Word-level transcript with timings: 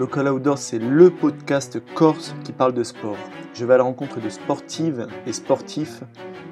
Local 0.00 0.28
Outdoor, 0.28 0.56
c'est 0.56 0.78
le 0.78 1.10
podcast 1.10 1.78
corse 1.94 2.34
qui 2.42 2.52
parle 2.52 2.72
de 2.72 2.82
sport. 2.82 3.18
Je 3.52 3.66
vais 3.66 3.74
à 3.74 3.76
la 3.76 3.82
rencontre 3.82 4.18
de 4.18 4.30
sportives 4.30 5.06
et 5.26 5.32
sportifs 5.34 6.00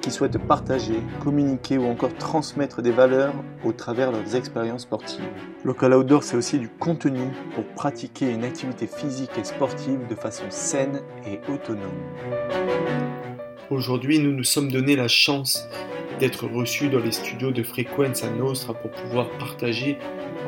qui 0.01 0.11
souhaitent 0.11 0.37
partager, 0.37 1.01
communiquer 1.23 1.79
ou 1.79 1.85
encore 1.85 2.13
transmettre 2.13 2.83
des 2.83 2.91
valeurs 2.91 3.33
au 3.65 3.71
travers 3.71 4.11
de 4.11 4.17
leurs 4.17 4.35
expériences 4.35 4.83
sportives. 4.83 5.25
Local 5.65 5.95
Outdoor, 5.95 6.21
c'est 6.21 6.37
aussi 6.37 6.59
du 6.59 6.69
contenu 6.69 7.23
pour 7.55 7.65
pratiquer 7.73 8.29
une 8.29 8.43
activité 8.43 8.85
physique 8.85 9.35
et 9.35 9.43
sportive 9.43 10.05
de 10.07 10.13
façon 10.13 10.45
saine 10.49 11.01
et 11.25 11.39
autonome. 11.51 11.89
Aujourd'hui, 13.71 14.19
nous 14.19 14.31
nous 14.31 14.43
sommes 14.43 14.71
donné 14.71 14.95
la 14.95 15.07
chance 15.07 15.67
d'être 16.19 16.47
reçus 16.47 16.89
dans 16.89 16.99
les 16.99 17.11
studios 17.11 17.51
de 17.51 17.63
Frequenza 17.63 18.29
Nostra 18.29 18.73
pour 18.73 18.91
pouvoir 18.91 19.29
partager 19.39 19.97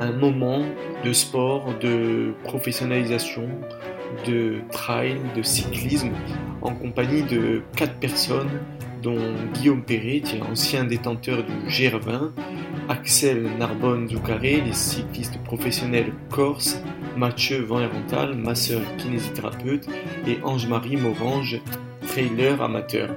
un 0.01 0.11
moment 0.11 0.63
de 1.03 1.13
sport, 1.13 1.73
de 1.79 2.33
professionnalisation, 2.43 3.47
de 4.27 4.59
trail, 4.71 5.17
de 5.35 5.41
cyclisme, 5.41 6.11
en 6.61 6.75
compagnie 6.75 7.23
de 7.23 7.61
quatre 7.75 7.95
personnes, 7.95 8.49
dont 9.01 9.17
Guillaume 9.53 9.83
Perret, 9.83 10.23
ancien 10.49 10.83
détenteur 10.83 11.43
du 11.43 11.69
GR20, 11.69 12.31
Axel 12.89 13.43
Narbonne 13.57 14.09
Zoucaré, 14.09 14.61
les 14.61 14.73
cyclistes 14.73 15.41
professionnels 15.43 16.13
corse, 16.29 16.81
Mathieu 17.15 17.61
Van 17.61 17.79
Herrenthal, 17.79 18.35
masseur 18.35 18.81
kinésithérapeute, 18.97 19.87
et 20.27 20.37
Ange-Marie 20.43 20.97
Morange, 20.97 21.59
trailer 22.07 22.61
amateur. 22.61 23.09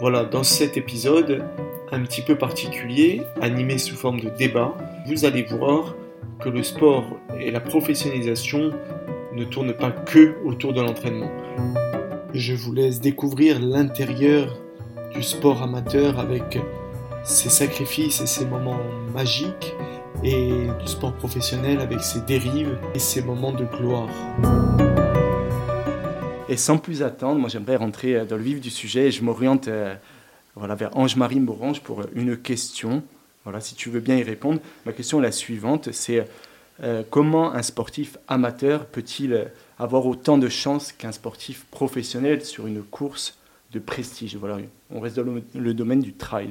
Voilà, 0.00 0.24
dans 0.24 0.44
cet 0.44 0.78
épisode, 0.78 1.44
un 1.92 2.00
petit 2.00 2.22
peu 2.22 2.34
particulier, 2.34 3.20
animé 3.42 3.76
sous 3.76 3.94
forme 3.94 4.18
de 4.20 4.30
débat, 4.30 4.74
vous 5.06 5.26
allez 5.26 5.42
voir 5.42 5.94
que 6.38 6.48
le 6.48 6.62
sport 6.62 7.04
et 7.38 7.50
la 7.50 7.60
professionnalisation 7.60 8.70
ne 9.34 9.44
tournent 9.44 9.74
pas 9.74 9.90
que 9.90 10.36
autour 10.42 10.72
de 10.72 10.80
l'entraînement. 10.80 11.30
Je 12.32 12.54
vous 12.54 12.72
laisse 12.72 13.00
découvrir 13.00 13.60
l'intérieur 13.60 14.56
du 15.12 15.22
sport 15.22 15.62
amateur 15.62 16.18
avec 16.18 16.58
ses 17.22 17.50
sacrifices 17.50 18.22
et 18.22 18.26
ses 18.26 18.46
moments 18.46 18.80
magiques 19.12 19.74
et 20.24 20.48
du 20.80 20.86
sport 20.86 21.12
professionnel 21.12 21.78
avec 21.80 22.00
ses 22.00 22.22
dérives 22.22 22.78
et 22.94 22.98
ses 22.98 23.20
moments 23.20 23.52
de 23.52 23.66
gloire. 23.66 24.08
Et 26.50 26.56
sans 26.56 26.78
plus 26.78 27.04
attendre, 27.04 27.38
moi 27.38 27.48
j'aimerais 27.48 27.76
rentrer 27.76 28.26
dans 28.26 28.36
le 28.36 28.42
vif 28.42 28.60
du 28.60 28.70
sujet 28.70 29.06
et 29.06 29.10
je 29.12 29.22
m'oriente 29.22 29.68
euh, 29.68 29.94
voilà, 30.56 30.74
vers 30.74 30.96
Ange-Marie 30.96 31.38
Morange 31.38 31.80
pour 31.80 32.02
une 32.12 32.36
question. 32.36 33.04
Voilà, 33.44 33.60
si 33.60 33.76
tu 33.76 33.88
veux 33.88 34.00
bien 34.00 34.16
y 34.16 34.24
répondre. 34.24 34.58
Ma 34.84 34.92
question 34.92 35.20
est 35.20 35.22
la 35.22 35.30
suivante, 35.30 35.92
c'est 35.92 36.26
euh, 36.82 37.04
comment 37.08 37.54
un 37.54 37.62
sportif 37.62 38.18
amateur 38.26 38.86
peut-il 38.86 39.46
avoir 39.78 40.06
autant 40.06 40.38
de 40.38 40.48
chances 40.48 40.90
qu'un 40.90 41.12
sportif 41.12 41.66
professionnel 41.70 42.44
sur 42.44 42.66
une 42.66 42.82
course 42.82 43.38
de 43.70 43.78
prestige? 43.78 44.34
Voilà, 44.34 44.58
on 44.90 44.98
reste 44.98 45.20
dans 45.20 45.40
le, 45.54 45.72
domaine 45.72 46.00
du 46.00 46.14
trail. 46.14 46.50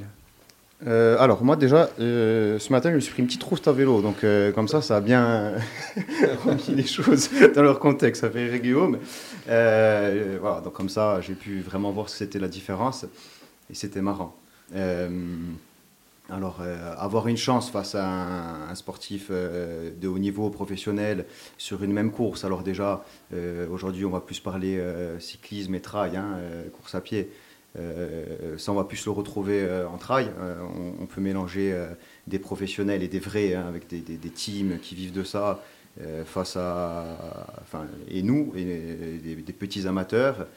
Euh, 0.87 1.17
alors 1.19 1.43
moi 1.43 1.57
déjà, 1.57 1.89
euh, 1.99 2.57
ce 2.57 2.71
matin 2.71 2.89
je 2.89 2.95
me 2.95 2.99
suis 3.01 3.11
pris 3.11 3.21
une 3.21 3.27
petite 3.27 3.43
rousse 3.43 3.67
à 3.67 3.73
vélo, 3.73 4.01
donc 4.01 4.25
comme 4.55 4.67
ça 4.67 4.81
ça 4.81 4.97
a 4.97 5.01
bien 5.01 5.53
remis 6.45 6.75
les 6.75 6.85
choses 6.85 7.29
dans 7.53 7.63
leur 7.63 7.79
contexte, 7.79 8.21
ça 8.21 8.29
fait 8.29 8.59
Guillaume. 8.59 8.97
voilà, 9.45 10.61
donc 10.63 10.73
comme 10.73 10.89
ça 10.89 11.19
j'ai 11.21 11.33
pu 11.33 11.59
vraiment 11.61 11.91
voir 11.91 12.07
ce 12.07 12.13
que 12.13 12.19
c'était 12.19 12.39
la 12.39 12.47
différence 12.47 13.05
et 13.69 13.73
c'était 13.75 14.01
marrant. 14.01 14.35
Euh, 14.75 15.09
alors, 16.29 16.59
euh, 16.61 16.93
avoir 16.97 17.27
une 17.27 17.37
chance 17.37 17.71
face 17.71 17.95
à 17.95 18.69
un, 18.69 18.75
sportif 18.75 19.27
euh, 19.31 19.89
de 19.99 20.07
haut 20.07 20.19
niveau 20.19 20.49
professionnel 20.49 21.25
sur 21.57 21.83
une 21.83 21.91
même 21.91 22.11
course, 22.11 22.45
alors 22.45 22.61
déjà, 22.61 23.03
aujourd'hui, 23.71 24.05
on 24.05 24.11
va 24.11 24.21
plus 24.21 24.39
parler 24.39 24.81
cyclisme 25.19 25.75
et 25.75 25.81
trail, 25.81 26.17
hein, 26.17 26.37
course 26.73 26.95
à 26.95 27.01
pied. 27.01 27.31
Ça, 27.75 28.71
on 28.71 28.75
va 28.75 28.83
plus 28.83 29.05
le 29.05 29.11
retrouver 29.11 29.67
en 29.91 29.97
trail. 29.97 30.31
On, 30.99 31.05
peut 31.05 31.21
mélanger 31.21 31.75
des 32.27 32.39
professionnels 32.39 33.03
et 33.03 33.07
des 33.07 33.19
vrais, 33.19 33.53
hein, 33.53 33.65
avec 33.67 33.87
des, 33.87 34.29
teams 34.29 34.79
qui 34.81 34.95
vivent 34.95 35.13
de 35.13 35.23
ça, 35.23 35.63
face 36.25 36.57
à. 36.57 37.55
Enfin, 37.61 37.85
et 38.09 38.21
nous, 38.21 38.51
et 38.55 38.63
des, 38.65 39.53
petits 39.53 39.87
amateurs 39.87 40.47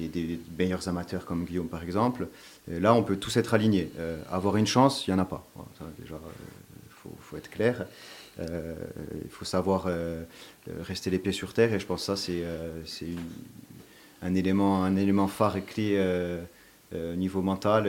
et 0.00 0.08
des 0.08 0.40
meilleurs 0.58 0.88
amateurs 0.88 1.24
comme 1.24 1.44
Guillaume 1.44 1.68
par 1.68 1.82
exemple. 1.82 2.28
là, 2.68 2.94
on 2.94 3.02
peut 3.02 3.16
tous 3.16 3.36
être 3.36 3.54
alignés. 3.54 3.90
Euh, 3.98 4.20
avoir 4.30 4.56
une 4.56 4.66
chance, 4.66 5.06
il 5.06 5.10
n'y 5.10 5.20
en 5.20 5.22
a 5.22 5.24
pas. 5.24 5.46
déjà, 5.98 6.14
il 6.14 7.08
euh, 7.08 7.10
faut, 7.20 7.36
être 7.36 7.50
clair. 7.50 7.86
Euh, 8.40 8.74
il 9.24 9.30
faut 9.30 9.44
savoir 9.44 9.88
rester 10.80 11.10
les 11.10 11.18
pieds 11.18 11.32
sur 11.32 11.52
terre 11.52 11.72
et 11.72 11.80
je 11.80 11.86
pense 11.86 12.06
que 12.06 12.16
ça, 12.16 12.16
c'est 12.16 12.42
un, 14.22 14.34
élément, 14.34 14.84
un 14.84 14.96
élément 14.96 15.28
phare 15.28 15.56
et 15.56 15.62
clé 15.62 15.98
au 16.94 17.16
niveau 17.16 17.42
mental. 17.42 17.88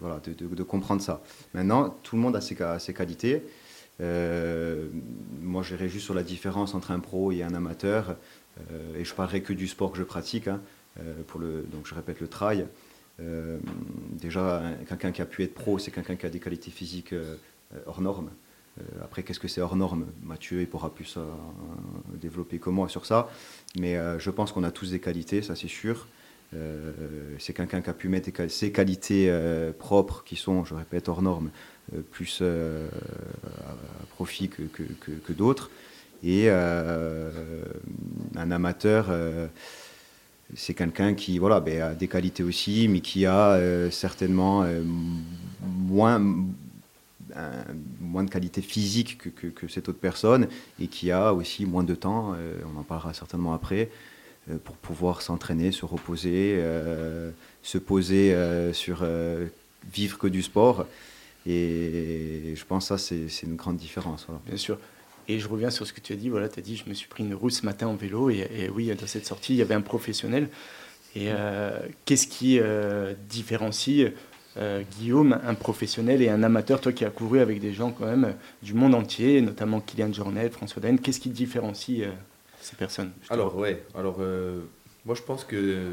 voilà, 0.00 0.20
de, 0.24 0.62
comprendre 0.62 1.02
ça. 1.02 1.22
Maintenant, 1.54 1.96
tout 2.02 2.16
le 2.16 2.22
monde 2.22 2.36
a 2.36 2.40
ses, 2.40 2.94
qualités. 2.94 3.42
moi, 4.00 5.62
j'irai 5.62 5.88
juste 5.88 6.04
sur 6.04 6.14
la 6.14 6.22
différence 6.22 6.74
entre 6.74 6.90
un 6.90 7.00
pro 7.00 7.32
et 7.32 7.42
un 7.42 7.54
amateur. 7.54 8.16
Euh, 8.72 8.98
et 8.98 9.04
je 9.04 9.14
parlerai 9.14 9.42
que 9.42 9.52
du 9.52 9.66
sport 9.66 9.92
que 9.92 9.98
je 9.98 10.02
pratique, 10.02 10.48
hein, 10.48 10.60
euh, 11.00 11.22
donc 11.72 11.86
je 11.86 11.94
répète 11.94 12.20
le 12.20 12.28
trail. 12.28 12.66
Euh, 13.20 13.58
déjà, 14.12 14.62
quelqu'un 14.88 15.12
qui 15.12 15.22
a 15.22 15.26
pu 15.26 15.42
être 15.42 15.54
pro, 15.54 15.78
c'est 15.78 15.90
quelqu'un 15.90 16.16
qui 16.16 16.26
a 16.26 16.30
des 16.30 16.40
qualités 16.40 16.70
physiques 16.70 17.14
hors 17.86 18.00
normes. 18.00 18.30
après, 19.02 19.22
qu'est-ce 19.22 19.40
que 19.40 19.48
c'est 19.48 19.60
hors 19.60 19.76
normes 19.76 20.06
Mathieu, 20.22 20.60
il 20.60 20.68
pourra 20.68 20.94
plus 20.94 21.18
développer 22.14 22.58
que 22.58 22.70
moi 22.70 22.88
sur 22.88 23.06
ça. 23.06 23.28
Mais 23.78 23.96
je 24.18 24.30
pense 24.30 24.52
qu'on 24.52 24.62
a 24.62 24.70
tous 24.70 24.92
des 24.92 25.00
qualités, 25.00 25.42
ça 25.42 25.56
c'est 25.56 25.68
sûr. 25.68 26.06
C'est 27.38 27.52
quelqu'un 27.52 27.80
qui 27.80 27.90
a 27.90 27.94
pu 27.94 28.08
mettre 28.08 28.30
ses 28.50 28.72
qualités 28.72 29.30
propres, 29.78 30.22
qui 30.24 30.36
sont, 30.36 30.64
je 30.64 30.74
répète, 30.74 31.08
hors 31.08 31.22
normes, 31.22 31.50
plus 32.10 32.42
à 32.42 33.74
profit 34.14 34.48
que, 34.48 35.32
d'autres. 35.32 35.70
Et 36.22 36.44
euh, 36.46 37.30
un 38.36 38.50
amateur, 38.50 39.06
euh, 39.10 39.46
c'est 40.54 40.74
quelqu'un 40.74 41.14
qui 41.14 41.38
voilà, 41.38 41.60
ben, 41.60 41.82
a 41.82 41.94
des 41.94 42.08
qualités 42.08 42.42
aussi, 42.42 42.88
mais 42.88 43.00
qui 43.00 43.24
a 43.24 43.52
euh, 43.52 43.90
certainement 43.90 44.66
moins, 45.62 46.20
moins 48.00 48.24
de 48.24 48.30
qualité 48.30 48.62
physique 48.62 49.18
que, 49.18 49.46
que, 49.46 49.68
cette 49.68 49.88
autre 49.88 50.00
personne 50.00 50.48
et 50.80 50.88
qui 50.88 51.12
a 51.12 51.32
aussi 51.32 51.66
moins 51.66 51.84
de 51.84 51.94
temps, 51.94 52.34
on 52.74 52.78
en 52.78 52.82
parlera 52.82 53.14
certainement 53.14 53.54
après, 53.54 53.90
pour 54.64 54.76
pouvoir 54.76 55.22
s'entraîner, 55.22 55.72
se 55.72 55.84
reposer, 55.84 56.62
se 57.62 57.78
poser 57.78 58.36
sur 58.72 59.04
vivre 59.92 60.18
que 60.18 60.26
du 60.26 60.42
sport. 60.42 60.86
Et 61.46 62.54
je 62.54 62.64
pense 62.64 62.88
que 62.88 62.96
ça, 62.96 62.98
c'est 63.28 63.46
une 63.46 63.56
grande 63.56 63.76
différence. 63.76 64.24
Voilà. 64.26 64.40
Bien 64.46 64.56
sûr. 64.56 64.78
Et 65.28 65.38
je 65.38 65.48
reviens 65.48 65.70
sur 65.70 65.86
ce 65.86 65.92
que 65.92 66.00
tu 66.00 66.12
as 66.14 66.16
dit. 66.16 66.30
Voilà, 66.30 66.48
tu 66.48 66.58
as 66.58 66.62
dit, 66.62 66.76
je 66.76 66.88
me 66.88 66.94
suis 66.94 67.06
pris 67.06 67.22
une 67.22 67.34
roue 67.34 67.50
ce 67.50 67.64
matin 67.66 67.86
en 67.86 67.94
vélo. 67.94 68.30
Et, 68.30 68.70
oui, 68.74 68.90
dans 68.94 69.06
cette 69.06 69.26
sortie, 69.26 69.52
il 69.52 69.56
y 69.56 69.62
avait 69.62 69.74
un 69.74 69.82
professionnel. 69.82 70.48
Et 71.14 71.26
euh, 71.28 71.78
qu'est-ce 72.04 72.26
qui 72.26 72.58
euh, 72.58 73.14
différencie 73.28 74.10
euh, 74.56 74.82
Guillaume, 74.98 75.38
un 75.44 75.54
professionnel 75.54 76.22
et 76.22 76.28
un 76.28 76.42
amateur, 76.42 76.80
toi 76.80 76.92
qui 76.92 77.04
as 77.04 77.10
couru 77.10 77.40
avec 77.40 77.60
des 77.60 77.72
gens 77.72 77.90
quand 77.90 78.06
même 78.06 78.34
du 78.62 78.74
monde 78.74 78.94
entier, 78.94 79.40
notamment 79.40 79.80
Kylian 79.80 80.12
Jornet, 80.12 80.48
François 80.50 80.82
Daen, 80.82 80.98
qu'est-ce 80.98 81.20
qui 81.20 81.30
différencie 81.30 82.04
ces 82.60 82.76
personnes 82.76 83.12
Alors, 83.30 83.56
ouais, 83.56 83.84
alors 83.94 84.18
moi 85.04 85.14
je 85.14 85.22
pense 85.22 85.44
que 85.44 85.92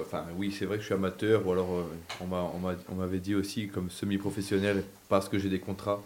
Enfin, 0.00 0.24
oui, 0.36 0.54
c'est 0.56 0.64
vrai 0.64 0.76
que 0.76 0.82
je 0.82 0.86
suis 0.86 0.94
amateur, 0.94 1.44
ou 1.44 1.50
alors 1.50 1.84
on 2.20 2.94
m'avait 2.94 3.18
dit 3.18 3.34
aussi 3.34 3.66
comme 3.66 3.90
semi-professionnel 3.90 4.84
parce 5.08 5.28
que 5.28 5.40
j'ai 5.40 5.48
des 5.48 5.58
contrats 5.58 6.00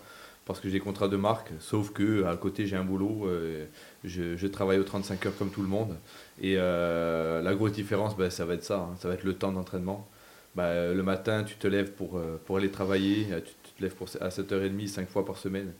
parce 0.46 0.60
que 0.60 0.68
j'ai 0.68 0.74
des 0.74 0.80
contrats 0.80 1.08
de 1.08 1.16
marque, 1.16 1.50
sauf 1.58 1.92
que 1.92 2.24
à 2.24 2.36
côté 2.36 2.66
j'ai 2.66 2.76
un 2.76 2.84
boulot, 2.84 3.26
euh, 3.26 3.66
je, 4.04 4.46
travaille 4.46 4.78
aux 4.78 4.84
35 4.84 5.26
heures 5.26 5.36
comme 5.36 5.50
tout 5.50 5.60
le 5.60 5.68
monde. 5.68 5.96
Et 6.40 6.54
euh, 6.56 7.42
la 7.42 7.54
grosse 7.54 7.72
différence, 7.72 8.16
ben, 8.16 8.30
ça 8.30 8.46
va 8.46 8.54
être 8.54 8.62
ça, 8.62 8.78
hein. 8.78 8.96
ça 9.00 9.08
va 9.08 9.14
être 9.14 9.24
le 9.24 9.34
temps 9.34 9.50
d'entraînement. 9.52 10.08
Ben, 10.54 10.94
le 10.94 11.02
matin, 11.02 11.42
tu 11.42 11.56
te 11.56 11.66
lèves 11.66 11.90
pour, 11.92 12.16
euh, 12.16 12.40
pour 12.46 12.58
aller 12.58 12.70
travailler, 12.70 13.26
tu, 13.44 13.72
te 13.76 13.82
lèves 13.82 13.96
pour, 13.96 14.08
à 14.20 14.28
7h30, 14.28 14.86
5 14.86 15.08
fois 15.08 15.26
par 15.26 15.36
semaine. 15.36 15.72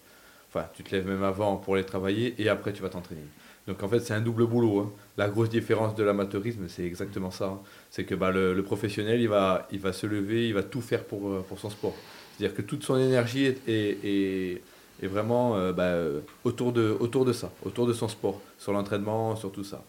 Enfin, 0.49 0.67
tu 0.75 0.83
te 0.83 0.95
lèves 0.95 1.07
même 1.07 1.23
avant 1.23 1.57
pour 1.57 1.75
aller 1.75 1.85
travailler 1.85 2.35
et 2.39 2.49
après 2.49 2.73
tu 2.73 2.83
vas 2.83 2.89
t'entraîner. 2.89 3.23
Donc 3.67 3.83
en 3.83 3.89
fait, 3.89 4.01
c'est 4.01 4.15
un 4.15 4.21
double 4.21 4.47
boulot. 4.47 4.81
Hein. 4.81 4.93
La 5.17 5.29
grosse 5.29 5.49
différence 5.51 5.95
de 5.95 6.05
l'amateurisme, 6.05 6.69
c'est 6.69 6.85
exactement 6.85 7.31
ça. 7.31 7.47
Hein. 7.47 7.61
C'est 7.91 8.05
que 8.05 8.15
bah, 8.15 8.31
le, 8.31 8.63
professionnel, 8.63 9.21
il 9.21 9.29
va, 9.29 9.67
il 9.73 9.81
va 9.81 9.93
se 9.93 10.07
lever, 10.07 10.49
il 10.49 10.55
va 10.55 10.63
tout 10.63 10.81
faire 10.81 11.05
pour, 11.05 11.43
pour 11.45 11.59
son 11.59 11.71
sport. 11.71 11.95
C'est-à-dire 12.37 12.57
que 12.57 12.63
toute 12.63 12.83
son 12.83 12.99
énergie 12.99 13.55
est, 13.67 14.63
vraiment 15.03 15.57
euh, 15.57 15.73
bah, 15.73 15.95
autour, 16.45 16.73
de, 16.73 16.97
autour 17.01 17.25
de 17.25 17.33
ça, 17.33 17.51
autour 17.65 17.87
de 17.87 17.93
son 17.93 18.09
sport, 18.09 18.41
sur 18.59 18.73
l'entraînement, 18.73 19.37
sur 19.37 19.51
tout 19.53 19.65
ça. 19.65 19.83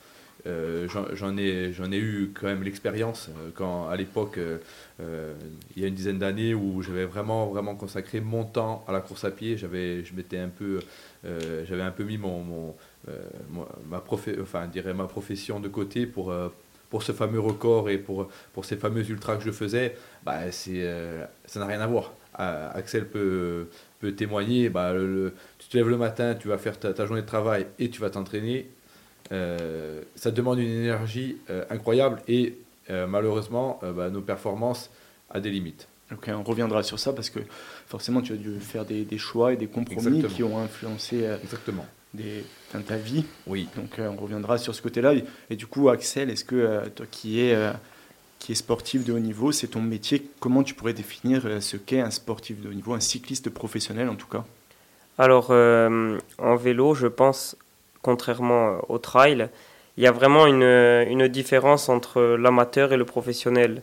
euh, 0.45 0.88
j'en 1.13 1.38
ai, 1.38 1.71
ai 1.74 1.97
eu 1.97 2.31
quand 2.33 2.47
même 2.47 2.63
l'expérience 2.63 3.29
euh, 3.29 3.50
quand 3.53 3.89
à 3.89 3.95
l'époque, 3.97 4.38
euh, 4.38 5.33
il 5.75 5.81
y 5.81 5.85
a 5.85 5.89
une 5.89 5.95
dizaine 5.95 6.19
d'années, 6.19 6.53
où 6.53 6.81
j'avais 6.81 7.06
vraiment, 7.06 7.47
vraiment 7.47 7.75
consacré 7.75 8.21
mon 8.21 8.45
temps 8.45 8.85
à 8.88 8.94
la 8.94 9.01
course 9.01 9.25
à 9.25 9.31
pied. 9.31 9.57
J'avais, 9.57 10.06
je 10.06 10.13
m'étais 10.13 10.38
un 10.38 10.50
peu, 10.50 10.79
j'avais 11.68 11.83
un 11.83 11.91
peu 11.91 12.03
mis 12.03 12.18
mon 12.18 12.75
ma, 13.89 14.04
enfin, 14.42 14.68
dirais 14.68 14.94
ma 14.94 15.06
profession 15.06 15.59
de 15.59 15.68
côté 15.68 16.06
pour, 16.06 16.33
pour 16.89 17.04
ce 17.04 17.12
fameux 17.12 17.39
record 17.39 17.89
et 17.89 17.98
pour, 17.98 18.27
pour 18.54 18.65
ces 18.65 18.77
fameux 18.77 19.07
ultras 19.09 19.38
que 19.38 19.44
je 19.44 19.51
faisais. 19.51 19.95
Bah, 20.24 20.51
c'est, 20.51 20.83
ça 21.45 21.59
n'a 21.59 21.65
rien 21.65 21.81
à 21.81 21.88
voir. 21.88 22.13
Axel 22.33 23.07
peut, 23.07 23.68
peut 24.00 24.13
témoigner. 24.13 24.69
Bah, 24.69 24.94
tu 25.59 25.68
te 25.68 25.77
lèves 25.77 25.89
le 25.89 25.98
matin, 25.98 26.36
tu 26.36 26.48
vas 26.48 26.57
faire 26.57 26.80
ta, 26.80 26.94
ta 26.94 27.06
journée 27.06 27.21
de 27.21 27.27
travail 27.27 27.65
et 27.80 27.89
tu 27.89 28.01
vas 28.01 28.09
t'entraîner 28.09 28.68
euh, 29.31 30.01
ça 30.15 30.31
demande 30.31 30.60
une 30.60 30.69
énergie 30.69 31.38
euh, 31.50 31.65
incroyable 31.69 32.21
et 32.27 32.57
euh, 32.89 33.07
malheureusement, 33.07 33.80
bah, 33.95 34.10
nos 34.10 34.21
performances 34.21 34.89
a 35.30 35.39
des 35.39 35.50
limites. 35.50 35.88
Ok, 36.13 36.30
on 36.30 36.44
reviendra 36.44 36.83
sur 36.83 37.00
ça 37.00 37.12
parce 37.12 37.30
que 37.30 37.39
forcément, 37.86 38.21
tu 38.21 38.31
as 38.31 38.38
dû 38.38 38.60
faire 38.62 38.86
des, 38.86 39.03
des 39.03 39.18
choix 39.18 39.51
et 39.51 39.57
des 39.57 39.68
compromis 39.68 40.24
qui 40.24 40.44
ont 40.44 40.57
influencé 40.57 41.25
Exactement. 41.44 41.86
Des, 42.17 42.43
ta 42.87 42.95
vie. 42.95 43.25
Oui. 43.45 43.67
Donc, 43.75 43.99
on 43.99 44.15
reviendra 44.15 44.57
sur 44.57 44.73
ce 44.73 44.81
côté-là. 44.81 45.13
Et, 45.49 45.55
du 45.55 45.67
coup, 45.67 45.89
Axel, 45.89 46.29
est-ce 46.29 46.43
que 46.43 46.87
toi 46.89 47.05
qui 47.09 47.39
es, 47.39 47.55
qui 48.39 48.51
est 48.51 48.55
sportif 48.55 49.05
de 49.05 49.13
haut 49.13 49.19
niveau, 49.19 49.51
c'est 49.51 49.67
ton 49.67 49.81
métier, 49.81 50.27
comment 50.39 50.63
tu 50.63 50.73
pourrais 50.73 50.93
définir 50.93 51.43
ce 51.61 51.77
qu'est 51.77 52.01
un 52.01 52.11
sportif 52.11 52.59
de 52.59 52.69
haut 52.69 52.73
niveau, 52.73 52.93
un 52.93 52.99
cycliste 52.99 53.49
professionnel 53.49 54.09
en 54.09 54.15
tout 54.15 54.27
cas? 54.27 54.43
Alors, 55.17 55.51
en 55.51 56.55
vélo, 56.55 56.95
je 56.95 57.07
pense 57.07 57.55
contrairement 58.07 58.69
euh, 58.69 58.77
au 58.87 58.99
trail, 58.99 59.49
il 59.97 60.03
y 60.03 60.07
a 60.07 60.11
vraiment 60.11 60.45
une, 60.47 60.63
une 60.63 61.27
différence 61.27 61.89
entre 61.89 62.21
l'amateur 62.39 62.93
et 62.93 62.97
le 62.97 63.03
professionnel. 63.03 63.81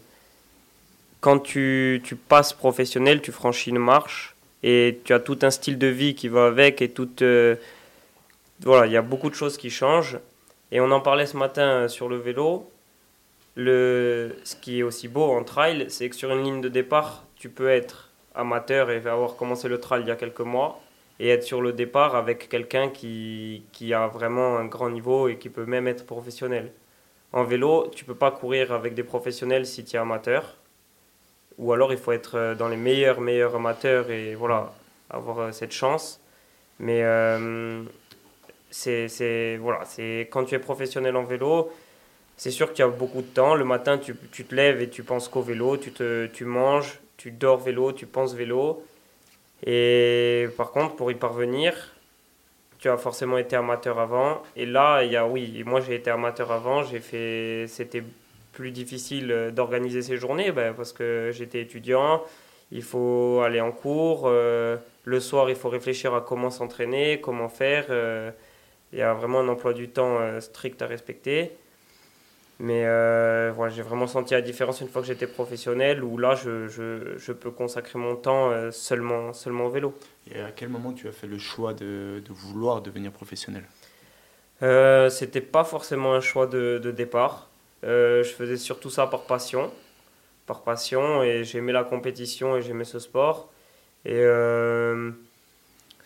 Quand 1.20 1.40
tu, 1.40 2.00
tu, 2.04 2.16
passes 2.16 2.52
professionnel, 2.52 3.20
tu 3.20 3.32
franchis 3.32 3.70
une 3.70 3.78
marche 3.78 4.34
et 4.62 5.00
tu 5.04 5.12
as 5.12 5.20
tout 5.20 5.38
un 5.42 5.50
style 5.50 5.76
de 5.76 5.88
vie 5.88 6.14
qui 6.14 6.28
va 6.28 6.46
avec 6.46 6.81
et 6.81 6.90
tout. 6.90 7.10
Euh, 7.20 7.56
voilà, 8.64 8.87
il 8.87 8.93
y 8.93 8.96
a 8.96 9.02
beaucoup 9.02 9.31
de 9.31 9.34
choses 9.34 9.56
qui 9.56 9.70
changent. 9.70 10.19
Et 10.72 10.81
on 10.81 10.90
en 10.90 11.00
parlait 11.00 11.26
ce 11.26 11.37
matin 11.37 11.82
euh, 11.82 11.88
sur 11.88 12.08
le 12.08 12.16
vélo. 12.16 12.70
Le, 13.56 14.34
ce 14.43 14.56
qui 14.56 14.81
est 14.81 14.82
aussi 14.82 15.06
beau 15.06 15.31
en 15.31 15.44
trail, 15.44 15.87
c'est 15.88 16.08
que 16.08 16.16
sur 16.16 16.32
une 16.32 16.43
ligne 16.43 16.61
de 16.61 16.69
départ, 16.69 17.25
tu 17.37 17.49
peux 17.49 17.69
être 17.69 18.11
amateur 18.34 18.90
et 18.90 18.96
avoir 19.06 19.37
commencé 19.37 19.69
le 19.69 19.78
trail 19.78 20.02
il 20.02 20.08
y 20.08 20.11
a 20.11 20.16
quelques 20.16 20.40
mois 20.40 20.81
et 21.20 21.28
être 21.28 21.44
sur 21.44 21.61
le 21.62 21.72
départ 21.72 22.16
avec 22.16 22.49
quelqu'un 22.49 22.88
qui, 22.88 23.62
qui, 23.72 23.94
a 23.94 24.08
vraiment 24.08 24.56
un 24.56 24.64
grand 24.64 24.90
niveau 24.90 25.28
et 25.28 25.37
qui 25.37 25.49
peut 25.49 25.67
même 25.67 25.87
être 25.87 26.05
professionnel. 26.05 26.72
En 27.32 27.44
vélo, 27.44 27.88
tu 27.94 28.05
peux 28.05 28.17
pas 28.17 28.32
courir 28.32 28.72
avec 28.72 28.94
des 28.94 29.05
professionnels 29.05 29.67
si 29.67 29.84
tu 29.84 29.94
es 29.94 29.99
amateur. 30.00 30.56
Ou 31.58 31.72
alors 31.72 31.93
il 31.93 31.99
faut 31.99 32.10
être 32.10 32.37
euh, 32.37 32.55
dans 32.56 32.69
les 32.69 32.76
meilleurs, 32.76 33.20
meilleurs 33.20 33.55
amateurs 33.55 34.10
et 34.10 34.34
voilà, 34.34 34.72
avoir 35.10 35.38
euh, 35.38 35.52
cette 35.52 35.72
chance. 35.72 36.20
Mais 36.81 37.02
c'est 38.75 39.56
voilà, 39.61 39.81
quand 40.31 40.44
tu 40.44 40.55
es 40.55 40.59
professionnel 40.59 41.17
en 41.17 41.23
vélo, 41.25 41.71
c'est 42.37 42.50
sûr 42.50 42.69
que 42.69 42.75
tu 42.75 42.82
as 42.82 42.88
beaucoup 42.88 43.23
de 43.23 43.26
temps. 43.26 43.55
Le 43.55 43.65
matin, 43.65 43.99
tu, 43.99 44.17
tu 44.32 44.44
te 44.44 44.55
lèves 44.55 44.82
et 44.82 44.88
tu 44.88 45.05
penses 45.05 45.29
qu'au 45.29 45.43
vélo, 45.43 45.76
tu, 45.76 45.93
te, 45.93 46.26
tu 46.26 46.44
manges, 46.44 46.99
tu 47.17 47.31
dors 47.31 47.59
vélo, 47.59 47.93
tu 47.93 48.06
penses 48.06 48.35
vélo. 48.35 48.85
Et 49.65 50.49
par 50.56 50.73
contre, 50.73 50.97
pour 50.97 51.11
y 51.11 51.15
parvenir, 51.15 51.94
tu 52.81 52.88
as 52.88 52.97
forcément 52.97 53.38
été 53.38 53.55
amateur 53.56 53.99
avant. 54.00 54.43
Et 54.56 54.67
là, 54.67 55.05
il 55.05 55.12
y 55.12 55.17
a, 55.17 55.27
oui, 55.27 55.62
moi 55.65 55.81
j'ai 55.81 55.94
été 55.94 56.11
amateur 56.11 56.50
avant, 56.50 56.82
j'ai 56.82 57.00
fait, 57.00 57.67
c'était 57.69 58.03
plus 58.53 58.73
difficile 58.73 59.53
d'organiser 59.55 60.03
ces 60.03 60.17
journées 60.17 60.53
ben, 60.53 60.75
parce 60.75 60.93
que 60.93 61.31
j'étais 61.32 61.61
étudiant, 61.61 62.23
il 62.73 62.82
faut 62.82 63.41
aller 63.44 63.61
en 63.61 63.73
cours, 63.73 64.25
euh, 64.27 64.77
le 65.05 65.20
soir 65.20 65.50
il 65.50 65.56
faut 65.56 65.69
réfléchir 65.69 66.15
à 66.15 66.20
comment 66.20 66.50
s'entraîner, 66.50 67.20
comment 67.20 67.49
faire. 67.49 67.87
Euh, 67.91 68.31
il 68.94 68.99
y 69.00 69.02
a 69.02 69.12
vraiment 69.12 69.41
un 69.41 69.49
emploi 69.49 69.75
du 69.75 69.88
temps 69.88 70.19
euh, 70.20 70.41
strict 70.41 70.81
à 70.81 70.87
respecter. 70.87 71.52
Mais 72.61 72.85
euh, 72.87 73.50
voilà, 73.55 73.73
j'ai 73.75 73.82
vraiment 73.82 74.06
senti 74.06 74.35
la 74.35 74.41
différence 74.41 74.81
une 74.81 74.88
fois 74.88 75.02
que 75.02 75.08
j'étais 75.08 75.26
professionnel, 75.26 76.05
où 76.05 76.17
là, 76.17 76.37
je, 76.37 76.69
je, 76.69 77.19
je, 77.19 77.32
peux 77.32 77.50
consacrer 77.50 77.99
mon 77.99 78.14
temps 78.14 78.50
euh, 78.52 78.70
seulement, 78.70 79.32
seulement 79.32 79.67
au 79.67 79.70
vélo. 79.70 79.99
Et 80.32 80.41
à 80.41 80.52
quel 80.52 80.69
moment 80.69 80.93
tu 80.93 81.08
as 81.08 81.12
fait 81.12 81.26
le 81.26 81.38
choix 81.38 81.75
de, 81.75 82.23
de 82.25 82.32
vouloir 82.32 82.81
devenir 82.81 83.11
professionnel? 83.11 83.64
Euh, 84.62 85.11
C'était 85.11 85.41
pas 85.41 85.64
forcément 85.64 86.14
un 86.14 86.20
choix 86.20 86.46
de, 86.46 86.81
de 86.81 86.93
départ. 86.93 87.50
Euh, 87.82 88.23
je 88.23 88.31
faisais 88.31 88.56
surtout 88.56 88.91
ça 88.91 89.08
par 89.08 89.25
passion. 89.25 89.73
Par 90.46 90.62
passion, 90.62 91.25
et 91.25 91.43
j'aimais 91.43 91.73
la 91.73 91.82
compétition 91.82 92.56
et 92.56 92.62
j'aimais 92.62 92.85
ce 92.85 93.00
sport. 93.00 93.50
Et 94.05 94.23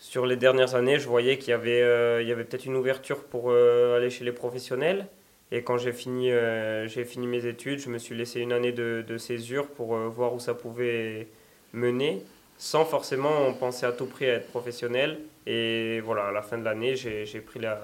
sur 0.09 0.25
les 0.25 0.35
dernières 0.35 0.73
années, 0.73 0.97
je 0.97 1.07
voyais 1.07 1.37
qu'il 1.37 1.51
y 1.51 1.53
avait, 1.53 1.83
avait 1.83 2.43
peut-être 2.43 2.65
une 2.65 2.75
ouverture 2.75 3.23
pour 3.23 3.51
aller 3.51 4.09
chez 4.09 4.25
les 4.25 4.31
professionnels. 4.31 5.07
Et 5.51 5.63
quand 5.63 5.77
j'ai 5.77 5.93
fini, 5.93 6.31
euh, 6.31 6.87
j'ai 6.87 7.05
fini 7.05 7.25
mes 7.25 7.45
études, 7.45 7.79
je 7.79 7.89
me 7.89 7.97
suis 7.97 8.15
laissé 8.15 8.39
une 8.39 8.51
année 8.51 8.71
de, 8.71 9.03
de 9.07 9.17
césure 9.17 9.67
pour 9.67 9.95
euh, 9.95 10.07
voir 10.07 10.33
où 10.33 10.39
ça 10.39 10.53
pouvait 10.53 11.27
mener, 11.73 12.23
sans 12.57 12.85
forcément 12.85 13.51
penser 13.53 13.85
à 13.85 13.91
tout 13.91 14.05
prix 14.05 14.29
à 14.29 14.35
être 14.35 14.47
professionnel. 14.47 15.19
Et 15.47 16.01
voilà, 16.01 16.27
à 16.27 16.31
la 16.31 16.43
fin 16.43 16.57
de 16.57 16.63
l'année, 16.63 16.95
j'ai 16.95 17.41
pris 17.41 17.59
la, 17.59 17.81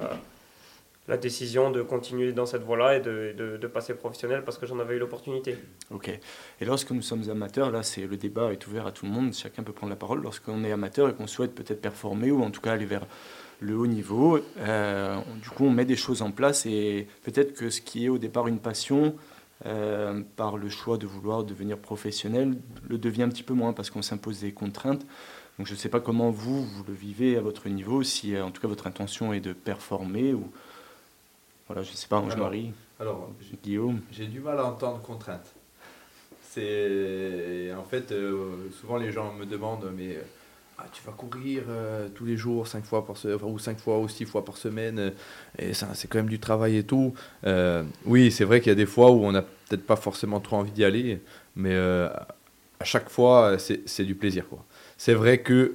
la 1.08 1.18
décision 1.18 1.70
de 1.70 1.82
continuer 1.82 2.32
dans 2.34 2.46
cette 2.46 2.64
voie-là 2.64 2.98
et 2.98 3.00
de, 3.00 3.34
de, 3.38 3.68
passer 3.68 3.94
professionnel 3.94 4.44
parce 4.44 4.58
que 4.58 4.66
j'en 4.66 4.80
avais 4.80 4.96
eu 4.96 5.00
l'opportunité. 5.00 5.58
Ok. 5.92 6.10
Et 6.10 6.66
lorsque 6.66 6.92
nous 6.92 7.02
sommes 7.02 7.30
amateurs, 7.30 7.70
là, 7.70 7.84
c'est 7.84 8.08
le 8.08 8.18
débat 8.18 8.52
est 8.52 8.66
ouvert 8.68 8.88
à 8.88 8.92
tout 8.92 9.06
le 9.06 9.12
monde, 9.12 9.34
chacun 9.34 9.64
peut 9.64 9.74
prendre 9.74 9.92
la 9.92 9.98
parole. 9.98 10.22
Lorsqu'on 10.22 10.64
est 10.64 10.72
amateur 10.72 11.10
et 11.10 11.14
qu'on 11.14 11.28
souhaite 11.28 11.54
peut-être 11.54 11.82
performer 11.82 12.32
ou 12.32 12.42
en 12.42 12.50
tout 12.50 12.62
cas 12.62 12.72
aller 12.72 12.86
vers 12.86 13.06
le 13.60 13.78
haut 13.78 13.88
niveau. 13.88 14.40
Euh, 14.58 15.18
du 15.42 15.50
coup, 15.50 15.66
on 15.66 15.72
met 15.72 15.86
des 15.86 15.96
choses 15.96 16.22
en 16.22 16.32
place 16.32 16.66
et 16.66 17.08
peut-être 17.24 17.54
que 17.54 17.70
ce 17.70 17.82
qui 17.82 18.06
est 18.06 18.10
au 18.10 18.18
départ 18.18 18.48
une 18.48 18.60
passion, 18.60 19.16
euh, 19.66 20.22
par 20.36 20.58
le 20.58 20.70
choix 20.70 20.98
de 20.98 21.06
vouloir 21.06 21.44
devenir 21.44 21.78
professionnel, 21.78 22.58
le 22.90 22.98
devient 22.98 23.24
un 23.24 23.30
petit 23.30 23.44
peu 23.44 23.54
moins 23.54 23.74
parce 23.74 23.90
qu'on 23.90 24.02
s'impose 24.02 24.42
des 24.42 24.52
contraintes. 24.54 25.06
Donc 25.58 25.68
je 25.68 25.74
ne 25.74 25.78
sais 25.78 25.88
pas 25.88 26.02
comment 26.02 26.32
vous, 26.32 26.66
vous 26.66 26.84
le 26.86 26.94
vivez 26.94 27.38
à 27.38 27.42
votre 27.42 27.70
niveau, 27.70 28.04
si 28.04 28.38
en 28.38 28.52
tout 28.52 28.62
cas 28.62 28.68
votre 28.68 28.88
intention 28.88 29.34
est 29.34 29.40
de 29.40 29.54
performer 29.54 30.34
ou... 30.34 30.52
Voilà, 31.68 31.84
je 31.84 31.92
ne 31.92 31.96
sais 31.96 32.08
pas, 32.08 32.18
Ange-Marie, 32.18 32.74
alors, 33.00 33.30
Guillaume. 33.64 34.02
J'ai 34.12 34.28
du 34.28 34.40
mal 34.40 34.60
à 34.60 34.66
entendre 34.66 35.02
contrainte. 35.02 35.54
C'est 36.42 37.74
en 37.78 37.84
fait 37.84 38.12
euh, 38.14 38.70
souvent 38.80 38.96
les 38.96 39.12
gens 39.12 39.34
me 39.34 39.46
demandent 39.46 39.92
mais 39.94 40.18
ah, 40.78 40.86
tu 40.92 41.02
vas 41.06 41.14
courir 41.14 41.64
euh, 41.70 42.10
tous 42.14 42.26
les 42.26 42.36
jours, 42.36 42.68
cinq 42.68 42.84
fois 42.84 43.06
par 43.06 43.16
ou 43.46 43.60
cinq 43.60 43.80
fois 43.80 44.00
ou 44.00 44.10
six 44.10 44.26
fois 44.26 44.44
par 44.44 44.58
semaine, 44.58 45.00
euh, 45.00 45.10
et 45.58 45.74
ça, 45.74 45.88
c'est 45.94 46.10
quand 46.10 46.18
même 46.18 46.30
du 46.30 46.40
travail 46.40 46.78
et 46.78 46.84
tout. 46.84 47.14
Euh, 47.46 47.84
oui, 48.06 48.30
c'est 48.30 48.44
vrai 48.44 48.60
qu'il 48.60 48.70
y 48.70 48.74
a 48.74 48.76
des 48.76 48.86
fois 48.86 49.12
où 49.12 49.24
on 49.24 49.32
n'a 49.32 49.42
peut-être 49.42 49.86
pas 49.86 49.96
forcément 49.96 50.42
trop 50.42 50.58
envie 50.58 50.72
d'y 50.72 50.84
aller, 50.84 51.22
mais 51.56 51.76
à 51.78 52.84
chaque 52.84 53.10
fois, 53.10 53.58
c'est 53.58 54.04
du 54.04 54.16
plaisir. 54.16 54.46
C'est 54.98 55.14
vrai 55.14 55.38
que 55.40 55.74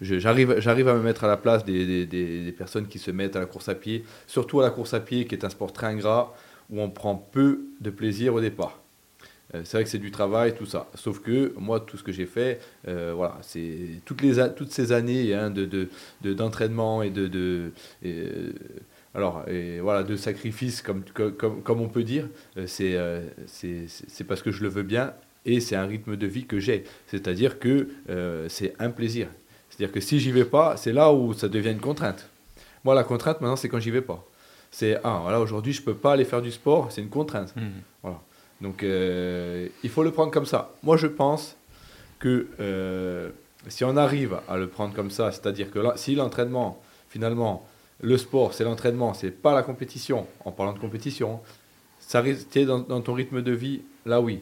j'arrive 0.00 0.88
à 0.88 0.94
me 0.94 1.02
mettre 1.02 1.24
à 1.24 1.28
la 1.28 1.36
place 1.36 1.64
des, 1.64 2.06
des, 2.06 2.52
personnes 2.52 2.86
qui 2.86 2.98
se 2.98 3.10
mettent 3.10 3.36
à 3.36 3.40
la 3.40 3.46
course 3.46 3.68
à 3.68 3.74
pied, 3.74 4.04
surtout 4.26 4.60
à 4.60 4.62
la 4.64 4.70
course 4.70 4.94
à 4.94 5.00
pied, 5.00 5.26
qui 5.26 5.34
est 5.34 5.44
un 5.44 5.50
sport 5.50 5.72
très 5.72 5.86
ingrat, 5.86 6.34
où 6.70 6.80
on 6.80 6.90
prend 6.90 7.14
peu 7.14 7.60
de 7.80 7.90
plaisir 7.90 8.34
au 8.34 8.40
départ. 8.40 8.80
Euh, 9.54 9.62
c'est 9.64 9.78
vrai 9.78 9.84
que 9.84 9.90
c'est 9.90 9.98
du 9.98 10.10
travail, 10.10 10.54
tout 10.54 10.66
ça. 10.66 10.88
Sauf 10.94 11.20
que 11.20 11.54
moi, 11.56 11.80
tout 11.80 11.96
ce 11.96 12.02
que 12.02 12.12
j'ai 12.12 12.26
fait, 12.26 12.60
euh, 12.86 13.12
voilà, 13.16 13.38
c'est 13.42 14.00
toutes, 14.04 14.20
les, 14.20 14.36
toutes 14.54 14.72
ces 14.72 14.92
années 14.92 15.32
hein, 15.34 15.50
de, 15.50 15.64
de, 15.64 16.34
d'entraînement 16.34 17.02
et 17.02 17.10
de, 17.10 17.26
de 17.26 17.72
euh, 18.04 18.50
alors, 19.14 19.44
voilà, 19.82 20.02
de 20.04 20.16
sacrifice, 20.16 20.82
comme, 20.82 21.02
comme, 21.14 21.62
comme 21.62 21.80
on 21.80 21.88
peut 21.88 22.04
dire, 22.04 22.28
c'est, 22.66 22.96
c'est 23.46 24.24
parce 24.24 24.42
que 24.42 24.52
je 24.52 24.62
le 24.62 24.68
veux 24.68 24.84
bien 24.84 25.14
et 25.44 25.60
c'est 25.60 25.74
un 25.74 25.86
rythme 25.86 26.16
de 26.16 26.26
vie 26.26 26.44
que 26.44 26.60
j'ai. 26.60 26.84
C'est-à-dire 27.06 27.58
que 27.58 27.88
c'est 28.48 28.74
un 28.78 28.90
plaisir. 28.90 29.28
C'est-à-dire 29.78 29.94
que 29.94 30.00
si 30.00 30.18
j'y 30.18 30.32
vais 30.32 30.44
pas, 30.44 30.76
c'est 30.76 30.92
là 30.92 31.12
où 31.12 31.32
ça 31.34 31.48
devient 31.48 31.70
une 31.70 31.78
contrainte. 31.78 32.28
Moi, 32.82 32.96
la 32.96 33.04
contrainte 33.04 33.40
maintenant, 33.40 33.54
c'est 33.54 33.68
quand 33.68 33.78
j'y 33.78 33.92
vais 33.92 34.02
pas. 34.02 34.24
C'est 34.72 34.98
ah 35.04 35.20
voilà, 35.22 35.40
aujourd'hui 35.40 35.72
je 35.72 35.80
peux 35.80 35.94
pas 35.94 36.14
aller 36.14 36.24
faire 36.24 36.42
du 36.42 36.50
sport, 36.50 36.90
c'est 36.90 37.00
une 37.00 37.08
contrainte. 37.08 37.54
Mmh. 37.54 37.62
Voilà. 38.02 38.20
Donc 38.60 38.82
euh, 38.82 39.68
il 39.84 39.88
faut 39.88 40.02
le 40.02 40.10
prendre 40.10 40.32
comme 40.32 40.46
ça. 40.46 40.72
Moi 40.82 40.96
je 40.96 41.06
pense 41.06 41.56
que 42.18 42.48
euh, 42.60 43.30
si 43.68 43.84
on 43.84 43.96
arrive 43.96 44.40
à 44.48 44.56
le 44.56 44.66
prendre 44.66 44.94
comme 44.94 45.10
ça, 45.10 45.30
c'est-à-dire 45.30 45.70
que 45.70 45.78
là, 45.78 45.92
si 45.96 46.14
l'entraînement, 46.16 46.82
finalement, 47.08 47.66
le 48.02 48.18
sport, 48.18 48.54
c'est 48.54 48.64
l'entraînement, 48.64 49.14
c'est 49.14 49.30
pas 49.30 49.54
la 49.54 49.62
compétition, 49.62 50.26
en 50.44 50.50
parlant 50.52 50.72
de 50.72 50.78
compétition, 50.78 51.40
ça 52.00 52.20
reste 52.20 52.58
dans, 52.58 52.80
dans 52.80 53.00
ton 53.00 53.14
rythme 53.14 53.42
de 53.42 53.52
vie, 53.52 53.82
là 54.04 54.20
oui. 54.20 54.40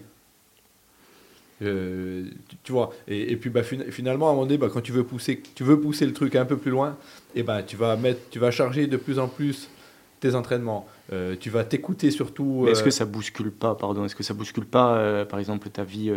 Euh, 1.63 2.25
tu, 2.65 2.73
vois, 2.73 2.93
et, 3.09 3.35
puis 3.37 3.49
bah, 3.49 3.63
finalement, 3.63 4.29
à 4.29 4.31
un 4.31 4.33
moment 4.35 4.47
donné, 4.47 4.59
bah, 4.59 4.69
quand 4.73 4.83
tu 4.83 4.93
veux, 4.93 5.05
pousser, 5.05 5.43
tu 5.55 5.65
veux 5.65 5.81
pousser 5.81 6.05
le 6.05 6.13
truc 6.13 6.37
un 6.37 6.45
peu 6.45 6.57
plus 6.57 6.71
loin, 6.71 6.97
et 7.35 7.43
ben 7.43 7.63
tu, 7.63 7.77
vas 7.77 7.97
mettre, 7.97 8.21
tu 8.31 8.39
vas 8.39 8.51
charger 8.51 8.87
de 8.87 8.97
plus 8.97 9.19
en 9.19 9.29
plus 9.29 9.71
tes 10.21 10.35
entraînements. 10.35 10.87
Euh, 11.13 11.37
tu 11.39 11.51
vas 11.51 11.65
t'écouter 11.65 12.11
surtout. 12.11 12.67
Est-ce 12.69 12.83
que 12.83 12.91
ça 12.91 13.05
bouscule 13.05 13.51
pas, 13.51 13.75
pardon, 13.75 14.05
est-ce 14.05 14.17
que 14.17 14.23
ça 14.23 14.35
bouscule 14.35 14.67
pas, 14.67 15.25
par 15.25 15.39
exemple, 15.39 15.69
ta 15.71 15.85
vie 15.85 16.13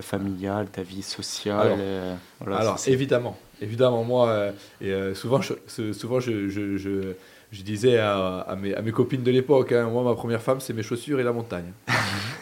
familiale, 0.00 0.68
ta 0.70 0.82
vie 0.82 1.02
sociale 1.02 2.18
Alors, 2.44 2.78
évidemment, 2.86 3.38
évidemment, 3.60 4.02
moi, 4.02 4.52
et 4.80 4.92
souvent, 5.14 5.40
je, 5.40 5.54
souvent 5.92 6.18
je, 6.18 6.48
je, 6.48 6.76
je 6.76 7.14
disais 7.62 7.98
à, 7.98 8.56
mes, 8.60 8.74
à, 8.74 8.82
mes, 8.82 8.92
copines 8.92 9.24
de 9.24 9.30
l'époque, 9.30 9.72
hein, 9.72 9.88
moi, 9.88 10.04
ma 10.04 10.14
première 10.14 10.40
femme, 10.40 10.60
c'est 10.60 10.72
mes 10.72 10.84
chaussures 10.84 11.18
et 11.18 11.24
la 11.24 11.32
montagne. 11.32 11.72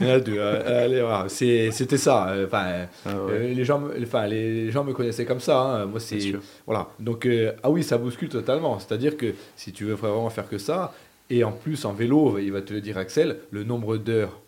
Euh, 0.00 1.28
c'était 1.28 1.96
ça. 1.96 2.28
Euh, 2.28 2.46
enfin, 2.46 2.86
ah 3.04 3.08
euh, 3.08 3.52
les, 3.52 3.64
gens, 3.64 3.82
enfin, 4.00 4.28
les 4.28 4.70
gens 4.70 4.84
me 4.84 4.92
connaissaient 4.92 5.24
comme 5.24 5.40
ça. 5.40 5.60
Hein. 5.60 5.86
Moi, 5.86 5.98
c'est. 5.98 6.34
Voilà. 6.66 6.88
Donc, 7.00 7.28
ah 7.64 7.68
oui, 7.68 7.82
ça 7.82 7.98
bouscule 7.98 8.28
totalement. 8.28 8.78
C'est-à-dire 8.78 9.16
que 9.16 9.34
si 9.56 9.72
tu 9.72 9.84
veux 9.84 9.94
vraiment 9.94 10.30
faire 10.30 10.48
que 10.48 10.56
ça, 10.58 10.94
et 11.30 11.42
en 11.42 11.50
plus, 11.50 11.84
en 11.84 11.94
vélo, 11.94 12.38
il 12.38 12.52
va 12.52 12.62
te 12.62 12.72
le 12.72 12.80
dire, 12.80 12.96
Axel, 12.96 13.38
le 13.50 13.64
nombre 13.64 13.96
d'heures. 13.96 14.38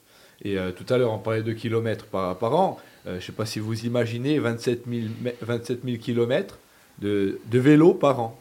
Et 0.44 0.56
tout 0.76 0.86
à 0.92 0.98
l'heure, 0.98 1.12
on 1.12 1.18
parlait 1.18 1.42
de 1.42 1.52
kilomètres 1.52 2.06
par, 2.06 2.38
par 2.38 2.54
an. 2.54 2.78
je 3.04 3.12
ne 3.12 3.20
sais 3.20 3.32
pas 3.32 3.44
si 3.44 3.58
vous 3.58 3.86
imaginez 3.86 4.38
27 4.38 4.84
000, 4.88 5.02
27 5.42 5.80
000 5.84 5.96
kilomètres 5.96 6.58
de, 7.00 7.40
de 7.50 7.58
vélo 7.58 7.92
par 7.92 8.20
an. 8.20 8.39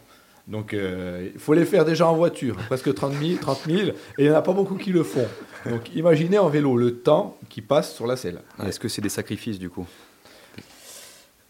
Donc, 0.50 0.74
euh, 0.74 1.30
il 1.32 1.40
faut 1.40 1.54
les 1.54 1.64
faire 1.64 1.86
déjà 1.86 2.08
en 2.08 2.16
voiture, 2.16 2.56
presque 2.66 2.92
30 2.92 3.14
000, 3.14 3.40
30 3.40 3.66
000, 3.68 3.80
et 3.90 3.94
il 4.18 4.26
n'y 4.26 4.32
en 4.32 4.36
a 4.36 4.42
pas 4.42 4.52
beaucoup 4.52 4.76
qui 4.76 4.92
le 4.92 5.04
font. 5.04 5.28
Donc, 5.68 5.94
imaginez 5.94 6.40
en 6.40 6.50
vélo 6.50 6.76
le 6.76 6.96
temps 6.96 7.38
qui 7.50 7.62
passe 7.62 7.94
sur 7.94 8.08
la 8.08 8.16
selle. 8.16 8.42
Est-ce 8.66 8.80
que 8.80 8.88
c'est 8.88 9.02
des 9.02 9.10
sacrifices 9.10 9.60
du 9.60 9.70
coup? 9.70 9.88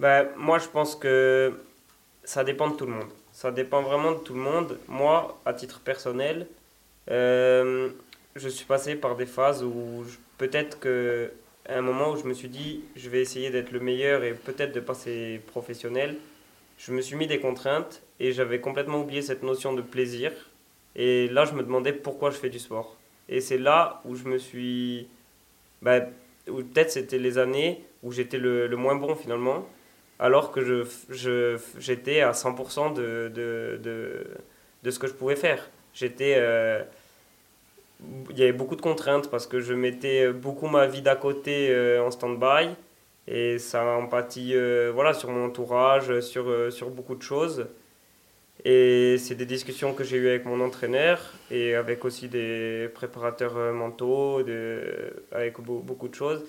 Ben, 0.01 0.27
Moi, 0.35 0.59
je 0.59 0.67
pense 0.67 0.97
que 0.97 1.53
ça 2.25 2.43
dépend 2.43 2.69
de 2.69 2.75
tout 2.75 2.85
le 2.85 2.91
monde. 2.91 3.07
Ça 3.31 3.51
dépend 3.51 3.81
vraiment 3.81 4.11
de 4.11 4.17
tout 4.17 4.33
le 4.33 4.41
monde. 4.41 4.77
Moi, 4.89 5.39
à 5.45 5.53
titre 5.53 5.79
personnel, 5.79 6.47
euh, 7.09 7.89
je 8.35 8.49
suis 8.49 8.65
passé 8.65 8.95
par 8.95 9.15
des 9.15 9.25
phases 9.25 9.63
où 9.63 10.03
peut-être 10.37 10.77
que 10.77 11.31
un 11.69 11.81
moment 11.81 12.11
où 12.11 12.17
je 12.17 12.25
me 12.25 12.33
suis 12.33 12.49
dit, 12.49 12.81
je 12.97 13.09
vais 13.09 13.21
essayer 13.21 13.49
d'être 13.49 13.71
le 13.71 13.79
meilleur 13.79 14.25
et 14.25 14.33
peut-être 14.33 14.73
de 14.73 14.81
passer 14.81 15.39
professionnel 15.47 16.17
je 16.79 16.93
me 16.93 17.01
suis 17.01 17.17
mis 17.17 17.27
des 17.27 17.39
contraintes 17.39 18.01
et 18.19 18.31
j'avais 18.31 18.61
complètement 18.61 19.01
oublié 19.01 19.21
cette 19.21 19.43
notion 19.43 19.73
de 19.73 19.81
plaisir. 19.81 20.31
Et 20.95 21.27
là, 21.27 21.45
je 21.45 21.53
me 21.53 21.61
demandais 21.61 21.93
pourquoi 21.93 22.31
je 22.31 22.37
fais 22.37 22.49
du 22.49 22.57
sport. 22.57 22.95
Et 23.27 23.41
c'est 23.41 23.57
là 23.57 24.01
où 24.05 24.15
je 24.15 24.23
me 24.23 24.37
suis. 24.37 25.07
Bah, 25.81 25.99
peut-être 26.45 26.89
c'était 26.91 27.19
les 27.19 27.37
années 27.37 27.85
où 28.01 28.11
j'étais 28.11 28.37
le, 28.37 28.67
moins 28.75 28.95
bon 28.95 29.13
finalement, 29.15 29.67
alors 30.19 30.51
que 30.51 30.61
je, 30.61 31.57
j'étais 31.77 32.21
à 32.21 32.31
100% 32.31 32.93
de, 32.93 33.29
de, 33.33 33.79
de, 33.83 34.27
de, 34.83 34.91
ce 34.91 34.99
que 34.99 35.07
je 35.07 35.13
pouvais 35.13 35.35
faire. 35.35 35.69
J'étais. 35.93 36.35
Euh, 36.37 36.81
il 38.29 38.39
y 38.39 38.43
avait 38.43 38.53
beaucoup 38.53 38.77
de 38.77 38.81
contraintes 38.81 39.29
parce 39.29 39.45
que 39.45 39.59
je 39.59 39.73
mettais 39.73 40.31
beaucoup 40.31 40.67
ma 40.67 40.87
vie 40.87 41.01
d'à 41.01 41.17
côté 41.17 41.69
euh, 41.69 42.01
en 42.01 42.09
stand-by 42.09 42.69
et 43.29 43.59
ça 43.59 43.85
empathie 43.85 44.55
euh, 44.55 44.91
voilà, 44.91 45.13
sur 45.13 45.29
mon 45.29 45.45
entourage, 45.45 46.19
sur, 46.21 46.49
euh, 46.49 46.71
sur 46.71 46.89
beaucoup 46.89 47.15
de 47.15 47.21
choses. 47.21 47.67
Et 48.65 49.17
c'est 49.19 49.35
des 49.35 49.45
discussions 49.45 49.93
que 49.93 50.03
j'ai 50.03 50.17
eues 50.17 50.27
avec 50.27 50.45
mon 50.45 50.59
entraîneur 50.61 51.33
et 51.51 51.75
avec 51.75 52.03
aussi 52.05 52.27
des 52.27 52.89
préparateurs 52.93 53.55
euh, 53.55 53.71
mentaux, 53.71 54.41
de, 54.41 55.23
avec 55.31 55.61
beaucoup 55.61 56.07
de 56.07 56.15
choses. 56.15 56.43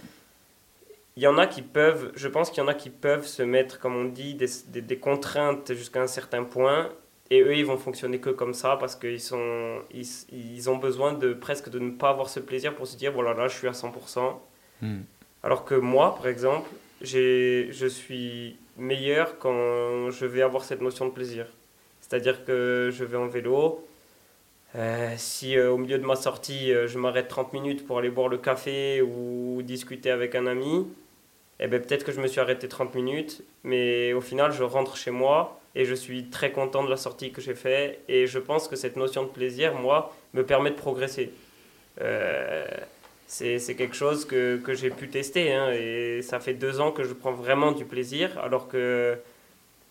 Il 1.16 1.22
y 1.22 1.26
en 1.26 1.36
a 1.36 1.46
qui 1.46 1.60
peuvent, 1.60 2.12
je 2.16 2.28
pense 2.28 2.50
qu'il 2.50 2.62
y 2.62 2.66
en 2.66 2.68
a 2.68 2.74
qui 2.74 2.88
peuvent 2.88 3.26
se 3.26 3.42
mettre, 3.42 3.78
comme 3.78 3.94
on 3.94 4.06
dit, 4.06 4.34
des, 4.34 4.48
des, 4.80 4.98
contraintes 4.98 5.74
jusqu'à 5.74 6.00
un 6.00 6.06
certain 6.06 6.44
point. 6.44 6.88
Et 7.28 7.42
eux, 7.42 7.54
ils 7.56 7.66
vont 7.66 7.76
fonctionner 7.76 8.20
que 8.20 8.30
comme 8.30 8.54
ça 8.54 8.76
parce 8.80 8.96
qu'ils 8.96 9.20
sont, 9.20 9.82
ils, 9.92 10.06
ils, 10.32 10.70
ont 10.70 10.78
besoin 10.78 11.12
de 11.12 11.34
presque 11.34 11.68
de 11.68 11.78
ne 11.78 11.90
pas 11.90 12.08
avoir 12.08 12.30
ce 12.30 12.40
plaisir 12.40 12.74
pour 12.74 12.86
se 12.86 12.96
dire, 12.96 13.12
voilà, 13.12 13.34
là, 13.34 13.48
je 13.48 13.56
suis 13.56 13.68
à 13.68 13.72
100%. 13.72 14.38
Alors 15.42 15.64
que 15.64 15.74
moi, 15.74 16.16
par 16.16 16.28
exemple, 16.28 16.68
je 17.02 17.86
suis 17.88 18.56
meilleur 18.76 19.38
quand 19.38 20.10
je 20.10 20.26
vais 20.26 20.42
avoir 20.42 20.64
cette 20.64 20.80
notion 20.80 21.06
de 21.06 21.10
plaisir. 21.12 21.46
C'est-à-dire 22.00 22.44
que 22.44 22.90
je 22.92 23.04
vais 23.04 23.16
en 23.16 23.28
vélo. 23.28 23.86
Euh, 24.76 25.14
si 25.16 25.56
euh, 25.56 25.70
au 25.70 25.78
milieu 25.78 25.98
de 25.98 26.04
ma 26.04 26.16
sortie, 26.16 26.72
euh, 26.72 26.86
je 26.86 26.98
m'arrête 26.98 27.28
30 27.28 27.52
minutes 27.52 27.86
pour 27.86 27.98
aller 27.98 28.10
boire 28.10 28.28
le 28.28 28.38
café 28.38 29.02
ou 29.02 29.62
discuter 29.62 30.10
avec 30.10 30.36
un 30.36 30.46
ami, 30.46 30.86
eh 31.58 31.66
ben, 31.66 31.80
peut-être 31.82 32.04
que 32.04 32.12
je 32.12 32.20
me 32.20 32.28
suis 32.28 32.40
arrêté 32.40 32.68
30 32.68 32.94
minutes, 32.94 33.42
mais 33.64 34.12
au 34.12 34.20
final, 34.20 34.52
je 34.52 34.62
rentre 34.62 34.96
chez 34.96 35.10
moi 35.10 35.60
et 35.74 35.84
je 35.84 35.94
suis 35.94 36.26
très 36.26 36.52
content 36.52 36.84
de 36.84 36.90
la 36.90 36.96
sortie 36.96 37.32
que 37.32 37.40
j'ai 37.40 37.54
faite. 37.54 38.00
Et 38.08 38.26
je 38.26 38.38
pense 38.38 38.68
que 38.68 38.76
cette 38.76 38.96
notion 38.96 39.24
de 39.24 39.28
plaisir, 39.28 39.74
moi, 39.74 40.14
me 40.34 40.44
permet 40.44 40.70
de 40.70 40.76
progresser 40.76 41.32
c'est 43.30 43.76
quelque 43.76 43.94
chose 43.94 44.24
que, 44.24 44.56
que 44.56 44.74
j'ai 44.74 44.90
pu 44.90 45.08
tester. 45.08 45.52
Hein, 45.52 45.70
et 45.72 46.20
ça 46.22 46.40
fait 46.40 46.54
deux 46.54 46.80
ans 46.80 46.90
que 46.90 47.04
je 47.04 47.14
prends 47.14 47.32
vraiment 47.32 47.70
du 47.72 47.84
plaisir, 47.84 48.36
alors 48.42 48.68
que 48.68 49.16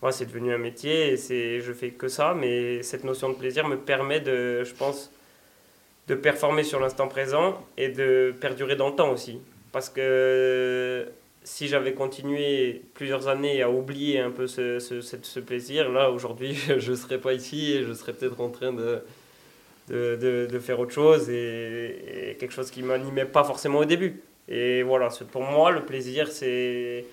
moi, 0.02 0.12
c'est 0.12 0.26
devenu 0.26 0.52
un 0.52 0.58
métier 0.58 1.14
et 1.14 1.60
je 1.60 1.72
fais 1.72 1.90
que 1.90 2.08
ça. 2.08 2.34
Mais 2.38 2.82
cette 2.82 3.04
notion 3.04 3.30
de 3.30 3.34
plaisir 3.34 3.66
me 3.66 3.78
permet 3.78 4.20
de, 4.20 4.62
je 4.64 4.74
pense, 4.74 5.10
de 6.08 6.14
performer 6.14 6.64
sur 6.64 6.80
l'instant 6.80 7.08
présent 7.08 7.58
et 7.78 7.88
de 7.88 8.34
perdurer 8.40 8.76
dans 8.76 8.90
le 8.90 8.94
temps 8.94 9.10
aussi. 9.10 9.40
Parce 9.72 9.88
que 9.88 11.08
si 11.42 11.68
j'avais 11.68 11.94
continué 11.94 12.82
plusieurs 12.92 13.28
années 13.28 13.62
à 13.62 13.70
oublier 13.70 14.18
un 14.20 14.30
peu 14.30 14.46
ce, 14.46 14.78
ce, 14.80 15.00
ce 15.00 15.40
plaisir, 15.40 15.90
là, 15.90 16.10
aujourd'hui, 16.10 16.54
je 16.78 16.90
ne 16.90 16.96
serais 16.96 17.18
pas 17.18 17.32
ici 17.32 17.72
et 17.72 17.84
je 17.84 17.92
serais 17.94 18.12
peut-être 18.12 18.40
en 18.40 18.50
train 18.50 18.72
de 18.72 19.02
de, 19.90 20.48
de, 20.50 20.58
faire 20.58 20.78
autre 20.78 20.92
chose 20.92 21.28
et, 21.28 22.36
quelque 22.38 22.52
chose 22.52 22.70
qui 22.70 22.82
m'animait 22.82 23.24
pas 23.24 23.44
forcément 23.44 23.80
au 23.80 23.84
début. 23.84 24.22
Et 24.48 24.82
voilà, 24.82 25.08
pour 25.30 25.42
moi, 25.42 25.70
le 25.70 25.82
plaisir, 25.82 26.28
c'est 26.30 27.04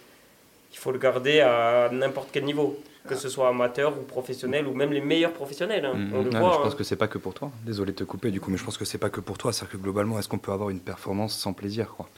il 0.72 0.77
faut 0.77 0.91
le 0.91 1.00
garder 1.00 1.39
à 1.39 1.89
n'importe 1.91 2.29
quel 2.31 2.43
niveau, 2.43 2.77
que 3.07 3.15
ce 3.15 3.29
soit 3.29 3.50
amateur 3.50 3.98
ou 3.98 4.03
professionnel 4.03 4.67
ou 4.67 4.74
même 4.74 4.91
les 4.91 5.01
meilleurs 5.01 5.34
professionnels. 5.34 5.86
Hein. 5.86 5.93
Mm. 5.96 6.31
je 6.31 6.38
pense 6.38 6.74
hein. 6.74 6.75
que 6.77 6.84
c'est 6.84 6.96
pas 6.96 7.07
que 7.07 7.17
pour 7.17 7.34
toi. 7.34 7.51
Désolé 7.65 7.93
de 7.93 7.98
te 7.98 8.03
couper 8.03 8.31
du 8.31 8.39
coup, 8.39 8.51
mais 8.51 8.57
je 8.57 8.63
pense 8.63 8.77
que 8.77 8.86
c'est 8.86 8.98
pas 8.98 9.10
que 9.10 9.22
pour 9.22 9.38
toi. 9.38 9.53
C'est-à-dire 9.53 9.77
que 9.77 9.84
globalement, 9.84 10.19
est-ce 10.19 10.27
qu'on 10.27 10.38
peut 10.38 10.51
avoir 10.51 10.69
une 10.69 10.79
performance 10.79 11.38
sans 11.38 11.53
plaisir 11.53 11.89
quoi? 11.96 12.10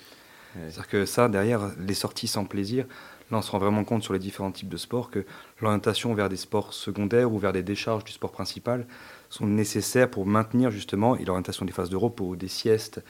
C'est-à-dire 0.55 0.87
que 0.87 1.05
ça, 1.05 1.29
derrière 1.29 1.71
les 1.77 1.93
sorties 1.93 2.27
sans 2.27 2.43
plaisir, 2.43 2.85
là, 3.31 3.37
on 3.37 3.41
se 3.41 3.51
rend 3.51 3.59
vraiment 3.59 3.83
compte 3.83 4.01
sur 4.01 4.13
les 4.13 4.19
différents 4.19 4.51
types 4.51 4.67
de 4.67 4.77
sports 4.77 5.11
que 5.11 5.23
l'orientation 5.61 6.13
vers 6.15 6.27
des 6.27 6.37
sports 6.37 6.73
secondaires 6.73 7.31
ou 7.31 7.37
vers 7.37 7.53
des 7.53 7.61
décharges 7.61 8.03
du 8.03 8.11
sport 8.11 8.31
principal, 8.31 8.87
sont 9.29 9.47
nécessaires 9.47 10.09
pour 10.09 10.25
maintenir 10.25 10.71
justement 10.71 11.15
l'orientation 11.15 11.65
des 11.65 11.71
phases 11.71 11.89
de 11.89 11.95
repos, 11.95 12.35
des 12.35 12.47
siestes. 12.47 13.01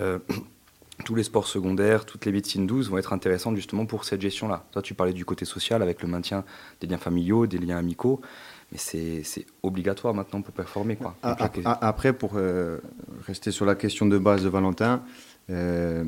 Euh, 0.00 0.18
tous 1.04 1.14
les 1.14 1.22
sports 1.22 1.46
secondaires, 1.46 2.04
toutes 2.04 2.26
les 2.26 2.32
médecines 2.32 2.66
douces 2.66 2.88
vont 2.88 2.98
être 2.98 3.12
intéressantes 3.12 3.56
justement 3.56 3.86
pour 3.86 4.04
cette 4.04 4.20
gestion-là. 4.20 4.64
Toi, 4.72 4.82
tu 4.82 4.94
parlais 4.94 5.14
du 5.14 5.24
côté 5.24 5.44
social 5.44 5.82
avec 5.82 6.02
le 6.02 6.06
maintien 6.06 6.44
des 6.80 6.86
liens 6.86 6.98
familiaux, 6.98 7.46
des 7.46 7.58
liens 7.58 7.78
amicaux, 7.78 8.20
mais 8.70 8.78
c'est 8.78 9.46
obligatoire 9.62 10.14
maintenant 10.14 10.42
pour 10.42 10.54
performer. 10.54 10.96
Quoi. 10.96 11.16
Après, 11.22 12.12
pour 12.12 12.32
euh, 12.36 12.78
rester 13.26 13.50
sur 13.50 13.64
la 13.64 13.74
question 13.74 14.06
de 14.06 14.18
base 14.18 14.44
de 14.44 14.48
Valentin, 14.48 15.02
euh, 15.50 16.04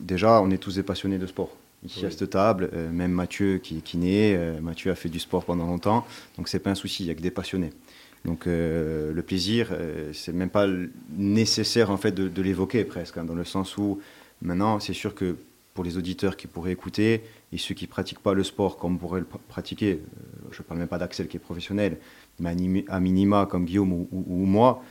déjà, 0.00 0.40
on 0.40 0.50
est 0.50 0.58
tous 0.58 0.74
des 0.74 0.82
passionnés 0.82 1.18
de 1.18 1.26
sport. 1.26 1.50
Ici 1.84 2.06
à 2.06 2.10
cette 2.10 2.30
table, 2.30 2.70
même 2.92 3.10
Mathieu 3.10 3.58
qui 3.58 3.78
est 3.78 3.80
kiné, 3.80 4.38
Mathieu 4.60 4.92
a 4.92 4.94
fait 4.94 5.08
du 5.08 5.18
sport 5.18 5.44
pendant 5.44 5.66
longtemps, 5.66 6.06
donc 6.36 6.48
c'est 6.48 6.60
pas 6.60 6.70
un 6.70 6.76
souci, 6.76 7.02
il 7.02 7.06
n'y 7.06 7.12
a 7.12 7.14
que 7.16 7.20
des 7.20 7.32
passionnés. 7.32 7.72
Donc 8.24 8.46
euh, 8.46 9.12
le 9.12 9.22
plaisir, 9.22 9.68
euh, 9.72 10.12
c'est 10.12 10.32
même 10.32 10.50
pas 10.50 10.66
nécessaire 11.16 11.90
en 11.90 11.96
fait 11.96 12.12
de, 12.12 12.42
l'évoquer 12.42 12.84
presque, 12.84 13.18
hein, 13.18 13.24
dans 13.24 13.34
le 13.34 13.44
sens 13.44 13.76
où 13.76 14.00
maintenant 14.42 14.78
c'est 14.78 14.92
sûr 14.92 15.14
que 15.14 15.36
pour 15.74 15.84
les 15.84 15.96
auditeurs 15.96 16.36
qui 16.36 16.46
pourraient 16.46 16.72
écouter 16.72 17.22
et 17.52 17.58
ceux 17.58 17.74
qui 17.74 17.86
pratiquent 17.86 18.22
pas 18.22 18.34
le 18.34 18.44
sport 18.44 18.76
comme 18.76 18.98
pourraient 18.98 19.20
le 19.20 19.26
pratiquer, 19.48 19.92
euh, 19.92 20.48
je 20.52 20.62
parle 20.62 20.78
même 20.78 20.88
pas 20.88 20.98
d'Axel 20.98 21.26
qui 21.26 21.36
est 21.36 21.40
professionnel, 21.40 21.98
mais 22.38 22.54
à 22.88 23.00
minima 23.00 23.46
comme 23.46 23.64
Guillaume 23.64 23.92
ou, 23.92 24.46
moi, 24.46 24.82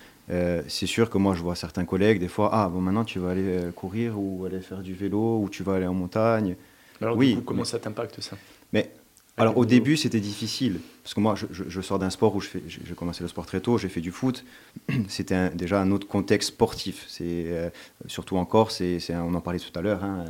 c'est 0.67 0.87
sûr 0.87 1.09
que 1.09 1.17
moi 1.17 1.35
je 1.35 1.41
vois 1.41 1.55
certains 1.55 1.83
collègues 1.83 2.19
des 2.19 2.29
fois, 2.29 2.49
ah 2.53 2.69
bon 2.69 2.79
maintenant 2.79 3.03
tu 3.03 3.19
vas 3.19 3.31
aller 3.31 3.59
courir 3.75 4.17
ou 4.17 4.45
aller 4.45 4.61
faire 4.61 4.81
du 4.81 4.93
vélo 4.93 5.39
ou 5.41 5.49
tu 5.49 5.61
vas 5.61 5.75
aller 5.75 5.87
en 5.87 5.93
montagne. 5.93 6.55
Alors 7.01 7.17
oui, 7.17 7.37
comment 7.45 7.65
ça 7.65 7.79
t'impacte 7.79 8.21
ça? 8.21 8.37
Mais 8.71 8.91
alors 9.37 9.57
au 9.57 9.65
début 9.65 9.97
c'était 9.97 10.19
difficile, 10.19 10.79
parce 11.03 11.13
que 11.13 11.19
moi 11.19 11.35
je, 11.35 11.81
sors 11.81 11.97
d'un 11.97 12.09
sport 12.09 12.35
où 12.35 12.41
j'ai 12.41 12.93
commencé 12.95 13.23
le 13.23 13.29
sport 13.29 13.45
très 13.45 13.61
tôt, 13.61 13.77
j'ai 13.77 13.89
fait 13.89 14.01
du 14.01 14.11
foot, 14.11 14.43
c'était 15.07 15.49
déjà 15.51 15.81
un 15.81 15.91
autre 15.91 16.07
contexte 16.07 16.49
sportif, 16.49 17.05
c'est 17.07 17.23
euh, 17.47 17.69
surtout 18.07 18.37
en 18.37 18.45
Corse, 18.45 18.81
on 19.09 19.33
en 19.33 19.41
parlait 19.41 19.59
tout 19.59 19.77
à 19.77 19.81
l'heure 19.81 20.03
hein, 20.03 20.25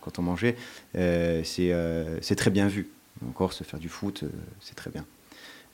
quand 0.00 0.18
on 0.18 0.22
mangeait, 0.22 0.56
euh, 0.96 1.42
euh, 1.58 2.18
c'est 2.22 2.36
très 2.36 2.50
bien 2.50 2.68
vu. 2.68 2.88
En 3.26 3.30
Corse 3.30 3.62
faire 3.62 3.80
du 3.80 3.88
foot 3.88 4.24
c'est 4.60 4.74
très 4.74 4.90
bien. 4.90 5.04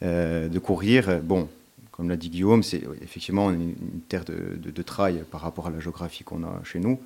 de 0.02 0.58
courir, 0.58 1.20
bon, 1.22 1.48
comme 1.92 2.08
l'a 2.08 2.16
dit 2.16 2.30
Guillaume, 2.30 2.62
c'est 2.62 2.82
effectivement 3.02 3.50
une, 3.50 3.74
terre 4.08 4.24
de, 4.24 4.56
de, 4.56 4.70
de, 4.70 4.82
trail 4.82 5.22
par 5.30 5.42
rapport 5.42 5.66
à 5.66 5.70
la 5.70 5.80
géographie 5.80 6.24
qu'on 6.24 6.44
a 6.44 6.60
chez 6.64 6.80
nous, 6.80 6.98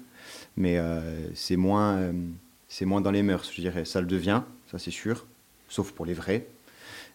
mais 0.56 0.78
c'est 1.34 1.56
moins, 1.56 2.12
c'est 2.68 2.84
moins 2.84 3.00
dans 3.00 3.10
les 3.10 3.22
mœurs, 3.22 3.50
je 3.54 3.60
dirais, 3.60 3.84
ça 3.84 4.00
le 4.00 4.06
devient, 4.06 4.42
ça 4.70 4.78
c'est 4.78 4.92
sûr 4.92 5.26
sauf 5.74 5.92
pour 5.92 6.06
les 6.06 6.14
vrais. 6.14 6.46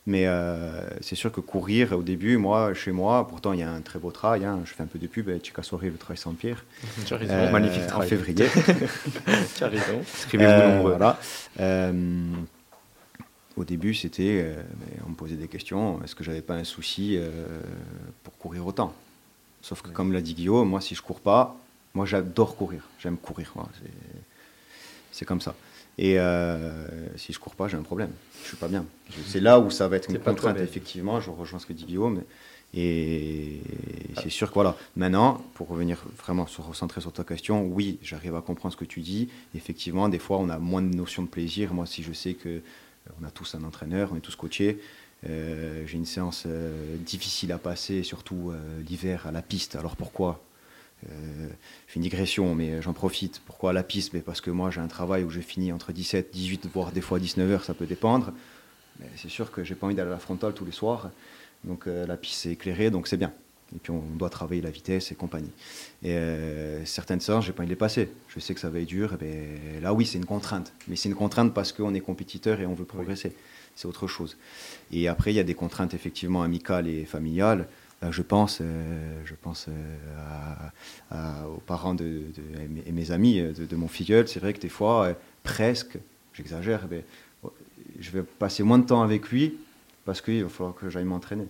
Mais 0.05 0.23
euh, 0.25 0.81
c'est 1.01 1.15
sûr 1.15 1.31
que 1.31 1.41
courir 1.41 1.91
au 1.97 2.01
début, 2.01 2.37
moi, 2.37 2.73
chez 2.73 2.91
moi, 2.91 3.27
pourtant 3.27 3.53
il 3.53 3.59
y 3.59 3.63
a 3.63 3.71
un 3.71 3.81
très 3.81 3.99
beau 3.99 4.11
trail. 4.11 4.43
hein, 4.45 4.61
je 4.65 4.73
fais 4.73 4.81
un 4.81 4.87
peu 4.87 4.97
de 4.97 5.07
pub, 5.07 5.29
Chica 5.43 5.61
Soirée, 5.61 5.89
le 5.89 5.97
trail 5.97 6.17
Saint-Pierre. 6.17 6.63
Tu 7.05 7.13
as 7.13 7.17
raison. 7.17 7.33
euh, 7.33 7.51
Magnifique 7.51 7.83
En 7.83 7.87
travail. 7.87 8.09
février. 8.09 8.47
Tu 9.55 9.63
as 9.63 9.67
raison. 9.67 9.99
Inscrivez-vous 10.01 10.51
Euh, 10.51 10.75
nombreux. 10.75 10.91
voilà. 10.91 11.19
Euh, 11.59 11.91
au 13.55 13.63
début, 13.65 13.93
c'était, 13.93 14.41
euh, 14.45 14.61
on 15.05 15.09
me 15.09 15.15
posait 15.15 15.35
des 15.35 15.47
questions. 15.49 16.01
Est-ce 16.03 16.15
que 16.15 16.23
j'avais 16.23 16.41
pas 16.41 16.55
un 16.55 16.63
souci 16.63 17.15
euh, 17.17 17.29
pour 18.23 18.35
courir 18.37 18.65
autant? 18.65 18.93
Sauf 19.61 19.81
que, 19.81 19.89
comme 19.89 20.11
l'a 20.13 20.21
dit 20.21 20.33
Guillaume, 20.33 20.69
moi, 20.69 20.81
si 20.81 20.95
je 20.95 21.01
cours 21.01 21.19
pas, 21.19 21.55
moi, 21.93 22.05
j'adore 22.05 22.55
courir. 22.55 22.83
J'aime 22.99 23.17
courir. 23.17 23.53
c'est 25.11 25.25
comme 25.25 25.41
ça. 25.41 25.53
Et 25.98 26.19
euh, 26.19 27.17
si 27.17 27.34
je 27.34 27.39
cours 27.39 27.55
pas, 27.55 27.67
j'ai 27.67 27.77
un 27.77 27.81
problème. 27.84 28.12
Je 28.43 28.50
suis 28.50 28.58
pas 28.58 28.67
bien. 28.67 28.86
C'est 29.27 29.41
là 29.41 29.60
où 29.60 29.69
ça 29.69 29.88
va 29.88 29.98
être 29.98 30.10
une 30.10 30.19
contrainte, 30.19 30.58
effectivement. 30.60 31.19
Je 31.19 31.29
rejoins 31.29 31.60
ce 31.60 31.65
que 31.65 31.74
dit 31.74 31.86
Guillaume. 31.86 32.22
Et 32.74 33.62
c'est 34.22 34.29
sûr 34.29 34.50
que 34.50 34.53
voilà. 34.53 34.77
Maintenant, 34.96 35.43
pour 35.55 35.67
revenir 35.67 36.03
vraiment 36.17 36.46
se 36.46 36.62
recentrer 36.62 37.01
sur 37.01 37.12
ta 37.12 37.24
question, 37.24 37.65
oui, 37.65 37.98
j'arrive 38.03 38.36
à 38.36 38.41
comprendre 38.41 38.74
ce 38.74 38.77
que 38.77 38.86
tu 38.86 39.01
dis. 39.01 39.29
Effectivement, 39.55 40.08
des 40.08 40.19
fois, 40.19 40.38
on 40.38 40.50
a 40.50 40.60
moins 40.60 40.81
de 40.81 40.96
notion 40.96 41.24
de 41.24 41.27
plaisir. 41.27 41.74
Moi, 41.74 41.86
si 41.86 42.03
je 42.03 42.13
sais 42.13 42.36
que 42.36 42.50
euh, 42.50 42.62
on 43.19 43.25
a 43.25 43.31
tous 43.31 43.55
un 43.55 43.63
entraîneur, 43.63 44.12
on 44.13 44.17
est 44.17 44.22
tous 44.22 44.36
coachés. 44.36 44.79
euh, 45.27 45.86
j'ai 45.88 45.98
une 45.98 46.05
séance 46.05 46.43
euh, 46.46 46.96
difficile 46.98 47.51
à 47.51 47.58
passer, 47.58 48.03
surtout 48.03 48.53
l'hiver 48.88 49.25
à 49.25 49.31
la 49.31 49.41
piste. 49.41 49.75
Alors 49.75 49.96
pourquoi? 49.96 50.43
Je 51.03 51.47
fais 51.87 51.95
une 51.95 52.01
digression, 52.01 52.55
mais 52.55 52.81
j'en 52.81 52.93
profite. 52.93 53.41
Pourquoi 53.45 53.73
la 53.73 53.83
piste 53.83 54.13
mais 54.13 54.19
Parce 54.19 54.41
que 54.41 54.51
moi, 54.51 54.69
j'ai 54.71 54.81
un 54.81 54.87
travail 54.87 55.23
où 55.23 55.29
je 55.29 55.39
finis 55.39 55.71
entre 55.71 55.91
17, 55.91 56.31
18, 56.31 56.67
voire 56.73 56.91
des 56.91 57.01
fois 57.01 57.19
19 57.19 57.51
heures, 57.51 57.63
ça 57.63 57.73
peut 57.73 57.85
dépendre. 57.85 58.33
Mais 58.99 59.07
c'est 59.15 59.29
sûr 59.29 59.51
que 59.51 59.63
j'ai 59.63 59.75
pas 59.75 59.85
envie 59.85 59.95
d'aller 59.95 60.09
à 60.09 60.13
la 60.13 60.19
frontale 60.19 60.53
tous 60.53 60.65
les 60.65 60.71
soirs. 60.71 61.09
Donc 61.63 61.87
euh, 61.87 62.05
la 62.05 62.17
piste 62.17 62.45
est 62.45 62.51
éclairée, 62.51 62.89
donc 62.89 63.07
c'est 63.07 63.17
bien. 63.17 63.33
Et 63.75 63.77
puis 63.77 63.91
on 63.91 64.01
doit 64.15 64.29
travailler 64.29 64.61
la 64.61 64.71
vitesse 64.71 65.11
et 65.11 65.15
compagnie. 65.15 65.51
Et 66.03 66.13
euh, 66.13 66.83
certaines 66.85 67.19
séances, 67.19 67.45
j'ai 67.45 67.53
pas 67.53 67.61
envie 67.61 67.67
de 67.67 67.73
les 67.73 67.79
passer. 67.79 68.09
Je 68.27 68.39
sais 68.39 68.53
que 68.53 68.59
ça 68.59 68.69
va 68.69 68.79
être 68.79 68.87
dur. 68.87 69.13
Et 69.13 69.17
ben, 69.17 69.81
là, 69.81 69.93
oui, 69.93 70.05
c'est 70.05 70.17
une 70.17 70.25
contrainte. 70.25 70.73
Mais 70.87 70.95
c'est 70.95 71.09
une 71.09 71.15
contrainte 71.15 71.53
parce 71.53 71.71
qu'on 71.71 71.93
est 71.93 71.99
compétiteur 71.99 72.59
et 72.61 72.65
on 72.65 72.73
veut 72.73 72.85
progresser. 72.85 73.35
C'est 73.75 73.87
autre 73.87 74.07
chose. 74.07 74.37
Et 74.91 75.07
après, 75.07 75.31
il 75.31 75.35
y 75.35 75.39
a 75.39 75.43
des 75.43 75.53
contraintes 75.53 75.93
effectivement 75.93 76.41
amicales 76.41 76.87
et 76.87 77.05
familiales. 77.05 77.67
Je 78.01 78.21
pense, 78.21 78.59
euh, 78.61 79.21
je 79.25 79.35
pense 79.35 79.67
euh, 79.67 81.45
aux 81.45 81.59
parents 81.59 81.97
et 81.97 82.91
mes- 82.91 83.11
amis 83.11 83.39
euh, 83.39 83.51
de, 83.51 83.75
mon 83.75 83.89
filleul. 83.89 84.27
C'est 84.27 84.39
vrai 84.39 84.53
que 84.53 84.59
des 84.59 84.69
fois, 84.69 85.13
presque, 85.43 85.97
j'exagère, 86.33 86.87
mais 86.89 87.03
je 87.99 88.11
vais 88.11 88.23
passer 88.23 88.63
moins 88.63 88.79
de 88.79 88.85
temps 88.85 89.01
avec 89.01 89.29
lui 89.29 89.57
parce 90.05 90.21
qu'il 90.21 90.43
va 90.43 90.49
falloir 90.49 90.75
que 90.75 90.89
j'aille 90.89 91.03
m'entraîner. 91.03 91.47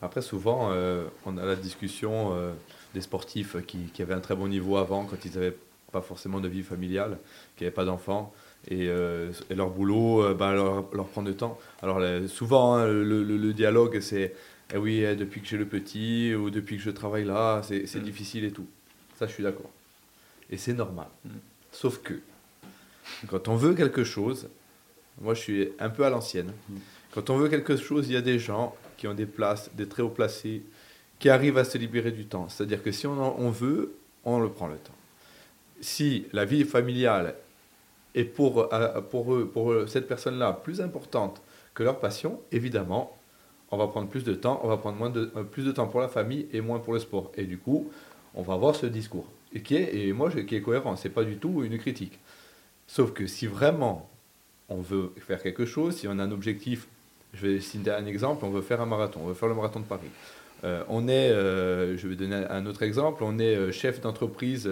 Après, 0.00 0.20
souvent, 0.20 0.72
on 1.26 1.38
a 1.38 1.44
la 1.44 1.54
discussion 1.54 2.32
des 2.92 3.00
sportifs 3.00 3.56
qui, 3.66 4.02
avaient 4.02 4.14
un 4.14 4.20
très 4.20 4.34
bon 4.34 4.48
niveau 4.48 4.76
avant, 4.76 5.04
quand 5.04 5.24
ils 5.24 5.32
n'avaient 5.34 5.56
pas 5.92 6.02
forcément 6.02 6.40
de 6.40 6.48
vie 6.48 6.62
familiale, 6.62 7.18
qui 7.56 7.62
n'avaient 7.62 7.74
pas 7.74 7.84
d'enfants. 7.84 8.34
Et, 8.68 8.90
leur 9.50 9.70
boulot 9.70 10.34
ben, 10.34 10.52
leur, 10.52 11.06
prend 11.06 11.22
du 11.22 11.34
temps. 11.34 11.56
Alors, 11.82 12.00
souvent, 12.28 12.74
hein, 12.74 12.86
le 12.88 13.52
dialogue, 13.52 14.00
c'est 14.00 14.34
eh 14.72 14.78
oui, 14.78 15.02
eh, 15.04 15.16
depuis 15.16 15.40
que 15.40 15.46
j'ai 15.46 15.58
le 15.58 15.66
petit 15.66 16.34
ou 16.34 16.50
depuis 16.50 16.76
que 16.76 16.82
je 16.82 16.90
travaille 16.90 17.24
là, 17.24 17.62
c'est 17.62 17.86
c'est 17.86 18.00
difficile 18.00 18.44
et 18.44 18.52
tout. 18.52 18.66
Ça, 19.18 19.26
je 19.26 19.32
suis 19.32 19.42
d'accord. 19.42 19.70
Et 20.50 20.56
c'est 20.56 20.72
normal. 20.74 21.06
Sauf 21.70 21.98
que, 22.02 22.14
quand 23.28 23.48
on 23.48 23.56
veut 23.56 23.74
quelque 23.74 24.04
chose, 24.04 24.48
moi, 25.20 25.34
je 25.34 25.40
suis 25.40 25.68
un 25.78 25.90
peu 25.90 26.04
à 26.04 26.10
l'ancienne. 26.10 26.52
Quand 27.12 27.28
on 27.30 27.36
veut 27.36 27.48
quelque 27.48 27.76
chose, 27.76 28.08
il 28.08 28.14
y 28.14 28.16
a 28.16 28.22
des 28.22 28.38
gens 28.38 28.74
qui 28.96 29.06
ont 29.06 29.14
des 29.14 29.26
places, 29.26 29.70
des 29.74 29.86
très 29.86 30.02
hauts 30.02 30.08
placés, 30.08 30.62
qui 31.18 31.28
arrivent 31.28 31.58
à 31.58 31.64
se 31.64 31.78
libérer 31.78 32.10
du 32.12 32.24
temps. 32.26 32.48
C'est-à-dire 32.48 32.82
que 32.82 32.90
si 32.92 33.06
on, 33.06 33.12
en- 33.22 33.36
on 33.38 33.50
veut, 33.50 33.94
on 34.24 34.40
le 34.40 34.48
prend 34.48 34.66
le 34.68 34.76
temps. 34.76 34.94
Si 35.80 36.26
la 36.32 36.44
vie 36.44 36.64
familiale 36.64 37.34
est 38.14 38.24
pour, 38.24 38.72
euh, 38.72 39.00
pour, 39.02 39.34
eux, 39.34 39.46
pour 39.52 39.72
eux, 39.72 39.86
cette 39.86 40.08
personne-là 40.08 40.52
plus 40.64 40.80
importante 40.80 41.40
que 41.74 41.82
leur 41.82 41.98
passion, 42.00 42.40
évidemment, 42.50 43.16
on 43.72 43.78
va 43.78 43.88
prendre 43.88 44.08
plus 44.08 44.22
de 44.22 44.34
temps, 44.34 44.60
on 44.62 44.68
va 44.68 44.76
prendre 44.76 45.16
euh, 45.16 45.42
plus 45.44 45.64
de 45.64 45.72
temps 45.72 45.86
pour 45.86 46.00
la 46.00 46.08
famille 46.08 46.46
et 46.52 46.60
moins 46.60 46.78
pour 46.78 46.92
le 46.92 47.00
sport. 47.00 47.32
Et 47.36 47.44
du 47.44 47.58
coup, 47.58 47.90
on 48.34 48.42
va 48.42 48.54
avoir 48.54 48.76
ce 48.76 48.86
discours. 48.86 49.26
Et 49.54 49.62
qui 49.62 49.74
est, 49.74 49.96
et 49.96 50.12
moi, 50.12 50.30
qui 50.30 50.54
est 50.54 50.60
cohérent. 50.60 50.94
C'est 50.96 51.08
pas 51.08 51.24
du 51.24 51.38
tout 51.38 51.64
une 51.64 51.78
critique. 51.78 52.18
Sauf 52.86 53.12
que 53.12 53.26
si 53.26 53.46
vraiment 53.46 54.08
on 54.68 54.82
veut 54.82 55.12
faire 55.18 55.42
quelque 55.42 55.64
chose, 55.64 55.96
si 55.96 56.06
on 56.06 56.18
a 56.18 56.22
un 56.22 56.30
objectif, 56.30 56.86
je 57.32 57.46
vais 57.46 57.60
citer 57.60 57.90
un 57.90 58.04
exemple, 58.04 58.44
on 58.44 58.50
veut 58.50 58.60
faire 58.60 58.80
un 58.82 58.86
marathon, 58.86 59.20
on 59.24 59.28
veut 59.28 59.34
faire 59.34 59.48
le 59.48 59.54
marathon 59.54 59.80
de 59.80 59.86
Paris. 59.86 60.10
Euh, 60.64 60.84
on 60.88 61.08
est, 61.08 61.30
euh, 61.30 61.96
je 61.96 62.06
vais 62.06 62.14
donner 62.14 62.44
un 62.48 62.66
autre 62.66 62.82
exemple, 62.82 63.24
on 63.24 63.38
est 63.38 63.72
chef 63.72 64.00
d'entreprise 64.02 64.70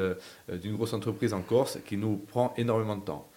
d'une 0.48 0.76
grosse 0.76 0.92
entreprise 0.92 1.32
en 1.32 1.40
Corse 1.40 1.78
qui 1.86 1.96
nous 1.96 2.16
prend 2.16 2.52
énormément 2.58 2.96
de 2.96 3.04
temps. 3.04 3.29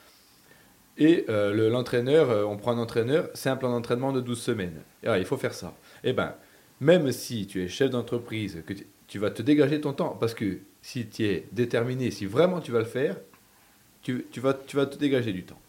Et 0.97 1.25
euh, 1.29 1.53
le- 1.53 1.69
l'entraîneur, 1.69 2.29
euh, 2.29 2.45
on 2.45 2.57
prend 2.57 2.71
un 2.73 2.77
entraîneur, 2.77 3.29
c'est 3.33 3.49
un 3.49 3.55
plan 3.55 3.71
d'entraînement 3.71 4.11
de 4.13 4.21
12 4.21 4.41
semaines. 4.41 4.81
Et 5.03 5.07
il 5.17 5.25
faut 5.25 5.37
faire 5.37 5.53
ça. 5.53 5.73
Eh 6.03 6.13
bien, 6.13 6.35
même 6.81 7.11
si 7.11 7.47
tu 7.47 7.63
es 7.63 7.67
chef 7.67 7.89
d'entreprise, 7.89 8.63
tu, 9.07 9.19
vas 9.19 9.31
te 9.31 9.41
dégager 9.41 9.81
ton 9.81 9.93
temps, 9.93 10.15
parce 10.19 10.33
que 10.33 10.59
si 10.81 11.07
tu 11.07 11.25
es 11.25 11.47
déterminé, 11.51 12.11
si 12.11 12.25
vraiment 12.25 12.61
tu 12.61 12.71
vas 12.71 12.79
le 12.79 12.85
faire, 12.85 13.17
tu 14.01 14.23
vas 14.41 14.53
te 14.53 14.97
dégager 14.97 15.33
du 15.33 15.45
temps. 15.45 15.59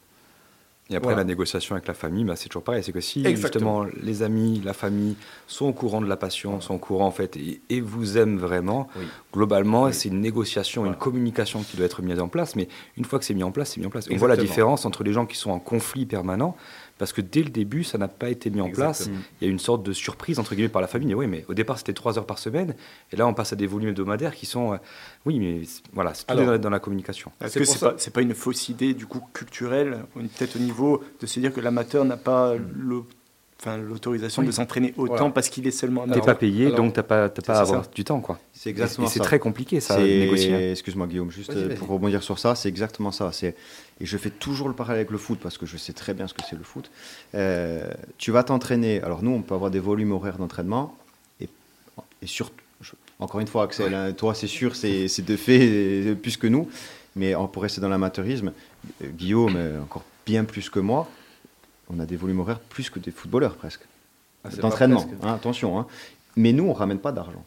Et 0.91 0.97
après, 0.97 1.07
Voilà. 1.07 1.19
la 1.19 1.25
négociation 1.25 1.75
avec 1.77 1.89
la 1.89 1.95
famille, 1.95 2.25
bah, 2.25 2.37
c'est 2.37 2.51
toujours 2.51 2.63
pareil. 2.63 2.83
C'est 2.85 2.93
que 2.93 3.01
si 3.01 3.27
Exactement. 3.27 3.85
justement 3.85 4.03
les 4.07 4.23
amis, 4.23 4.61
la 4.63 4.75
famille 4.75 5.17
sont 5.47 5.65
au 5.65 5.73
courant 5.73 6.03
de 6.03 6.07
la 6.07 6.17
passion, 6.19 6.61
sont 6.61 6.75
au 6.75 6.79
courant 6.79 7.07
en 7.07 7.11
fait, 7.11 7.39
et, 7.39 7.63
et 7.71 7.81
vous 7.81 8.19
aiment 8.19 8.37
vraiment, 8.37 8.87
Oui. 8.99 9.05
globalement, 9.33 9.85
Oui. 9.85 9.95
c'est 9.95 10.11
une 10.11 10.21
négociation, 10.21 10.83
Voilà. 10.83 10.95
une 10.95 10.99
communication 11.01 11.63
qui 11.63 11.79
doit 11.79 11.87
être 11.87 12.03
mise 12.03 12.21
en 12.21 12.29
place. 12.29 12.55
Mais 12.55 12.69
une 12.99 13.07
fois 13.07 13.19
que 13.19 13.25
c'est 13.25 13.33
mis 13.33 13.43
en 13.43 13.51
place, 13.51 13.71
c'est 13.73 13.81
mis 13.81 13.87
en 13.87 13.91
place. 13.91 14.09
On 14.11 14.17
voit 14.17 14.29
la 14.29 14.35
Exactement. 14.35 14.53
différence 14.53 14.85
entre 14.85 15.05
les 15.05 15.15
gens 15.15 15.25
qui 15.25 15.39
sont 15.39 15.51
en 15.53 15.59
conflit 15.59 16.05
permanent, 16.05 16.55
parce 17.05 17.13
que 17.13 17.21
dès 17.21 17.43
le 17.43 17.51
début, 17.51 17.85
ça 17.85 17.99
n'a 17.99 18.09
pas 18.09 18.31
été 18.31 18.49
mis 18.49 18.61
en 18.63 18.71
place. 18.71 19.11
Il 19.41 19.45
y 19.47 19.49
a 19.49 19.53
une 19.53 19.59
sorte 19.59 19.83
de 19.83 19.93
surprise, 19.93 20.39
entre 20.39 20.55
guillemets, 20.55 20.71
par 20.71 20.81
la 20.81 20.89
famille. 20.89 21.15
Oui, 21.15 21.27
mais 21.27 21.45
au 21.49 21.55
départ, 21.55 21.77
c'était 21.77 21.93
trois 21.93 22.17
heures 22.19 22.25
par 22.27 22.39
semaine, 22.39 22.75
et 23.13 23.17
là, 23.17 23.27
on 23.27 23.35
passe 23.35 23.53
à 23.53 23.57
des 23.57 23.67
volumes 23.67 23.91
hebdomadaires 23.91 24.35
qui 24.35 24.47
sont. 24.47 24.73
euh, 24.73 24.77
oui, 25.27 25.39
mais 25.39 25.61
voilà, 25.93 26.15
c'est 26.15 26.25
tout 26.27 26.33
Alors- 26.33 26.59
dans, 26.59 26.71
la 26.71 26.79
communication. 26.81 27.31
Est-ce 27.43 27.53
C'est 27.53 27.59
que 27.61 27.65
c'est 27.67 27.79
ça- 27.79 28.11
pas, 28.11 28.23
une 28.23 28.35
fausse 28.35 28.71
idée 28.71 28.95
du 28.95 29.05
coup 29.05 29.21
culturelle, 29.35 30.05
peut-être 30.15 30.57
au 30.57 30.61
niveau 30.61 31.03
de 31.21 31.27
se 31.27 31.41
dire 31.41 31.53
que 31.53 31.61
l'amateur 31.61 32.05
n'a 32.07 32.17
pas 32.17 32.55
l'au- 32.75 33.07
enfin, 33.67 33.79
l'autorisation 33.79 34.43
Oui. 34.43 34.47
de 34.49 34.53
s'entraîner 34.53 34.93
autant 34.97 35.15
Voilà. 35.17 35.31
parce 35.31 35.49
qu'il 35.49 35.67
est 35.67 35.71
seulement 35.71 36.07
T'es 36.07 36.21
pas 36.21 36.35
payé, 36.35 36.67
alors- 36.67 36.77
donc 36.79 36.93
t'as 36.93 37.03
pas, 37.03 37.29
t'as 37.29 37.43
pas 37.43 37.59
à 37.59 37.61
avoir 37.63 37.85
ça. 37.85 37.91
du 37.95 38.05
temps, 38.05 38.21
quoi. 38.21 38.39
C'est 38.53 38.71
exactement 38.71 39.07
et 39.07 39.11
c'est 39.11 39.21
très 39.21 39.39
compliqué, 39.39 39.81
ça, 39.81 39.97
de 39.99 40.03
négocier. 40.05 40.55
hein. 40.55 40.71
Excuse-moi 40.73 41.07
Guillaume, 41.07 41.31
juste 41.31 41.53
Vas-y, 41.53 41.63
euh, 41.65 41.69
vas-y. 41.69 41.77
pour 41.79 41.89
rebondir 41.89 42.23
sur 42.23 42.39
ça, 42.39 42.55
c'est 42.55 42.69
exactement 42.69 43.11
ça. 43.13 43.31
C'est 43.33 43.57
et 44.01 44.07
je 44.07 44.17
fais 44.19 44.31
toujours 44.31 44.69
le 44.69 44.75
parallèle 44.75 45.01
avec 45.01 45.11
le 45.11 45.19
foot 45.19 45.39
parce 45.43 45.57
que 45.57 45.67
je 45.67 45.77
sais 45.77 45.93
très 45.93 46.15
bien 46.15 46.27
ce 46.27 46.35
que 46.35 46.43
c'est 46.49 46.57
le 46.57 46.65
foot. 46.65 46.91
Euh, 47.35 47.85
tu 48.19 48.31
vas 48.33 48.43
t'entraîner. 48.43 49.01
Alors 49.03 49.23
nous, 49.23 49.31
on 49.33 49.43
peut 49.43 49.55
avoir 49.55 49.71
des 49.71 49.81
volumes 49.81 50.13
horaires 50.13 50.37
d'entraînement 50.39 50.97
et, 51.41 51.49
et 52.23 52.27
surtout, 52.27 52.55
encore 53.21 53.41
une 53.41 53.47
fois, 53.47 53.65
Axel, 53.65 53.95
hein, 53.95 54.13
toi, 54.13 54.35
c'est 54.35 54.47
sûr, 54.49 54.75
c'est 54.77 55.09
c'est 55.09 55.23
de 55.25 55.37
fait 55.37 55.61
euh, 55.63 56.15
plus 56.15 56.37
que 56.37 56.47
nous. 56.49 56.69
Mais 57.17 57.35
on 57.37 57.47
pourrait 57.47 57.67
rester 57.67 57.81
dans 57.81 57.89
l'amateurisme. 57.89 58.53
Guillaume, 59.03 59.57
encore 59.83 60.03
bien 60.27 60.43
plus 60.45 60.69
que 60.69 60.81
moi, 60.81 61.09
on 61.91 62.01
a 62.01 62.07
des 62.07 62.17
volumes 62.17 62.41
horaires 62.41 62.61
plus 62.61 62.91
que 62.91 62.99
des 62.99 63.11
footballeurs 63.11 63.57
presque 63.57 63.83
Ah, 64.45 64.49
d'entraînement. 64.51 65.07
hein, 65.23 65.35
attention. 65.35 65.79
hein. 65.79 65.87
Mais 66.37 66.53
nous, 66.53 66.65
on 66.65 66.73
ramène 66.73 66.99
pas 66.99 67.13
d'argent. 67.13 67.45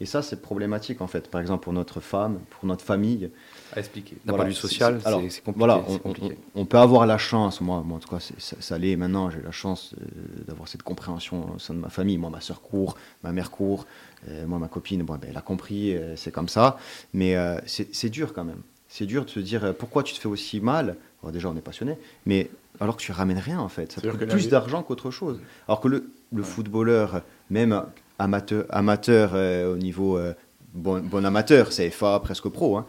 Et 0.00 0.06
ça, 0.06 0.22
c'est 0.22 0.42
problématique 0.42 1.00
en 1.00 1.06
fait. 1.06 1.30
Par 1.30 1.40
exemple, 1.40 1.62
pour 1.62 1.72
notre 1.72 2.00
femme, 2.00 2.40
pour 2.50 2.66
notre 2.66 2.84
famille. 2.84 3.30
À 3.74 3.78
expliquer. 3.78 4.16
D'un 4.24 4.32
Voilà, 4.32 4.44
point 4.44 4.44
de 4.50 4.54
vue 4.54 4.60
social, 4.60 4.98
c'est- 5.00 5.06
alors, 5.06 5.20
c'est 5.20 5.30
c'est 5.30 5.40
compliqué. 5.44 5.58
Voilà, 5.58 5.84
on, 5.88 5.98
compliqué. 5.98 6.36
on- 6.56 6.62
on 6.62 6.64
peut 6.66 6.78
avoir 6.78 7.06
la 7.06 7.16
chance, 7.16 7.60
moi, 7.60 7.80
moi 7.86 7.98
en 7.98 8.00
tout 8.00 8.08
cas, 8.08 8.18
c'est- 8.18 8.40
ça, 8.40 8.56
ça 8.58 8.76
l'est 8.76 8.96
maintenant, 8.96 9.30
j'ai 9.30 9.40
la 9.40 9.52
chance 9.52 9.94
euh, 10.00 10.42
d'avoir 10.48 10.66
cette 10.68 10.82
compréhension 10.82 11.54
au 11.54 11.58
sein 11.60 11.74
de 11.74 11.78
ma 11.78 11.90
famille. 11.90 12.18
Moi, 12.18 12.28
ma 12.28 12.40
soeur 12.40 12.60
court, 12.60 12.96
ma 13.22 13.30
mère 13.30 13.52
court, 13.52 13.86
euh, 14.28 14.46
moi, 14.46 14.58
ma 14.58 14.68
copine, 14.68 15.04
bon, 15.04 15.14
ben, 15.14 15.28
elle 15.30 15.36
a 15.36 15.42
compris, 15.42 15.94
euh, 15.96 16.16
c'est 16.16 16.32
comme 16.32 16.48
ça. 16.48 16.76
Mais 17.12 17.36
euh, 17.36 17.58
c'est 17.66 17.94
c'est 17.94 18.10
dur 18.10 18.32
quand 18.34 18.44
même. 18.44 18.62
C'est 18.88 19.06
dur 19.06 19.24
de 19.24 19.30
se 19.30 19.40
dire 19.40 19.64
euh, 19.64 19.72
pourquoi 19.72 20.02
tu 20.02 20.12
te 20.14 20.18
fais 20.18 20.28
aussi 20.28 20.60
mal. 20.60 20.96
Alors, 21.24 21.32
déjà, 21.32 21.48
on 21.48 21.56
est 21.56 21.62
passionné, 21.62 21.96
mais 22.26 22.50
alors 22.80 22.96
que 22.98 23.02
tu 23.02 23.10
ramènes 23.12 23.38
rien 23.38 23.58
en 23.58 23.68
fait. 23.70 23.92
Ça 23.92 24.00
te 24.02 24.06
coûte 24.12 24.20
plus 24.34 24.42
d'argent 24.50 24.82
qu'autre 24.82 25.10
chose. 25.10 25.40
Alors 25.68 25.80
que 25.80 25.88
le, 25.88 26.10
le 26.34 26.42
footballeur, 26.42 27.22
même 27.48 27.82
amateur, 28.18 28.66
amateur 28.68 29.30
euh, 29.34 29.72
au 29.72 29.76
niveau 29.78 30.18
euh, 30.18 30.34
bon, 30.74 31.00
bon 31.00 31.24
amateur, 31.24 31.70
CFA, 31.70 32.20
presque 32.20 32.48
pro, 32.50 32.76
hein, 32.76 32.86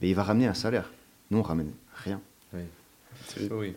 mais 0.00 0.08
il 0.08 0.14
va 0.14 0.24
ramener 0.24 0.48
un 0.48 0.54
salaire. 0.54 0.90
Nous, 1.30 1.38
on 1.38 1.42
ramène 1.42 1.70
rien. 2.04 2.20
Oui. 2.52 3.72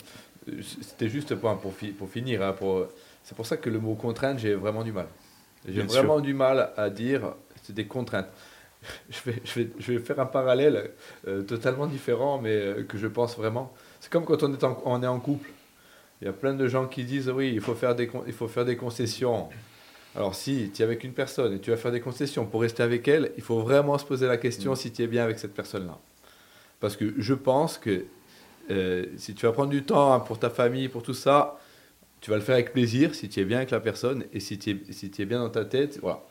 C'était 0.82 1.10
juste 1.10 1.36
pour, 1.36 1.56
pour, 1.60 1.74
fi- 1.74 1.92
pour 1.92 2.10
finir. 2.10 2.42
hein, 2.42 2.54
pour- 2.54 2.88
c'est 3.24 3.36
pour 3.36 3.46
ça 3.46 3.58
que 3.58 3.70
le 3.70 3.80
mot 3.80 3.94
contrainte, 3.94 4.40
j'ai 4.40 4.56
vraiment 4.56 4.84
du 4.84 4.92
mal. 4.92 5.06
J'ai 5.68 5.82
vraiment 6.02 6.20
du 6.20 6.34
mal 6.34 6.72
à 6.78 6.90
dire 6.90 7.34
c'est 7.62 7.74
des 7.76 7.86
contraintes. 7.86 8.30
Je 9.10 9.30
vais, 9.30 9.42
je 9.44 9.60
vais, 9.60 9.70
je 9.78 9.92
vais 9.92 10.00
faire 10.00 10.20
un 10.22 10.26
parallèle 10.26 10.92
euh, 11.28 11.42
totalement 11.42 11.86
différent, 11.86 12.40
mais 12.42 12.56
euh, 12.56 12.84
que 12.84 12.98
je 12.98 13.08
pense 13.08 13.36
vraiment. 13.38 13.74
C'est 14.10 14.14
comme 14.14 14.26
quand 14.26 14.42
on 14.42 14.52
est 14.52 14.64
en, 14.64 14.82
on 14.86 15.04
est 15.04 15.08
en 15.08 15.20
couple. 15.20 15.52
Il 16.20 16.26
y 16.26 16.28
a 16.28 16.34
plein 16.34 16.56
de 16.56 16.68
gens 16.68 16.88
qui 16.88 17.04
disent 17.04 17.30
oui, 17.30 17.52
il 17.54 17.62
faut 17.62 17.76
faire 17.76 17.94
des, 17.94 18.10
il 18.26 18.34
faut 18.34 18.48
faire 18.48 18.66
des 18.66 18.76
concessions. 18.76 19.50
Alors 20.16 20.34
si 20.34 20.72
tu 20.74 20.82
es 20.82 20.84
avec 20.84 21.04
une 21.04 21.14
personne 21.14 21.54
et 21.54 21.60
tu 21.60 21.70
vas 21.70 21.78
faire 21.78 21.92
des 21.92 22.02
concessions 22.02 22.48
pour 22.48 22.62
rester 22.62 22.82
avec 22.82 23.08
elle, 23.08 23.32
il 23.38 23.44
faut 23.44 23.60
vraiment 23.60 24.00
se 24.00 24.06
poser 24.06 24.26
la 24.26 24.38
question 24.38 24.72
mm. 24.72 24.76
si 24.78 24.92
tu 24.92 25.04
es 25.04 25.08
bien 25.08 25.24
avec 25.24 25.38
cette 25.38 25.54
personne-là. 25.54 26.00
Parce 26.80 26.96
que 26.96 27.14
je 27.20 27.36
pense 27.36 27.78
que 27.78 28.06
euh, 28.72 29.06
si 29.18 29.36
tu 29.36 29.46
vas 29.46 29.52
prendre 29.52 29.70
du 29.70 29.84
temps 29.84 30.20
pour 30.22 30.40
ta 30.40 30.50
famille, 30.50 30.88
pour 30.88 31.04
tout 31.04 31.14
ça, 31.14 31.60
tu 32.20 32.32
vas 32.32 32.38
le 32.38 32.42
faire 32.42 32.56
avec 32.56 32.74
plaisir 32.74 33.14
si 33.14 33.30
tu 33.30 33.40
es 33.40 33.46
bien 33.46 33.58
avec 33.58 33.70
la 33.70 33.80
personne 33.80 34.24
et 34.34 34.40
si 34.40 34.58
tu 34.58 34.72
es, 34.72 34.92
si 34.92 35.12
es 35.20 35.26
bien 35.26 35.38
dans 35.38 35.52
ta 35.52 35.66
tête. 35.66 36.00
Voilà. 36.02 36.24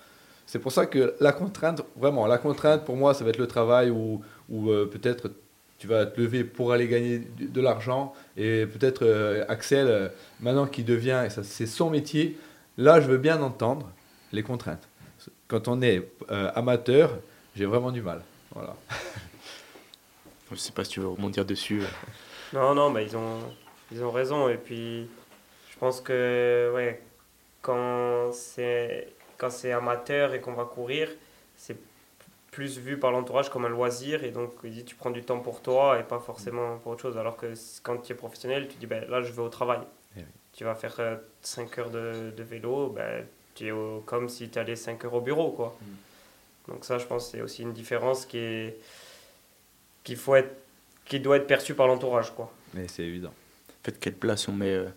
C'est 0.46 0.58
pour 0.58 0.72
ça 0.72 0.86
que 0.86 1.14
la 1.20 1.30
contrainte, 1.30 1.82
vraiment, 1.94 2.26
la 2.26 2.38
contrainte 2.38 2.84
pour 2.84 2.96
moi, 2.96 3.14
ça 3.14 3.22
va 3.22 3.30
être 3.30 3.38
le 3.38 3.46
travail 3.46 3.90
ou, 3.90 4.20
ou 4.48 4.70
euh, 4.72 4.84
peut-être 4.84 5.30
tu 5.78 5.86
vas 5.86 6.06
te 6.06 6.20
lever 6.20 6.44
pour 6.44 6.72
aller 6.72 6.88
gagner 6.88 7.18
de, 7.18 7.60
l'argent. 7.60 8.12
Et 8.36 8.66
peut-être 8.66 9.04
euh, 9.04 9.44
Axel, 9.48 9.86
euh, 9.86 10.08
maintenant 10.40 10.66
qui 10.66 10.82
devient, 10.82 11.22
et 11.26 11.30
ça 11.30 11.44
c'est 11.44 11.66
son 11.66 11.88
métier, 11.90 12.36
là 12.76 13.00
je 13.00 13.06
veux 13.06 13.18
bien 13.18 13.40
entendre 13.42 13.90
les 14.32 14.42
contraintes. 14.42 14.88
Quand 15.46 15.68
on 15.68 15.80
est 15.80 16.10
euh, 16.30 16.50
amateur, 16.54 17.16
j'ai 17.56 17.64
vraiment 17.64 17.92
du 17.92 18.02
mal. 18.02 18.22
Voilà. 18.54 18.74
je 20.50 20.56
sais 20.56 20.72
pas 20.72 20.84
si 20.84 20.90
tu 20.90 21.00
veux 21.00 21.08
rebondir 21.08 21.44
dessus. 21.44 21.82
Non, 22.54 22.74
non, 22.74 22.88
mais 22.88 23.04
ils 23.04 23.14
ont, 23.14 23.40
ils 23.92 24.02
ont 24.02 24.10
raison. 24.10 24.48
Et 24.48 24.56
puis, 24.56 25.06
je 25.70 25.78
pense 25.78 26.00
que 26.00 26.72
ouais, 26.74 27.02
quand 27.60 28.32
c'est 28.32 29.12
quand 29.36 29.50
c'est 29.50 29.72
amateur 29.72 30.32
et 30.32 30.40
qu'on 30.40 30.54
va 30.54 30.64
courir, 30.64 31.10
plus 32.58 32.80
vu 32.80 32.98
par 32.98 33.12
l'entourage 33.12 33.50
comme 33.50 33.66
un 33.66 33.68
loisir 33.68 34.24
et 34.24 34.32
donc 34.32 34.50
il 34.64 34.72
dit 34.72 34.84
tu 34.84 34.96
prends 34.96 35.12
du 35.12 35.22
temps 35.22 35.38
pour 35.38 35.62
toi 35.62 36.00
et 36.00 36.02
pas 36.02 36.18
forcément 36.18 36.78
pour 36.78 36.90
autre 36.90 37.02
chose. 37.02 37.16
Alors 37.16 37.36
que 37.36 37.54
quand 37.84 37.98
tu 37.98 38.10
es 38.10 38.16
professionnel 38.16 38.66
tu 38.66 38.76
dis 38.78 38.86
ben, 38.86 39.08
là 39.08 39.22
je 39.22 39.30
vais 39.30 39.42
au 39.42 39.48
travail. 39.48 39.78
Eh 40.16 40.22
tu 40.54 40.64
vas 40.64 40.74
faire 40.74 41.20
5 41.42 41.78
euh, 41.78 41.80
heures 41.80 41.90
de, 41.90 42.32
de 42.36 42.42
vélo 42.42 42.88
ben, 42.88 43.24
tu 43.54 43.68
es 43.68 43.72
comme 44.06 44.28
si 44.28 44.48
tu 44.48 44.58
allais 44.58 44.74
5 44.74 45.04
heures 45.04 45.14
au 45.14 45.20
bureau 45.20 45.52
quoi. 45.52 45.78
Mm. 45.80 46.72
donc 46.72 46.84
ça 46.84 46.98
je 46.98 47.06
pense 47.06 47.30
c'est 47.30 47.42
aussi 47.42 47.62
une 47.62 47.72
différence 47.72 48.26
qui 48.26 48.38
est 48.38 48.76
qu'il 50.02 50.16
faut 50.16 50.34
être 50.34 50.56
qui 51.04 51.20
doit 51.20 51.36
être 51.36 51.46
perçue 51.46 51.74
par 51.74 51.86
l'entourage 51.86 52.34
quoi. 52.34 52.52
Mais 52.74 52.88
c'est 52.88 53.04
évident. 53.04 53.34
En 53.70 53.84
fait 53.84 54.00
quelle 54.00 54.14
place 54.14 54.48
on 54.48 54.52
met 54.52 54.74
euh, 54.74 54.88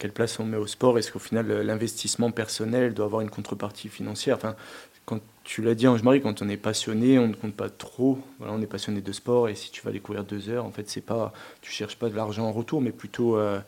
quelle 0.00 0.12
place 0.12 0.40
on 0.40 0.44
met 0.44 0.56
au 0.56 0.66
sport? 0.66 0.98
Est-ce 0.98 1.10
qu'au 1.10 1.18
final, 1.18 1.48
l'investissement 1.62 2.30
personnel 2.30 2.94
doit 2.94 3.06
avoir 3.06 3.20
une 3.20 3.30
contrepartie 3.30 3.88
financière? 3.88 4.36
Enfin, 4.36 4.54
Quand 5.06 5.18
tu 5.48 5.62
l'as 5.62 5.74
dit, 5.74 5.88
Ange-Marie, 5.88 6.20
quand 6.20 6.42
on 6.42 6.48
est 6.50 6.58
passionné, 6.58 7.18
on 7.18 7.26
ne 7.26 7.32
compte 7.32 7.54
pas 7.54 7.70
trop. 7.70 8.18
Voilà, 8.38 8.52
on 8.52 8.60
est 8.60 8.66
passionné 8.66 9.00
de 9.00 9.12
sport 9.12 9.48
et 9.48 9.54
si 9.54 9.70
tu 9.70 9.80
vas 9.82 9.98
courir 9.98 10.22
deux 10.22 10.50
heures, 10.50 10.66
en 10.66 10.70
fait, 10.70 10.90
c'est 10.90 11.00
pas, 11.00 11.32
tu 11.62 11.72
cherches 11.72 11.96
pas 11.96 12.10
de 12.10 12.14
l'argent 12.14 12.44
en 12.44 12.52
retour, 12.52 12.82
mais 12.82 12.90
plutôt 12.90 13.38
euh, 13.38 13.58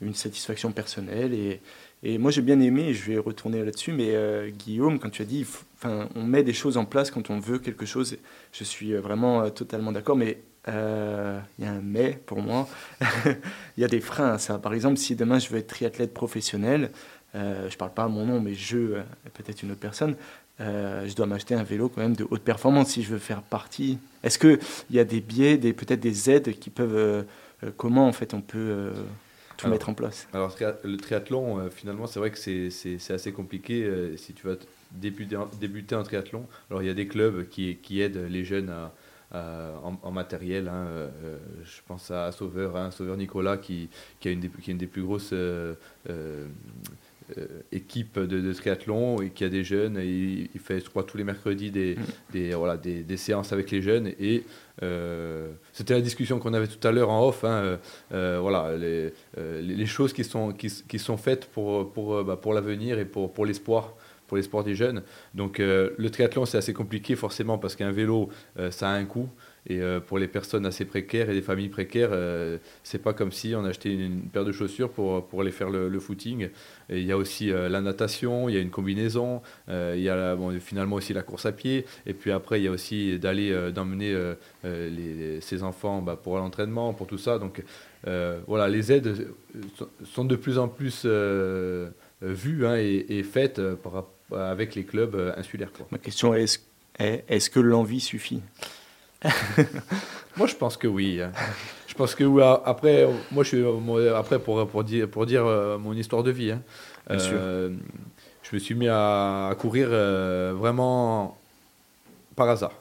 une 0.00 0.14
satisfaction 0.14 0.72
personnelle. 0.72 1.34
Et, 1.34 2.16
moi, 2.16 2.30
j'ai 2.30 2.40
bien 2.40 2.58
aimé, 2.58 2.94
je 2.94 3.12
vais 3.12 3.18
retourner 3.18 3.62
là-dessus, 3.62 3.92
mais 3.92 4.14
euh, 4.14 4.48
Guillaume, 4.48 4.98
quand 4.98 5.10
tu 5.10 5.20
as 5.20 5.26
dit, 5.26 5.46
enfin, 5.74 6.08
on 6.14 6.22
met 6.22 6.42
des 6.42 6.54
choses 6.54 6.78
en 6.78 6.86
place 6.86 7.10
quand 7.10 7.28
on 7.28 7.38
veut 7.38 7.58
quelque 7.58 7.84
chose, 7.84 8.16
je 8.52 8.64
suis 8.64 8.94
euh, 8.94 9.00
vraiment 9.02 9.50
totalement 9.50 9.92
d'accord, 9.92 10.16
mais 10.16 10.40
il 10.66 10.72
y 10.72 11.66
a 11.66 11.70
un 11.70 11.82
mais 11.82 12.18
pour 12.24 12.40
moi. 12.40 12.66
Il 13.76 13.80
y 13.80 13.84
a 13.84 13.88
des 13.88 14.00
freins 14.00 14.32
à 14.32 14.38
ça. 14.38 14.58
Par 14.58 14.72
exemple, 14.72 14.96
si 14.96 15.16
demain 15.16 15.38
je 15.38 15.48
veux 15.48 15.58
être 15.58 15.66
triathlète 15.66 16.14
professionnel, 16.14 16.92
je 17.34 17.38
ne 17.38 17.76
parle 17.76 17.92
pas 17.92 18.04
à 18.04 18.08
mon 18.08 18.26
nom, 18.26 18.40
mais 18.40 18.54
je, 18.54 19.00
peut-être 19.32 19.62
une 19.62 19.72
autre 19.72 19.80
personne, 19.80 20.16
euh, 20.60 21.06
je 21.06 21.14
dois 21.14 21.26
m'acheter 21.26 21.54
un 21.54 21.62
vélo 21.62 21.88
quand 21.88 22.00
même 22.00 22.16
de 22.16 22.26
haute 22.30 22.42
performance 22.42 22.90
si 22.90 23.02
je 23.02 23.10
veux 23.10 23.18
faire 23.18 23.42
partie. 23.42 23.98
Est-ce 24.22 24.38
qu'il 24.38 24.58
y 24.90 24.98
a 24.98 25.04
des 25.04 25.20
biais, 25.20 25.56
des, 25.56 25.72
peut-être 25.72 26.00
des 26.00 26.30
aides 26.30 26.58
qui 26.58 26.70
peuvent... 26.70 26.96
Euh, 26.96 27.22
euh, 27.62 27.70
comment 27.76 28.08
en 28.08 28.12
fait 28.12 28.32
on 28.32 28.40
peut 28.40 28.90
tout 29.56 29.68
mettre 29.68 29.88
en 29.90 29.94
place? 29.94 30.26
Alors 30.32 30.56
le 30.82 30.96
triathlon, 30.96 31.68
finalement, 31.70 32.06
c'est 32.06 32.18
vrai 32.18 32.30
que 32.30 32.38
c'est 32.38 33.10
assez 33.10 33.32
compliqué 33.32 34.14
si 34.16 34.32
tu 34.32 34.46
vas 34.46 34.54
débuter, 34.92 35.36
débuter 35.60 35.94
en 35.94 36.02
triathlon. 36.02 36.46
Alors 36.70 36.82
il 36.82 36.86
y 36.86 36.90
a 36.90 36.94
des 36.94 37.06
clubs 37.06 37.48
qui, 37.50 37.76
qui 37.76 38.00
aident 38.00 38.26
les 38.30 38.44
jeunes 38.44 38.70
à, 38.70 39.74
en, 39.82 40.10
matériel. 40.10 40.68
Hein, 40.68 41.10
je 41.64 41.80
pense 41.86 42.10
à 42.10 42.32
Sauveur, 42.32 42.76
hein, 42.76 42.90
Sauveur 42.90 43.18
Nicolas, 43.18 43.58
qui, 43.58 43.90
qui, 44.20 44.28
a 44.28 44.30
une 44.30 44.40
des, 44.40 44.48
qui 44.48 44.70
est 44.70 44.72
une 44.72 44.78
des 44.78 44.86
plus 44.86 45.02
grosses 45.02 45.34
euh, 46.08 46.46
équipe 47.72 48.18
de, 48.18 48.52
triathlon 48.52 49.20
et 49.20 49.30
qui 49.30 49.44
a 49.44 49.48
des 49.48 49.64
jeunes. 49.64 49.98
Et 49.98 50.50
il, 50.54 50.60
fait, 50.60 50.80
je 50.80 50.88
crois, 50.90 51.02
tous 51.04 51.16
les 51.16 51.24
mercredis 51.24 51.70
des, 51.70 51.96
mm. 51.96 52.32
des 52.32 52.54
voilà, 52.54 52.76
des, 52.76 53.02
des, 53.02 53.16
séances 53.16 53.52
avec 53.52 53.70
les 53.70 53.82
jeunes. 53.82 54.08
Et 54.18 54.44
euh, 54.82 55.50
c'était 55.72 55.94
la 55.94 56.00
discussion 56.00 56.38
qu'on 56.38 56.54
avait 56.54 56.66
tout 56.66 56.86
à 56.86 56.92
l'heure 56.92 57.10
en 57.10 57.26
off. 57.26 57.44
Hein, 57.44 57.78
euh, 58.12 58.38
voilà, 58.40 58.76
les, 58.76 59.12
les, 59.62 59.86
choses 59.86 60.12
qui 60.12 60.24
sont, 60.24 60.52
qui, 60.52 60.68
qui 60.88 60.98
sont 60.98 61.16
faites 61.16 61.46
pour, 61.46 61.92
pour, 61.92 62.24
bah, 62.24 62.36
pour 62.36 62.52
l'avenir 62.52 62.98
et 62.98 63.04
pour, 63.04 63.32
pour 63.32 63.46
l'espoir 63.46 63.94
pour 64.26 64.36
l'espoir 64.36 64.62
des 64.62 64.76
jeunes. 64.76 65.02
Donc 65.34 65.58
le 65.58 66.08
triathlon, 66.08 66.46
c'est 66.46 66.56
assez 66.56 66.72
compliqué 66.72 67.16
forcément 67.16 67.58
parce 67.58 67.74
qu'un 67.74 67.90
vélo, 67.90 68.28
ça 68.70 68.90
a 68.90 68.92
un 68.92 69.04
coût. 69.04 69.28
Et 69.66 69.80
euh, 69.80 70.00
pour 70.00 70.18
les 70.18 70.28
personnes 70.28 70.64
assez 70.64 70.84
précaires 70.84 71.28
et 71.28 71.34
des 71.34 71.42
familles 71.42 71.68
précaires, 71.68 72.10
euh, 72.12 72.58
c'est 72.82 73.02
pas 73.02 73.12
comme 73.12 73.30
si 73.30 73.54
on 73.54 73.64
achetait 73.64 73.92
une, 73.92 74.22
paire 74.22 74.44
de 74.44 74.52
chaussures 74.52 74.90
pour, 74.90 75.26
pour 75.26 75.42
aller 75.42 75.50
faire 75.50 75.70
le, 75.70 76.00
footing. 76.00 76.48
il 76.88 77.04
y 77.04 77.12
a 77.12 77.16
aussi 77.16 77.50
euh, 77.50 77.68
la 77.68 77.80
natation, 77.80 78.48
il 78.48 78.54
y 78.54 78.58
a 78.58 78.60
une 78.60 78.70
combinaison, 78.70 79.42
il 79.68 80.00
y 80.00 80.08
a 80.08 80.36
finalement 80.60 80.96
aussi 80.96 81.12
la 81.12 81.22
course 81.22 81.46
à 81.46 81.52
pied. 81.52 81.84
Et 82.06 82.14
puis 82.14 82.30
après, 82.30 82.60
il 82.60 82.64
y 82.64 82.68
a 82.68 82.70
aussi 82.70 83.18
d'aller 83.18 83.70
d'emmener 83.72 84.16
ses 85.40 85.62
enfants 85.62 86.00
bah, 86.00 86.18
pour 86.20 86.38
l'entraînement, 86.38 86.94
pour 86.94 87.06
tout 87.06 87.18
ça. 87.18 87.38
Donc 87.38 87.62
voilà, 88.46 88.68
les 88.68 88.92
aides 88.92 89.28
sont 90.04 90.24
de 90.24 90.36
plus 90.36 90.58
en 90.58 90.68
plus 90.68 91.04
vues 92.22 92.66
hein, 92.66 92.76
et, 92.76 93.22
faites 93.22 93.60
par, 93.74 94.06
avec 94.32 94.74
les 94.74 94.84
clubs 94.84 95.34
insulaires. 95.36 95.70
Ma 95.90 95.98
question 95.98 96.34
est 96.34 96.62
est, 96.98 97.24
est-ce 97.28 97.50
que 97.50 97.60
l'envie 97.60 98.00
suffit? 98.00 98.42
moi, 100.36 100.46
je 100.46 100.54
pense 100.54 100.76
que 100.76 100.86
oui. 100.86 101.20
Hein. 101.20 101.32
Je 101.86 101.94
pense 101.94 102.14
que 102.14 102.24
oui. 102.24 102.42
Après, 102.64 103.08
moi, 103.30 103.44
je 103.44 103.48
suis 103.48 104.08
après 104.10 104.38
pour, 104.38 104.66
pour 104.68 104.84
dire, 104.84 105.08
pour 105.08 105.26
dire 105.26 105.44
euh, 105.44 105.78
mon 105.78 105.92
histoire 105.92 106.22
de 106.22 106.30
vie. 106.30 106.52
Hein. 106.52 106.62
Euh, 107.10 107.70
je 108.42 108.56
me 108.56 108.58
suis 108.58 108.74
mis 108.74 108.88
à, 108.88 109.54
courir 109.58 109.88
euh, 109.90 110.54
vraiment 110.56 111.38
par 112.36 112.48
hasard. 112.48 112.72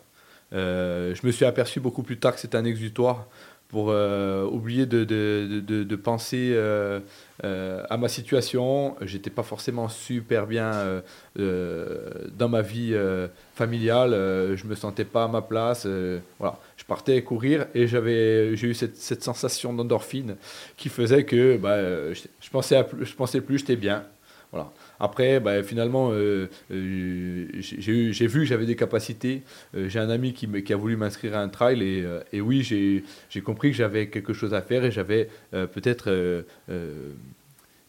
je 0.51 1.25
me 1.25 1.31
suis 1.31 1.45
aperçu 1.45 1.79
beaucoup 1.79 2.03
plus 2.03 2.17
tard 2.17 2.33
que 2.33 2.39
c'était 2.39 2.57
un 2.57 2.65
exutoire 2.65 3.27
pour 3.69 3.87
oublier 4.51 4.85
de, 4.85 5.03
de, 5.03 5.61
de, 5.83 5.95
penser 5.95 6.55
euh, 7.45 7.83
à 7.89 7.95
ma 7.95 8.09
situation, 8.09 8.97
j'étais 9.01 9.29
pas 9.29 9.43
forcément 9.43 9.87
super 9.87 10.45
bien 10.45 10.73
euh, 10.73 11.01
euh, 11.39 12.09
dans 12.37 12.49
ma 12.49 12.61
vie 12.61 12.95
familiale, 13.55 14.11
je 14.55 14.65
me 14.65 14.75
sentais 14.75 15.05
pas 15.05 15.23
à 15.23 15.27
ma 15.27 15.41
place. 15.41 15.87
voilà, 16.37 16.59
je 16.77 16.83
partais 16.83 17.21
courir 17.23 17.67
et 17.73 17.87
j'avais, 17.87 18.55
j'ai 18.55 18.67
eu 18.67 18.73
cette, 18.73 18.97
cette 18.97 19.23
sensation 19.23 19.73
d'endorphine 19.73 20.35
qui 20.75 20.89
faisait 20.89 21.23
que 21.23 21.57
bah, 21.57 22.13
je, 22.13 22.23
je, 22.41 22.49
pensais 22.49 22.75
à, 22.75 22.87
je 23.01 23.13
pensais 23.13 23.41
plus, 23.41 23.59
j'étais 23.59 23.75
bien. 23.75 24.03
Voilà. 24.51 24.71
Après, 24.99 25.39
bah, 25.39 25.63
finalement, 25.63 26.11
j'ai 26.69 28.27
vu 28.27 28.39
que 28.39 28.45
j'avais 28.45 28.65
des 28.65 28.75
capacités. 28.75 29.43
j'ai 29.73 29.99
un 29.99 30.09
ami 30.09 30.33
qui, 30.33 30.73
a 30.73 30.75
voulu 30.75 30.97
m'inscrire 30.97 31.35
à 31.37 31.41
un 31.41 31.49
trail 31.49 31.81
et, 32.31 32.41
oui, 32.41 32.63
j'ai 32.63 33.41
compris 33.41 33.71
que 33.71 33.77
j'avais 33.77 34.07
quelque 34.07 34.33
chose 34.33 34.53
à 34.53 34.61
faire 34.61 34.83
et 34.83 34.91
j'avais 34.91 35.29
peut-être 35.51 36.09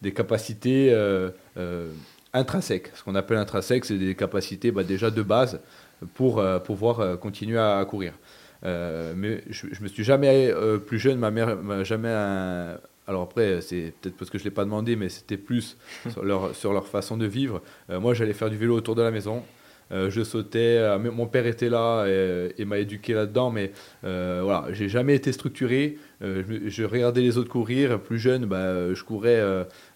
des 0.02 0.12
capacités 0.12 0.92
euh, 0.92 1.30
euh, 1.56 1.92
intrinsèques. 2.32 2.90
Ce 2.94 3.02
qu'on 3.02 3.14
appelle 3.14 3.38
intrinsèques, 3.38 3.84
c'est 3.84 3.98
des 3.98 4.14
capacités 4.14 4.70
bah, 4.70 4.84
déjà 4.84 5.10
de 5.10 5.22
base 5.22 5.60
pour 6.14 6.38
euh, 6.38 6.58
pouvoir 6.58 7.18
continuer 7.18 7.58
à, 7.58 7.84
courir. 7.84 8.14
mais 8.62 9.42
je, 9.50 9.66
ne 9.66 9.82
me 9.82 9.88
suis 9.88 10.04
jamais 10.04 10.52
plus 10.86 10.98
jeune, 10.98 11.18
ma 11.18 11.30
mère 11.30 11.56
m'a 11.56 11.84
jamais 11.84 12.14
alors 13.10 13.22
après, 13.22 13.60
c'est 13.60 13.92
peut-être 14.00 14.16
parce 14.16 14.30
que 14.30 14.38
je 14.38 14.44
ne 14.44 14.50
l'ai 14.50 14.54
pas 14.54 14.64
demandé, 14.64 14.94
mais 14.94 15.08
c'était 15.08 15.36
plus 15.36 15.76
sur 16.10 16.24
leur, 16.24 16.54
sur 16.54 16.72
leur 16.72 16.86
façon 16.86 17.16
de 17.16 17.26
vivre. 17.26 17.60
moi, 17.88 18.14
j'allais 18.14 18.32
faire 18.32 18.50
du 18.50 18.56
vélo 18.56 18.76
autour 18.76 18.94
de 18.94 19.02
la 19.02 19.10
maison. 19.10 19.42
Euh, 19.92 20.10
je 20.10 20.22
sautais. 20.22 20.76
Euh, 20.78 20.98
mon 20.98 21.26
père 21.26 21.46
était 21.46 21.68
là 21.68 22.06
et, 22.06 22.64
m'a 22.64 22.78
éduqué 22.78 23.14
là-dedans, 23.14 23.50
mais 23.50 23.72
euh, 24.04 24.40
voilà, 24.44 24.66
j'ai 24.72 24.88
jamais 24.88 25.14
été 25.14 25.32
structuré. 25.32 25.98
Je, 26.20 26.84
regardais 26.84 27.20
les 27.20 27.38
autres 27.38 27.48
courir. 27.48 27.98
Plus 28.00 28.18
jeune, 28.18 28.44
bah, 28.46 28.94
je 28.94 29.02
courais 29.02 29.42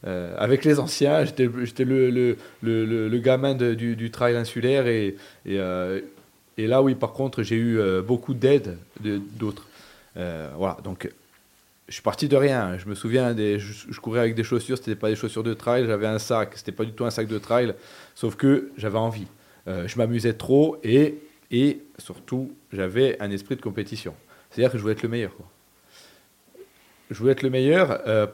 avec 0.05 0.64
les 0.64 0.81
anciens. 0.81 1.24
J'étais 1.24 1.85
le, 1.85 2.11
le, 2.11 2.37
le, 2.62 3.09
le, 3.09 3.18
gamin 3.18 3.55
du, 3.55 3.94
du, 3.94 4.11
trail 4.11 4.37
insulaire 4.37 4.87
et, 4.87 5.16
et, 5.46 5.61
et, 6.57 6.66
là, 6.66 6.83
oui, 6.83 6.94
par 6.94 7.12
contre, 7.12 7.42
j'ai 7.42 7.57
eu 7.57 7.79
beaucoup 8.07 8.35
d'aide 8.35 8.79
d'autres. 9.38 9.68
voilà, 10.16 10.79
donc 10.83 11.09
je 11.88 11.94
suis 11.94 12.03
parti 12.03 12.29
de 12.29 12.37
rien. 12.37 12.79
Je 12.79 12.88
me 12.88 12.94
souviens, 12.94 13.35
des, 13.35 13.59
je, 13.59 14.01
courais 14.01 14.20
avec 14.20 14.35
des 14.35 14.44
chaussures, 14.44 14.79
c'était 14.79 14.94
pas 14.94 15.11
des 15.11 15.16
chaussures 15.16 15.42
de 15.42 15.55
trail, 15.55 15.87
j'avais 15.87 16.07
un 16.07 16.18
sac, 16.18 16.53
c'était 16.57 16.73
pas 16.73 16.85
du 16.85 16.92
tout 16.92 17.05
un 17.05 17.11
sac 17.11 17.27
de 17.27 17.38
trail, 17.38 17.75
sauf 18.14 18.37
que 18.37 18.70
j'avais 18.77 18.99
envie. 18.99 19.27
Euh, 19.68 19.87
je 19.87 19.97
m'amusais 19.99 20.35
trop 20.35 20.79
et, 20.83 21.18
et 21.51 21.81
surtout, 21.99 22.53
j'avais 22.73 23.20
un 23.20 23.31
esprit 23.31 23.57
de 23.57 23.62
compétition. 23.62 24.14
C'est-à-dire 24.51 24.70
que 24.70 24.79
je 24.79 24.83
voulais 24.83 24.94
être 24.94 25.03
le 25.03 25.09
meilleur. 25.09 25.33
Je 27.11 27.18
voulais 27.18 27.33
être 27.33 27.42
le 27.42 27.51
meilleur, 27.51 28.01
euh, 28.07 28.27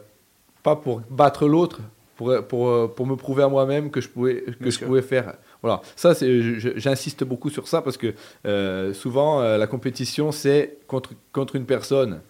pas 0.63 0.77
pour 0.77 1.01
battre 1.11 1.49
l'autre, 1.49 1.81
pour, 2.17 2.33
pour, 2.47 2.95
pour 2.95 3.07
me 3.07 3.17
prouver 3.17 3.43
à 3.43 3.49
moi-même 3.49 3.91
que 3.91 4.01
je 4.01 4.09
pouvais, 4.09 4.45
que 4.63 4.71
je 4.71 4.79
pouvais 4.79 5.03
faire. 5.03 5.35
Voilà, 5.61 5.81
ça, 5.97 6.13
j'insiste 6.15 7.25
beaucoup 7.25 7.51
sur 7.51 7.67
ça 7.67 7.83
parce 7.83 7.97
que 7.97 8.15
euh, 8.47 8.95
souvent, 8.95 9.41
la 9.43 9.67
compétition, 9.67 10.31
c'est 10.31 10.79
contre, 10.87 11.15
contre 11.33 11.57
une 11.57 11.67
personne. 11.67 12.21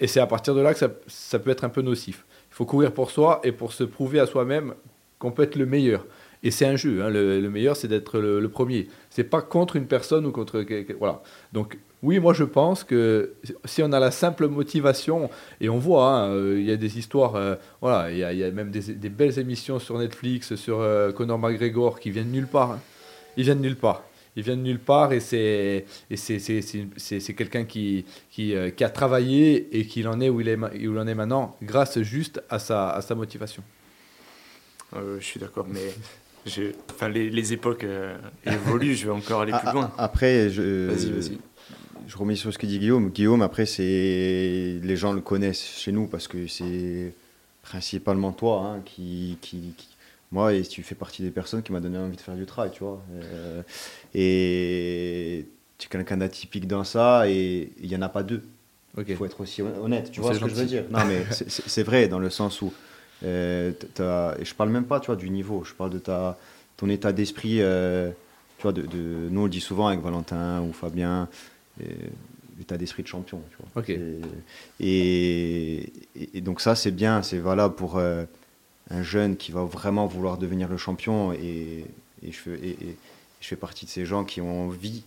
Et 0.00 0.06
c'est 0.06 0.20
à 0.20 0.26
partir 0.26 0.54
de 0.54 0.60
là 0.60 0.72
que 0.72 0.78
ça, 0.78 0.90
ça, 1.06 1.38
peut 1.38 1.50
être 1.50 1.64
un 1.64 1.68
peu 1.68 1.82
nocif. 1.82 2.24
Il 2.50 2.54
faut 2.54 2.66
courir 2.66 2.92
pour 2.92 3.10
soi 3.10 3.40
et 3.44 3.52
pour 3.52 3.72
se 3.72 3.84
prouver 3.84 4.20
à 4.20 4.26
soi-même 4.26 4.74
qu'on 5.18 5.30
peut 5.30 5.42
être 5.42 5.56
le 5.56 5.66
meilleur. 5.66 6.04
Et 6.42 6.50
c'est 6.50 6.66
un 6.66 6.76
jeu. 6.76 7.02
Hein. 7.02 7.10
Le, 7.10 7.48
meilleur, 7.48 7.76
c'est 7.76 7.88
d'être 7.88 8.18
le, 8.18 8.38
le, 8.38 8.48
premier. 8.48 8.88
C'est 9.08 9.24
pas 9.24 9.40
contre 9.40 9.76
une 9.76 9.86
personne 9.86 10.26
ou 10.26 10.32
contre. 10.32 10.64
Voilà. 10.98 11.22
Donc, 11.52 11.78
oui, 12.04 12.18
moi 12.20 12.34
je 12.34 12.44
pense 12.44 12.84
que 12.84 13.32
si 13.64 13.82
on 13.82 13.90
a 13.92 13.98
la 13.98 14.10
simple 14.10 14.46
motivation, 14.48 15.30
et 15.58 15.70
on 15.70 15.78
voit, 15.78 16.10
hein, 16.10 16.28
euh, 16.34 16.60
il 16.60 16.66
y 16.66 16.70
a 16.70 16.76
des 16.76 16.98
histoires, 16.98 17.34
euh, 17.34 17.54
voilà, 17.80 18.10
il 18.10 18.18
y, 18.18 18.44
a 18.44 18.50
même 18.50 18.70
des, 18.70 19.08
belles 19.08 19.38
émissions 19.38 19.78
sur 19.78 19.98
Netflix 19.98 20.54
sur 20.54 20.80
euh, 20.80 21.12
Conor 21.12 21.38
McGregor 21.38 21.98
qui 21.98 22.10
viennent 22.10 22.30
nulle 22.30 22.46
part. 22.46 22.72
Hein. 22.72 22.80
Ils 23.38 23.44
viennent 23.44 23.62
nulle 23.62 23.76
part. 23.76 24.02
Ils 24.36 24.42
viennent 24.42 24.62
nulle 24.62 24.80
part 24.80 25.12
et 25.12 25.20
c'est 25.20 25.84
quelqu'un 27.36 27.64
qui, 27.64 28.04
qui, 28.30 28.54
qui, 28.76 28.84
a 28.84 28.90
travaillé 28.90 29.78
et 29.78 29.86
qui 29.86 30.06
en 30.06 30.20
est 30.20 30.28
où 30.28 30.40
il, 30.40 30.48
est 30.48 30.56
où 30.56 30.68
il 30.74 30.98
en 30.98 31.06
est 31.06 31.14
maintenant 31.14 31.56
grâce 31.62 32.00
juste 32.00 32.42
à 32.50 32.58
sa, 32.58 32.90
à 32.90 33.00
sa 33.00 33.14
motivation. 33.14 33.62
je 34.92 35.20
suis 35.20 35.38
d'accord, 35.38 35.66
mais 35.68 35.94
enfin, 36.90 37.08
les, 37.08 37.30
les 37.30 37.52
époques 37.52 37.86
évoluent, 38.44 38.96
je 38.96 39.06
vais 39.06 39.12
encore 39.12 39.42
aller 39.42 39.52
plus 39.62 39.72
loin. 39.72 39.92
Après, 39.96 40.50
je, 40.50 40.88
vas-y, 40.88 41.10
vas-y 41.12 41.38
je 42.06 42.16
remets 42.16 42.36
sur 42.36 42.52
ce 42.52 42.58
que 42.58 42.66
dit 42.66 42.78
Guillaume. 42.78 43.10
Guillaume, 43.10 43.42
après, 43.42 43.66
c'est 43.66 44.80
les 44.82 44.96
gens 44.96 45.12
le 45.12 45.20
connaissent 45.20 45.64
chez 45.64 45.92
nous 45.92 46.06
parce 46.06 46.28
que 46.28 46.46
c'est 46.46 47.14
principalement 47.62 48.32
toi 48.32 48.66
hein, 48.66 48.82
qui, 48.84 49.38
qui, 49.40 49.74
Moi, 50.32 50.54
et 50.54 50.62
tu 50.62 50.82
fais 50.82 50.94
partie 50.94 51.22
des 51.22 51.30
personnes 51.30 51.62
qui 51.62 51.72
m'a 51.72 51.80
donné 51.80 51.98
envie 51.98 52.16
de 52.16 52.20
faire 52.20 52.34
du 52.34 52.46
travail, 52.46 52.70
tu 52.72 52.82
vois. 52.82 53.00
Euh, 53.12 53.62
et 54.14 55.46
tu 55.78 55.86
es 55.86 55.88
quelqu'un 55.90 56.16
d'atypique 56.16 56.66
dans 56.66 56.84
ça 56.84 57.28
et 57.28 57.70
il 57.80 57.88
n'y 57.88 57.96
en 57.96 58.02
a 58.02 58.08
pas 58.08 58.22
deux. 58.22 58.42
Il 58.96 59.16
faut 59.16 59.26
être 59.26 59.40
aussi 59.40 59.62
honnête, 59.62 60.10
tu 60.10 60.20
vois 60.20 60.34
ce 60.34 60.40
que 60.40 60.48
je 60.48 60.54
veux 60.54 60.66
dire. 60.66 60.84
Non, 60.90 61.04
mais 61.06 61.24
c'est 61.30 61.82
vrai 61.82 62.08
dans 62.08 62.18
le 62.18 62.30
sens 62.30 62.62
où. 62.62 62.72
Euh, 63.24 63.72
et 64.38 64.44
je 64.44 64.54
parle 64.54 64.70
même 64.70 64.84
pas 64.84 65.00
tu 65.00 65.06
vois, 65.06 65.16
du 65.16 65.30
niveau, 65.30 65.64
je 65.64 65.72
parle 65.72 65.90
de 65.90 65.98
ta, 65.98 66.38
ton 66.76 66.88
état 66.88 67.12
d'esprit. 67.12 67.60
Euh, 67.60 68.10
tu 68.58 68.62
vois, 68.62 68.72
de, 68.72 68.82
de, 68.82 69.28
nous, 69.30 69.40
on 69.40 69.44
le 69.44 69.50
dit 69.50 69.60
souvent 69.60 69.88
avec 69.88 70.00
Valentin 70.00 70.62
ou 70.62 70.72
Fabien 70.72 71.28
l'état 72.58 72.76
d'esprit 72.76 73.02
de 73.02 73.08
champion. 73.08 73.40
Et, 74.80 75.92
et, 76.34 76.40
donc 76.40 76.60
ça, 76.60 76.74
c'est 76.74 76.90
bien, 76.90 77.22
c'est 77.22 77.38
valable 77.38 77.74
pour 77.74 77.98
euh, 77.98 78.24
un 78.90 79.02
jeune 79.02 79.36
qui 79.36 79.52
va 79.52 79.64
vraiment 79.64 80.06
vouloir 80.06 80.38
devenir 80.38 80.68
le 80.68 80.76
champion. 80.76 81.32
Et, 81.32 81.86
je 82.22 82.30
fais, 82.32 82.76
je 83.40 83.46
fais 83.46 83.56
partie 83.56 83.84
de 83.84 83.90
ces 83.90 84.06
gens 84.06 84.24
qui 84.24 84.40
ont 84.40 84.66
envie 84.66 85.04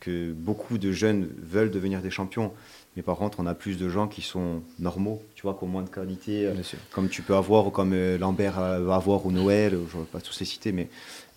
que 0.00 0.32
beaucoup 0.32 0.78
de 0.78 0.92
jeunes 0.92 1.28
veulent 1.42 1.70
devenir 1.70 2.02
des 2.02 2.10
champions. 2.10 2.52
Mais 2.96 3.02
par 3.02 3.16
contre, 3.16 3.38
on 3.38 3.46
a 3.46 3.54
plus 3.54 3.78
de 3.78 3.88
gens 3.88 4.08
qui 4.08 4.22
sont 4.22 4.60
normaux, 4.80 5.22
tu 5.36 5.42
vois, 5.42 5.54
qui 5.54 5.62
ont 5.62 5.68
moins 5.68 5.82
de 5.82 5.88
qualité, 5.88 6.46
euh, 6.46 6.54
comme 6.90 7.08
tu 7.08 7.22
peux 7.22 7.36
avoir, 7.36 7.66
ou 7.66 7.70
comme 7.70 7.92
euh, 7.92 8.18
Lambert 8.18 8.54
va 8.54 8.96
avoir, 8.96 9.24
ou 9.24 9.30
Noël, 9.30 9.78
je 9.88 9.96
ne 9.96 10.02
vais 10.02 10.08
pas 10.10 10.20
tous 10.20 10.40
les 10.40 10.46
citer, 10.46 10.72
mais... 10.72 10.88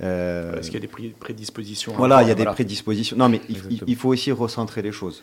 Euh, 0.02 0.58
Est-ce 0.58 0.72
qu'il 0.72 0.82
y 0.82 0.84
a 0.84 0.88
des 0.88 1.14
prédispositions 1.20 1.94
Voilà, 1.96 2.24
il 2.24 2.30
y 2.30 2.32
a 2.32 2.36
des 2.36 2.46
prédispositions. 2.46 3.16
Non, 3.16 3.30
mais 3.30 3.42
il, 3.48 3.96
faut 3.96 4.10
aussi 4.10 4.32
recentrer 4.32 4.82
les 4.82 4.92
choses. 4.92 5.22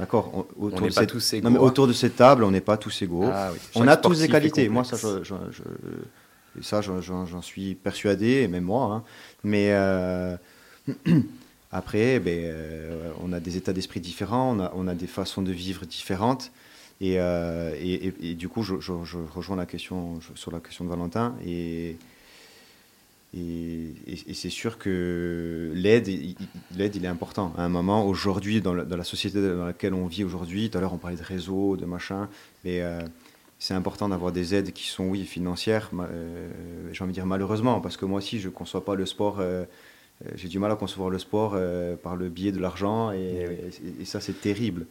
D'accord 0.00 0.46
autour, 0.58 0.86
de 0.86 0.90
cette... 0.90 1.08
tous 1.08 1.34
non, 1.42 1.50
mais 1.50 1.58
autour 1.58 1.86
de 1.86 1.92
cette 1.92 2.16
table, 2.16 2.42
on 2.44 2.50
n'est 2.50 2.60
pas 2.60 2.76
tous 2.76 3.02
égaux. 3.02 3.30
Ah 3.32 3.50
on 3.74 3.86
a 3.86 3.96
tous 3.96 4.18
des 4.18 4.28
qualités. 4.28 4.68
Moi, 4.68 4.82
ça, 4.82 4.96
je, 4.96 5.22
je, 5.22 6.62
ça 6.62 6.80
j'en 6.80 7.42
suis 7.42 7.74
persuadé, 7.74 8.42
et 8.42 8.48
même 8.48 8.64
moi. 8.64 8.92
Hein. 8.92 9.02
Mais... 9.44 9.70
Après, 11.72 12.18
ben, 12.18 12.36
euh, 12.36 13.12
on 13.20 13.32
a 13.32 13.38
des 13.38 13.56
états 13.56 13.72
d'esprit 13.72 14.00
différents, 14.00 14.56
on 14.56 14.60
a, 14.60 14.72
on 14.74 14.88
a, 14.88 14.94
des 14.94 15.06
façons 15.06 15.42
de 15.42 15.52
vivre 15.52 15.86
différentes. 15.86 16.50
Et, 17.00 17.14
euh, 17.18 17.74
et, 17.80 18.34
du 18.34 18.48
coup, 18.48 18.62
je, 18.62 18.74
rejoins 19.34 19.56
la 19.56 19.66
question 19.66 20.18
sur 20.34 20.50
la 20.50 20.60
question 20.60 20.84
de 20.84 20.90
Valentin. 20.90 21.34
Et, 21.46 21.96
et, 23.32 23.94
c'est 24.34 24.50
sûr 24.50 24.78
que 24.78 25.72
l'aide, 25.74 26.08
l'aide, 26.76 26.96
il 26.96 27.04
est 27.04 27.08
important. 27.08 27.52
À 27.56 27.62
un 27.62 27.68
moment, 27.68 28.06
aujourd'hui, 28.06 28.60
dans, 28.60 28.74
la 28.74 29.04
société 29.04 29.40
dans 29.40 29.66
laquelle 29.66 29.94
on 29.94 30.06
vit 30.06 30.24
aujourd'hui, 30.24 30.70
tout 30.70 30.78
à 30.78 30.80
l'heure 30.80 30.92
on 30.92 30.98
parlait 30.98 31.16
de 31.16 31.22
réseau, 31.22 31.76
de 31.76 31.86
machin, 31.86 32.28
mais 32.64 32.82
euh, 32.82 33.00
c'est 33.58 33.74
important 33.74 34.08
d'avoir 34.08 34.32
des 34.32 34.54
aides 34.54 34.72
qui 34.72 34.88
sont, 34.88 35.04
oui, 35.04 35.24
financières. 35.24 35.90
j'ai 36.92 37.04
envie 37.04 37.12
de 37.12 37.14
dire 37.14 37.26
malheureusement, 37.26 37.80
parce 37.80 37.96
que 37.96 38.04
moi 38.04 38.18
aussi, 38.18 38.40
je 38.40 38.48
ne 38.48 38.52
conçois 38.52 38.84
pas 38.84 38.94
le 38.94 39.06
sport 39.06 39.40
euh, 40.26 40.30
j'ai 40.34 40.48
du 40.48 40.58
mal 40.58 40.70
à 40.70 40.76
concevoir 40.76 41.08
le 41.10 41.18
sport 41.18 41.52
euh, 41.54 41.96
par 41.96 42.16
le 42.16 42.28
biais 42.28 42.52
de 42.52 42.58
l'argent 42.58 43.10
et, 43.10 43.70
eh 44.00 44.04
ça 44.04 44.20
c'est 44.20 44.38
terrible. 44.40 44.86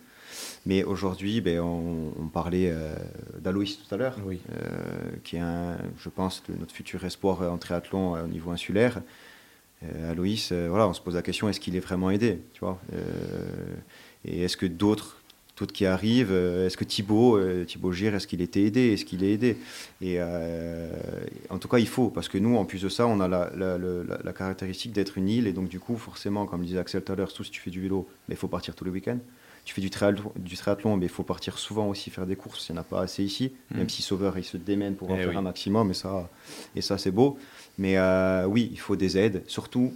Mais 0.66 0.84
aujourd'hui, 0.84 1.42
ben, 1.42 1.60
on, 1.60 2.28
parlait 2.32 2.70
euh, 2.70 2.96
d'Aloïs 3.40 3.80
tout 3.80 3.94
à 3.94 3.98
l'heure, 3.98 4.18
qui 5.24 5.36
est, 5.36 5.40
un, 5.40 5.78
je 5.98 6.10
pense, 6.10 6.44
notre 6.60 6.74
futur 6.74 7.04
espoir 7.06 7.42
en 7.52 7.58
triathlon 7.58 8.14
au 8.14 8.28
niveau 8.28 8.52
insulaire. 8.52 9.02
Aloïs, 10.10 10.52
voilà, 10.52 10.88
on 10.88 10.94
se 10.94 11.00
pose 11.00 11.16
la 11.16 11.22
question 11.22 11.48
est-ce 11.48 11.60
qu'il 11.62 11.76
est 11.78 11.80
vraiment 11.80 12.12
aidé 12.12 12.42
tu 12.54 12.60
vois 12.60 12.82
Et 14.26 14.44
est-ce 14.44 14.58
que 14.58 14.66
d'autres 14.66 15.20
qui 15.68 15.86
arrivent. 15.86 16.32
Euh, 16.32 16.68
est-ce 16.68 16.78
que 16.78 16.84
Thibaut, 16.84 17.38
euh, 17.38 17.66
Thibaut 17.66 17.92
Gire, 17.92 18.16
est-ce 18.16 18.28
qu'il 18.28 18.42
était 18.42 18.62
aidé 18.62 18.94
Est-ce 18.94 19.06
qu'il 19.06 19.24
est 19.24 19.34
aidé? 19.34 19.58
Et 20.02 20.16
euh, 20.20 20.90
en 21.50 21.58
tout 21.58 21.68
cas, 21.68 21.80
il 21.80 21.88
faut, 21.88 22.10
parce 22.10 22.30
que 22.30 22.38
nous, 22.38 22.56
en 22.58 22.66
plus 22.66 22.82
de 22.82 22.90
ça, 22.90 23.08
on 23.08 23.20
a 23.20 23.28
la, 23.28 23.52
la, 23.56 24.34
caractéristique 24.34 24.92
d'être 24.92 25.18
une 25.18 25.30
île, 25.30 25.48
et 25.48 25.54
donc 25.54 25.68
du 25.68 25.80
coup, 25.80 25.98
forcément, 25.98 26.46
comme 26.46 26.64
disait 26.64 26.80
Axel 26.80 27.04
tout 27.04 27.12
à 27.12 27.16
l'heure, 27.16 27.32
si 27.32 27.44
tu 27.50 27.62
fais 27.62 27.72
du 27.72 27.82
vélo, 27.82 28.08
il 28.30 28.36
faut 28.36 28.48
partir 28.48 28.76
tous 28.76 28.86
les 28.86 28.92
week-ends. 28.92 29.20
Tu 29.70 29.76
fais 29.76 29.82
du 29.82 29.92
triathlon, 29.92 30.32
du 30.36 30.58
triathlon 30.58 30.98
mais 30.98 31.06
il 31.06 31.12
faut 31.12 31.22
partir 31.22 31.60
souvent 31.60 31.86
aussi 31.90 32.10
faire 32.10 32.26
des 32.26 32.36
courses. 32.36 32.68
Il 32.68 32.72
n'y 32.72 32.80
en 32.80 32.82
a 32.82 32.84
pas 32.84 33.02
assez 33.02 33.24
ici, 33.24 33.52
mmh. 33.70 33.78
même 33.78 33.88
si 33.88 34.02
Sauveur, 34.02 34.36
il 34.40 34.44
se 34.44 34.58
démène 34.58 34.96
pour 34.96 35.12
en 35.12 35.16
eh 35.16 35.26
faire 35.26 35.38
un 35.38 35.44
maximum, 35.44 35.92
et 35.92 35.94
ça, 35.94 36.28
et 36.76 36.82
ça 36.82 36.98
c'est 36.98 37.12
beau. 37.12 37.38
Mais 37.78 37.96
oui, 38.46 38.70
il 38.72 38.80
faut 38.80 38.96
des 38.96 39.20
aides, 39.20 39.44
surtout. 39.46 39.94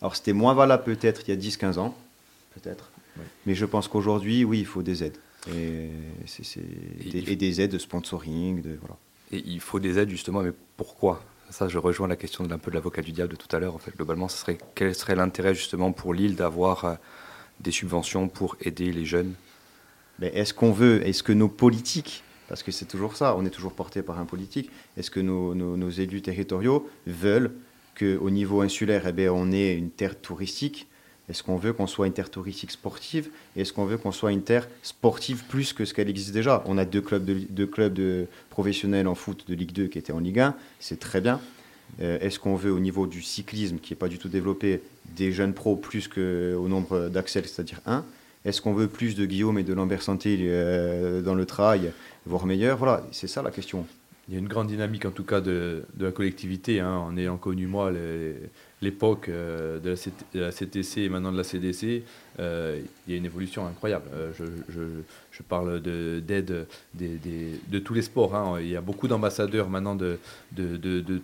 Alors, 0.00 0.14
c'était 0.14 0.32
moins 0.32 0.54
valable 0.54 0.84
peut-être 0.84 1.22
il 1.26 1.34
y 1.34 1.36
a 1.36 1.40
10-15 1.40 1.80
ans, 1.80 1.96
peut-être. 2.54 2.92
Mais 3.46 3.56
je 3.56 3.66
pense 3.66 3.88
qu'aujourd'hui, 3.88 4.44
oui, 4.44 4.60
il 4.60 4.66
faut 4.66 4.84
des 4.84 5.02
aides. 5.02 5.18
Et, 5.52 5.90
des, 7.10 7.34
des, 7.34 7.60
aides 7.60 7.72
de 7.72 7.78
sponsoring. 7.78 8.62
De, 8.62 8.78
voilà. 8.80 8.96
Et 9.32 9.42
il 9.44 9.58
faut 9.58 9.80
des 9.80 9.98
aides 9.98 10.10
justement, 10.10 10.42
mais 10.42 10.52
pourquoi? 10.76 11.20
Ça, 11.50 11.66
je 11.66 11.78
rejoins 11.78 12.06
la 12.06 12.14
question 12.14 12.44
d'un 12.44 12.58
peu 12.58 12.70
de 12.70 12.76
l'avocat 12.76 13.02
du 13.02 13.10
diable 13.10 13.32
de 13.32 13.36
tout 13.36 13.56
à 13.56 13.58
l'heure. 13.58 13.74
En 13.74 13.78
fait, 13.78 13.90
globalement, 13.96 14.28
ce 14.28 14.38
serait, 14.38 14.58
quel 14.76 14.94
serait 14.94 15.16
l'intérêt 15.16 15.56
justement 15.56 15.90
pour 15.90 16.14
l'île 16.14 16.36
d'avoir 16.36 16.84
euh, 16.84 16.94
des 17.60 17.70
subventions 17.70 18.28
pour 18.28 18.56
aider 18.60 18.92
les 18.92 19.04
jeunes 19.04 19.34
mais 20.20 20.28
Est-ce 20.34 20.52
qu'on 20.54 20.70
veut, 20.70 21.06
est-ce 21.06 21.22
que 21.22 21.32
nos 21.32 21.48
politiques, 21.48 22.22
parce 22.48 22.62
que 22.62 22.70
c'est 22.70 22.84
toujours 22.84 23.16
ça, 23.16 23.34
on 23.36 23.44
est 23.46 23.50
toujours 23.50 23.72
porté 23.72 24.02
par 24.02 24.18
un 24.18 24.26
politique, 24.26 24.70
est-ce 24.96 25.10
que 25.10 25.20
nos, 25.20 25.90
élus 25.90 26.22
territoriaux 26.22 26.88
veulent 27.06 27.52
qu'au 27.98 28.30
niveau 28.30 28.60
insulaire, 28.60 29.06
eh 29.06 29.12
bien, 29.12 29.32
on 29.32 29.50
ait 29.50 29.74
une 29.74 29.90
terre 29.90 30.20
touristique? 30.20 30.86
Est-ce 31.28 31.42
qu'on 31.42 31.56
veut 31.56 31.72
qu'on 31.72 31.86
soit 31.86 32.06
une 32.08 32.12
terre 32.12 32.30
touristique 32.30 32.72
sportive? 32.72 33.30
Est-ce 33.56 33.72
qu'on 33.72 33.84
veut 33.84 33.96
qu'on 33.96 34.10
soit 34.10 34.32
une 34.32 34.42
terre 34.42 34.68
sportive 34.82 35.44
plus 35.44 35.72
que 35.72 35.84
ce 35.84 35.94
qu'elle 35.94 36.10
existe 36.10 36.32
déjà? 36.32 36.62
On 36.66 36.76
a 36.76 36.84
deux 36.84 37.00
clubs, 37.00 37.24
de, 37.24 37.34
deux 37.48 37.68
clubs 37.68 37.94
de 37.94 38.26
professionnels 38.50 39.06
en 39.06 39.14
foot 39.14 39.44
de 39.48 39.54
Ligue 39.54 39.72
2 39.72 39.86
qui 39.86 39.98
étaient 39.98 40.12
en 40.12 40.18
Ligue 40.18 40.40
1, 40.40 40.56
c'est 40.80 40.98
très 40.98 41.20
bien. 41.20 41.40
Euh, 42.00 42.18
est-ce 42.20 42.38
qu'on 42.38 42.56
veut 42.56 42.72
au 42.72 42.80
niveau 42.80 43.06
du 43.06 43.22
cyclisme, 43.22 43.78
qui 43.78 43.92
n'est 43.92 43.98
pas 43.98 44.08
du 44.08 44.18
tout 44.18 44.28
développé, 44.28 44.80
des 45.16 45.32
jeunes 45.32 45.52
pros 45.52 45.76
plus 45.76 46.08
qu'au 46.08 46.68
nombre 46.68 47.08
d'Axel, 47.08 47.46
c'est-à-dire 47.46 47.80
un? 47.86 48.04
Est-ce 48.44 48.62
qu'on 48.62 48.72
veut 48.72 48.88
plus 48.88 49.14
de 49.16 49.26
Guillaume 49.26 49.58
et 49.58 49.64
de 49.64 49.74
Lambert 49.74 50.02
Santé 50.02 50.38
euh, 50.40 51.20
dans 51.20 51.34
le 51.34 51.44
trail, 51.44 51.92
voire 52.24 52.46
meilleur? 52.46 52.78
Voilà, 52.78 53.06
c'est 53.12 53.26
ça 53.26 53.42
la 53.42 53.50
question. 53.50 53.86
Il 54.28 54.34
y 54.34 54.36
a 54.36 54.40
une 54.40 54.48
grande 54.48 54.68
dynamique 54.68 55.04
en 55.04 55.10
tout 55.10 55.24
cas 55.24 55.40
de, 55.40 55.82
la 55.98 56.12
collectivité, 56.12 56.80
hein, 56.80 56.96
en 56.96 57.16
ayant 57.16 57.36
connu 57.36 57.66
moi 57.66 57.90
les 57.90 58.34
l'époque 58.82 59.28
euh, 59.28 59.78
de, 59.78 59.94
la 60.34 60.50
CTC 60.50 61.02
et 61.02 61.08
maintenant 61.08 61.32
de 61.32 61.36
la 61.36 61.44
CDC, 61.44 62.02
euh, 62.38 62.80
il 63.06 63.12
y 63.12 63.14
a 63.14 63.18
une 63.18 63.26
évolution 63.26 63.66
incroyable. 63.66 64.06
Euh, 64.14 64.32
je, 64.68 65.42
parle 65.48 65.80
d'aide 65.80 66.66
de, 66.94 67.78
tous 67.78 67.94
les 67.94 68.02
sports. 68.02 68.34
Hein. 68.34 68.58
Il 68.60 68.68
y 68.68 68.76
a 68.76 68.80
beaucoup 68.80 69.08
d'ambassadeurs 69.08 69.68
maintenant 69.68 69.94
de, 69.94 70.18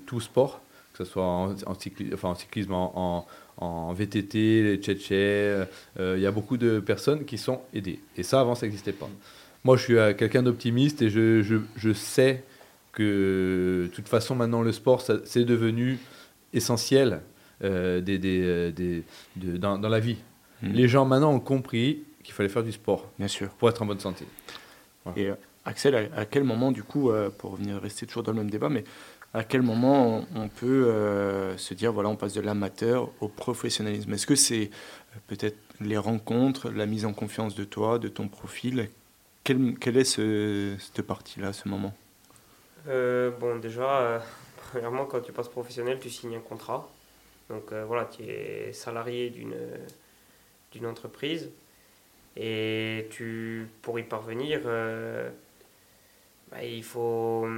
tout 0.06 0.20
sport, 0.20 0.60
que 0.92 1.04
ce 1.04 1.10
soit 1.10 1.24
en, 1.24 2.34
cyclisme, 2.34 2.72
en, 2.72 3.92
VTT, 3.92 4.62
les 4.62 4.76
tchétchés. 4.78 5.64
il 5.98 6.18
y 6.18 6.26
a 6.26 6.30
beaucoup 6.30 6.56
de 6.56 6.80
personnes 6.80 7.24
qui 7.24 7.36
sont 7.36 7.60
aidées. 7.74 8.00
Et 8.16 8.22
ça, 8.22 8.40
avant, 8.40 8.54
ça 8.54 8.66
n'existait 8.66 8.92
pas. 8.92 9.08
Moi, 9.64 9.76
je 9.76 9.82
suis 9.82 9.94
quelqu'un 10.16 10.42
d'optimiste 10.42 11.02
et 11.02 11.10
je, 11.10 11.92
sais 11.92 12.42
que 12.92 13.88
de 13.90 13.94
toute 13.94 14.08
façon, 14.08 14.34
maintenant, 14.34 14.62
le 14.62 14.72
sport, 14.72 15.02
c'est 15.24 15.44
devenu 15.44 15.98
essentiel 16.54 17.20
euh, 17.64 18.02
des, 18.02 18.18
des, 18.18 18.42
euh, 18.42 19.02
dans, 19.36 19.78
dans, 19.78 19.88
la 19.88 19.98
vie. 19.98 20.18
Hmm. 20.60 20.72
Les 20.72 20.88
gens 20.88 21.06
maintenant 21.06 21.32
ont 21.32 21.40
compris 21.40 22.04
qu'il 22.22 22.34
fallait 22.34 22.50
faire 22.50 22.62
du 22.62 22.72
sport 22.72 23.10
Bien 23.18 23.28
sûr. 23.28 23.48
pour 23.48 23.70
être 23.70 23.80
en 23.80 23.86
bonne 23.86 24.00
santé. 24.00 24.26
Et 25.16 25.28
euh, 25.28 25.34
Axel, 25.64 26.10
à, 26.14 26.26
quel 26.26 26.44
moment, 26.44 26.70
du 26.70 26.82
coup, 26.82 27.10
pour 27.38 27.56
venir 27.56 27.80
rester 27.80 28.06
toujours 28.06 28.22
dans 28.22 28.32
le 28.32 28.38
même 28.38 28.50
débat, 28.50 28.68
mais 28.68 28.84
à 29.32 29.42
quel 29.42 29.62
moment 29.62 30.24
on, 30.34 30.48
peut 30.48 31.54
se 31.56 31.74
dire, 31.74 31.92
voilà, 31.92 32.08
on 32.08 32.16
passe 32.16 32.34
de 32.34 32.40
l'amateur 32.40 33.10
au 33.20 33.28
professionnalisme? 33.28 34.12
Est-ce 34.12 34.26
que 34.26 34.36
c'est 34.36 34.70
peut-être 35.26 35.58
les 35.80 35.96
rencontres, 35.96 36.70
la 36.70 36.86
mise 36.86 37.04
en 37.04 37.12
confiance 37.12 37.54
de 37.54 37.64
toi, 37.64 37.98
de 37.98 38.08
ton 38.08 38.28
profil? 38.28 38.88
Quelle, 39.44 39.96
est 39.96 40.04
cette 40.04 41.02
partie-là, 41.02 41.52
ce 41.52 41.68
moment? 41.68 41.94
Bon, 42.86 43.58
déjà, 43.60 44.22
premièrement, 44.70 45.04
quand 45.04 45.20
tu 45.20 45.32
passes 45.32 45.48
professionnel, 45.48 45.98
tu 46.00 46.10
signes 46.10 46.36
un 46.36 46.40
contrat. 46.40 46.88
Donc 47.48 47.72
voilà, 47.72 48.06
tu 48.06 48.22
es 48.24 48.72
salarié 48.72 49.30
d'une 49.30 49.54
d'une 50.72 50.86
entreprise. 50.86 51.50
Et 52.36 53.06
tu, 53.10 53.66
pour 53.82 53.98
y 53.98 54.02
parvenir, 54.02 54.60
euh, 54.66 55.30
bah, 56.50 56.62
il, 56.62 56.84
faut, 56.84 57.48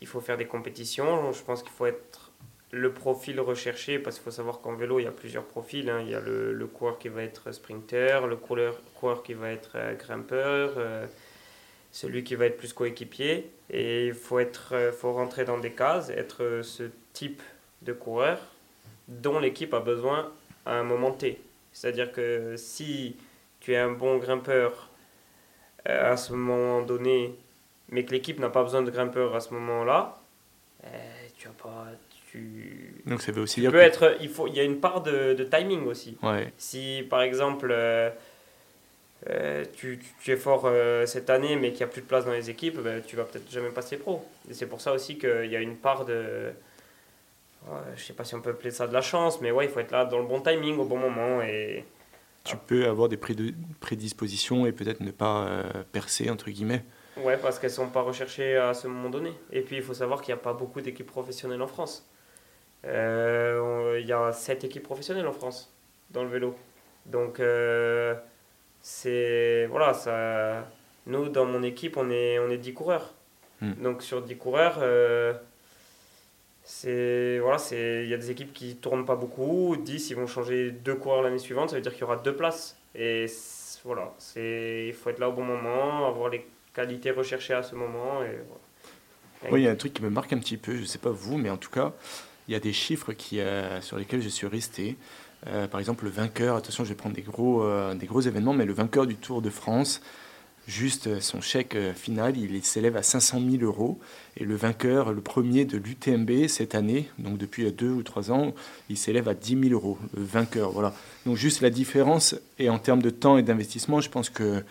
il 0.00 0.06
faut 0.06 0.20
faire 0.20 0.36
des 0.36 0.46
compétitions. 0.46 1.32
Je 1.32 1.42
pense 1.42 1.62
qu'il 1.62 1.72
faut 1.72 1.86
être 1.86 2.30
le 2.70 2.92
profil 2.92 3.40
recherché 3.40 3.98
parce 3.98 4.16
qu'il 4.16 4.24
faut 4.24 4.30
savoir 4.30 4.60
qu'en 4.60 4.74
vélo, 4.74 5.00
il 5.00 5.04
y 5.04 5.08
a 5.08 5.12
plusieurs 5.12 5.44
profils. 5.44 5.90
Hein. 5.90 6.02
Il 6.02 6.10
y 6.10 6.14
a 6.14 6.20
le, 6.20 6.52
le, 6.52 6.66
coureur 6.68 6.98
qui 6.98 7.08
va 7.08 7.24
être 7.24 7.50
sprinter, 7.50 8.26
le 8.28 8.36
coureur, 8.36 8.80
coureur 8.94 9.24
qui 9.24 9.34
va 9.34 9.50
être 9.50 9.72
euh, 9.74 9.94
grimpeur, 9.96 10.74
euh, 10.76 11.06
celui 11.90 12.22
qui 12.22 12.36
va 12.36 12.46
être 12.46 12.56
plus 12.56 12.72
coéquipier. 12.72 13.50
Et 13.68 14.06
il 14.06 14.14
faut, 14.14 14.38
être, 14.38 14.92
faut 14.96 15.12
rentrer 15.12 15.44
dans 15.44 15.58
des 15.58 15.72
cases, 15.72 16.08
être 16.10 16.60
ce 16.62 16.84
type 17.12 17.42
de 17.82 17.92
coureur 17.92 18.38
dont 19.10 19.38
l'équipe 19.38 19.74
a 19.74 19.80
besoin 19.80 20.30
à 20.64 20.74
un 20.74 20.84
moment 20.84 21.10
T. 21.10 21.38
C'est-à-dire 21.72 22.12
que 22.12 22.54
si 22.56 23.16
tu 23.60 23.72
es 23.72 23.76
un 23.76 23.90
bon 23.90 24.16
grimpeur 24.18 24.88
euh, 25.88 26.12
à 26.12 26.16
ce 26.16 26.32
moment 26.32 26.82
donné, 26.82 27.34
mais 27.88 28.04
que 28.04 28.12
l'équipe 28.12 28.38
n'a 28.38 28.48
pas 28.48 28.62
besoin 28.62 28.82
de 28.82 28.90
grimpeur 28.90 29.34
à 29.34 29.40
ce 29.40 29.52
moment-là, 29.54 30.18
euh, 30.84 30.88
tu 31.36 31.48
as 31.48 31.52
pas. 31.52 31.86
Tu, 32.30 33.02
Donc 33.06 33.22
ça 33.22 33.32
veut 33.32 33.42
aussi 33.42 33.60
dire. 33.60 33.74
être, 33.74 34.16
il, 34.20 34.28
faut, 34.28 34.46
il 34.46 34.54
y 34.54 34.60
a 34.60 34.62
une 34.62 34.78
part 34.78 35.02
de, 35.02 35.34
de 35.34 35.44
timing 35.44 35.86
aussi. 35.86 36.16
Ouais. 36.22 36.52
Si 36.56 37.04
par 37.08 37.22
exemple. 37.22 37.68
Euh, 37.70 38.10
tu, 39.76 40.00
tu, 40.22 40.32
es 40.32 40.36
fort 40.36 40.66
cette 41.04 41.28
année 41.28 41.54
mais 41.54 41.72
qu'il 41.72 41.80
n'y 41.80 41.82
a 41.82 41.88
plus 41.88 42.00
de 42.00 42.06
place 42.06 42.24
dans 42.24 42.32
les 42.32 42.48
équipes, 42.48 42.78
ben, 42.78 43.02
tu 43.06 43.16
vas 43.16 43.24
peut-être 43.24 43.50
jamais 43.50 43.68
passer 43.68 43.98
pro. 43.98 44.24
Et 44.48 44.54
c'est 44.54 44.64
pour 44.64 44.80
ça 44.80 44.94
aussi 44.94 45.18
qu'il 45.18 45.44
y 45.50 45.56
a 45.56 45.60
une 45.60 45.76
part 45.76 46.06
de, 46.06 46.52
je 47.94 48.02
sais 48.02 48.12
pas 48.12 48.24
si 48.24 48.34
on 48.34 48.40
peut 48.40 48.50
appeler 48.50 48.70
ça 48.70 48.86
de 48.86 48.92
la 48.92 49.02
chance, 49.02 49.40
mais 49.40 49.50
ouais, 49.50 49.66
il 49.66 49.70
faut 49.70 49.80
être 49.80 49.92
là 49.92 50.04
dans 50.04 50.18
le 50.18 50.26
bon 50.26 50.40
timing, 50.40 50.78
au 50.78 50.84
bon 50.84 50.98
moment. 50.98 51.42
Et... 51.42 51.84
Tu 52.44 52.56
peux 52.56 52.86
avoir 52.86 53.08
des 53.08 53.18
prédispositions 53.80 54.66
et 54.66 54.72
peut-être 54.72 55.00
ne 55.00 55.10
pas 55.10 55.46
euh, 55.46 55.62
percer, 55.92 56.30
entre 56.30 56.50
guillemets. 56.50 56.84
Ouais, 57.18 57.36
parce 57.36 57.58
qu'elles 57.58 57.70
ne 57.70 57.76
sont 57.76 57.88
pas 57.88 58.00
recherchées 58.00 58.56
à 58.56 58.72
ce 58.72 58.88
moment 58.88 59.10
donné. 59.10 59.32
Et 59.52 59.60
puis, 59.60 59.76
il 59.76 59.82
faut 59.82 59.94
savoir 59.94 60.22
qu'il 60.22 60.34
n'y 60.34 60.40
a 60.40 60.42
pas 60.42 60.54
beaucoup 60.54 60.80
d'équipes 60.80 61.06
professionnelles 61.06 61.60
en 61.60 61.66
France. 61.66 62.08
Euh, 62.86 63.98
il 64.00 64.06
y 64.06 64.12
a 64.12 64.32
7 64.32 64.64
équipes 64.64 64.84
professionnelles 64.84 65.26
en 65.26 65.32
France 65.32 65.74
dans 66.10 66.22
le 66.22 66.30
vélo. 66.30 66.54
Donc, 67.04 67.40
euh, 67.40 68.14
c'est. 68.80 69.66
Voilà, 69.66 69.92
ça. 69.92 70.66
Nous, 71.06 71.28
dans 71.28 71.44
mon 71.44 71.62
équipe, 71.62 71.98
on 71.98 72.10
est, 72.10 72.38
on 72.38 72.48
est 72.48 72.58
10 72.58 72.72
coureurs. 72.72 73.12
Hmm. 73.60 73.74
Donc, 73.82 74.02
sur 74.02 74.22
10 74.22 74.36
coureurs 74.38 74.78
c'est 76.72 77.40
voilà 77.40 77.58
c'est 77.58 78.04
il 78.04 78.08
y 78.08 78.14
a 78.14 78.16
des 78.16 78.30
équipes 78.30 78.52
qui 78.52 78.76
tournent 78.76 79.04
pas 79.04 79.16
beaucoup 79.16 79.76
10 79.76 80.10
ils 80.10 80.14
vont 80.14 80.28
changer 80.28 80.70
deux 80.70 80.94
coureurs 80.94 81.20
l'année 81.20 81.38
suivante 81.38 81.70
ça 81.70 81.76
veut 81.76 81.82
dire 81.82 81.92
qu'il 81.92 82.02
y 82.02 82.04
aura 82.04 82.16
deux 82.16 82.34
places. 82.34 82.78
Et 82.94 83.26
voilà 83.84 84.14
c'est 84.18 84.86
il 84.86 84.94
faut 84.94 85.10
être 85.10 85.18
là 85.18 85.28
au 85.28 85.32
bon 85.32 85.42
moment 85.42 86.06
avoir 86.06 86.28
les 86.28 86.46
qualités 86.72 87.10
recherchées 87.10 87.54
à 87.54 87.64
ce 87.64 87.74
moment 87.74 88.22
et 88.22 88.38
oui 89.50 89.62
il 89.62 89.64
y 89.64 89.68
a 89.68 89.72
un 89.72 89.76
truc 89.76 89.94
qui 89.94 90.02
me 90.02 90.10
marque 90.10 90.32
un 90.32 90.38
petit 90.38 90.56
peu 90.56 90.76
je 90.76 90.84
sais 90.84 90.98
pas 90.98 91.10
vous 91.10 91.38
mais 91.38 91.50
en 91.50 91.56
tout 91.56 91.70
cas 91.70 91.92
il 92.46 92.52
y 92.52 92.56
a 92.56 92.60
des 92.60 92.72
chiffres 92.72 93.14
qui 93.14 93.40
euh, 93.40 93.80
sur 93.80 93.96
lesquels 93.96 94.22
je 94.22 94.28
suis 94.28 94.46
resté. 94.46 94.96
Euh, 95.46 95.66
par 95.66 95.80
exemple 95.80 96.04
le 96.04 96.10
vainqueur 96.10 96.54
attention 96.54 96.84
je 96.84 96.90
vais 96.90 96.94
prendre 96.94 97.16
des 97.16 97.22
gros 97.22 97.64
euh, 97.64 97.94
des 97.94 98.06
gros 98.06 98.20
événements 98.20 98.52
mais 98.52 98.66
le 98.66 98.74
vainqueur 98.74 99.06
du 99.06 99.16
Tour 99.16 99.42
de 99.42 99.50
France 99.50 100.02
Juste 100.70 101.08
euh, 101.08 101.20
son 101.20 101.40
chèque 101.40 101.74
euh, 101.74 101.92
final, 101.92 102.36
il 102.36 102.64
s'élève 102.64 102.96
à 102.96 103.02
500 103.02 103.40
000 103.40 103.64
euros. 103.64 103.98
Et 104.36 104.44
le 104.44 104.54
vainqueur, 104.54 105.12
le 105.12 105.20
premier 105.20 105.64
de 105.64 105.76
l'UTMB 105.76 106.46
cette 106.46 106.76
année, 106.76 107.10
donc 107.18 107.38
depuis 107.38 107.70
deux 107.72 107.90
ou 107.90 108.04
trois 108.04 108.30
ans, 108.30 108.54
il 108.88 108.96
s'élève 108.96 109.28
à 109.28 109.34
10 109.34 109.68
000 109.68 109.72
euros. 109.72 109.98
Le 110.16 110.22
vainqueur, 110.22 110.70
voilà. 110.70 110.94
Donc 111.26 111.36
juste 111.36 111.60
la 111.60 111.70
différence, 111.70 112.36
et 112.60 112.70
en 112.70 112.78
termes 112.78 113.02
de 113.02 113.10
temps 113.10 113.36
et 113.36 113.42
d'investissement, 113.42 114.00
je 114.00 114.10
pense 114.10 114.30
que 114.30 114.62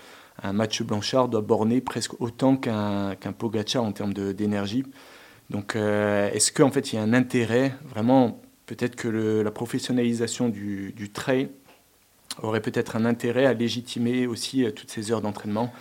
un 0.41 0.53
match 0.53 0.81
Blanchard 0.83 1.27
doit 1.27 1.41
borner 1.41 1.81
presque 1.81 2.21
autant 2.21 2.55
qu'un 2.55 3.17
Pogacar 3.37 3.83
en 3.83 3.91
termes 3.91 4.13
d'énergie. 4.13 4.85
Donc 5.49 5.75
euh, 5.75 6.31
est-ce 6.31 6.53
qu'en 6.53 6.71
fait 6.71 6.93
il 6.93 6.95
y 6.95 6.99
a 6.99 7.01
un 7.01 7.13
intérêt, 7.13 7.73
vraiment, 7.89 8.41
peut-être 8.67 8.95
que 8.95 9.09
la 9.09 9.51
professionnalisation 9.51 10.47
du, 10.47 10.93
du 10.93 11.09
trail 11.09 11.49
aurait 12.41 12.61
peut-être 12.61 12.95
un 12.95 13.05
intérêt 13.05 13.45
à 13.45 13.53
légitimer 13.53 14.27
aussi 14.27 14.63
euh, 14.63 14.71
toutes 14.71 14.89
ces 14.89 15.11
heures 15.11 15.21
d'entraînement. 15.21 15.73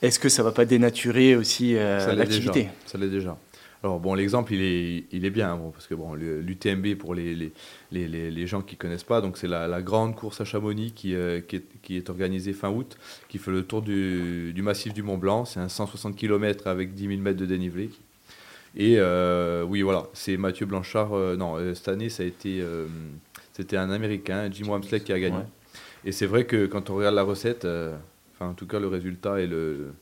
Est-ce 0.00 0.18
que 0.18 0.28
ça 0.28 0.42
ne 0.42 0.48
va 0.48 0.52
pas 0.52 0.64
dénaturer 0.64 1.36
aussi 1.36 1.76
euh, 1.76 2.14
l'activité? 2.14 2.68
Ça 2.86 2.98
l'est 2.98 3.08
déjà. 3.08 3.38
Alors 3.84 3.98
bon, 3.98 4.14
l'exemple, 4.14 4.52
il 4.54 4.62
est, 4.62 5.04
il 5.10 5.24
est 5.24 5.30
bien, 5.30 5.56
bon, 5.56 5.70
parce 5.70 5.88
que 5.88 5.94
bon, 5.94 6.14
l'UTMB, 6.14 6.94
pour 6.94 7.14
les, 7.14 7.34
les, 7.34 7.52
les, 7.90 8.30
les, 8.30 8.46
gens 8.46 8.62
qui 8.62 8.76
ne 8.76 8.78
connaissent 8.78 9.02
pas, 9.02 9.20
donc 9.20 9.36
c'est 9.36 9.48
la, 9.48 9.66
la, 9.66 9.82
grande 9.82 10.14
course 10.14 10.40
à 10.40 10.44
Chamonix 10.44 10.92
qui, 10.92 11.16
euh, 11.16 11.40
qui, 11.40 11.56
est, 11.56 11.64
qui, 11.82 11.96
est, 11.96 12.08
organisée 12.08 12.52
fin 12.52 12.70
août, 12.70 12.96
qui 13.28 13.38
fait 13.38 13.50
le 13.50 13.64
tour 13.64 13.82
du, 13.82 14.52
du 14.52 14.62
massif 14.62 14.92
du 14.92 15.02
Mont 15.02 15.18
Blanc. 15.18 15.44
C'est 15.44 15.58
un 15.58 15.68
160 15.68 16.14
km 16.14 16.68
avec 16.68 16.94
10 16.94 17.08
000 17.08 17.20
mètres 17.20 17.40
de 17.40 17.46
dénivelé. 17.46 17.90
Et 18.76 18.98
oui, 19.68 19.82
voilà, 19.82 20.06
c'est 20.14 20.36
Mathieu 20.36 20.66
Blanchard. 20.66 21.10
non, 21.36 21.74
cette 21.74 21.88
année, 21.88 22.08
ça 22.08 22.22
a 22.22 22.26
été 22.26 22.62
c'était 23.52 23.76
un 23.76 23.90
Américain, 23.90 24.48
Jim 24.50 24.68
Wamsley, 24.68 25.00
qui 25.00 25.12
a 25.12 25.20
gagné. 25.20 25.42
Et 26.04 26.12
c'est 26.12 26.26
vrai 26.26 26.44
que 26.44 26.66
quand 26.66 26.90
on 26.90 26.96
regarde 26.96 27.14
la 27.14 27.22
recette, 27.22 27.64
euh, 27.64 27.94
enfin 28.34 28.50
en 28.50 28.54
tout 28.54 28.66
cas 28.66 28.80
le 28.80 28.88
résultat 28.88 29.40
et 29.40 29.46
le, 29.46 29.92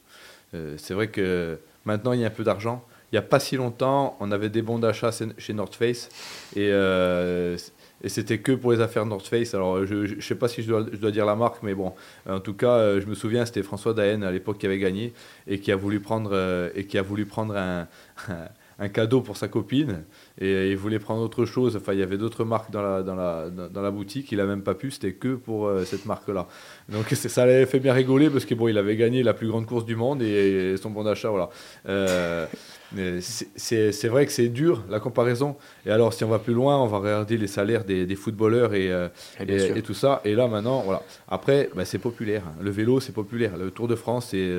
euh, 0.54 0.74
c'est 0.78 0.94
vrai 0.94 1.08
que 1.08 1.58
maintenant 1.84 2.12
il 2.12 2.20
y 2.20 2.24
a 2.24 2.28
un 2.28 2.30
peu 2.30 2.44
d'argent. 2.44 2.84
Il 3.12 3.16
n'y 3.16 3.18
a 3.18 3.22
pas 3.22 3.40
si 3.40 3.56
longtemps, 3.56 4.16
on 4.20 4.30
avait 4.30 4.50
des 4.50 4.62
bons 4.62 4.78
d'achat 4.78 5.10
chez 5.36 5.52
North 5.52 5.74
Face 5.74 6.08
et, 6.54 6.68
euh, 6.70 7.58
et 8.02 8.08
c'était 8.08 8.38
que 8.38 8.52
pour 8.52 8.70
les 8.70 8.80
affaires 8.80 9.04
North 9.04 9.26
Face. 9.26 9.52
Alors 9.52 9.84
je 9.84 10.14
ne 10.14 10.20
sais 10.20 10.36
pas 10.36 10.46
si 10.46 10.62
je 10.62 10.68
dois, 10.68 10.86
je 10.90 10.96
dois, 10.96 11.10
dire 11.10 11.26
la 11.26 11.34
marque, 11.34 11.62
mais 11.64 11.74
bon, 11.74 11.92
en 12.28 12.38
tout 12.38 12.54
cas, 12.54 13.00
je 13.00 13.06
me 13.06 13.16
souviens, 13.16 13.44
c'était 13.44 13.64
François 13.64 13.94
Daen 13.94 14.22
à 14.22 14.30
l'époque 14.30 14.58
qui 14.58 14.66
avait 14.66 14.78
gagné 14.78 15.12
et 15.48 15.58
qui 15.58 15.72
a 15.72 15.76
voulu 15.76 15.98
prendre, 15.98 16.70
et 16.74 16.86
qui 16.86 16.98
a 16.98 17.02
voulu 17.02 17.26
prendre 17.26 17.56
un, 17.56 17.88
un 18.28 18.48
cadeau 18.88 19.20
pour 19.20 19.36
sa 19.36 19.48
copine 19.48 20.04
et 20.40 20.70
il 20.70 20.76
voulait 20.76 20.98
prendre 20.98 21.22
autre 21.22 21.44
chose. 21.44 21.76
Enfin, 21.76 21.92
il 21.92 21.98
y 21.98 22.02
avait 22.02 22.18
d'autres 22.18 22.44
marques 22.44 22.70
dans 22.70 22.82
la, 22.82 23.90
boutique. 23.90 24.32
Il 24.32 24.38
n'a 24.38 24.46
même 24.46 24.62
pas 24.62 24.74
pu, 24.74 24.90
c'était 24.90 25.12
que 25.12 25.34
pour 25.34 25.66
euh, 25.66 25.84
cette 25.84 26.06
marque-là. 26.06 26.48
Donc 26.88 27.08
ça 27.10 27.46
l'avait 27.46 27.66
fait 27.66 27.80
bien 27.80 27.92
rigoler 27.92 28.30
parce 28.30 28.44
que 28.44 28.54
bon, 28.54 28.68
il 28.68 28.78
avait 28.78 28.96
gagné 28.96 29.22
la 29.22 29.34
plus 29.34 29.48
grande 29.48 29.66
course 29.66 29.84
du 29.84 29.96
monde 29.96 30.22
et, 30.22 30.76
son 30.80 30.90
bon 30.90 31.04
d'achat, 31.04 31.28
voilà. 31.28 31.50
Euh, 31.88 32.46
c'est 32.92 34.09
vrai 34.09 34.26
que 34.26 34.33
c'est 34.33 34.48
dur 34.48 34.83
la 34.88 35.00
comparaison. 35.00 35.57
Et 35.87 35.90
alors, 35.90 36.12
si 36.12 36.24
on 36.24 36.29
va 36.29 36.38
plus 36.38 36.55
loin, 36.55 36.76
on 36.79 36.87
va 36.87 36.98
regarder 36.98 37.37
les 37.37 37.46
salaires 37.46 37.85
des, 37.85 38.07
des 38.07 38.16
footballeurs 38.16 38.74
et, 38.74 38.90
euh, 38.90 39.09
et, 39.38 39.83
tout 39.83 39.94
ça. 39.94 40.20
Et 40.24 40.35
là, 40.35 40.48
maintenant, 40.48 40.81
voilà. 40.81 41.03
Après, 41.29 41.70
bah, 41.74 41.85
c'est 41.85 41.98
populaire. 41.98 42.42
Le 42.61 42.70
vélo, 42.70 43.00
c'est 43.00 43.12
populaire. 43.12 43.57
Le 43.57 43.70
Tour 43.70 43.87
de 43.88 43.94
France, 43.94 44.29
c'est 44.29 44.57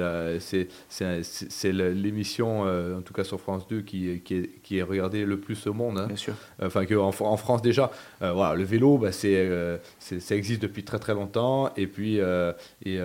l'émission, 1.72 2.64
euh, 2.66 2.98
en 2.98 3.02
tout 3.02 3.14
cas 3.14 3.24
sur 3.24 3.40
France 3.40 3.68
2, 3.68 3.82
qui, 3.82 4.22
qui, 4.22 4.36
est, 4.36 4.50
qui 4.64 4.78
est 4.78 4.84
regardée 4.84 5.26
le 5.26 5.38
plus 5.38 5.68
au 5.68 5.74
monde. 5.74 6.00
Hein. 6.00 6.08
Bien 6.08 6.16
sûr. 6.16 6.34
Enfin, 6.62 6.86
que 6.86 6.96
en, 6.96 7.12
France 7.12 7.62
déjà. 7.62 7.92
Euh, 8.22 8.32
voilà, 8.32 8.56
le 8.56 8.64
vélo, 8.64 8.98
bah, 8.98 9.12
ça 9.12 10.36
existe 10.36 10.62
depuis 10.62 10.84
très 10.84 11.00
très 11.00 11.14
longtemps. 11.14 11.72
Et 11.76 11.88
puis, 11.88 12.20
et, 12.86 13.00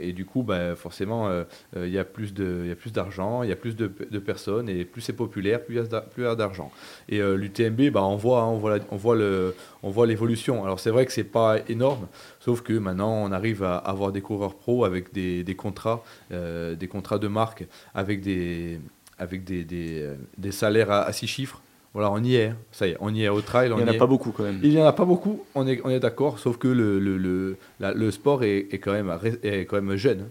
et, 0.00 0.12
du 0.12 0.24
coup, 0.24 0.42
bah, 0.42 0.74
forcément, 0.74 1.30
il 1.76 1.90
y 1.90 1.98
a 1.98 2.04
plus 2.04 2.32
d'argent, 2.32 3.42
il 3.42 3.50
y 3.50 3.52
a 3.52 3.56
plus 3.56 3.76
de, 3.76 3.92
de 4.10 4.18
personnes 4.18 4.53
et 4.66 4.84
plus 4.84 5.00
c'est 5.00 5.12
populaire, 5.12 5.62
plus 5.62 5.76
il 5.76 6.22
y 6.22 6.26
a 6.26 6.34
d'argent. 6.34 6.70
Et 7.08 7.20
euh, 7.20 7.36
l'UTMB, 7.36 7.90
bah, 7.90 8.02
on 8.04 8.16
voit, 8.16 8.42
hein, 8.42 8.46
on 8.46 8.58
voit, 8.58 8.78
on 8.90 8.96
voit 8.96 9.16
le, 9.16 9.54
on 9.82 9.90
voit 9.90 10.06
l'évolution. 10.06 10.64
Alors 10.64 10.80
c'est 10.80 10.90
vrai 10.90 11.06
que 11.06 11.12
c'est 11.12 11.24
pas 11.24 11.58
énorme, 11.68 12.06
sauf 12.40 12.62
que 12.62 12.72
maintenant 12.72 13.12
on 13.12 13.32
arrive 13.32 13.62
à 13.62 13.76
avoir 13.76 14.12
des 14.12 14.20
coureurs 14.20 14.54
pro 14.54 14.84
avec 14.84 15.12
des, 15.12 15.44
des 15.44 15.54
contrats, 15.54 16.02
euh, 16.32 16.74
des 16.74 16.88
contrats 16.88 17.18
de 17.18 17.28
marque, 17.28 17.66
avec 17.94 18.20
des, 18.20 18.80
avec 19.18 19.44
des, 19.44 19.64
des, 19.64 20.02
euh, 20.02 20.14
des 20.38 20.52
salaires 20.52 20.90
à, 20.90 21.12
six 21.12 21.26
chiffres. 21.26 21.60
Voilà, 21.92 22.10
on 22.10 22.22
y 22.24 22.34
est. 22.34 22.46
Hein. 22.46 22.56
Ça 22.72 22.88
y 22.88 22.90
est, 22.90 22.96
on 22.98 23.14
y 23.14 23.22
est 23.22 23.28
au 23.28 23.40
trail. 23.40 23.70
Il 23.70 23.76
n'y 23.76 23.84
en 23.84 23.86
a 23.86 23.94
pas 23.94 24.06
beaucoup 24.06 24.32
quand 24.32 24.42
même. 24.42 24.58
Il 24.64 24.70
n'y 24.70 24.82
en 24.82 24.86
a 24.86 24.92
pas 24.92 25.04
beaucoup, 25.04 25.44
on 25.54 25.66
est, 25.66 25.80
on 25.84 25.90
est 25.90 26.00
d'accord, 26.00 26.40
sauf 26.40 26.56
que 26.58 26.66
le, 26.66 26.98
le, 26.98 27.16
le, 27.16 27.56
le 27.78 28.10
sport 28.10 28.42
est, 28.42 28.66
est, 28.72 28.78
quand 28.78 28.92
même, 28.92 29.16
est 29.44 29.60
quand 29.66 29.80
même 29.80 29.94
jeune. 29.96 30.26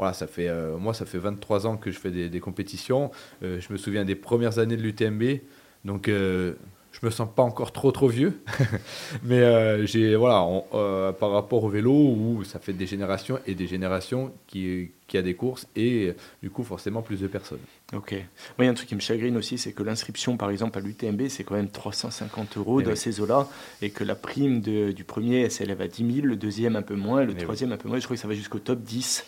Voilà, 0.00 0.14
ça 0.14 0.26
fait, 0.26 0.48
euh, 0.48 0.78
moi, 0.78 0.94
ça 0.94 1.04
fait 1.04 1.18
23 1.18 1.66
ans 1.66 1.76
que 1.76 1.90
je 1.90 1.98
fais 1.98 2.10
des, 2.10 2.40
compétitions. 2.40 3.10
Euh, 3.42 3.60
je 3.60 3.70
me 3.70 3.76
souviens 3.76 4.06
des 4.06 4.14
premières 4.14 4.58
années 4.58 4.78
de 4.78 4.82
l'UTMB. 4.82 5.42
Donc, 5.84 6.08
euh, 6.08 6.54
je 7.00 7.06
me 7.06 7.10
sens 7.10 7.28
pas 7.34 7.42
encore 7.42 7.72
trop 7.72 7.92
trop 7.92 8.08
vieux, 8.08 8.42
mais 9.22 9.40
euh, 9.40 9.86
j'ai 9.86 10.16
voilà 10.16 10.46
euh, 10.74 11.12
par 11.12 11.30
rapport 11.30 11.64
au 11.64 11.68
vélo 11.68 11.92
où 11.92 12.44
ça 12.44 12.58
fait 12.58 12.72
des 12.72 12.86
générations 12.86 13.38
et 13.46 13.54
des 13.54 13.66
générations 13.66 14.32
qui 14.46 14.90
qui 15.06 15.16
a 15.16 15.22
des 15.22 15.34
courses 15.34 15.66
et 15.74 16.14
du 16.42 16.50
coup 16.50 16.62
forcément 16.62 17.02
plus 17.02 17.20
de 17.20 17.26
personnes. 17.26 17.58
Ok. 17.94 18.12
Moi, 18.12 18.20
il 18.60 18.64
y 18.66 18.68
a 18.68 18.70
un 18.70 18.74
truc 18.74 18.88
qui 18.88 18.94
me 18.94 19.00
chagrine 19.00 19.36
aussi, 19.36 19.58
c'est 19.58 19.72
que 19.72 19.82
l'inscription 19.82 20.36
par 20.36 20.50
exemple 20.50 20.78
à 20.78 20.80
l'UTMB 20.80 21.28
c'est 21.28 21.42
quand 21.42 21.56
même 21.56 21.70
350 21.70 22.58
euros 22.58 22.82
dans 22.82 22.94
ces 22.94 23.20
eaux-là 23.20 23.48
et 23.82 23.90
que 23.90 24.04
la 24.04 24.14
prime 24.14 24.60
de, 24.60 24.92
du 24.92 25.04
premier 25.04 25.42
elle 25.42 25.50
s'élève 25.50 25.80
à 25.80 25.88
10 25.88 26.14
000, 26.14 26.26
le 26.26 26.36
deuxième 26.36 26.76
un 26.76 26.82
peu 26.82 26.94
moins, 26.94 27.24
le 27.24 27.34
troisième 27.34 27.72
un 27.72 27.76
peu 27.76 27.88
moins. 27.88 27.98
Je 27.98 28.04
crois 28.04 28.16
que 28.16 28.22
ça 28.22 28.28
va 28.28 28.34
jusqu'au 28.34 28.58
top 28.58 28.80
10. 28.80 29.24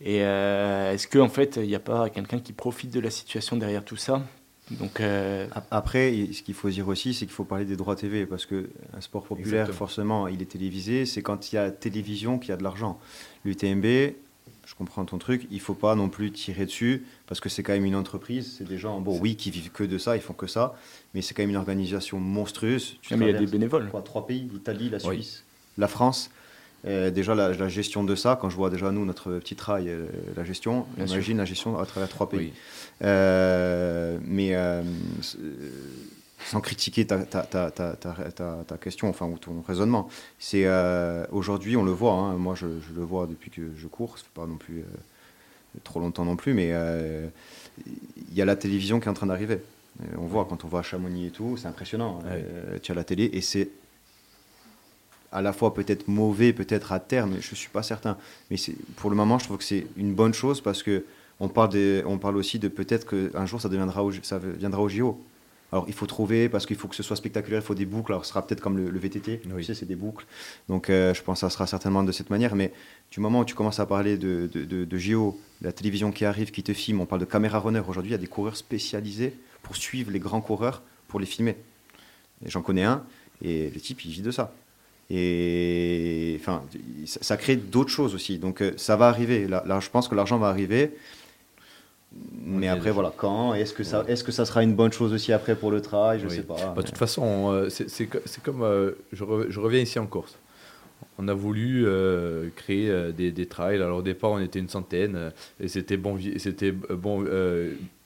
Et 0.00 0.24
euh, 0.24 0.92
est-ce 0.92 1.06
qu'en 1.06 1.26
en 1.26 1.28
fait 1.28 1.56
il 1.62 1.68
n'y 1.68 1.76
a 1.76 1.80
pas 1.80 2.08
quelqu'un 2.08 2.40
qui 2.40 2.52
profite 2.52 2.92
de 2.92 3.00
la 3.00 3.10
situation 3.10 3.56
derrière 3.56 3.84
tout 3.84 3.96
ça? 3.96 4.22
Donc, 4.70 5.00
euh, 5.00 5.46
Après, 5.70 6.10
ce 6.32 6.42
qu'il 6.42 6.54
faut 6.54 6.70
dire 6.70 6.88
aussi, 6.88 7.12
c'est 7.12 7.26
qu'il 7.26 7.34
faut 7.34 7.44
parler 7.44 7.64
des 7.64 7.76
droits 7.76 7.96
TV, 7.96 8.26
parce 8.26 8.46
qu'un 8.46 9.00
sport 9.00 9.24
populaire, 9.24 9.70
forcément, 9.72 10.26
il 10.26 10.40
est 10.40 10.46
télévisé. 10.46 11.04
C'est 11.06 11.22
quand 11.22 11.52
il 11.52 11.56
y 11.56 11.58
a 11.58 11.70
télévision 11.70 12.38
qu'il 12.38 12.50
y 12.50 12.52
a 12.52 12.56
de 12.56 12.62
l'argent. 12.62 12.98
L'UTMB, 13.44 13.84
je 13.84 14.74
comprends 14.76 15.04
ton 15.04 15.18
truc, 15.18 15.46
il 15.50 15.60
faut 15.60 15.74
pas 15.74 15.94
non 15.94 16.08
plus 16.08 16.32
tirer 16.32 16.64
dessus, 16.64 17.04
parce 17.26 17.40
que 17.40 17.48
c'est 17.48 17.62
quand 17.62 17.74
même 17.74 17.84
une 17.84 17.96
entreprise. 17.96 18.54
C'est 18.58 18.66
des 18.66 18.78
gens, 18.78 19.00
bon, 19.00 19.18
oui, 19.20 19.36
qui 19.36 19.50
vivent 19.50 19.70
que 19.70 19.84
de 19.84 19.98
ça, 19.98 20.16
ils 20.16 20.22
font 20.22 20.32
que 20.32 20.46
ça, 20.46 20.74
mais 21.12 21.20
c'est 21.20 21.34
quand 21.34 21.42
même 21.42 21.50
une 21.50 21.56
organisation 21.56 22.18
monstrueuse. 22.18 22.96
Tu 23.02 23.14
mais 23.16 23.26
il 23.26 23.32
y 23.32 23.36
a 23.36 23.38
des 23.38 23.46
bénévoles. 23.46 23.88
Quoi, 23.90 24.02
trois 24.02 24.26
pays, 24.26 24.48
l'Italie, 24.50 24.88
la 24.88 24.98
Suisse, 24.98 25.44
la 25.76 25.88
France. 25.88 26.30
Euh, 26.86 27.10
déjà, 27.10 27.34
la, 27.34 27.68
gestion 27.68 28.04
de 28.04 28.14
ça, 28.14 28.38
quand 28.40 28.50
je 28.50 28.56
vois 28.56 28.70
déjà 28.70 28.90
nous, 28.90 29.04
notre 29.04 29.32
petit 29.38 29.56
trail, 29.56 29.88
euh, 29.88 30.06
la 30.36 30.44
gestion, 30.44 30.86
imagine 30.98 31.38
la 31.38 31.44
gestion 31.44 31.78
à 31.78 31.86
travers 31.86 32.08
trois 32.08 32.28
pays. 32.28 32.52
Euh, 33.02 34.18
mais 34.22 34.54
sans 36.46 36.60
critiquer 36.60 37.06
ta, 37.06 37.20
ta, 37.20 37.44
ta, 37.44 37.70
ta, 37.70 38.76
question, 38.76 39.08
enfin, 39.08 39.26
ou 39.26 39.38
ton 39.38 39.62
raisonnement, 39.66 40.08
c'est 40.38 40.66
aujourd'hui, 41.30 41.76
on 41.76 41.84
le 41.84 41.92
voit, 41.92 42.12
hein, 42.12 42.34
moi 42.34 42.54
je, 42.54 42.66
le 42.66 43.02
vois 43.02 43.26
depuis 43.26 43.50
que 43.50 43.62
je 43.76 43.86
cours, 43.86 44.18
ça 44.18 44.24
fait 44.24 44.40
pas 44.40 44.46
non 44.46 44.56
plus 44.56 44.84
trop 45.82 46.00
longtemps 46.00 46.24
non 46.24 46.36
plus, 46.36 46.52
mais 46.52 46.68
il 46.68 48.34
y 48.34 48.42
a 48.42 48.44
la 48.44 48.56
télévision 48.56 49.00
qui 49.00 49.06
est 49.06 49.10
en 49.10 49.14
train 49.14 49.26
d'arriver. 49.26 49.60
On 50.18 50.26
voit 50.26 50.44
quand 50.44 50.64
on 50.64 50.68
voit 50.68 50.80
à 50.80 50.82
Chamonix 50.82 51.28
et 51.28 51.30
tout, 51.30 51.56
c'est 51.56 51.68
impressionnant. 51.68 52.22
tu 52.82 52.92
as 52.92 52.94
la 52.94 53.04
télé 53.04 53.30
et 53.32 53.40
c'est 53.40 53.70
à 55.34 55.42
la 55.42 55.52
fois 55.52 55.74
peut-être 55.74 56.06
mauvais, 56.08 56.52
peut-être 56.52 56.92
à 56.92 57.00
terme, 57.00 57.32
je 57.40 57.50
ne 57.50 57.56
suis 57.56 57.68
pas 57.68 57.82
certain. 57.82 58.16
Mais 58.50 58.56
pour 58.96 59.10
le 59.10 59.16
moment, 59.16 59.38
je 59.38 59.44
trouve 59.44 59.58
que 59.58 59.64
c'est 59.64 59.86
une 59.96 60.14
bonne 60.14 60.32
chose 60.32 60.60
parce 60.60 60.82
que 60.82 61.04
on 61.40 61.48
parle, 61.48 61.70
des, 61.70 62.02
on 62.06 62.18
parle 62.18 62.36
aussi 62.36 62.60
de 62.60 62.68
peut-être 62.68 63.04
qu'un 63.06 63.44
jour 63.44 63.60
ça, 63.60 63.68
deviendra 63.68 64.02
ça 64.22 64.38
viendra 64.38 64.80
au 64.80 64.88
JO. 64.88 65.20
Alors 65.72 65.86
il 65.88 65.92
faut 65.92 66.06
trouver, 66.06 66.48
parce 66.48 66.66
qu'il 66.66 66.76
faut 66.76 66.86
que 66.86 66.94
ce 66.94 67.02
soit 67.02 67.16
spectaculaire, 67.16 67.60
il 67.60 67.64
faut 67.64 67.74
des 67.74 67.84
boucles. 67.84 68.12
Alors 68.12 68.24
ce 68.24 68.30
sera 68.30 68.46
peut-être 68.46 68.60
comme 68.60 68.76
le, 68.76 68.96
VTT, 68.96 69.40
tu 69.40 69.64
sais, 69.64 69.74
c'est 69.74 69.86
des 69.86 69.96
boucles. 69.96 70.24
Donc 70.68 70.88
euh, 70.88 71.12
je 71.12 71.22
pense 71.24 71.38
que 71.38 71.40
ça 71.40 71.50
sera 71.50 71.66
certainement 71.66 72.04
de 72.04 72.12
cette 72.12 72.30
manière. 72.30 72.54
Mais 72.54 72.72
du 73.10 73.18
moment 73.18 73.40
où 73.40 73.44
tu 73.44 73.56
commences 73.56 73.80
à 73.80 73.86
parler 73.86 74.16
de, 74.16 74.48
de, 74.52 74.84
de, 74.84 74.98
JO, 74.98 75.36
la 75.62 75.72
télévision 75.72 76.12
qui 76.12 76.24
arrive, 76.24 76.52
qui 76.52 76.62
te 76.62 76.72
filme, 76.72 77.00
on 77.00 77.06
parle 77.06 77.22
de 77.22 77.26
caméra 77.26 77.58
runner. 77.58 77.82
Aujourd'hui, 77.88 78.10
il 78.10 78.14
y 78.14 78.14
a 78.14 78.18
des 78.18 78.28
coureurs 78.28 78.56
spécialisés 78.56 79.34
pour 79.64 79.74
suivre 79.74 80.12
les 80.12 80.20
grands 80.20 80.40
coureurs, 80.40 80.82
pour 81.08 81.18
les 81.18 81.26
filmer. 81.26 81.56
J'en 82.46 82.62
connais 82.62 82.84
un, 82.84 83.04
et 83.42 83.70
le 83.70 83.80
type, 83.80 84.04
il 84.04 84.12
vit 84.12 84.22
de 84.22 84.30
ça. 84.30 84.54
Et 85.10 86.38
enfin, 86.40 86.62
ça, 87.04 87.36
crée 87.36 87.56
d'autres 87.56 87.90
choses 87.90 88.14
aussi. 88.14 88.38
Donc 88.38 88.62
euh, 88.62 88.72
ça 88.76 88.96
va 88.96 89.08
arriver. 89.08 89.46
Là, 89.46 89.80
je 89.80 89.90
pense 89.90 90.08
que 90.08 90.14
l'argent 90.14 90.38
va 90.38 90.48
arriver. 90.48 90.92
Mais 92.44 92.68
après, 92.68 92.92
voilà, 92.92 93.12
quand? 93.16 93.54
Est-ce 93.54 93.74
que, 93.74 93.82
ça, 93.82 94.04
est 94.06 94.22
que 94.24 94.30
ça 94.30 94.44
sera 94.44 94.62
une 94.62 94.74
bonne 94.74 94.92
chose 94.92 95.12
aussi 95.12 95.32
après 95.32 95.56
pour 95.56 95.72
le 95.72 95.80
travail? 95.80 96.20
Je 96.20 96.26
ne 96.26 96.30
sais 96.30 96.42
pas. 96.42 96.54
Bah, 96.74 96.82
de 96.82 96.86
toute 96.86 96.96
façon, 96.96 97.50
euh, 97.52 97.68
c'est 97.68 98.08
comme. 98.42 98.62
Euh, 98.62 98.92
je, 99.12 99.24
reviens 99.24 99.80
ici 99.80 99.98
en 99.98 100.06
Corse. 100.06 100.38
On 101.18 101.28
a 101.28 101.34
voulu 101.34 101.86
créer 102.56 103.12
des, 103.12 103.30
des, 103.30 103.46
trails. 103.46 103.76
Alors 103.76 103.98
au 103.98 104.02
départ, 104.02 104.30
on 104.30 104.40
était 104.40 104.58
une 104.58 104.68
centaine 104.68 105.32
et 105.60 105.68
c'était 105.68 105.96
bon, 105.96 106.18
c'était 106.38 106.72
bon, 106.72 107.24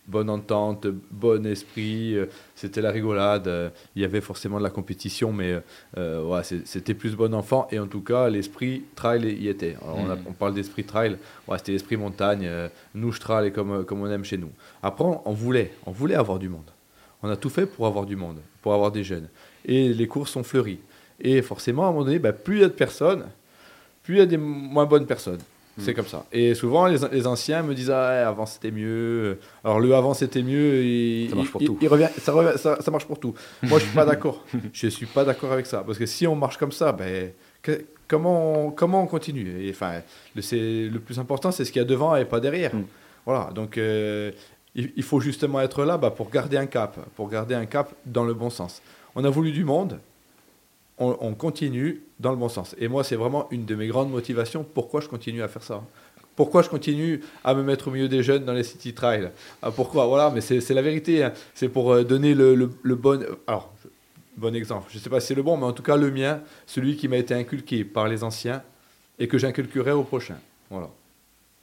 bonne 0.09 0.31
entente, 0.31 0.87
bon 1.11 1.47
esprit, 1.47 2.17
euh, 2.17 2.27
c'était 2.57 2.81
la 2.81 2.91
rigolade. 2.91 3.47
Euh, 3.47 3.69
il 3.95 4.03
y 4.03 4.05
avait 4.05 4.23
forcément 4.23 4.59
de 4.59 4.65
la 4.65 4.71
compétition, 4.71 5.33
mais 5.33 5.61
euh, 5.97 6.43
c'était 6.65 6.95
plus 6.95 7.15
bon 7.15 7.35
enfant. 7.35 7.69
Et 7.71 7.79
en 7.79 7.87
tout 7.87 8.01
cas, 8.01 8.29
l'esprit 8.29 8.85
trail 8.97 9.25
y 9.31 9.49
était. 9.49 9.75
Mm. 9.75 10.17
on, 10.27 10.33
parle 10.33 10.55
d'esprit 10.55 10.85
trail, 10.85 11.19
c'était 11.57 11.73
l'esprit 11.73 11.97
montagne, 11.97 12.51
nous 12.95 13.13
trail 13.13 13.53
comme, 13.53 13.85
comme 13.85 14.01
on 14.01 14.11
aime 14.11 14.25
chez 14.25 14.39
nous. 14.39 14.51
Après, 14.83 15.05
on 15.05 15.33
voulait, 15.33 15.73
on 15.87 15.93
voulait 15.93 16.15
avoir 16.15 16.39
du 16.39 16.49
monde. 16.49 16.71
On 17.23 17.29
a 17.29 17.37
tout 17.37 17.51
fait 17.51 17.67
pour 17.67 17.87
avoir 17.87 18.07
du 18.07 18.17
monde, 18.17 18.39
pour 18.63 18.73
avoir 18.73 18.91
des 18.91 19.05
jeunes. 19.05 19.29
Et 19.65 19.93
les 19.93 20.07
courses 20.07 20.33
sont 20.33 20.45
fleuries. 20.45 20.81
Et 21.21 21.43
forcément, 21.43 21.85
à 21.85 21.89
un 21.89 21.93
moment 21.93 22.05
donné, 22.05 22.19
bah, 22.19 22.33
plus 22.33 22.57
il 22.57 22.61
y 22.61 22.65
a 22.65 22.69
de 22.69 22.73
personnes, 22.73 23.27
plus 24.03 24.15
il 24.15 24.19
y 24.19 24.23
a 24.23 24.27
des 24.27 24.37
moins 24.37 24.87
bonnes 24.87 25.07
personnes. 25.07 25.41
C'est 25.79 25.95
comme 25.95 26.07
ça. 26.07 26.25
Et 26.33 26.55
souvent, 26.55 26.87
les, 26.87 27.27
anciens 27.27 27.63
me 27.63 27.75
disent 27.75 27.91
ah, 27.91 28.29
avant 28.29 28.47
c'était 28.47 28.71
mieux. 28.71 29.39
Alors, 29.65 29.81
le 29.81 29.95
avant 29.95 30.15
c'était 30.15 30.43
mieux. 30.43 31.29
Ça 31.31 31.37
marche 31.37 31.51
pour 31.51 31.63
tout. 31.63 31.79
Il 31.81 31.89
revient, 31.89 32.09
ça, 32.19 32.81
ça, 32.81 32.91
marche 32.91 33.07
pour 33.07 33.21
tout. 33.21 33.35
Moi, 33.63 33.79
je 33.79 33.85
suis 33.85 33.95
pas 33.95 34.05
d'accord. 34.05 34.45
je 34.73 34.89
suis 34.89 35.07
pas 35.07 35.25
d'accord 35.25 35.53
avec 35.53 35.67
ça. 35.67 35.83
Parce 35.87 35.99
que 35.99 36.07
si 36.07 36.27
on 36.27 36.35
marche 36.35 36.57
comme 36.57 36.73
ça, 36.73 36.93
ben, 36.93 37.31
comment, 38.07 38.67
on, 38.67 38.71
comment 38.71 39.03
on 39.03 39.07
continue? 39.07 39.65
Et, 39.65 39.71
enfin, 39.71 40.01
le, 40.35 40.89
le 40.89 40.99
plus 40.99 41.19
important, 41.19 41.51
c'est 41.53 41.65
ce 41.65 41.73
qu'il 41.73 41.81
y 41.81 41.85
a 41.85 41.89
devant 41.89 42.17
et 42.17 42.25
pas 42.25 42.41
derrière. 42.41 42.75
Mm. 42.75 42.85
Voilà. 43.25 43.51
Donc, 43.55 43.79
euh, 43.79 44.33
il, 44.75 45.03
faut 45.03 45.21
justement 45.21 45.61
être 45.61 45.85
là 45.85 45.99
bah, 45.99 46.11
pour 46.11 46.31
garder 46.31 46.57
un 46.57 46.67
cap. 46.67 46.99
Pour 47.17 47.29
garder 47.29 47.55
un 47.55 47.67
cap 47.67 47.93
dans 48.07 48.25
le 48.25 48.35
bon 48.35 48.51
sens. 48.51 48.83
On 49.15 49.25
a 49.25 49.31
voulu 49.31 49.53
du 49.53 49.65
monde 49.65 49.99
on, 50.99 51.35
continue 51.35 52.03
dans 52.19 52.31
le 52.31 52.37
bon 52.37 52.49
sens. 52.49 52.75
Et 52.79 52.89
moi, 52.89 53.05
c'est 53.05 53.17
vraiment 53.17 53.49
une 53.51 53.65
de 53.65 53.75
mes 53.75 53.87
grandes 53.87 54.11
motivations. 54.11 54.65
Pourquoi 54.65 55.01
je 55.01 55.09
continue 55.09 55.43
à 55.43 55.49
faire 55.49 55.63
ça 55.63 55.83
pourquoi 56.37 56.63
je 56.63 56.69
continue 56.69 57.21
à 57.43 57.53
me 57.53 57.65
mettre 57.65 57.89
au 57.89 57.91
milieu 57.91 58.07
des 58.07 58.23
jeunes 58.23 58.45
dans 58.45 58.53
les 58.53 58.63
city 58.63 58.95
trials 58.95 59.33
ah, 59.61 59.73
Pourquoi 59.73 60.07
Voilà, 60.07 60.31
mais 60.31 60.41
c'est 60.41 60.71
la 60.71 60.83
vérité. 60.83 61.25
Hein. 61.25 61.33
C'est 61.53 61.69
pour 61.69 61.93
euh, 61.93 62.05
donner 62.05 62.33
le, 62.33 62.71
bon. 62.85 63.27
Alors, 63.49 63.75
bon 64.37 64.55
exemple. 64.55 64.87
Je 64.89 64.99
ne 64.99 65.03
sais 65.03 65.11
pas 65.11 65.19
si 65.19 65.27
c'est 65.27 65.35
le 65.35 65.43
bon, 65.43 65.57
mais 65.57 65.65
en 65.65 65.73
tout 65.73 65.83
cas 65.83 65.97
le 65.97 66.13
mien, 66.13 66.41
celui 66.65 66.97
qui 66.97 67.09
m'a 67.09 67.17
été 67.17 67.35
inculqué 67.35 67.83
par 67.83 68.07
les 68.07 68.23
anciens 68.23 68.63
et 69.19 69.27
que 69.27 69.37
j'inculquerai 69.37 69.91
au 69.91 70.05
prochain. 70.05 70.37
Voilà. 70.71 70.91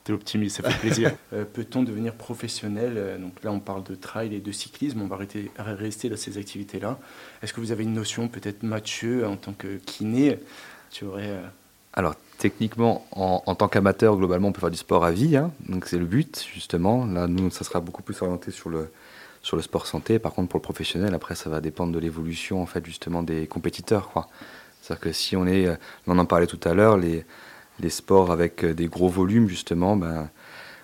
T'es 0.05 0.13
optimiste, 0.13 0.57
ça 0.57 0.69
fait 0.69 0.79
plaisir. 0.79 1.11
Euh, 1.33 1.43
peut-on 1.43 1.81
devenir 1.81 2.13
professionnel 2.13 2.93
euh, 2.97 3.17
Donc 3.17 3.43
là, 3.43 3.51
on 3.51 3.59
parle 3.59 3.83
de 3.83 3.95
trail 3.95 4.35
et 4.35 4.39
de 4.39 4.51
cyclisme. 4.51 5.01
On 5.01 5.07
va 5.07 5.17
rester 5.17 6.09
dans 6.09 6.17
ces 6.17 6.37
activités-là. 6.37 6.99
Est-ce 7.41 7.51
que 7.51 7.59
vous 7.59 7.71
avez 7.71 7.83
une 7.83 7.93
notion, 7.93 8.27
peut-être 8.27 8.61
Mathieu, 8.61 9.25
en 9.25 9.35
tant 9.35 9.53
que 9.53 9.77
kiné 9.77 10.39
Tu 10.91 11.05
aurais. 11.05 11.29
Euh, 11.29 11.41
Alors, 11.93 12.13
techniquement, 12.37 13.07
en, 13.11 13.55
tant 13.55 13.67
qu'amateur, 13.67 14.15
globalement, 14.15 14.49
on 14.49 14.51
peut 14.51 14.61
faire 14.61 14.69
du 14.69 14.77
sport 14.77 15.03
à 15.03 15.11
vie. 15.11 15.35
Hein. 15.35 15.51
donc, 15.67 15.87
c'est 15.87 15.97
le 15.97 16.05
but, 16.05 16.45
justement. 16.53 17.05
Là, 17.07 17.25
nous, 17.25 17.49
ça 17.49 17.63
sera 17.63 17.79
beaucoup 17.79 18.03
plus 18.03 18.21
orienté 18.21 18.51
sur 18.51 18.69
le, 18.69 18.91
sur 19.41 19.57
le 19.57 19.63
sport 19.63 19.87
santé. 19.87 20.19
Par 20.19 20.33
contre, 20.33 20.49
pour 20.49 20.59
le 20.59 20.63
professionnel, 20.63 21.15
après, 21.15 21.33
ça 21.33 21.49
va 21.49 21.59
dépendre 21.59 21.91
de 21.91 21.99
l'évolution, 21.99 22.61
en 22.61 22.67
fait, 22.67 22.85
justement, 22.85 23.23
des 23.23 23.47
compétiteurs. 23.47 24.11
C'est-à-dire 24.81 25.01
que 25.01 25.11
si 25.11 25.35
on 25.35 25.47
est. 25.47 25.67
On 26.05 26.19
en 26.19 26.25
parlait 26.25 26.47
tout 26.47 26.59
à 26.63 26.75
l'heure, 26.75 26.97
les 26.97 27.25
les 27.79 27.89
sports 27.89 28.31
avec 28.31 28.63
euh, 28.63 28.73
des 28.73 28.87
gros 28.87 29.09
volumes, 29.09 29.47
justement, 29.47 29.95
ben, 29.95 30.29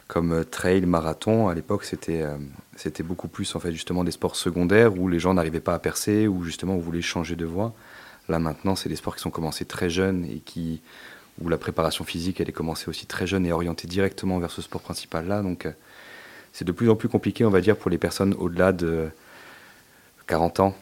comme 0.07 0.33
euh, 0.33 0.43
trail, 0.43 0.85
marathon, 0.85 1.47
à 1.47 1.55
l'époque, 1.55 1.85
c'était 1.85 2.21
euh, 2.21 2.37
c'était 2.75 3.03
beaucoup 3.03 3.27
plus 3.27 3.55
en 3.55 3.59
fait 3.59 3.71
justement 3.71 4.03
des 4.03 4.11
sports 4.11 4.35
secondaires 4.35 4.97
où 4.97 5.07
les 5.07 5.19
gens 5.19 5.33
n'arrivaient 5.33 5.59
pas 5.59 5.73
à 5.73 5.79
percer, 5.79 6.27
ou 6.27 6.43
justement 6.43 6.75
on 6.75 6.79
voulait 6.79 7.01
changer 7.01 7.35
de 7.35 7.45
voie. 7.45 7.73
Là 8.29 8.39
maintenant, 8.39 8.75
c'est 8.75 8.89
des 8.89 8.95
sports 8.95 9.15
qui 9.15 9.21
sont 9.21 9.29
commencés 9.29 9.65
très 9.65 9.89
jeunes 9.89 10.25
et 10.25 10.41
où 11.41 11.49
la 11.49 11.57
préparation 11.57 12.03
physique 12.03 12.39
elle 12.41 12.49
est 12.49 12.53
commencée 12.53 12.89
aussi 12.89 13.05
très 13.05 13.25
jeune 13.25 13.45
et 13.45 13.51
orientée 13.51 13.87
directement 13.87 14.39
vers 14.39 14.51
ce 14.51 14.61
sport 14.61 14.81
principal 14.81 15.27
là. 15.27 15.41
Donc 15.41 15.67
c'est 16.53 16.65
de 16.65 16.71
plus 16.71 16.89
en 16.89 16.95
plus 16.95 17.09
compliqué, 17.09 17.45
on 17.45 17.49
va 17.49 17.61
dire, 17.61 17.77
pour 17.77 17.89
les 17.89 17.97
personnes 17.97 18.33
au-delà 18.37 18.71
de 18.73 19.09
40 20.27 20.59
ans 20.59 20.75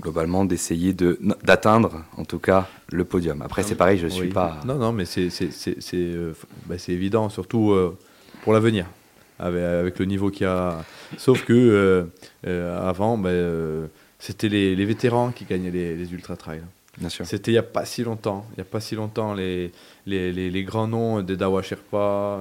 globalement 0.00 0.44
d'essayer 0.44 0.92
de 0.92 1.18
d'atteindre 1.42 2.04
en 2.16 2.24
tout 2.24 2.38
cas 2.38 2.68
le 2.90 3.04
podium. 3.04 3.42
Après 3.42 3.62
c'est 3.62 3.74
pareil, 3.74 3.98
je 3.98 4.06
ne 4.06 4.10
suis 4.10 4.28
pas. 4.28 4.60
Non 4.64 4.76
non 4.76 4.92
mais 4.92 5.04
c'est 5.04 5.30
c'est 5.30 5.76
euh, 5.94 6.32
bah, 6.66 6.76
évident 6.88 7.28
surtout 7.28 7.72
euh, 7.72 7.96
pour 8.42 8.52
l'avenir 8.52 8.86
avec, 9.38 9.98
le 9.98 10.04
niveau 10.04 10.30
qu'il 10.30 10.42
y 10.42 10.46
a. 10.46 10.84
Sauf 11.16 11.44
que 11.44 12.08
euh, 12.46 12.88
avant 12.88 13.18
bah, 13.18 13.30
c'était 14.18 14.48
les, 14.48 14.74
les, 14.76 14.84
vétérans 14.84 15.32
qui 15.32 15.44
gagnaient 15.44 15.70
les, 15.70 15.96
les 15.96 16.12
ultra 16.12 16.36
trails. 16.36 16.62
C'était 17.08 17.50
il 17.50 17.54
n'y 17.54 17.58
a 17.58 17.64
pas 17.64 17.84
si 17.84 18.04
longtemps. 18.04 18.46
Il 18.54 18.58
y 18.58 18.60
a 18.60 18.64
pas 18.64 18.78
si 18.78 18.94
longtemps 18.94 19.34
les, 19.34 19.72
les, 20.06 20.32
les, 20.32 20.64
grands 20.64 20.86
noms 20.86 21.22
des 21.22 21.36
Dawa 21.36 21.60
Sherpa 21.60 22.38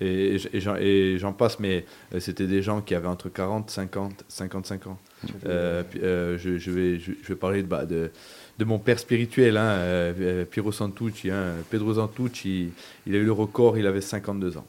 et, 0.00 0.36
et 0.52 1.18
j'en 1.18 1.32
passe, 1.32 1.60
mais 1.60 1.84
c'était 2.18 2.48
des 2.48 2.62
gens 2.62 2.80
qui 2.80 2.96
avaient 2.96 3.06
entre 3.06 3.28
40, 3.28 3.70
50, 3.70 4.24
55 4.28 4.88
ans. 4.88 4.98
Euh, 5.46 5.82
euh, 6.02 6.38
je, 6.38 6.58
je, 6.58 6.70
vais, 6.70 6.98
je, 6.98 7.12
vais 7.26 7.36
parler 7.36 7.62
de, 7.62 7.66
bah, 7.66 7.86
de, 7.86 8.10
de, 8.58 8.64
mon 8.64 8.78
père 8.78 8.98
spirituel, 8.98 9.56
hein, 9.56 9.64
euh, 9.64 10.44
Piero 10.44 10.72
Santucci. 10.72 11.30
Hein. 11.30 11.54
Pedro 11.70 11.94
Santucci, 11.94 12.70
il 13.06 13.14
a 13.14 13.18
eu 13.18 13.24
le 13.24 13.32
record, 13.32 13.78
il 13.78 13.86
avait 13.86 14.00
52 14.00 14.58
ans. 14.58 14.66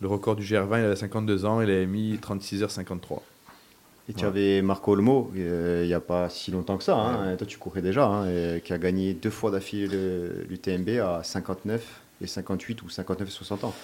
Le 0.00 0.08
record 0.08 0.36
du 0.36 0.42
GR20, 0.42 0.80
il 0.80 0.84
avait 0.84 0.96
52 0.96 1.44
ans, 1.44 1.60
il 1.60 1.70
avait 1.70 1.86
mis 1.86 2.16
36h53. 2.16 3.20
Et 4.08 4.14
tu 4.14 4.24
avais 4.24 4.62
Marco 4.62 4.92
Olmo, 4.92 5.30
il 5.36 5.86
n'y 5.86 5.94
a 5.94 6.00
pas 6.00 6.28
si 6.28 6.50
longtemps 6.50 6.76
que 6.76 6.82
ça, 6.82 6.96
hein, 6.96 7.36
toi 7.36 7.46
tu 7.46 7.56
courais 7.56 7.82
déjà, 7.82 8.04
hein, 8.06 8.58
qui 8.58 8.72
a 8.72 8.78
gagné 8.78 9.14
deux 9.14 9.30
fois 9.30 9.52
d'affilée 9.52 9.86
l'UTMB 10.48 10.88
à 11.00 11.22
59 11.22 12.00
et 12.20 12.26
58 12.26 12.82
ou 12.82 12.90
59 12.90 13.28
et 13.28 13.30
60 13.30 13.62
ans. 13.62 13.74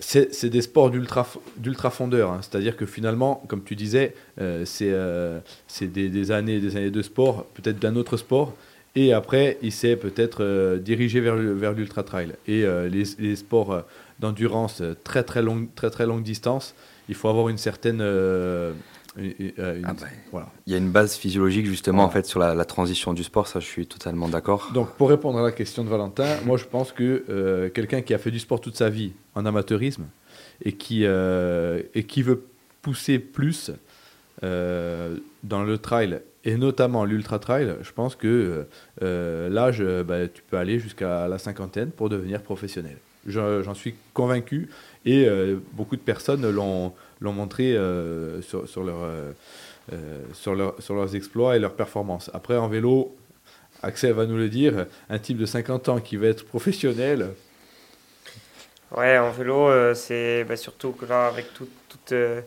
C'est 0.00 0.46
des 0.46 0.62
sports 0.62 0.90
d'ultra 0.90 1.90
fondeur, 1.90 2.32
hein. 2.32 2.40
c'est-à-dire 2.42 2.76
que 2.76 2.84
finalement, 2.84 3.42
comme 3.46 3.62
tu 3.62 3.76
disais, 3.76 4.14
euh, 4.40 4.64
c'est 4.66 5.86
des, 5.86 6.08
des, 6.08 6.30
années 6.32 6.58
des 6.58 6.76
années 6.76 6.90
de 6.90 7.02
sport, 7.02 7.46
peut-être 7.54 7.78
d'un 7.78 7.94
autre 7.94 8.16
sport, 8.16 8.54
et 8.96 9.12
après 9.12 9.56
il 9.62 9.70
s'est 9.72 9.96
peut-être 9.96 10.42
euh, 10.42 10.78
dirigé 10.78 11.20
vers, 11.20 11.36
vers 11.36 11.72
l'ultra 11.72 12.02
trail. 12.02 12.32
Et 12.48 12.64
euh, 12.64 12.88
les, 12.88 13.36
sports 13.36 13.84
d'endurance 14.18 14.82
très 15.04 15.22
très 15.22 15.42
très 15.76 15.90
très 15.90 16.06
longue 16.06 16.24
distance, 16.24 16.74
il 17.08 17.14
faut 17.14 17.28
avoir 17.28 17.48
une 17.48 17.58
certaine 17.58 18.02
euh, 19.16 19.82
ah 19.84 19.92
bah, 19.92 20.42
il 20.66 20.72
y 20.72 20.74
a 20.74 20.78
une 20.78 20.90
base 20.90 21.14
physiologique 21.14 21.66
justement 21.66 22.02
en 22.02 22.10
fait 22.10 22.26
sur 22.26 22.40
la, 22.40 22.64
transition 22.64 23.12
du 23.12 23.22
sport, 23.22 23.46
ça 23.46 23.60
je 23.60 23.66
suis 23.66 23.86
totalement 23.86 24.28
d'accord. 24.28 24.70
Donc 24.74 24.90
pour 24.96 25.08
répondre 25.08 25.38
à 25.38 25.42
la 25.42 25.52
question 25.52 25.84
de 25.84 25.88
Valentin, 25.88 26.26
moi 26.44 26.56
je 26.56 26.64
pense 26.64 26.90
que 26.90 27.24
euh, 27.28 27.68
quelqu'un 27.70 28.02
qui 28.02 28.12
a 28.12 28.18
fait 28.18 28.32
du 28.32 28.40
sport 28.40 28.60
toute 28.60 28.76
sa 28.76 28.90
vie 28.90 29.12
en 29.34 29.46
amateurisme 29.46 30.06
et 30.62 30.72
qui, 30.72 31.02
euh, 31.04 31.82
et 31.94 32.04
qui 32.04 32.22
veut 32.22 32.44
pousser 32.82 33.18
plus 33.18 33.70
dans 34.42 35.62
le 35.62 35.78
trail 35.78 36.20
et 36.44 36.58
notamment 36.58 37.06
l'ultra 37.06 37.38
trail, 37.38 37.76
je 37.80 37.92
pense 37.92 38.14
que 38.16 38.66
l'âge, 39.00 39.82
bah, 40.06 40.28
tu 40.28 40.42
peux 40.42 40.58
aller 40.58 40.78
jusqu'à 40.78 41.28
la 41.28 41.38
cinquantaine 41.38 41.90
pour 41.90 42.10
devenir 42.10 42.42
professionnel. 42.42 42.98
J'en 43.26 43.74
suis 43.74 43.94
convaincu 44.12 44.68
et 45.06 45.26
beaucoup 45.72 45.96
de 45.96 46.02
personnes 46.02 46.50
l'ont 46.50 46.92
l'ont 47.20 47.32
montré 47.32 47.76
euh, 47.76 48.42
sur, 48.42 48.68
sur, 48.68 48.84
leur, 48.84 49.02
euh, 49.02 49.32
euh, 49.92 50.20
sur, 50.32 50.54
leur, 50.54 50.74
sur 50.80 50.94
leurs 50.94 51.14
exploits 51.16 51.56
et 51.56 51.58
leurs 51.58 51.74
performances. 51.74 52.30
Après, 52.34 52.56
en 52.56 52.68
vélo, 52.68 53.14
Axel 53.82 54.12
va 54.12 54.26
nous 54.26 54.36
le 54.36 54.48
dire, 54.48 54.86
un 55.10 55.18
type 55.18 55.38
de 55.38 55.46
50 55.46 55.88
ans 55.88 56.00
qui 56.00 56.16
va 56.16 56.28
être 56.28 56.44
professionnel. 56.44 57.30
Ouais, 58.96 59.18
en 59.18 59.30
vélo, 59.30 59.94
c'est 59.94 60.44
bah, 60.44 60.56
surtout 60.56 60.92
que 60.92 61.04
là, 61.06 61.26
avec 61.26 61.52
toutes 61.54 61.70
toute, 61.88 62.10
les 62.10 62.42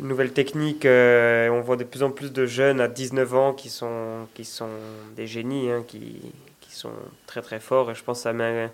nouvelles 0.00 0.32
techniques, 0.32 0.86
on 0.86 1.60
voit 1.60 1.76
de 1.76 1.84
plus 1.84 2.02
en 2.02 2.10
plus 2.10 2.32
de 2.32 2.46
jeunes 2.46 2.80
à 2.80 2.88
19 2.88 3.34
ans 3.34 3.52
qui 3.52 3.68
sont, 3.68 4.26
qui 4.34 4.44
sont 4.44 4.68
des 5.14 5.26
génies, 5.26 5.70
hein, 5.70 5.84
qui, 5.86 6.20
qui, 6.60 6.74
sont 6.74 6.92
très 7.26 7.42
très 7.42 7.60
forts. 7.60 7.90
Et 7.90 7.94
je 7.94 8.02
pense 8.02 8.18
que 8.18 8.22
ça 8.24 8.32
met, 8.32 8.70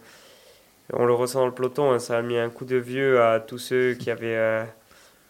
on 0.92 1.04
le 1.04 1.14
ressent 1.14 1.40
dans 1.40 1.46
le 1.46 1.52
peloton, 1.52 1.92
hein, 1.92 1.98
ça 1.98 2.18
a 2.18 2.22
mis 2.22 2.36
un 2.36 2.48
coup 2.48 2.64
de 2.64 2.76
vieux 2.76 3.20
à 3.20 3.40
tous 3.40 3.58
ceux 3.58 3.94
qui 3.94 4.10
avaient 4.10 4.66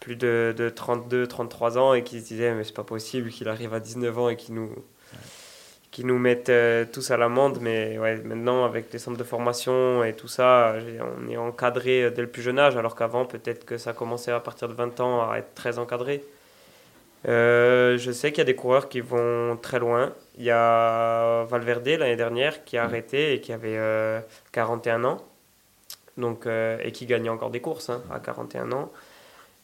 plus 0.03 0.17
de, 0.17 0.53
de 0.55 0.67
32, 0.67 1.27
33 1.27 1.77
ans 1.77 1.93
et 1.93 2.03
qui 2.03 2.19
se 2.19 2.27
disaient 2.27 2.53
mais 2.53 2.65
c'est 2.65 2.75
pas 2.75 2.83
possible 2.83 3.29
qu'il 3.29 3.47
arrive 3.47 3.73
à 3.73 3.79
19 3.79 4.19
ans 4.19 4.27
et 4.27 4.35
qu'il 4.35 4.53
nous, 4.53 4.69
qui 5.91 6.03
nous 6.03 6.19
mettent 6.19 6.49
euh, 6.49 6.83
tous 6.91 7.09
à 7.11 7.15
l'amende. 7.15 7.59
Mais 7.61 7.97
ouais, 7.97 8.17
maintenant, 8.17 8.65
avec 8.65 8.91
les 8.91 8.99
centres 8.99 9.17
de 9.17 9.23
formation 9.23 10.03
et 10.03 10.11
tout 10.11 10.27
ça, 10.27 10.75
on 10.99 11.29
est 11.29 11.37
encadré 11.37 12.11
dès 12.11 12.21
le 12.21 12.27
plus 12.27 12.41
jeune 12.41 12.59
âge, 12.59 12.75
alors 12.75 12.97
qu'avant, 12.97 13.25
peut-être 13.25 13.63
que 13.63 13.77
ça 13.77 13.93
commençait 13.93 14.33
à 14.33 14.41
partir 14.41 14.67
de 14.67 14.73
20 14.73 14.99
ans 14.99 15.31
à 15.31 15.37
être 15.37 15.55
très 15.55 15.79
encadré. 15.79 16.21
Euh, 17.25 17.97
je 17.97 18.11
sais 18.11 18.33
qu'il 18.33 18.39
y 18.39 18.41
a 18.41 18.45
des 18.45 18.55
coureurs 18.55 18.89
qui 18.89 18.99
vont 18.99 19.55
très 19.55 19.79
loin. 19.79 20.11
Il 20.37 20.43
y 20.43 20.51
a 20.51 21.45
Valverde 21.45 21.87
l'année 21.87 22.17
dernière 22.17 22.65
qui 22.65 22.77
a 22.77 22.83
arrêté 22.83 23.35
et 23.35 23.39
qui 23.39 23.53
avait 23.53 23.79
41 24.51 25.05
euh, 25.05 25.07
ans. 25.07 25.25
Donc, 26.17 26.45
et 26.45 26.91
qui 26.91 27.05
gagne 27.05 27.29
encore 27.29 27.49
des 27.49 27.61
courses 27.61 27.89
hein, 27.89 28.03
à 28.11 28.19
41 28.19 28.71
ans. 28.73 28.91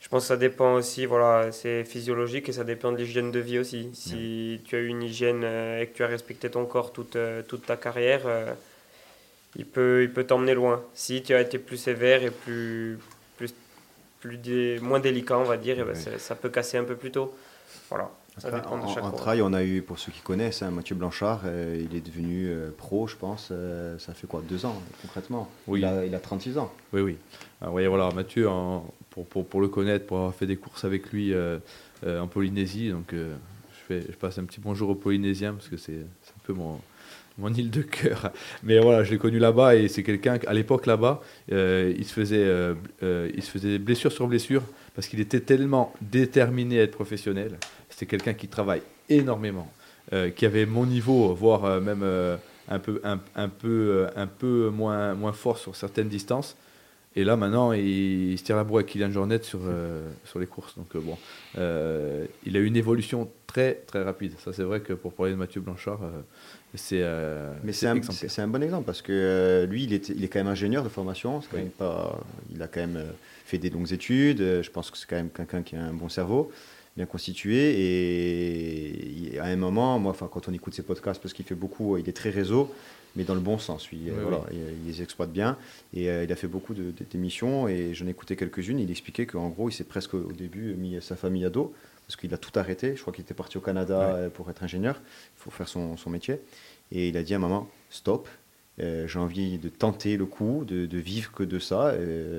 Je 0.10 0.16
pense 0.16 0.24
que 0.24 0.30
ça 0.30 0.38
dépend 0.38 0.74
aussi, 0.74 1.06
voilà, 1.06 1.52
c'est 1.52 1.84
physiologique 1.84 2.50
et 2.50 2.52
ça 2.52 2.64
dépend 2.64 2.92
de 2.92 2.98
l'hygiène 2.98 3.30
de 3.30 3.40
vie 3.40 3.60
aussi. 3.60 3.92
Si 3.94 4.60
tu 4.66 4.76
as 4.76 4.80
eu 4.80 4.88
une 4.88 5.04
hygiène 5.04 5.42
euh, 5.44 5.82
et 5.82 5.86
que 5.86 5.96
tu 5.96 6.04
as 6.04 6.08
respecté 6.08 6.50
ton 6.50 6.66
corps 6.66 6.92
toute, 6.92 7.16
euh, 7.16 7.44
toute 7.48 7.68
ta 7.68 7.78
carrière, 7.78 8.22
euh, 8.26 8.52
il 9.56 9.68
peut 9.68 10.02
il 10.02 10.12
peut 10.12 10.24
t'emmener 10.24 10.56
loin. 10.56 10.82
Si 10.96 11.22
tu 11.22 11.36
as 11.36 11.42
été 11.42 11.60
plus 11.60 11.78
sévère 11.78 12.24
et 12.24 12.32
plus, 12.32 12.98
plus, 13.38 13.54
plus 14.20 14.82
moins 14.82 15.00
délicat, 15.00 15.38
on 15.38 15.44
va 15.44 15.58
dire, 15.58 15.76
eh 15.80 15.84
ben, 15.84 15.94
ça 15.94 16.34
peut 16.34 16.50
casser 16.50 16.80
un 16.80 16.86
peu 16.86 16.96
plus 16.96 17.12
tôt. 17.12 17.38
Voilà. 17.90 18.10
Ça 18.40 18.50
dépend 18.50 18.84
de 18.84 18.92
chaque 18.92 19.04
en, 19.04 19.12
trail, 19.12 19.44
on 19.44 19.54
a 19.54 19.64
eu, 19.64 19.84
pour 19.84 20.00
ceux 20.00 20.12
qui 20.12 20.22
connaissent, 20.22 20.64
hein, 20.64 20.72
Mathieu 20.72 20.96
Blanchard, 20.96 21.42
il 21.46 21.96
est 21.96 22.02
devenu 22.02 22.52
pro, 22.78 23.06
je 23.06 23.18
pense, 23.18 23.52
ça 24.00 24.14
fait 24.14 24.28
quoi, 24.28 24.42
deux 24.48 24.66
ans 24.66 24.82
concrètement? 25.02 25.50
Oui. 25.68 25.82
il, 25.82 25.86
a, 25.86 26.06
il 26.06 26.16
a 26.16 26.20
36 26.20 26.58
ans. 26.58 26.72
Oui, 26.94 27.02
oui. 27.02 27.18
Alors, 27.62 27.74
voyez, 27.74 27.90
voilà, 27.90 28.12
Mathieu, 28.12 28.48
en, 28.48 28.86
pour, 29.10 29.46
pour, 29.46 29.62
le 29.62 29.68
connaître, 29.68 30.06
pour 30.06 30.18
avoir 30.18 30.36
fait 30.36 30.46
des 30.46 30.56
courses 30.56 30.86
avec 30.86 31.12
lui 31.12 31.34
euh, 31.34 31.60
euh, 32.06 32.20
en 32.20 32.28
Polynésie. 32.28 32.90
Donc 32.90 33.14
euh, 33.14 33.36
je, 33.74 33.86
fais, 33.88 34.06
je 34.10 34.16
passe 34.16 34.38
un 34.38 34.46
petit 34.46 34.60
bonjour 34.60 34.90
aux 34.90 34.96
Polynésiens 34.96 35.54
parce 35.54 35.68
que 35.68 35.78
c'est 35.78 35.94
un 35.94 36.42
peu 36.44 36.54
mon, 36.54 36.80
mon 37.38 37.54
île 37.54 37.72
de 37.72 37.82
cœur. 37.82 38.32
Mais 38.64 38.80
voilà, 38.80 39.04
je 39.04 39.12
l'ai 39.12 39.18
connu 39.18 39.40
là-bas 39.40 39.76
et 39.76 39.88
c'est 39.88 40.04
quelqu'un, 40.04 40.40
à 40.48 40.54
l'époque 40.54 40.86
là-bas, 40.86 41.22
il, 41.50 42.06
se 42.06 42.14
faisait, 42.14 42.76
il 43.02 43.44
se 43.44 43.52
faisait 43.52 43.80
blessure 43.80 44.12
sur 44.12 44.28
blessure 44.28 44.64
parce 44.96 45.08
qu'il 45.08 45.20
était 45.20 45.40
tellement 45.40 45.94
déterminé 46.02 46.80
à 46.80 46.84
être 46.84 46.92
professionnel. 46.92 47.58
C'était 47.90 48.06
quelqu'un 48.06 48.34
qui 48.34 48.48
travaille 48.48 48.82
énormément, 49.10 49.72
qui 50.36 50.46
avait 50.46 50.66
mon 50.66 50.86
niveau, 50.86 51.34
voire 51.34 51.82
même 51.82 52.04
un 52.04 52.80
peu, 52.80 53.02
un, 53.04 53.20
un, 53.36 53.50
peu, 53.50 54.08
un 54.16 54.28
peu 54.28 54.70
moins, 54.70 55.16
moins 55.16 55.34
fort 55.34 55.58
sur 55.58 55.76
certaines 55.76 56.10
distances. 56.10 56.56
Et 57.16 57.24
là, 57.24 57.36
maintenant, 57.36 57.74
il, 57.74 58.38
se 58.38 58.44
tire 58.44 58.56
la 58.56 58.64
boue 58.64 58.78
avec 58.78 58.88
Kylian 58.88 59.12
Jornet 59.12 59.42
sur, 59.42 59.60
euh, 59.64 60.08
sur 60.26 60.40
les 60.40 60.46
courses. 60.46 60.78
Donc, 60.78 60.96
euh, 60.96 61.00
bon, 61.00 61.18
euh, 61.58 62.26
il 62.46 62.56
a 62.56 62.60
eu 62.60 62.66
une 62.66 62.76
évolution 62.76 63.30
très, 63.48 63.74
très 63.74 64.04
rapide. 64.04 64.34
Ça, 64.38 64.54
c'est 64.54 64.64
vrai 64.64 64.82
que 64.82 64.94
pour 64.94 65.14
parler 65.14 65.32
de 65.32 65.38
Mathieu 65.38 65.60
Blanchard, 65.60 66.02
c'est. 66.76 67.04
Mais 67.64 67.74
c'est 67.74 67.88
un, 67.88 67.98
un, 67.98 68.48
bon 68.48 68.62
exemple 68.62 68.86
parce 68.86 69.02
que 69.02 69.68
lui, 69.70 69.86
il 69.86 69.94
est, 69.94 70.10
il 70.10 70.24
est 70.24 70.28
quand 70.28 70.40
même 70.40 70.48
ingénieur 70.48 70.84
de 70.84 70.90
formation. 70.90 71.42
Quand 71.52 71.58
même 71.58 71.70
pas, 71.70 72.20
il 72.54 72.62
a 72.62 72.68
quand 72.68 72.82
même 72.82 73.04
fait 73.44 73.58
des 73.58 73.72
longues 73.72 73.92
études. 73.92 74.62
Je 74.62 74.70
pense 74.70 74.92
que 74.92 74.98
c'est 74.98 75.10
quand 75.10 75.16
même 75.16 75.32
quelqu'un 75.32 75.64
qui 75.64 75.76
a 75.76 75.82
un 75.82 75.94
bon 75.94 76.10
cerveau 76.10 76.52
bien 76.96 77.06
constitué 77.06 79.34
et 79.34 79.40
à 79.40 79.46
un 79.46 79.56
moment, 79.56 80.00
moi, 80.00 80.12
enfin, 80.12 80.28
quand 80.30 80.50
on 80.50 80.54
écoute 80.54 80.74
ses 80.74 80.84
podcasts, 80.84 81.22
parce 81.22 81.34
qu'il 81.34 81.46
fait 81.46 81.56
beaucoup, 81.56 81.98
il 81.98 82.10
est 82.10 82.14
très 82.14 82.30
réseau, 82.30 82.74
mais 83.16 83.24
dans 83.24 83.34
le 83.34 83.40
bon 83.40 83.58
sens. 83.58 83.92
Oui, 83.92 84.10
voilà, 84.22 84.44
Il, 84.52 84.86
les 84.86 85.02
exploite 85.02 85.32
bien. 85.32 85.58
Et 85.94 86.10
euh, 86.10 86.24
il 86.24 86.32
a 86.32 86.36
fait 86.36 86.48
beaucoup 86.48 86.74
d'émissions 86.74 87.68
et 87.68 87.94
j'en 87.94 88.08
ai 88.08 88.12
écouté 88.12 88.36
quelques-unes. 88.36 88.80
Il 88.80 88.92
expliquait 88.92 89.26
qu'en 89.26 89.50
gros, 89.50 89.70
il 89.70 89.74
s'est 89.74 89.84
presque 89.84 90.14
au 90.14 90.32
début 90.32 90.76
mis 90.76 91.02
sa 91.02 91.16
famille 91.16 91.46
à 91.46 91.50
dos 91.50 91.74
parce 92.08 92.16
qu'il 92.16 92.34
a 92.34 92.38
tout 92.38 92.58
arrêté. 92.58 92.96
Je 92.96 93.02
crois 93.02 93.14
qu'il 93.14 93.24
était 93.24 93.34
parti 93.34 93.58
au 93.58 93.62
Canada 93.62 94.02
euh, 94.02 94.30
pour 94.30 94.50
être 94.50 94.64
ingénieur. 94.64 95.02
Il 95.38 95.42
faut 95.42 95.52
faire 95.52 95.68
son, 95.68 95.98
son, 95.98 96.10
métier. 96.10 96.40
Et 96.92 97.10
il 97.10 97.18
a 97.18 97.24
dit 97.24 97.34
à 97.34 97.40
maman 97.40 97.70
stop. 97.90 98.28
Euh, 98.80 99.08
j'ai 99.08 99.20
envie 99.20 99.58
de 99.58 99.68
tenter 99.68 100.16
le 100.16 100.26
coup, 100.26 100.64
de, 100.66 100.98
vivre 100.98 101.32
que 101.34 101.44
de 101.44 101.60
ça, 101.60 101.94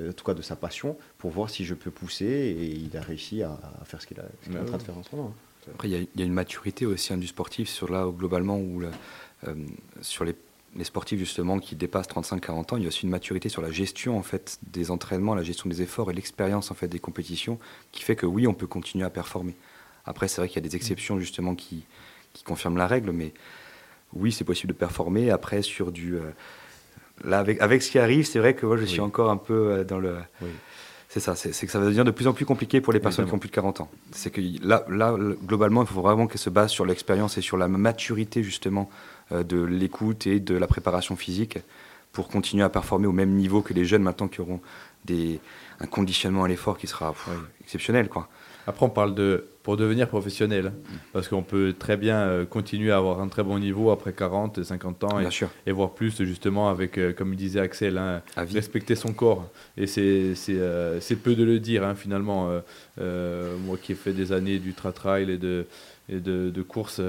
en 0.09 0.13
tout 0.13 0.25
cas 0.25 0.33
de 0.33 0.41
sa 0.41 0.55
passion, 0.55 0.97
pour 1.19 1.29
voir 1.29 1.49
si 1.49 1.65
je 1.65 1.75
peux 1.75 1.91
pousser. 1.91 2.25
Et 2.25 2.65
il 2.65 2.97
a 2.97 3.01
réussi 3.01 3.43
à, 3.43 3.59
faire 3.85 4.01
ce 4.01 4.07
qu'il 4.07 4.17
est 4.17 4.57
en 4.57 4.65
train 4.65 4.77
de 4.77 4.83
faire 4.83 4.97
en 4.97 5.03
ce 5.03 5.15
moment. 5.15 5.33
Après, 5.71 5.87
il 5.87 6.07
y, 6.15 6.21
a 6.21 6.25
une 6.25 6.33
maturité 6.33 6.87
aussi 6.87 7.13
hein, 7.13 7.17
du 7.17 7.27
sportif 7.27 7.69
sur 7.69 7.91
là, 7.91 8.11
globalement, 8.11 8.57
où 8.57 8.81
sur 10.01 10.25
les 10.25 10.35
les 10.75 10.83
sportifs 10.83 11.19
justement 11.19 11.59
qui 11.59 11.75
dépassent 11.75 12.07
35-40 12.07 12.73
ans, 12.73 12.77
il 12.77 12.83
y 12.83 12.85
a 12.85 12.87
aussi 12.87 13.03
une 13.03 13.09
maturité 13.09 13.49
sur 13.49 13.61
la 13.61 13.71
gestion 13.71 14.17
en 14.17 14.23
fait 14.23 14.57
des 14.63 14.89
entraînements, 14.89 15.35
la 15.35 15.43
gestion 15.43 15.69
des 15.69 15.81
efforts 15.81 16.11
et 16.11 16.13
l'expérience 16.13 16.71
en 16.71 16.75
fait 16.75 16.87
des 16.87 16.99
compétitions 16.99 17.59
qui 17.91 18.03
fait 18.03 18.15
que 18.15 18.25
oui, 18.25 18.47
on 18.47 18.53
peut 18.53 18.67
continuer 18.67 19.05
à 19.05 19.09
performer. 19.09 19.55
Après, 20.05 20.27
c'est 20.27 20.41
vrai 20.41 20.47
qu'il 20.47 20.63
y 20.63 20.65
a 20.65 20.67
des 20.67 20.75
exceptions 20.75 21.19
justement 21.19 21.55
qui, 21.55 21.83
qui 22.33 22.43
confirment 22.43 22.77
la 22.77 22.87
règle, 22.87 23.11
mais 23.11 23.33
oui, 24.13 24.31
c'est 24.31 24.43
possible 24.43 24.73
de 24.73 24.77
performer. 24.77 25.29
Après, 25.29 25.61
sur 25.61 25.91
du 25.91 26.15
euh, 26.15 26.21
là 27.23 27.39
avec, 27.39 27.61
avec 27.61 27.81
ce 27.81 27.91
qui 27.91 27.99
arrive, 27.99 28.25
c'est 28.25 28.39
vrai 28.39 28.55
que 28.55 28.65
moi, 28.65 28.77
je 28.77 28.85
suis 28.85 29.01
encore 29.01 29.29
un 29.29 29.37
peu 29.37 29.71
euh, 29.71 29.83
dans 29.83 29.99
le 29.99 30.15
C'est 31.09 31.19
ça, 31.19 31.35
c'est 31.35 31.51
que 31.51 31.71
ça 31.71 31.79
va 31.79 31.85
devenir 31.85 32.05
de 32.05 32.11
plus 32.11 32.27
en 32.27 32.33
plus 32.33 32.45
compliqué 32.45 32.79
pour 32.81 32.93
les 32.93 32.99
personnes 32.99 33.25
qui 33.25 33.33
ont 33.33 33.39
plus 33.39 33.49
de 33.49 33.55
40 33.55 33.81
ans. 33.81 33.91
C'est 34.11 34.31
que 34.31 34.41
là, 34.65 34.85
là, 34.89 35.15
globalement, 35.45 35.81
il 35.81 35.87
faut 35.87 36.01
vraiment 36.01 36.27
qu'elles 36.27 36.39
se 36.39 36.49
basent 36.49 36.71
sur 36.71 36.85
l'expérience 36.85 37.37
et 37.37 37.41
sur 37.41 37.57
la 37.57 37.67
maturité 37.67 38.43
justement 38.43 38.89
de 39.31 39.61
l'écoute 39.61 40.27
et 40.27 40.39
de 40.39 40.55
la 40.55 40.67
préparation 40.67 41.15
physique 41.15 41.59
pour 42.11 42.27
continuer 42.27 42.63
à 42.63 42.69
performer 42.69 43.07
au 43.07 43.11
même 43.11 43.31
niveau 43.31 43.61
que 43.61 43.73
les 43.73 43.85
jeunes 43.85 44.03
maintenant 44.03 44.27
qui 44.27 44.41
auront 44.41 44.59
des, 45.05 45.39
un 45.79 45.87
conditionnement 45.87 46.43
à 46.43 46.47
l'effort 46.47 46.77
qui 46.77 46.87
sera 46.87 47.13
exceptionnel. 47.61 48.09
Quoi. 48.09 48.27
Après, 48.67 48.85
on 48.85 48.89
parle 48.89 49.15
de 49.15 49.45
pour 49.63 49.77
devenir 49.77 50.07
professionnel, 50.07 50.73
parce 51.13 51.27
qu'on 51.27 51.43
peut 51.43 51.75
très 51.77 51.95
bien 51.95 52.17
euh, 52.21 52.45
continuer 52.45 52.91
à 52.91 52.97
avoir 52.97 53.21
un 53.21 53.27
très 53.27 53.43
bon 53.43 53.59
niveau 53.59 53.91
après 53.91 54.11
40, 54.11 54.63
50 54.63 55.03
ans, 55.03 55.19
et, 55.19 55.27
et 55.67 55.71
voir 55.71 55.91
plus 55.91 56.23
justement 56.23 56.69
avec, 56.69 56.97
euh, 56.97 57.13
comme 57.13 57.35
disait 57.35 57.59
Axel, 57.59 57.99
hein, 57.99 58.23
respecter 58.35 58.95
son 58.95 59.13
corps. 59.13 59.47
Et 59.77 59.85
c'est 59.85 60.33
c'est 60.33 61.15
peu 61.17 61.35
de 61.35 61.43
le 61.43 61.59
dire 61.59 61.83
hein, 61.83 61.93
finalement. 61.93 62.49
moi 62.97 63.77
qui 63.79 63.91
ai 63.91 63.95
fait 63.95 64.13
des 64.13 64.31
années 64.31 64.57
d'ultra 64.57 64.91
trail 64.91 65.29
et 65.29 65.37
de, 65.37 65.67
et 66.09 66.19
de, 66.19 66.49
de 66.49 66.61
courses 66.63 67.01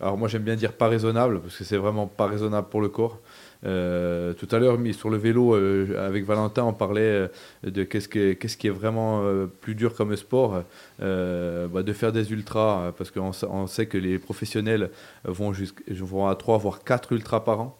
alors 0.00 0.16
moi 0.16 0.28
j'aime 0.28 0.42
bien 0.42 0.56
dire 0.56 0.72
pas 0.72 0.88
raisonnable, 0.88 1.40
parce 1.40 1.56
que 1.56 1.64
c'est 1.64 1.76
vraiment 1.76 2.06
pas 2.06 2.26
raisonnable 2.26 2.68
pour 2.68 2.80
le 2.80 2.88
corps. 2.88 3.18
Euh, 3.66 4.32
tout 4.32 4.48
à 4.50 4.58
l'heure, 4.58 4.78
sur 4.92 5.10
le 5.10 5.18
vélo, 5.18 5.54
euh, 5.54 6.06
avec 6.06 6.24
Valentin, 6.24 6.64
on 6.64 6.72
parlait 6.72 7.28
de 7.62 7.84
qu'est-ce 7.84 8.08
qui, 8.08 8.36
qu'est-ce 8.36 8.56
qui 8.56 8.68
est 8.68 8.70
vraiment 8.70 9.22
plus 9.60 9.74
dur 9.74 9.94
comme 9.94 10.16
sport, 10.16 10.62
bah, 10.98 11.82
de 11.82 11.92
faire 11.92 12.12
des 12.12 12.32
ultras, 12.32 12.92
parce 12.96 13.10
qu'on 13.10 13.32
on 13.50 13.66
sait 13.66 13.86
que 13.86 13.98
les 13.98 14.18
professionnels 14.18 14.90
vont, 15.24 15.52
vont 15.88 16.26
à 16.26 16.34
3 16.34 16.58
voire 16.58 16.82
4 16.82 17.12
ultras 17.12 17.40
par 17.40 17.60
an. 17.60 17.78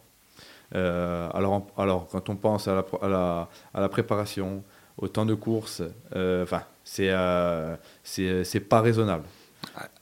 alors, 0.73 1.67
alors, 1.77 2.07
quand 2.07 2.29
on 2.29 2.35
pense 2.35 2.67
à 2.67 2.75
la, 2.75 2.85
à 3.01 3.07
la, 3.07 3.49
à 3.73 3.81
la 3.81 3.89
préparation, 3.89 4.63
au 4.97 5.07
temps 5.07 5.25
de 5.25 5.33
course, 5.33 5.81
enfin, 6.13 6.61
c'est, 6.83 7.11
c'est, 8.03 8.43
c'est 8.43 8.59
pas 8.59 8.81
raisonnable 8.81 9.23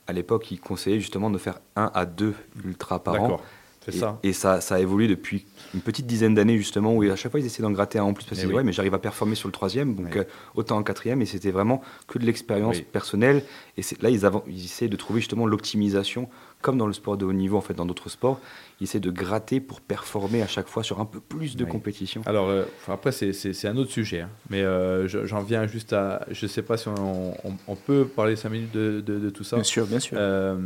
à 0.09 0.11
l'époque, 0.11 0.49
il 0.49 0.59
conseillait 0.59 0.99
justement 0.99 1.29
de 1.29 1.37
faire 1.37 1.59
un 1.75 1.91
à 1.93 2.07
deux 2.07 2.33
ultras 2.65 2.97
par 2.97 3.21
an. 3.21 3.39
C'est 3.85 3.91
ça. 3.91 4.19
Et 4.23 4.33
ça, 4.33 4.59
ça 4.59 4.75
a 4.75 4.79
évolué 4.79 5.07
depuis 5.07 5.45
une 5.73 5.81
petite 5.81 6.07
dizaine 6.07 6.33
d'années 6.33 6.57
justement 6.57 6.93
où 6.95 7.03
à 7.03 7.15
chaque 7.15 7.31
fois 7.31 7.39
ils 7.39 7.45
essayaient 7.45 7.63
d'en 7.63 7.71
gratter 7.71 7.99
un 7.99 8.03
en 8.03 8.13
plus 8.13 8.25
parce 8.25 8.41
qu'ils 8.41 8.49
eh 8.49 8.51
disaient 8.51 8.63
mais 8.63 8.73
j'arrive 8.73 8.93
à 8.93 8.99
performer 8.99 9.35
sur 9.35 9.47
le 9.47 9.53
troisième 9.53 9.95
donc 9.95 10.15
euh, 10.15 10.25
autant 10.55 10.77
en 10.77 10.83
quatrième. 10.83 11.21
Et 11.21 11.25
c'était 11.25 11.51
vraiment 11.51 11.81
que 12.07 12.17
de 12.19 12.25
l'expérience 12.25 12.81
personnelle. 12.81 13.43
Et 13.77 13.81
là 14.01 14.09
ils, 14.09 14.21
ils 14.47 14.65
essayaient 14.65 14.89
de 14.89 14.97
trouver 14.97 15.21
justement 15.21 15.45
l'optimisation 15.45 16.27
comme 16.61 16.77
dans 16.77 16.87
le 16.87 16.93
sport 16.93 17.17
de 17.17 17.25
haut 17.25 17.33
niveau, 17.33 17.57
en 17.57 17.61
fait, 17.61 17.73
dans 17.73 17.85
d'autres 17.85 18.09
sports, 18.09 18.39
il 18.79 18.83
essaie 18.83 18.99
de 18.99 19.11
gratter 19.11 19.61
pour 19.61 19.79
performer 19.79 20.41
à 20.41 20.47
chaque 20.47 20.67
fois 20.67 20.83
sur 20.83 20.99
un 20.99 21.05
peu 21.05 21.19
plus 21.19 21.55
de 21.55 21.63
compétition. 21.63 22.21
Alors, 22.25 22.49
euh, 22.49 22.65
après, 22.87 23.11
c'est 23.11 23.65
un 23.65 23.77
autre 23.77 23.91
sujet, 23.91 24.21
hein. 24.21 24.29
mais 24.49 24.61
euh, 24.61 25.07
j'en 25.07 25.41
viens 25.41 25.67
juste 25.67 25.93
à. 25.93 26.25
Je 26.29 26.45
ne 26.45 26.49
sais 26.49 26.61
pas 26.61 26.77
si 26.77 26.87
on, 26.89 27.75
peut 27.75 28.05
parler 28.05 28.35
cinq 28.35 28.49
minutes 28.49 28.73
de, 28.73 29.29
tout 29.29 29.43
ça. 29.43 29.55
Bien 29.55 29.63
sûr, 29.63 29.85
bien 29.85 29.99
sûr. 29.99 30.17
Euh, 30.19 30.57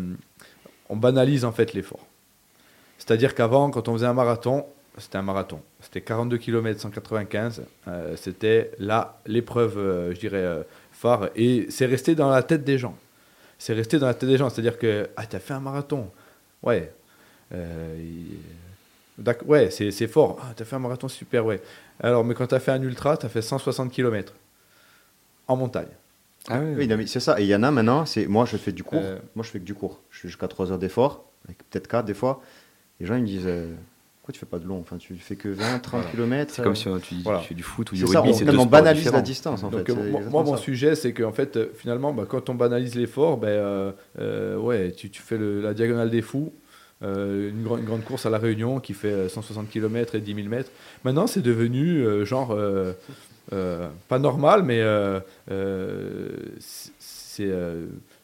on 0.89 0.95
banalise 0.95 1.45
en 1.45 1.51
fait 1.51 1.73
l'effort. 1.73 2.05
C'est-à-dire 2.97 3.35
qu'avant, 3.35 3.69
quand 3.69 3.87
on 3.87 3.93
faisait 3.93 4.07
un 4.07 4.13
marathon, 4.13 4.65
c'était 4.97 5.17
un 5.17 5.23
marathon. 5.23 5.61
C'était 5.79 6.01
42 6.01 6.37
km 6.37 6.79
195. 6.79 7.63
c'était 8.15 8.71
là 8.79 9.19
l'épreuve, 9.25 10.11
je 10.13 10.19
dirais, 10.19 10.65
phare. 10.91 11.29
Et 11.35 11.67
c'est 11.69 11.85
resté 11.85 12.15
dans 12.15 12.29
la 12.29 12.41
tête 12.41 12.63
des 12.63 12.77
gens 12.77 12.95
c'est 13.63 13.71
resté 13.71 13.97
dans 13.97 14.07
la 14.07 14.13
tête 14.13 14.27
des 14.27 14.37
gens. 14.37 14.49
C'est-à-dire 14.49 14.77
que, 14.77 15.09
ah, 15.15 15.25
tu 15.25 15.37
as 15.37 15.39
fait 15.39 15.53
un 15.53 15.61
marathon. 15.61 16.11
Ouais. 16.63 16.91
Euh, 17.55 17.97
ouais, 19.45 19.69
c'est 19.71 20.07
fort. 20.07 20.37
Ah, 20.41 20.53
tu 20.53 20.63
as 20.63 20.65
fait 20.65 20.75
un 20.75 20.79
marathon, 20.79 21.07
super, 21.07 21.45
ouais. 21.45 21.61
Alors, 22.01 22.25
mais 22.25 22.33
quand 22.33 22.47
tu 22.47 22.55
as 22.55 22.59
fait 22.59 22.71
un 22.71 22.81
ultra, 22.81 23.15
tu 23.15 23.25
as 23.25 23.29
fait 23.29 23.41
160 23.41 23.89
km 23.89 24.33
en 25.47 25.55
montagne. 25.55 25.87
Ah 26.49 26.59
oui, 26.59 26.85
oui 26.89 27.07
c'est 27.07 27.21
ça. 27.21 27.39
Et 27.39 27.43
il 27.43 27.47
y 27.47 27.55
en 27.55 27.63
a 27.63 27.71
maintenant, 27.71 28.05
c'est 28.05 28.27
moi 28.27 28.43
je 28.43 28.57
fais 28.57 28.73
du 28.73 28.83
cours. 28.83 28.99
Euh. 29.01 29.17
Moi 29.33 29.45
je 29.45 29.49
fais 29.49 29.59
que 29.59 29.63
du 29.63 29.73
cours. 29.73 30.01
Je 30.09 30.19
fais 30.19 30.27
jusqu'à 30.27 30.49
3 30.49 30.73
heures 30.73 30.77
d'effort, 30.77 31.23
peut-être 31.47 31.87
4 31.87 32.03
des 32.03 32.13
fois. 32.13 32.41
Les 32.99 33.05
gens 33.05 33.15
ils 33.15 33.21
me 33.21 33.27
disent 33.27 33.47
euh, 33.47 33.73
pourquoi 34.23 34.35
tu 34.35 34.39
fais 34.39 34.45
pas 34.45 34.59
de 34.59 34.65
long 34.65 34.79
Enfin, 34.79 34.95
tu 34.95 35.17
fais 35.17 35.35
que 35.35 35.49
20, 35.49 35.79
30 35.79 36.11
km. 36.11 36.53
C'est 36.53 36.63
comme 36.63 36.77
si 36.77 36.87
tu, 37.01 37.15
fais 37.45 37.53
du 37.53 37.61
foot 37.61 37.91
ou 37.91 37.95
du 37.95 38.05
rugby. 38.05 38.33
C'est 38.33 38.49
on, 38.55 38.65
banalise 38.65 39.11
la 39.11 39.19
distance 39.19 39.65
en 39.65 39.69
fait. 39.69 39.85
moi, 39.91 40.43
mon 40.43 40.55
sujet, 40.55 40.95
c'est 40.95 41.11
qu'en 41.11 41.33
fait, 41.33 41.57
euh, 41.57 41.65
finalement, 41.75 42.13
bah, 42.13 42.23
quand 42.25 42.49
on 42.49 42.55
banalise 42.55 42.95
l'effort, 42.95 43.35
ben, 43.35 43.49
euh, 43.49 43.91
euh, 44.19 44.55
ouais, 44.55 44.93
tu, 44.93 45.09
tu 45.09 45.21
fais 45.21 45.37
la 45.37 45.73
diagonale 45.73 46.09
des 46.09 46.21
fous. 46.21 46.53
une, 47.01 47.63
grande, 47.65 47.79
une, 47.79 47.85
grande 47.85 48.05
course 48.05 48.25
à 48.25 48.29
La 48.29 48.37
Réunion 48.37 48.79
qui 48.79 48.93
fait 48.93 49.27
160 49.27 49.69
km 49.69 50.15
et 50.15 50.21
10 50.21 50.35
000 50.35 50.47
mètres. 50.47 50.71
Maintenant, 51.03 51.27
c'est 51.27 51.41
devenu 51.41 52.25
genre 52.25 52.57
pas 53.49 54.19
normal, 54.19 54.63
mais 54.63 54.81
c'est 56.59 57.51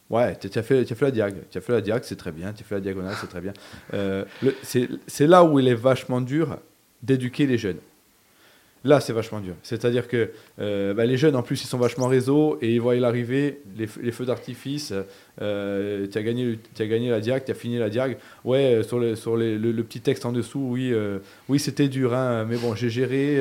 Ouais, 0.10 0.36
tu 0.36 0.48
as, 0.48 0.60
as 0.60 0.64
fait 0.64 1.02
la 1.02 1.12
diag. 1.12 1.36
Tu 1.52 1.62
fait 1.62 1.72
la 1.72 1.82
diag, 1.82 2.02
c'est 2.04 2.16
très 2.16 2.32
bien. 2.32 2.52
Tu 2.52 2.64
fait 2.64 2.76
la 2.76 2.82
diagonale, 2.82 3.16
c'est 3.22 3.28
très 3.28 3.42
bien. 3.42 3.54
Euh, 3.94 4.26
c'est 4.64 5.28
là 5.28 5.44
où 5.44 5.60
il 5.60 5.68
est 5.68 5.76
vachement 5.76 6.20
dur 6.20 6.58
d'éduquer 7.04 7.46
les 7.46 7.58
jeunes. 7.58 7.78
Là, 8.86 9.02
c'est 9.02 9.14
vachement 9.14 9.42
dur. 9.42 9.56
C'est-à-dire 9.62 10.08
que 10.08 10.32
euh, 10.60 10.94
bah, 10.94 11.06
les 11.06 11.18
jeunes, 11.18 11.36
en 11.36 11.44
plus, 11.44 11.62
ils 11.64 11.68
sont 11.68 11.78
vachement 11.78 12.08
réseau 12.08 12.58
et 12.62 12.74
ils 12.74 12.82
voient 12.82 12.96
l'arrivée, 12.96 13.62
les, 13.78 13.88
feux 13.88 14.26
d'artifice. 14.26 14.94
Euh, 15.42 16.08
tu 16.08 16.18
as, 16.18 16.24
gagné, 16.24 17.10
la 17.10 17.20
diag, 17.20 17.44
tu 17.46 17.52
as 17.52 17.56
fini 17.56 17.78
la 17.78 17.90
diag. 17.90 18.18
Ouais, 18.46 18.82
sur, 18.84 18.98
le, 18.98 19.16
sur 19.16 19.36
le, 19.36 19.58
le, 19.58 19.84
petit 19.84 20.00
texte 20.00 20.26
en 20.26 20.32
dessous, 20.32 20.66
oui, 20.72 20.94
oui 21.50 21.60
c'était 21.60 21.90
dur, 21.90 22.16
hein, 22.16 22.46
mais 22.50 22.56
bon, 22.58 22.74
j'ai 22.74 22.90
géré. 22.90 23.40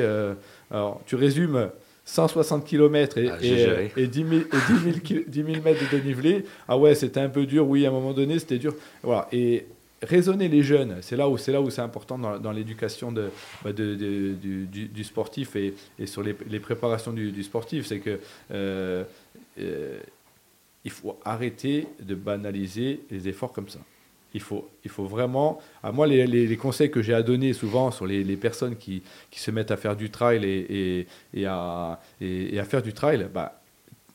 alors, 0.69 1.01
tu 1.07 1.15
résumes 1.15 1.69
160 2.09 2.65
km 2.65 3.17
et, 3.19 4.07
10, 4.07 4.25
000, 4.25 5.61
mètres 5.63 5.79
de 5.79 5.97
dénivelé. 5.97 6.43
Ah 6.67 6.75
ouais, 6.75 6.95
c'était 6.95 7.19
un 7.19 7.29
peu 7.29 7.45
dur, 7.45 7.67
oui, 7.67 7.85
à 7.85 7.89
un 7.89 7.91
moment 7.91 8.13
donné, 8.13 8.39
c'était 8.39 8.57
dur. 8.57 8.73
Voilà. 9.03 9.27
Et 9.31 9.67
raisonner 10.01 10.47
les 10.47 10.63
jeunes, 10.63 10.97
c'est 11.01 11.15
là 11.15 11.29
où 11.29 11.37
c'est 11.37 11.51
là 11.51 11.61
où 11.61 11.69
c'est 11.69 11.81
important 11.81 12.17
dans, 12.17 12.51
l'éducation 12.51 13.11
de, 13.11 13.29
bah, 13.63 13.71
du, 13.73 15.03
sportif 15.03 15.55
et, 15.55 15.75
sur 16.05 16.23
les, 16.23 16.59
préparations 16.59 17.13
du, 17.13 17.43
sportif, 17.43 17.85
c'est 17.85 17.99
que 17.99 18.19
euh, 18.51 19.03
euh, 19.59 19.99
il 20.83 20.91
faut 20.91 21.15
arrêter 21.23 21.87
de 22.01 22.15
banaliser 22.15 23.01
les 23.11 23.27
efforts 23.27 23.53
comme 23.53 23.69
ça. 23.69 23.79
Il 24.33 24.41
faut, 24.41 24.69
il 24.83 24.91
faut 24.91 25.05
vraiment. 25.05 25.59
À 25.81 25.91
moi, 25.91 26.05
les, 26.05 26.57
conseils 26.57 26.91
que 26.91 27.01
j'ai 27.01 27.13
à 27.13 27.23
donner 27.23 27.53
souvent 27.53 27.89
sur 27.91 28.05
les, 28.05 28.37
personnes 28.37 28.75
qui, 28.75 29.01
qui, 29.31 29.39
se 29.39 29.49
mettent 29.51 29.71
à 29.71 29.77
faire 29.77 29.95
du 29.95 30.09
trail 30.09 30.45
et, 30.45 31.07
à, 31.45 31.99
faire 32.65 32.81
du 32.81 32.93
trail, 32.93 33.27
bah, 33.33 33.59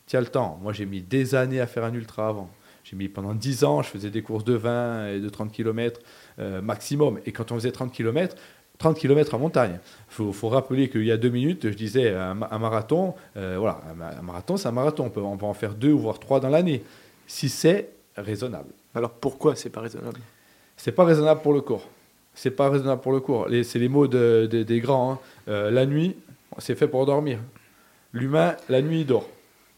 tiens 0.07 0.21
le 0.21 0.27
temps. 0.27 0.59
Moi, 0.63 0.73
j'ai 0.73 0.87
mis 0.87 1.03
des 1.03 1.35
années 1.35 1.61
à 1.61 1.67
faire 1.67 1.85
un 1.85 1.95
ultra 1.95 2.29
avant. 2.29 2.49
J'ai 2.85 2.97
mis 2.97 3.09
pendant 3.09 3.35
10 3.35 3.65
ans, 3.65 3.83
je 3.83 3.89
faisais 3.89 4.11
des 4.11 4.23
courses 4.23 4.45
de 4.45 4.55
20 4.55 5.09
et 5.09 5.21
de 5.21 5.29
30 5.29 5.51
km 5.51 6.01
euh, 6.39 6.61
maximum. 6.61 7.19
Et 7.25 7.33
quand 7.33 7.51
on 7.51 7.55
faisait 7.55 7.73
30 7.73 7.91
km, 7.91 8.37
30 8.79 8.99
km 8.99 9.35
en 9.35 9.39
montagne. 9.39 9.79
Il 10.11 10.15
faut, 10.15 10.33
faut, 10.33 10.49
rappeler 10.49 10.91
qu'il 10.91 11.05
y 11.05 11.13
a 11.13 11.17
deux 11.17 11.31
minutes, 11.31 11.71
je 11.71 11.77
disais 11.77 12.13
un, 12.13 12.35
marathon, 12.35 13.15
euh, 13.37 13.57
voilà, 13.59 13.81
un, 14.19 14.23
marathon, 14.23 14.57
c'est 14.57 14.69
un 14.69 14.73
marathon. 14.73 15.07
On 15.07 15.11
peut, 15.11 15.21
on 15.21 15.37
peut 15.37 15.47
en 15.47 15.55
faire 15.55 15.75
deux 15.75 15.93
ou 15.93 15.99
voire 15.99 16.19
trois 16.19 16.41
dans 16.41 16.49
l'année, 16.49 16.83
si 17.27 17.49
c'est 17.49 17.89
raisonnable. 18.17 18.71
Alors 18.95 19.11
pourquoi 19.11 19.57
c'est 19.57 19.71
pas 19.71 19.81
raisonnable? 19.81 20.21
C'est 20.77 20.93
pas 20.93 21.05
raisonnable 21.05 21.41
pour 21.41 21.53
le 21.53 21.61
corps. 21.61 21.89
C'est 22.35 22.51
pas 22.51 22.69
raisonnable 22.69 23.01
pour 23.01 23.13
le 23.13 23.21
corps. 23.21 23.49
C'est 23.63 23.79
les 23.79 23.89
mots 23.89 24.07
des 24.07 24.81
grands. 24.81 25.13
Hein. 25.13 25.19
Euh, 25.49 25.71
la 25.71 25.87
nuit, 25.87 26.17
c'est 26.59 26.75
fait 26.75 26.89
pour 26.89 27.07
dormir. 27.07 27.39
L'humain, 28.13 28.57
la 28.69 28.83
nuit, 28.83 29.01
il 29.01 29.07
dort. 29.07 29.29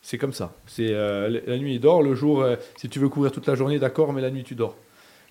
C'est 0.02 0.18
comme 0.18 0.32
ça. 0.32 0.54
Euh, 0.78 1.40
la 1.46 1.58
nuit, 1.58 1.74
il 1.74 1.80
dort. 1.80 2.02
Le 2.02 2.14
jour, 2.14 2.42
euh, 2.42 2.56
si 2.76 2.88
tu 2.88 2.98
veux 2.98 3.08
courir 3.08 3.32
toute 3.32 3.46
la 3.46 3.54
journée, 3.54 3.78
d'accord, 3.78 4.12
mais 4.12 4.22
la 4.22 4.30
nuit, 4.30 4.44
tu 4.44 4.54
dors. 4.54 4.76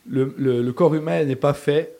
Le, 0.07 0.71
corps 0.71 0.93
humain 0.93 1.23
n'est 1.23 1.35
pas 1.35 1.53
fait 1.53 1.97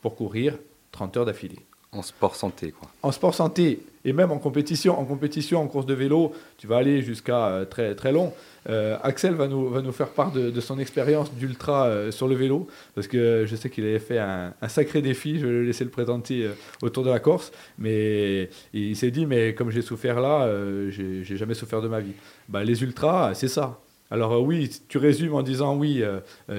pour 0.00 0.14
courir 0.14 0.58
30 0.92 1.16
heures 1.16 1.24
d'affilée. 1.24 1.58
En 1.92 2.02
sport 2.02 2.36
santé, 2.36 2.72
quoi. 2.72 2.88
En 3.02 3.12
sport 3.12 3.34
santé, 3.34 3.80
et 4.04 4.12
même 4.12 4.30
en 4.30 4.38
compétition, 4.38 4.98
en 4.98 5.04
compétition, 5.04 5.60
en 5.60 5.66
course 5.66 5.86
de 5.86 5.94
vélo, 5.94 6.32
tu 6.56 6.66
vas 6.66 6.78
aller 6.78 7.02
jusqu'à 7.02 7.66
très 7.68 7.94
très 7.94 8.12
long. 8.12 8.32
Euh, 8.68 8.96
Axel 9.02 9.34
va 9.34 9.48
nous, 9.48 9.68
va 9.68 9.82
nous 9.82 9.92
faire 9.92 10.08
part 10.08 10.32
de, 10.32 10.60
son 10.60 10.78
expérience 10.78 11.32
d'ultra 11.34 11.86
euh, 11.86 12.10
sur 12.10 12.28
le 12.28 12.34
vélo, 12.34 12.66
parce 12.94 13.08
que 13.08 13.44
je 13.46 13.56
sais 13.56 13.70
qu'il 13.70 13.84
avait 13.84 13.98
fait 13.98 14.18
un, 14.18 14.54
sacré 14.68 15.02
défi, 15.02 15.38
je 15.38 15.46
vais 15.46 15.52
le 15.52 15.64
laisser 15.64 15.84
le 15.84 15.90
présenter 15.90 16.44
euh, 16.44 16.52
autour 16.82 17.04
de 17.04 17.10
la 17.10 17.18
Corse, 17.18 17.52
mais 17.78 18.48
il 18.72 18.96
s'est 18.96 19.10
dit, 19.10 19.26
mais 19.26 19.54
comme 19.54 19.70
j'ai 19.70 19.82
souffert 19.82 20.20
là, 20.20 20.48
j'ai 20.90 21.36
jamais 21.36 21.54
souffert 21.54 21.82
de 21.82 21.88
ma 21.88 22.00
vie. 22.00 22.14
Bah, 22.48 22.64
les 22.64 22.82
ultras, 22.82 23.34
c'est 23.34 23.48
ça. 23.48 23.81
Alors 24.12 24.42
oui, 24.42 24.70
tu 24.88 24.98
résumes 24.98 25.34
en 25.34 25.42
disant 25.42 25.74
oui, 25.76 26.04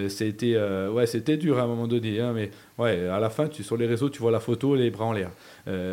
c'était 0.09 0.57
ouais, 0.89 1.05
c'était 1.05 1.37
dur 1.37 1.59
à 1.59 1.61
un 1.61 1.67
moment 1.67 1.87
donné, 1.87 2.19
hein, 2.19 2.33
mais 2.33 2.49
ouais, 2.79 3.07
à 3.07 3.19
la 3.19 3.29
fin, 3.29 3.47
tu, 3.47 3.61
sur 3.61 3.77
les 3.77 3.85
réseaux, 3.85 4.09
tu 4.09 4.19
vois 4.19 4.31
la 4.31 4.39
photo, 4.39 4.75
les 4.75 4.89
bras 4.89 5.05
en 5.05 5.13
l'air. 5.13 5.29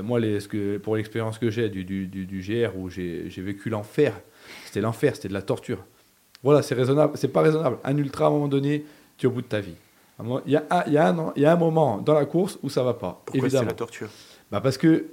moi, 0.02 0.18
les, 0.18 0.40
ce 0.40 0.48
que, 0.48 0.78
pour 0.78 0.96
l'expérience 0.96 1.38
que 1.38 1.50
j'ai 1.50 1.68
du, 1.68 1.84
du, 1.84 2.06
du, 2.06 2.24
du, 2.24 2.40
GR 2.40 2.76
où 2.78 2.88
j'ai 2.88 3.28
vécu 3.36 3.68
l'enfer, 3.68 4.18
c'était 4.64 4.80
l'enfer, 4.80 5.14
c'était 5.14 5.28
de 5.28 5.34
la 5.34 5.42
torture. 5.42 5.84
Voilà, 6.42 6.62
c'est 6.62 6.74
raisonnable. 6.74 7.12
C'est 7.16 7.28
pas 7.28 7.42
raisonnable. 7.42 7.78
Un 7.84 7.96
ultra, 7.96 8.26
à 8.26 8.28
un 8.28 8.30
moment 8.30 8.48
donné, 8.48 8.84
tu 9.16 9.26
es 9.26 9.28
au 9.28 9.32
bout 9.32 9.42
de 9.42 9.46
ta 9.46 9.60
vie. 9.60 9.74
Il 10.46 10.52
y, 10.52 10.56
a 10.56 10.84
il, 10.86 10.92
y 10.92 10.98
a 10.98 11.08
un, 11.08 11.32
il 11.34 11.42
y 11.42 11.46
a 11.46 11.52
un 11.52 11.56
moment 11.56 11.98
dans 11.98 12.14
la 12.14 12.26
course 12.26 12.58
où 12.62 12.68
ça 12.68 12.82
va 12.82 12.94
pas. 12.94 13.22
Pourquoi 13.24 13.48
c'est 13.48 13.64
la 13.64 13.72
torture? 13.72 14.08
Bah 14.50 14.60
Parce 14.60 14.76
que 14.76 15.06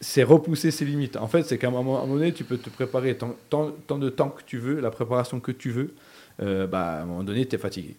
c'est 0.00 0.22
repousser 0.22 0.70
ses 0.70 0.84
limites. 0.84 1.16
En 1.16 1.28
fait, 1.28 1.42
c'est 1.42 1.58
qu'à 1.58 1.68
un 1.68 1.70
moment 1.70 2.06
donné, 2.06 2.32
tu 2.32 2.44
peux 2.44 2.58
te 2.58 2.70
préparer 2.70 3.16
tant, 3.16 3.34
tant, 3.48 3.98
de 3.98 4.08
temps 4.10 4.28
que 4.28 4.42
tu 4.44 4.58
veux, 4.58 4.80
la 4.80 4.90
préparation 4.90 5.40
que 5.40 5.52
tu 5.52 5.70
veux. 5.70 5.94
Euh, 6.42 6.66
bah, 6.66 6.98
à 6.98 7.02
un 7.02 7.04
moment 7.04 7.22
donné, 7.22 7.46
tu 7.46 7.54
es 7.54 7.58
fatigué. 7.58 7.94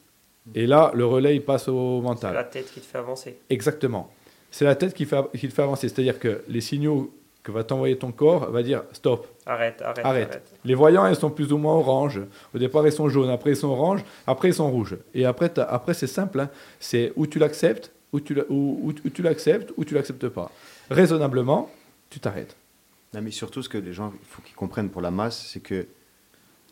Et 0.53 0.67
là, 0.67 0.91
le 0.93 1.05
relais, 1.05 1.35
il 1.35 1.41
passe 1.41 1.67
au 1.67 2.01
mental. 2.01 2.31
C'est 2.31 2.35
la 2.35 2.43
tête 2.43 2.71
qui 2.71 2.79
te 2.79 2.85
fait 2.85 2.97
avancer. 2.97 3.37
Exactement. 3.49 4.11
C'est 4.51 4.65
la 4.65 4.75
tête 4.75 4.93
qui, 4.93 5.05
fait, 5.05 5.17
qui 5.35 5.47
te 5.47 5.53
fait 5.53 5.63
avancer. 5.63 5.89
C'est-à-dire 5.89 6.19
que 6.19 6.43
les 6.47 6.61
signaux 6.61 7.13
que 7.45 7.51
va 7.51 7.63
t'envoyer 7.63 7.95
ton 7.97 8.11
corps 8.11 8.49
va 8.51 8.63
dire 8.63 8.83
stop. 8.91 9.27
Arrête, 9.45 9.81
arrête, 9.83 10.05
arrête, 10.05 10.53
Les 10.65 10.73
voyants, 10.73 11.05
ils 11.05 11.15
sont 11.15 11.29
plus 11.29 11.53
ou 11.53 11.57
moins 11.57 11.75
orange. 11.75 12.19
Au 12.53 12.57
départ, 12.57 12.85
ils 12.87 12.91
sont 12.91 13.07
jaunes, 13.07 13.29
après, 13.29 13.51
ils 13.51 13.55
sont 13.55 13.67
orange, 13.67 14.03
après, 14.25 14.49
ils 14.49 14.53
sont 14.53 14.69
rouges. 14.69 14.97
Et 15.13 15.25
après, 15.25 15.51
après 15.59 15.93
c'est 15.93 16.07
simple. 16.07 16.39
Hein. 16.39 16.49
C'est 16.79 17.13
où 17.15 17.27
tu 17.27 17.37
l'acceptes, 17.37 17.91
ou 18.11 18.19
tu 18.19 18.33
l'acceptes, 19.21 19.71
ou 19.77 19.85
tu 19.85 19.93
l'acceptes 19.93 20.27
pas. 20.29 20.51
Raisonnablement, 20.89 21.69
tu 22.09 22.19
t'arrêtes. 22.19 22.55
Non, 23.13 23.21
mais 23.21 23.31
surtout, 23.31 23.63
ce 23.63 23.69
que 23.69 23.77
les 23.77 23.93
gens, 23.93 24.13
il 24.13 24.27
faut 24.27 24.41
qu'ils 24.41 24.55
comprennent 24.55 24.89
pour 24.89 25.01
la 25.01 25.11
masse, 25.11 25.47
c'est 25.51 25.61
que 25.61 25.87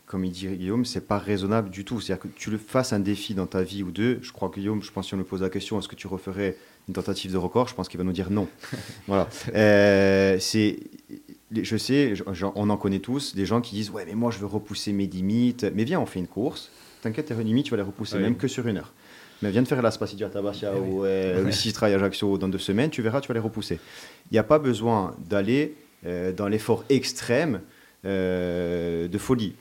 comme 0.05 0.25
il 0.25 0.31
dit 0.31 0.47
Guillaume, 0.47 0.85
c'est 0.85 1.07
pas 1.07 1.17
raisonnable 1.17 1.69
du 1.69 1.85
tout. 1.85 2.01
C'est-à-dire 2.01 2.21
que 2.21 2.27
tu 2.27 2.51
le 2.51 2.57
fasses 2.57 2.93
un 2.93 2.99
défi 2.99 3.33
dans 3.33 3.47
ta 3.47 3.63
vie 3.63 3.83
ou 3.83 3.91
deux. 3.91 4.19
Je 4.21 4.31
crois 4.31 4.49
que 4.49 4.59
Guillaume, 4.59 4.83
je 4.83 4.91
pense 4.91 5.07
si 5.07 5.13
on 5.13 5.17
lui 5.17 5.23
pose 5.23 5.41
la 5.41 5.49
question, 5.49 5.79
est-ce 5.79 5.87
que 5.87 5.95
tu 5.95 6.07
referais 6.07 6.57
une 6.87 6.93
tentative 6.93 7.31
de 7.31 7.37
record 7.37 7.67
Je 7.67 7.73
pense 7.73 7.87
qu'il 7.87 7.97
va 7.97 8.03
nous 8.03 8.11
dire 8.11 8.29
non. 8.29 8.47
voilà. 9.07 9.29
Euh, 9.55 10.37
c'est, 10.39 10.79
je 11.51 11.77
sais, 11.77 12.13
on 12.55 12.69
en 12.69 12.77
connaît 12.77 12.99
tous, 12.99 13.33
des 13.33 13.45
gens 13.45 13.61
qui 13.61 13.75
disent 13.75 13.89
ouais, 13.91 14.05
mais 14.05 14.13
moi 14.13 14.29
je 14.29 14.39
veux 14.39 14.45
repousser 14.45 14.91
mes 14.91 15.07
limites. 15.07 15.65
Mais 15.73 15.85
viens, 15.85 15.99
on 15.99 16.05
fait 16.05 16.19
une 16.19 16.27
course. 16.27 16.69
T'inquiète, 17.01 17.25
tes 17.27 17.43
limites, 17.43 17.65
tu 17.65 17.71
vas 17.71 17.77
les 17.77 17.83
repousser 17.83 18.19
même 18.19 18.35
que 18.35 18.47
sur 18.47 18.67
une 18.67 18.77
heure. 18.77 18.93
Mais 19.41 19.51
viens 19.51 19.61
de 19.61 19.67
faire 19.67 19.81
la 19.81 19.91
Spacidia 19.91 20.29
Tabacia 20.29 20.71
eh 20.75 20.79
ou 20.79 21.03
euh, 21.03 21.43
le 21.43 21.51
Citra 21.51 21.87
Ajaccio 21.87 22.37
dans 22.37 22.47
deux 22.47 22.59
semaines, 22.59 22.89
tu 22.89 23.01
verras, 23.01 23.19
tu 23.19 23.27
vas 23.27 23.33
les 23.33 23.39
repousser. 23.39 23.79
Il 24.31 24.33
n'y 24.33 24.39
a 24.39 24.43
pas 24.43 24.59
besoin 24.59 25.15
d'aller 25.29 25.75
euh, 26.05 26.33
dans 26.33 26.49
l'effort 26.49 26.83
extrême 26.89 27.61
euh, 28.03 29.07
de 29.07 29.17
folie. 29.17 29.55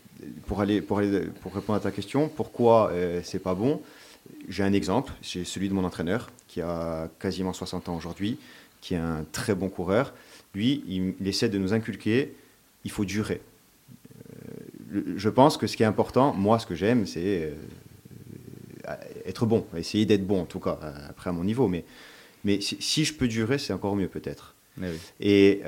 Pour, 0.47 0.61
aller, 0.61 0.81
pour, 0.81 0.99
aller, 0.99 1.21
pour 1.41 1.55
répondre 1.55 1.77
à 1.77 1.81
ta 1.81 1.93
question, 1.93 2.29
pourquoi 2.29 2.91
euh, 2.91 3.21
c'est 3.23 3.39
pas 3.39 3.55
bon? 3.55 3.81
J'ai 4.49 4.65
un 4.65 4.73
exemple, 4.73 5.13
c'est 5.23 5.45
celui 5.45 5.69
de 5.69 5.75
mon 5.75 5.85
entraîneur 5.85 6.31
qui 6.49 6.61
a 6.61 7.09
quasiment 7.21 7.53
60 7.53 7.89
ans 7.89 7.97
aujourd'hui, 7.97 8.39
qui 8.81 8.95
est 8.95 8.99
un 8.99 9.25
très 9.31 9.55
bon 9.55 9.69
coureur. 9.69 10.13
Lui, 10.55 10.83
il, 10.89 11.29
essaie 11.29 11.49
de 11.49 11.59
nous 11.59 11.73
inculquer, 11.73 12.35
il 12.85 12.91
faut 12.91 13.05
durer. 13.05 13.41
je 15.17 15.29
pense 15.29 15.57
que 15.57 15.69
ce 15.69 15.77
qui 15.77 15.85
est 15.85 15.87
important, 15.87 16.33
moi, 16.33 16.59
ce 16.59 16.67
que 16.67 16.75
j'aime, 16.75 17.07
c'est 17.07 17.53
être 19.27 19.47
bon, 19.47 19.67
essayer 19.77 20.07
d'être 20.07 20.27
bon 20.27 20.41
en 20.41 20.45
tout 20.45 20.61
cas, 20.61 20.79
après 21.09 21.31
à 21.31 21.33
mon 21.33 21.45
niveau. 21.45 21.69
Mais, 21.69 21.85
mais 22.45 22.61
si, 22.61 23.05
je 23.05 23.15
peux 23.15 23.29
durer, 23.29 23.59
c'est 23.59 23.73
encore 23.73 23.97
mieux 23.97 24.09
peut-être. 24.09 24.55
Eh 24.81 24.87
Et 25.21 25.63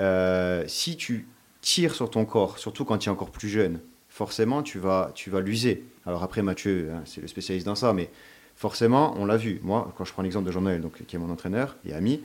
si 0.66 0.96
tu 0.96 1.26
tire 1.60 1.94
sur 1.94 2.10
ton 2.10 2.24
corps, 2.24 2.58
surtout 2.58 2.84
quand 2.84 2.98
tu 2.98 3.08
es 3.08 3.12
encore 3.12 3.30
plus 3.30 3.48
jeune, 3.48 3.80
forcément, 4.08 4.62
tu 4.62 4.78
vas, 4.78 5.10
tu 5.14 5.30
vas 5.30 5.40
l'user. 5.40 5.84
Alors 6.06 6.22
après, 6.22 6.42
Mathieu, 6.42 6.90
hein, 6.92 7.02
c'est 7.04 7.20
le 7.20 7.26
spécialiste 7.26 7.66
dans 7.66 7.74
ça, 7.74 7.92
mais 7.92 8.10
forcément, 8.54 9.14
on 9.16 9.24
l'a 9.24 9.36
vu. 9.36 9.60
Moi, 9.62 9.92
quand 9.96 10.04
je 10.04 10.12
prends 10.12 10.22
l'exemple 10.22 10.46
de 10.46 10.52
Jean-Noël, 10.52 10.80
donc, 10.80 11.04
qui 11.06 11.16
est 11.16 11.18
mon 11.18 11.30
entraîneur 11.30 11.76
et 11.86 11.94
ami, 11.94 12.20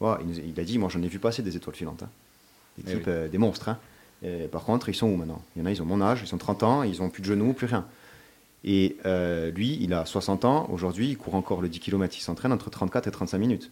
il, 0.00 0.60
a 0.60 0.64
dit, 0.64 0.78
moi 0.78 0.88
j'en 0.88 1.00
ai 1.00 1.08
vu 1.08 1.18
passer 1.18 1.42
des 1.42 1.56
étoiles 1.56 1.76
filantes, 1.76 2.02
hein. 2.02 2.08
des, 2.78 2.92
eh 2.92 3.08
euh, 3.08 3.28
des 3.28 3.38
monstres. 3.38 3.68
Hein. 3.68 3.78
par 4.50 4.64
contre, 4.64 4.88
ils 4.88 4.94
sont 4.94 5.06
où 5.06 5.16
maintenant? 5.16 5.42
Il 5.54 5.60
y 5.60 5.62
en 5.62 5.66
a, 5.66 5.70
ils 5.70 5.80
ont 5.80 5.86
mon 5.86 6.00
âge, 6.00 6.20
ils 6.22 6.26
sont 6.26 6.38
30 6.38 6.62
ans, 6.64 6.82
ils 6.82 7.00
ont 7.02 7.08
plus 7.08 7.22
de 7.22 7.26
genoux, 7.26 7.52
plus 7.52 7.66
rien. 7.66 7.86
Et 8.64 8.96
euh, 9.06 9.50
lui, 9.50 9.78
il 9.80 9.92
a 9.92 10.04
60 10.04 10.44
ans, 10.44 10.68
aujourd'hui, 10.70 11.08
il 11.08 11.16
court 11.16 11.34
encore 11.34 11.60
le 11.60 11.68
10 11.68 11.80
km, 11.80 12.16
il 12.16 12.20
s'entraîne 12.20 12.52
entre 12.52 12.70
34 12.70 13.08
et 13.08 13.10
35 13.10 13.38
minutes. 13.38 13.70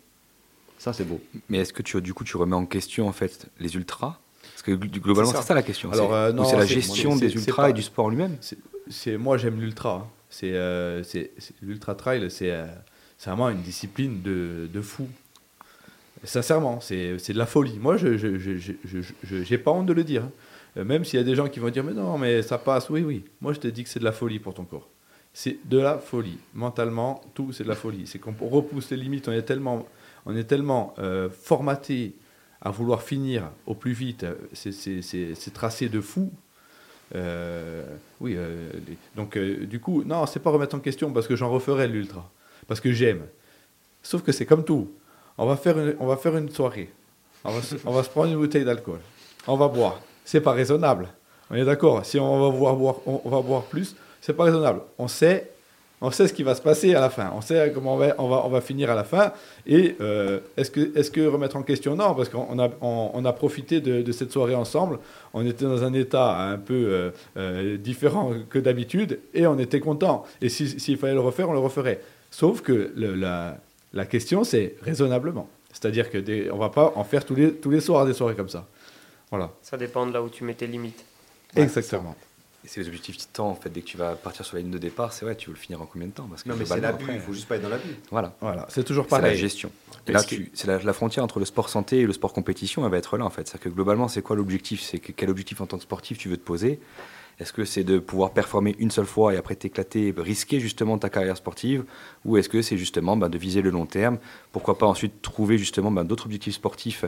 Ça, 0.78 0.92
c'est 0.92 1.04
beau. 1.04 1.20
Mais 1.48 1.58
est-ce 1.58 1.72
que 1.72 1.82
tu, 1.82 2.00
du 2.00 2.14
coup, 2.14 2.24
tu 2.24 2.36
remets 2.36 2.56
en 2.56 2.66
question 2.66 3.06
en 3.06 3.12
fait 3.12 3.46
les 3.60 3.76
ultras? 3.76 4.18
Parce 4.42 4.62
que 4.62 4.72
globalement, 4.72 5.30
c'est 5.30 5.42
ça. 5.42 5.54
la 5.54 5.62
question. 5.62 5.92
Alors, 5.92 6.14
euh, 6.14 6.32
c'est 6.44 6.56
la 6.56 6.66
gestion 6.66 7.16
des 7.16 7.34
ultras 7.34 7.70
et 7.70 7.72
du 7.72 7.82
sport 7.82 8.10
lui-même? 8.10 8.36
C'est 8.88 9.16
Moi, 9.16 9.38
j'aime 9.38 9.60
l'ultra. 9.60 10.06
Hein. 10.06 10.44
Euh, 10.44 11.02
c'est 11.02 11.32
L'ultra 11.62 11.94
trail, 11.94 12.30
c'est 12.30 12.50
euh, 12.50 12.66
vraiment 13.24 13.50
une 13.50 13.62
discipline 13.62 14.22
de, 14.22 14.68
de 14.72 14.80
fou. 14.80 15.08
Sincèrement, 16.24 16.80
c'est 16.80 17.16
de 17.16 17.38
la 17.38 17.46
folie. 17.46 17.78
Moi, 17.78 17.96
je 17.96 19.50
n'ai 19.50 19.58
pas 19.58 19.70
honte 19.70 19.86
de 19.86 19.92
le 19.92 20.04
dire. 20.04 20.24
Hein. 20.76 20.84
Même 20.84 21.04
s'il 21.04 21.18
y 21.18 21.22
a 21.22 21.24
des 21.24 21.34
gens 21.34 21.48
qui 21.48 21.60
vont 21.60 21.70
dire, 21.70 21.84
mais 21.84 21.92
non, 21.92 22.18
mais 22.18 22.42
ça 22.42 22.58
passe. 22.58 22.90
Oui, 22.90 23.02
oui. 23.02 23.24
Moi, 23.40 23.52
je 23.52 23.60
te 23.60 23.68
dis 23.68 23.84
que 23.84 23.90
c'est 23.90 24.00
de 24.00 24.04
la 24.04 24.12
folie 24.12 24.38
pour 24.38 24.54
ton 24.54 24.64
corps. 24.64 24.88
C'est 25.32 25.58
de 25.68 25.78
la 25.78 25.98
folie. 25.98 26.38
Mentalement, 26.54 27.22
tout, 27.34 27.52
c'est 27.52 27.64
de 27.64 27.68
la 27.68 27.76
folie. 27.76 28.06
C'est 28.06 28.18
qu'on 28.18 28.34
repousse 28.40 28.90
les 28.90 28.96
limites. 28.96 29.28
On 29.28 29.32
est 29.32 29.42
tellement, 29.42 29.86
on 30.26 30.36
est 30.36 30.44
tellement 30.44 30.94
formaté 31.30 32.14
à 32.60 32.70
vouloir 32.70 33.02
finir 33.02 33.50
au 33.66 33.74
plus 33.74 33.92
vite 33.92 34.26
ces 34.52 35.50
tracés 35.52 35.88
de 35.88 36.00
fou. 36.00 36.32
Euh, 37.14 37.84
oui, 38.20 38.34
euh, 38.36 38.70
donc 39.16 39.36
euh, 39.36 39.66
du 39.66 39.80
coup, 39.80 40.04
non, 40.04 40.26
c'est 40.26 40.40
pas 40.40 40.50
remettre 40.50 40.76
en 40.76 40.80
question 40.80 41.12
parce 41.12 41.26
que 41.26 41.34
j'en 41.34 41.50
referai 41.50 41.88
l'ultra, 41.88 42.30
parce 42.68 42.80
que 42.80 42.92
j'aime. 42.92 43.22
Sauf 44.02 44.22
que 44.22 44.32
c'est 44.32 44.46
comme 44.46 44.64
tout. 44.64 44.92
On 45.36 45.46
va 45.46 45.56
faire 45.56 45.78
une, 45.78 45.96
on 45.98 46.06
va 46.06 46.16
faire 46.16 46.36
une 46.36 46.50
soirée. 46.50 46.90
On 47.44 47.50
va, 47.50 47.60
on 47.86 47.92
va 47.92 48.02
se 48.02 48.10
prendre 48.10 48.30
une 48.30 48.38
bouteille 48.38 48.64
d'alcool. 48.64 49.00
On 49.46 49.56
va 49.56 49.68
boire. 49.68 50.00
C'est 50.30 50.40
pas 50.40 50.52
raisonnable. 50.52 51.08
On 51.50 51.56
est 51.56 51.64
d'accord. 51.64 52.06
Si 52.06 52.20
on 52.20 52.50
va 52.50 52.56
boire, 52.56 52.96
on, 53.04 53.20
on 53.24 53.28
va 53.28 53.40
boire 53.42 53.62
plus, 53.62 53.96
c'est 54.20 54.32
pas 54.32 54.44
raisonnable. 54.44 54.82
On 54.96 55.08
sait 55.08 55.50
on 56.02 56.10
sait 56.10 56.28
ce 56.28 56.32
qui 56.32 56.42
va 56.42 56.54
se 56.54 56.62
passer 56.62 56.94
à 56.94 57.00
la 57.00 57.10
fin. 57.10 57.30
On 57.34 57.40
sait 57.40 57.72
comment 57.74 57.94
on 57.94 57.96
va, 57.98 58.14
on 58.18 58.28
va, 58.28 58.46
on 58.46 58.60
finir 58.60 58.90
à 58.90 58.94
la 58.94 59.04
fin. 59.04 59.32
Et 59.66 59.96
euh, 60.00 60.40
est-ce 60.56 60.70
que, 60.70 60.98
est 60.98 61.12
que 61.12 61.26
remettre 61.26 61.56
en 61.56 61.62
question? 61.62 61.94
Non, 61.94 62.14
parce 62.14 62.28
qu'on 62.28 62.58
a, 62.58 62.70
on, 62.80 63.24
a 63.24 63.32
profité 63.32 63.80
de, 63.80 64.12
cette 64.12 64.32
soirée 64.32 64.54
ensemble. 64.54 64.98
On 65.34 65.44
était 65.44 65.64
dans 65.64 65.84
un 65.84 65.92
état 65.92 66.38
un 66.38 66.58
peu 66.58 66.74
euh, 66.74 67.10
euh, 67.36 67.76
différent 67.76 68.32
que 68.48 68.58
d'habitude 68.58 69.18
et 69.34 69.46
on 69.46 69.58
était 69.58 69.80
content. 69.80 70.24
Et 70.40 70.48
s'il 70.48 70.96
fallait 70.96 71.14
le 71.14 71.20
refaire, 71.20 71.50
on 71.50 71.52
le 71.52 71.58
referait. 71.58 72.00
Sauf 72.30 72.62
que 72.62 72.92
la, 72.96 74.06
question, 74.06 74.44
c'est 74.44 74.76
raisonnablement. 74.82 75.48
C'est-à-dire 75.72 76.10
qu'on 76.10 76.18
ne 76.18 76.58
va 76.58 76.70
pas 76.70 76.92
en 76.96 77.04
faire 77.04 77.24
tous 77.24 77.34
les, 77.34 77.52
tous 77.52 77.70
les 77.70 77.80
soirs 77.80 78.06
des 78.06 78.14
soirées 78.14 78.36
comme 78.36 78.48
ça. 78.48 78.66
Voilà. 79.30 79.50
Ça 79.62 79.76
dépend 79.76 80.06
de 80.06 80.12
là 80.12 80.22
où 80.22 80.28
tu 80.28 80.44
mets 80.44 80.54
tes 80.54 80.66
limites. 80.66 81.04
Exactement. 81.56 82.16
Et 82.64 82.68
c'est 82.68 82.80
les 82.80 82.88
objectifs 82.88 83.16
de 83.16 83.22
temps, 83.32 83.48
en 83.48 83.54
fait, 83.54 83.70
dès 83.70 83.80
que 83.80 83.86
tu 83.86 83.96
vas 83.96 84.14
partir 84.16 84.44
sur 84.44 84.56
la 84.56 84.62
ligne 84.62 84.70
de 84.70 84.78
départ, 84.78 85.14
c'est 85.14 85.24
vrai, 85.24 85.34
tu 85.34 85.48
veux 85.48 85.54
le 85.54 85.58
finir 85.58 85.80
en 85.80 85.86
combien 85.86 86.08
de 86.08 86.12
temps? 86.12 86.26
Parce 86.28 86.42
que 86.42 86.48
Non, 86.50 86.56
mais 86.56 86.66
c'est 86.66 86.80
l'abus, 86.80 87.06
il 87.10 87.20
faut 87.20 87.32
juste 87.32 87.48
pas 87.48 87.56
être 87.56 87.62
dans 87.62 87.70
l'abus. 87.70 87.96
Voilà. 88.10 88.34
voilà. 88.40 88.66
C'est 88.68 88.84
toujours 88.84 89.06
pareil. 89.06 89.30
C'est 89.30 89.30
la 89.30 89.40
gestion. 89.40 89.72
Et 90.06 90.12
là, 90.12 90.20
c'est 90.52 90.66
la, 90.66 90.92
frontière 90.92 91.24
entre 91.24 91.38
le 91.38 91.46
sport 91.46 91.70
santé 91.70 92.00
et 92.00 92.06
le 92.06 92.12
sport 92.12 92.34
compétition, 92.34 92.84
elle 92.84 92.90
va 92.90 92.98
être 92.98 93.16
là, 93.16 93.24
en 93.24 93.30
fait. 93.30 93.48
C'est-à-dire 93.48 93.64
que 93.64 93.74
globalement, 93.74 94.08
c'est 94.08 94.20
quoi 94.20 94.36
l'objectif? 94.36 94.82
C'est 94.82 94.98
quel 94.98 95.30
objectif 95.30 95.60
en 95.62 95.66
tant 95.66 95.78
que 95.78 95.84
sportif 95.84 96.18
tu 96.18 96.28
veux 96.28 96.36
te 96.36 96.44
poser? 96.44 96.80
Est-ce 97.40 97.54
que 97.54 97.64
c'est 97.64 97.84
de 97.84 97.98
pouvoir 97.98 98.32
performer 98.32 98.76
une 98.78 98.90
seule 98.90 99.06
fois 99.06 99.32
et 99.32 99.38
après 99.38 99.54
t'éclater, 99.54 100.12
risquer 100.16 100.60
justement 100.60 100.98
ta 100.98 101.08
carrière 101.08 101.38
sportive 101.38 101.84
Ou 102.26 102.36
est-ce 102.36 102.50
que 102.50 102.60
c'est 102.60 102.76
justement 102.76 103.16
ben, 103.16 103.30
de 103.30 103.38
viser 103.38 103.62
le 103.62 103.70
long 103.70 103.86
terme? 103.86 104.18
Pourquoi 104.52 104.76
pas 104.76 104.86
ensuite 104.86 105.22
trouver 105.22 105.56
justement 105.56 105.90
ben, 105.90 106.04
d'autres 106.04 106.26
objectifs 106.26 106.54
sportifs 106.54 107.06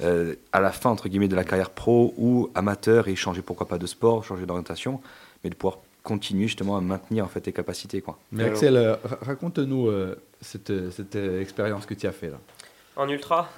euh, 0.00 0.34
à 0.52 0.60
la 0.60 0.72
fin 0.72 0.90
entre 0.90 1.08
guillemets 1.08 1.28
de 1.28 1.36
la 1.36 1.44
carrière 1.44 1.70
pro 1.70 2.12
ou 2.18 2.50
amateur 2.56 3.06
et 3.06 3.14
changer 3.14 3.40
pourquoi 3.40 3.68
pas 3.68 3.78
de 3.78 3.86
sport, 3.86 4.24
changer 4.24 4.46
d'orientation 4.46 5.00
mais 5.44 5.50
de 5.50 5.54
pouvoir 5.54 5.78
continuer 6.02 6.48
justement 6.48 6.76
à 6.76 6.80
maintenir 6.80 7.24
en 7.24 7.28
fait 7.28 7.42
tes 7.42 7.52
capacités. 7.52 8.00
Quoi. 8.00 8.18
Mais 8.32 8.44
Axel, 8.44 8.76
euh, 8.76 8.96
raconte-nous 9.04 9.88
euh, 9.88 10.16
cette, 10.40 10.90
cette 10.90 11.14
expérience 11.14 11.86
que 11.86 11.94
tu 11.94 12.08
as 12.08 12.12
fait 12.12 12.30
là. 12.30 12.38
En 12.96 13.08
ultra? 13.08 13.48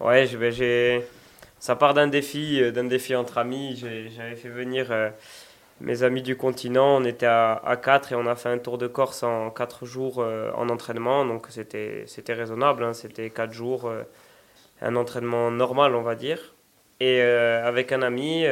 Ouais, 0.00 0.26
j'ai, 0.50 1.04
ça 1.64 1.76
part 1.76 1.94
d'un 1.94 2.08
défi, 2.08 2.60
d'un 2.72 2.84
défi 2.84 3.14
entre 3.14 3.38
amis. 3.38 3.76
J'avais 3.76 4.36
fait 4.36 4.50
venir 4.50 4.92
mes 5.80 6.02
amis 6.02 6.20
du 6.20 6.36
continent. 6.36 6.98
On 6.98 7.04
était 7.04 7.24
à, 7.24 7.54
à 7.54 7.76
4 7.76 8.12
et 8.12 8.14
on 8.16 8.26
a 8.26 8.36
fait 8.36 8.50
un 8.50 8.58
tour 8.58 8.76
de 8.76 8.86
Corse 8.86 9.22
en 9.22 9.50
4 9.50 9.86
jours 9.86 10.18
en 10.18 10.68
entraînement. 10.68 11.24
Donc 11.24 11.46
c'était, 11.48 12.04
raisonnable. 12.28 12.84
Hein. 12.84 12.92
C'était 12.92 13.30
4 13.30 13.52
jours, 13.52 13.90
un 14.82 14.96
entraînement 14.96 15.50
normal, 15.50 15.94
on 15.94 16.02
va 16.02 16.16
dire. 16.16 16.54
Et 17.00 17.22
avec 17.22 17.92
un 17.92 18.02
ami, 18.02 18.44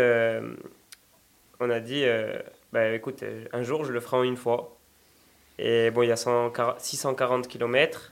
on 1.63 1.71
a 1.71 1.79
dit, 1.81 2.03
euh, 2.05 2.33
bah, 2.73 2.89
écoute, 2.89 3.23
euh, 3.23 3.45
un 3.53 3.63
jour, 3.63 3.85
je 3.85 3.93
le 3.93 4.01
ferai 4.01 4.17
en 4.17 4.23
une 4.25 4.37
fois. 4.37 4.77
Et 5.59 5.93
bon, 5.93 6.03
il 6.03 6.09
y 6.09 6.13
a 6.13 6.17
640 6.17 7.47
km. 7.47 8.12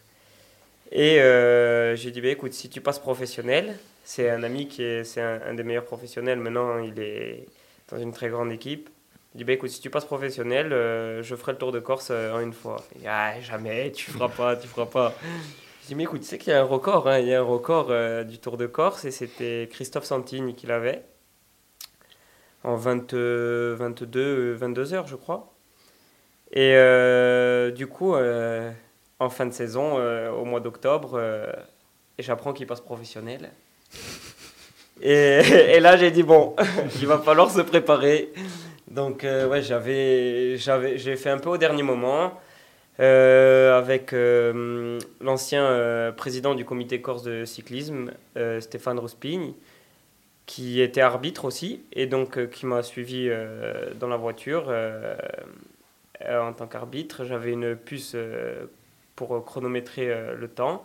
Et 0.93 1.21
euh, 1.21 1.95
j'ai 1.97 2.11
dit, 2.11 2.21
bah, 2.21 2.29
écoute, 2.29 2.53
si 2.53 2.69
tu 2.69 2.81
passes 2.81 2.99
professionnel, 2.99 3.77
c'est 4.05 4.31
un 4.31 4.43
ami 4.43 4.69
qui 4.69 4.83
est, 4.83 5.05
c'est 5.05 5.21
un, 5.21 5.55
des 5.55 5.63
meilleurs 5.63 5.85
professionnels 5.85 6.39
maintenant, 6.39 6.79
il 6.79 6.99
est 6.99 7.47
dans 7.91 7.99
une 7.99 8.13
très 8.13 8.29
grande 8.29 8.53
équipe. 8.53 8.89
Il 9.35 9.39
dit, 9.39 9.45
bah, 9.45 9.53
écoute, 9.53 9.71
si 9.71 9.81
tu 9.81 9.91
passes 9.91 10.05
professionnel, 10.05 10.71
je 10.71 11.35
ferai 11.37 11.53
le 11.53 11.59
tour 11.59 11.73
de 11.73 11.81
Corse 11.81 12.11
en 12.11 12.41
une 12.41 12.53
fois. 12.53 12.85
Il 12.97 13.03
dit, 13.03 13.07
ah, 13.09 13.41
jamais, 13.41 13.93
tu 13.93 14.11
feras 14.11 14.29
pas, 14.29 14.57
tu 14.57 14.67
feras 14.67 14.87
pas. 14.87 15.15
Je 15.83 15.89
dis, 15.89 15.95
mais 15.95 16.03
écoute, 16.05 16.23
tu 16.23 16.27
sais 16.27 16.39
qu'il 16.39 16.53
y 16.53 16.57
a 16.57 16.61
un 16.61 16.65
record, 16.65 17.09
hein, 17.09 17.19
il 17.21 17.29
y 17.29 17.35
a 17.35 17.41
un 17.41 17.45
record 17.45 17.93
du 18.25 18.39
Tour 18.39 18.57
de 18.57 18.67
Corse 18.67 19.05
et 19.05 19.11
c'était 19.13 19.69
Christophe 19.71 20.05
Santini 20.05 20.55
qui 20.55 20.67
l'avait 20.67 21.05
en 22.65 22.77
22, 22.77 23.75
22 24.55 24.95
heures, 24.95 25.07
je 25.07 25.17
crois. 25.17 25.53
Et 26.53 26.75
euh, 26.75 27.71
du 27.71 27.87
coup, 27.87 28.15
euh, 28.15 28.71
en 29.21 29.31
fin 29.31 29.47
de 29.47 29.53
saison, 29.53 29.99
euh, 29.99 30.31
au 30.31 30.45
mois 30.45 30.61
d'octobre, 30.61 31.21
j'apprends 32.19 32.53
qu'il 32.53 32.67
passe 32.67 32.81
professionnel. 32.81 33.51
Et, 35.01 35.41
et 35.77 35.81
là, 35.81 35.97
j'ai 35.97 36.11
dit, 36.11 36.25
bon, 36.25 36.57
il 37.01 37.07
va 37.07 37.19
falloir 37.19 37.51
se 37.51 37.61
préparer. 37.61 38.33
Donc, 38.91 39.23
ouais, 39.23 39.63
j'avais, 39.63 40.57
j'avais, 40.57 40.99
j'ai 40.99 41.15
fait 41.15 41.31
un 41.31 41.39
peu 41.39 41.51
au 41.51 41.59
dernier 41.59 41.85
moment. 41.85 42.41
avec 42.99 44.13
l'ancien 45.21 46.13
président 46.17 46.55
du 46.57 46.65
comité 46.65 47.01
corse 47.01 47.23
de 47.23 47.45
cyclisme, 47.45 48.11
Stéphane 48.61 48.99
Rospigne, 48.99 49.53
qui 50.51 50.81
était 50.81 51.01
arbitre 51.01 51.45
aussi, 51.45 51.85
et 51.93 52.07
donc 52.07 52.37
euh, 52.37 52.49
qui 52.49 52.67
m'a 52.67 52.83
suivi 52.83 53.29
euh, 53.29 53.95
dans 54.01 54.09
la 54.09 54.17
voiture 54.17 54.65
euh, 54.67 55.15
en 56.29 56.53
tant 56.53 56.67
qu'arbitre. 56.67 57.25
J'avais 57.25 57.53
une 57.53 57.77
puce 57.77 58.17
pour 59.21 59.45
chronométrer 59.45 60.07
le 60.35 60.49
temps. 60.49 60.83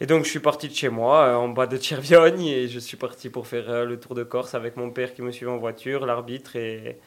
Et 0.00 0.06
donc 0.06 0.24
je 0.24 0.30
suis 0.30 0.40
parti 0.40 0.68
de 0.68 0.74
chez 0.74 0.88
moi, 0.88 1.36
en 1.36 1.48
bas 1.48 1.66
de 1.66 1.76
Cerviogne, 1.76 2.46
et 2.46 2.68
je 2.68 2.78
suis 2.78 2.96
parti 2.96 3.28
pour 3.28 3.46
faire 3.46 3.84
le 3.84 4.00
tour 4.00 4.14
de 4.14 4.24
Corse 4.24 4.54
avec 4.54 4.76
mon 4.76 4.90
père 4.90 5.12
qui 5.12 5.20
me 5.22 5.30
suivait 5.30 5.50
en 5.50 5.58
voiture, 5.58 6.06
l'arbitre 6.06 6.56
et, 6.56 6.98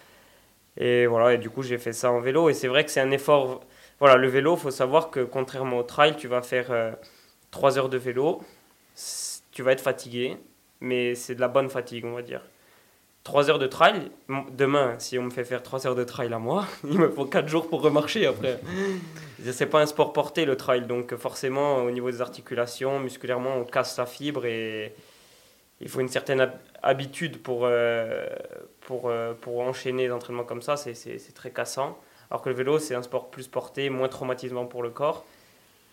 Et 0.77 1.05
voilà, 1.05 1.33
et 1.33 1.37
du 1.37 1.49
coup, 1.49 1.63
j'ai 1.63 1.77
fait 1.77 1.93
ça 1.93 2.11
en 2.11 2.19
vélo. 2.21 2.49
Et 2.49 2.53
c'est 2.53 2.67
vrai 2.67 2.85
que 2.85 2.91
c'est 2.91 3.01
un 3.01 3.11
effort. 3.11 3.61
Voilà, 3.99 4.15
le 4.15 4.27
vélo, 4.27 4.55
faut 4.55 4.71
savoir 4.71 5.09
que 5.11 5.19
contrairement 5.21 5.79
au 5.79 5.83
trail, 5.83 6.15
tu 6.17 6.27
vas 6.27 6.41
faire 6.41 6.95
3 7.51 7.77
heures 7.77 7.89
de 7.89 7.97
vélo. 7.97 8.41
Tu 9.51 9.63
vas 9.63 9.73
être 9.73 9.81
fatigué, 9.81 10.37
mais 10.79 11.15
c'est 11.15 11.35
de 11.35 11.41
la 11.41 11.49
bonne 11.49 11.69
fatigue, 11.69 12.05
on 12.05 12.13
va 12.13 12.21
dire. 12.21 12.41
3 13.23 13.51
heures 13.51 13.59
de 13.59 13.67
trail, 13.67 14.09
demain, 14.51 14.95
si 14.97 15.19
on 15.19 15.23
me 15.23 15.29
fait 15.29 15.43
faire 15.43 15.61
3 15.61 15.85
heures 15.85 15.95
de 15.95 16.03
trail 16.03 16.33
à 16.33 16.39
moi, 16.39 16.65
il 16.83 16.97
me 16.97 17.09
faut 17.09 17.25
4 17.25 17.47
jours 17.47 17.69
pour 17.69 17.81
remarcher 17.81 18.25
après. 18.25 18.59
c'est 19.51 19.67
pas 19.67 19.81
un 19.81 19.85
sport 19.85 20.11
porté 20.11 20.45
le 20.45 20.57
trail, 20.57 20.87
donc 20.87 21.15
forcément, 21.15 21.77
au 21.77 21.91
niveau 21.91 22.09
des 22.09 22.21
articulations, 22.21 22.99
musculairement, 22.99 23.55
on 23.57 23.63
casse 23.63 23.95
sa 23.95 24.05
fibre 24.05 24.45
et 24.45 24.93
il 25.81 25.89
faut 25.89 25.99
une 25.99 26.09
certaine 26.09 26.51
habitude 26.81 27.41
pour, 27.41 27.61
euh, 27.63 28.27
pour, 28.81 29.09
euh, 29.09 29.33
pour 29.39 29.59
enchaîner 29.61 30.05
les 30.05 30.11
entraînements 30.11 30.43
comme 30.43 30.61
ça, 30.61 30.75
c'est 30.77 31.33
très 31.33 31.51
cassant. 31.51 31.97
Alors 32.29 32.41
que 32.41 32.49
le 32.49 32.55
vélo, 32.55 32.79
c'est 32.79 32.95
un 32.95 33.03
sport 33.03 33.29
plus 33.29 33.47
porté, 33.47 33.89
moins 33.89 34.07
traumatisant 34.07 34.65
pour 34.65 34.83
le 34.83 34.89
corps. 34.89 35.25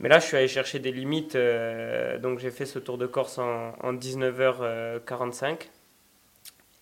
Mais 0.00 0.08
là, 0.08 0.20
je 0.20 0.26
suis 0.26 0.36
allé 0.36 0.46
chercher 0.46 0.78
des 0.78 0.92
limites, 0.92 1.34
euh, 1.34 2.18
donc 2.18 2.38
j'ai 2.38 2.52
fait 2.52 2.66
ce 2.66 2.78
tour 2.78 2.98
de 2.98 3.06
Corse 3.06 3.38
en, 3.38 3.72
en 3.82 3.92
19h45. 3.92 5.68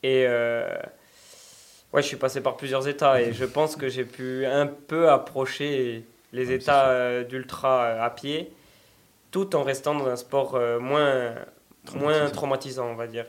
Et 0.03 0.27
ouais, 0.27 2.03
je 2.03 2.07
suis 2.07 2.17
passé 2.17 2.41
par 2.41 2.57
plusieurs 2.57 2.87
états 2.89 3.21
et 3.21 3.33
je 3.33 3.45
pense 3.45 3.77
que 3.77 3.89
j'ai 3.89 4.05
pu 4.05 4.47
un 4.47 4.67
peu 4.67 5.09
approcher 5.11 6.05
les 6.33 6.53
états 6.53 7.25
d'ultra 7.25 8.03
à 8.03 8.11
pied, 8.11 8.53
tout 9.31 9.57
en 9.57 9.63
restant 9.63 9.95
dans 9.95 10.07
un 10.07 10.17
sport 10.17 10.61
moins 10.81 11.35
moins 11.95 12.29
traumatisant, 12.31 12.87
on 12.87 12.95
va 12.95 13.07
dire. 13.07 13.27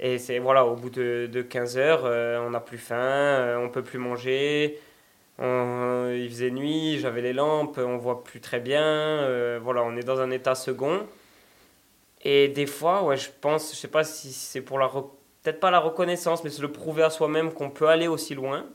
Et 0.00 0.18
c'est 0.18 0.38
voilà, 0.38 0.64
au 0.64 0.76
bout 0.76 0.90
de, 0.90 1.28
de 1.30 1.42
15 1.42 1.78
heures, 1.78 2.02
euh, 2.04 2.38
on 2.46 2.50
n'a 2.50 2.60
plus 2.60 2.78
faim, 2.78 2.96
euh, 2.96 3.58
on 3.58 3.68
peut 3.68 3.82
plus 3.82 3.98
manger. 3.98 4.78
il 5.40 6.28
faisait 6.30 6.50
nuit, 6.50 6.98
j'avais 7.00 7.22
les 7.22 7.32
lampes, 7.32 7.78
on 7.78 7.96
voit 7.98 8.22
plus 8.24 8.40
très 8.40 8.60
bien. 8.60 8.82
Euh, 8.82 9.58
voilà, 9.62 9.82
on 9.82 9.96
est 9.96 10.04
dans 10.04 10.20
un 10.20 10.30
état 10.30 10.54
second. 10.54 11.06
Et 12.22 12.48
des 12.48 12.66
fois, 12.66 13.04
ouais, 13.04 13.16
je 13.16 13.30
pense, 13.40 13.72
je 13.72 13.76
sais 13.76 13.88
pas 13.88 14.04
si 14.04 14.32
c'est 14.32 14.60
pour 14.60 14.78
la 14.78 14.86
peut-être 15.48 15.60
pas 15.60 15.70
la 15.70 15.80
reconnaissance, 15.80 16.44
mais 16.44 16.50
c'est 16.50 16.62
le 16.62 16.72
prouver 16.72 17.02
à 17.02 17.10
soi-même 17.10 17.52
qu'on 17.52 17.70
peut 17.70 17.88
aller 17.88 18.06
aussi 18.08 18.34
loin. 18.34 18.66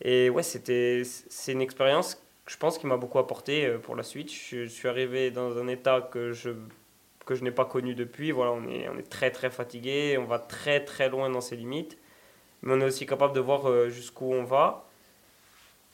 Et 0.00 0.30
ouais, 0.30 0.42
c'était 0.42 1.02
c'est 1.04 1.52
une 1.52 1.62
expérience, 1.62 2.22
je 2.46 2.56
pense, 2.56 2.78
qui 2.78 2.86
m'a 2.86 2.96
beaucoup 2.96 3.18
apporté 3.18 3.68
pour 3.82 3.96
la 3.96 4.02
suite. 4.02 4.30
je 4.32 4.66
suis 4.66 4.88
arrivé 4.88 5.30
dans 5.30 5.58
un 5.58 5.68
état 5.68 6.00
que 6.00 6.32
je 6.32 6.50
que 7.24 7.34
je 7.34 7.44
n'ai 7.44 7.50
pas 7.50 7.64
connu 7.64 7.94
depuis. 7.94 8.30
Voilà, 8.30 8.52
on 8.52 8.66
est, 8.68 8.88
on 8.88 8.98
est 8.98 9.08
très 9.08 9.30
très 9.30 9.50
fatigué, 9.50 10.18
on 10.18 10.24
va 10.24 10.38
très 10.38 10.84
très 10.84 11.08
loin 11.08 11.30
dans 11.30 11.40
ses 11.40 11.56
limites, 11.56 11.98
mais 12.62 12.74
on 12.74 12.80
est 12.80 12.84
aussi 12.84 13.06
capable 13.06 13.34
de 13.34 13.40
voir 13.40 13.68
euh, 13.68 13.88
jusqu'où 13.88 14.32
on 14.32 14.44
va. 14.44 14.88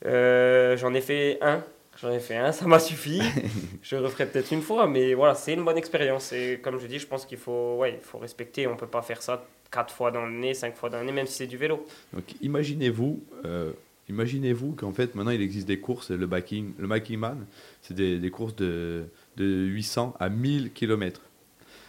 Euh, 0.06 0.76
j'en 0.76 0.94
ai 0.94 1.00
fait 1.00 1.38
un, 1.40 1.64
j'en 2.00 2.10
ai 2.10 2.20
fait 2.20 2.36
un, 2.36 2.52
ça 2.52 2.66
m'a 2.66 2.78
suffi. 2.78 3.22
je 3.82 3.96
referai 3.96 4.26
peut-être 4.26 4.52
une 4.52 4.62
fois, 4.62 4.86
mais 4.86 5.14
voilà, 5.14 5.34
c'est 5.34 5.54
une 5.54 5.64
bonne 5.64 5.78
expérience. 5.78 6.32
Et 6.32 6.60
comme 6.62 6.78
je 6.78 6.86
dis, 6.86 6.98
je 6.98 7.06
pense 7.06 7.26
qu'il 7.26 7.38
faut, 7.38 7.76
ouais, 7.76 7.94
il 8.00 8.04
faut 8.04 8.18
respecter. 8.18 8.66
On 8.66 8.76
peut 8.76 8.86
pas 8.86 9.02
faire 9.02 9.22
ça 9.22 9.44
quatre 9.70 9.94
fois 9.94 10.10
dans 10.10 10.24
l'année, 10.24 10.54
cinq 10.54 10.74
fois 10.76 10.90
dans 10.90 10.98
l'année, 10.98 11.12
même 11.12 11.26
si 11.26 11.34
c'est 11.34 11.46
du 11.46 11.56
vélo. 11.56 11.86
Donc 12.12 12.24
imaginez-vous. 12.40 13.22
Euh, 13.44 13.72
imaginez-vous 14.08 14.72
qu'en 14.72 14.92
fait 14.92 15.14
maintenant 15.14 15.32
il 15.32 15.42
existe 15.42 15.68
des 15.68 15.80
courses, 15.80 16.10
le 16.10 16.26
biking, 16.26 16.72
le 16.78 16.88
biking 16.88 17.18
man, 17.18 17.46
c'est 17.82 17.94
des, 17.94 18.30
courses 18.30 18.56
de, 18.56 19.04
de 19.36 19.44
800 19.44 20.14
à 20.18 20.28
1000 20.28 20.72
km. 20.72 21.20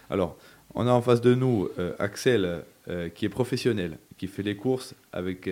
Alors, 0.09 0.37
on 0.75 0.87
a 0.87 0.91
en 0.91 1.01
face 1.01 1.21
de 1.21 1.33
nous 1.33 1.69
euh, 1.79 1.93
Axel, 1.99 2.63
euh, 2.87 3.09
qui 3.09 3.25
est 3.25 3.29
professionnel, 3.29 3.97
qui 4.17 4.27
fait 4.27 4.43
les 4.43 4.55
courses 4.55 4.95
avec 5.13 5.49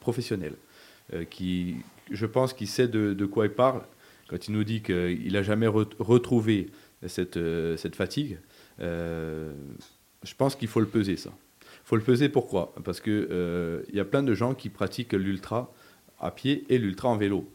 professionnel, 0.00 0.54
qui, 1.30 1.76
je 2.10 2.26
pense 2.26 2.52
qu'il 2.52 2.68
sait 2.68 2.88
de, 2.88 3.26
quoi 3.26 3.46
il 3.46 3.52
parle 3.52 3.80
quand 4.28 4.46
il 4.46 4.52
nous 4.52 4.64
dit 4.64 4.82
qu'il 4.82 5.32
n'a 5.32 5.42
jamais 5.42 5.66
retrouvé 5.66 6.68
cette, 7.06 7.38
cette 7.78 7.96
fatigue. 7.96 8.36
Je 10.22 10.34
pense 10.34 10.56
qu'il 10.56 10.68
faut 10.68 10.80
le 10.80 10.86
peser, 10.86 11.16
ça. 11.16 11.30
Il 11.62 11.88
faut 11.88 11.96
le 11.96 12.02
peser 12.02 12.28
pourquoi? 12.28 12.74
Parce 12.84 13.00
qu'il 13.00 13.28
il 13.88 13.94
y 13.96 14.00
a 14.00 14.04
plein 14.04 14.22
de 14.22 14.34
gens 14.34 14.54
qui 14.54 14.68
pratiquent 14.68 15.14
l'ultra 15.14 15.72
à 16.20 16.30
pied 16.30 16.64
et 16.68 16.78
l'ultra 16.78 17.08
en 17.08 17.16
vélo. 17.16 17.48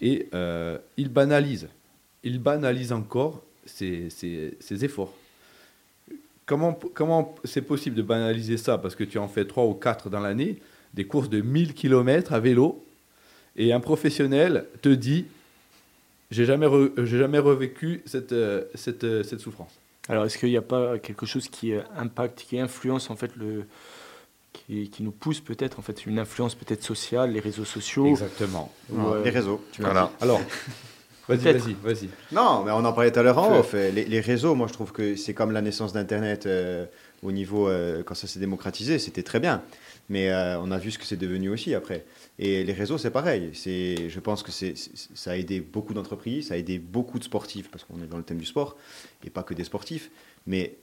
Et 0.00 0.28
ils 0.96 1.08
banalisent. 1.08 1.68
Ils 2.24 2.40
banalisent 2.40 2.92
encore 2.92 3.44
ces, 3.66 4.84
efforts. 4.84 5.14
Comment, 6.46 6.78
comment 6.94 7.34
c'est 7.44 7.62
possible 7.62 7.96
de 7.96 8.02
banaliser 8.02 8.56
ça? 8.56 8.78
Parce 8.78 8.94
que 8.94 9.04
tu 9.04 9.18
en 9.18 9.28
fais 9.28 9.44
3 9.44 9.64
ou 9.66 9.74
4 9.74 10.10
dans 10.10 10.20
l'année, 10.20 10.60
des 10.94 11.04
courses 11.04 11.28
de 11.28 11.40
1000 11.40 11.74
km 11.74 12.32
à 12.32 12.40
vélo, 12.40 12.84
et 13.56 13.72
un 13.72 13.80
professionnel 13.80 14.66
te 14.82 14.88
dit 14.88 15.26
J'ai 16.30 16.44
jamais, 16.44 16.68
jamais 16.98 17.38
revécu 17.38 18.02
cette, 18.06 18.32
euh, 18.32 18.64
cette, 18.74 19.04
euh, 19.04 19.22
cette 19.22 19.40
souffrance. 19.40 19.72
Alors, 20.08 20.24
est-ce 20.24 20.38
qu'il 20.38 20.50
n'y 20.50 20.56
a 20.56 20.62
pas 20.62 20.98
quelque 20.98 21.26
chose 21.26 21.48
qui 21.48 21.72
impacte, 21.96 22.44
qui 22.48 22.58
influence 22.58 23.10
en 23.10 23.16
fait 23.16 23.34
le. 23.36 23.64
Qui, 24.52 24.88
qui 24.88 25.02
nous 25.02 25.10
pousse 25.12 25.40
peut-être, 25.40 25.78
en 25.78 25.82
fait, 25.82 26.06
une 26.06 26.18
influence 26.18 26.54
peut-être 26.54 26.82
sociale, 26.82 27.32
les 27.32 27.40
réseaux 27.40 27.66
sociaux? 27.66 28.06
Exactement. 28.06 28.72
les 29.22 29.30
réseaux. 29.30 29.62
Tu 29.72 29.82
voilà. 29.82 30.10
Alors, 30.20 30.40
Vas-y, 31.28 31.52
vas-y, 31.52 31.76
vas-y. 31.82 32.08
Non, 32.32 32.62
mais 32.64 32.70
on 32.70 32.84
en 32.84 32.92
parlait 32.92 33.10
tout 33.10 33.18
à 33.18 33.22
l'heure 33.22 33.38
en 33.38 33.58
off. 33.58 33.72
Les, 33.72 34.04
les, 34.04 34.20
réseaux, 34.20 34.54
moi, 34.54 34.68
je 34.68 34.72
trouve 34.72 34.92
que 34.92 35.16
c'est 35.16 35.34
comme 35.34 35.50
la 35.50 35.60
naissance 35.60 35.92
d'Internet 35.92 36.46
euh, 36.46 36.86
au 37.22 37.32
niveau, 37.32 37.68
euh, 37.68 38.02
quand 38.04 38.14
ça 38.14 38.28
s'est 38.28 38.38
démocratisé, 38.38 38.98
c'était 38.98 39.24
très 39.24 39.40
bien. 39.40 39.62
Mais 40.08 40.30
euh, 40.30 40.60
on 40.60 40.70
a 40.70 40.78
vu 40.78 40.90
ce 40.90 40.98
que 40.98 41.04
c'est 41.04 41.16
devenu 41.16 41.48
aussi 41.48 41.74
après. 41.74 42.04
Et 42.38 42.62
les 42.64 42.72
réseaux, 42.72 42.98
c'est 42.98 43.10
pareil. 43.10 43.50
C'est, 43.54 44.08
je 44.08 44.20
pense 44.20 44.42
que 44.42 44.52
c'est, 44.52 44.74
ça 44.76 45.32
a 45.32 45.36
aidé 45.36 45.60
beaucoup 45.60 45.94
d'entreprises, 45.94 46.48
ça 46.48 46.54
a 46.54 46.56
aidé 46.56 46.78
beaucoup 46.78 47.18
de 47.18 47.24
sportifs, 47.24 47.70
parce 47.70 47.84
qu'on 47.84 48.02
est 48.02 48.06
dans 48.06 48.16
le 48.16 48.22
thème 48.22 48.38
du 48.38 48.46
sport, 48.46 48.76
et 49.24 49.30
pas 49.30 49.42
que 49.42 49.54
des 49.54 49.64
sportifs. 49.64 50.10
Mais 50.46 50.76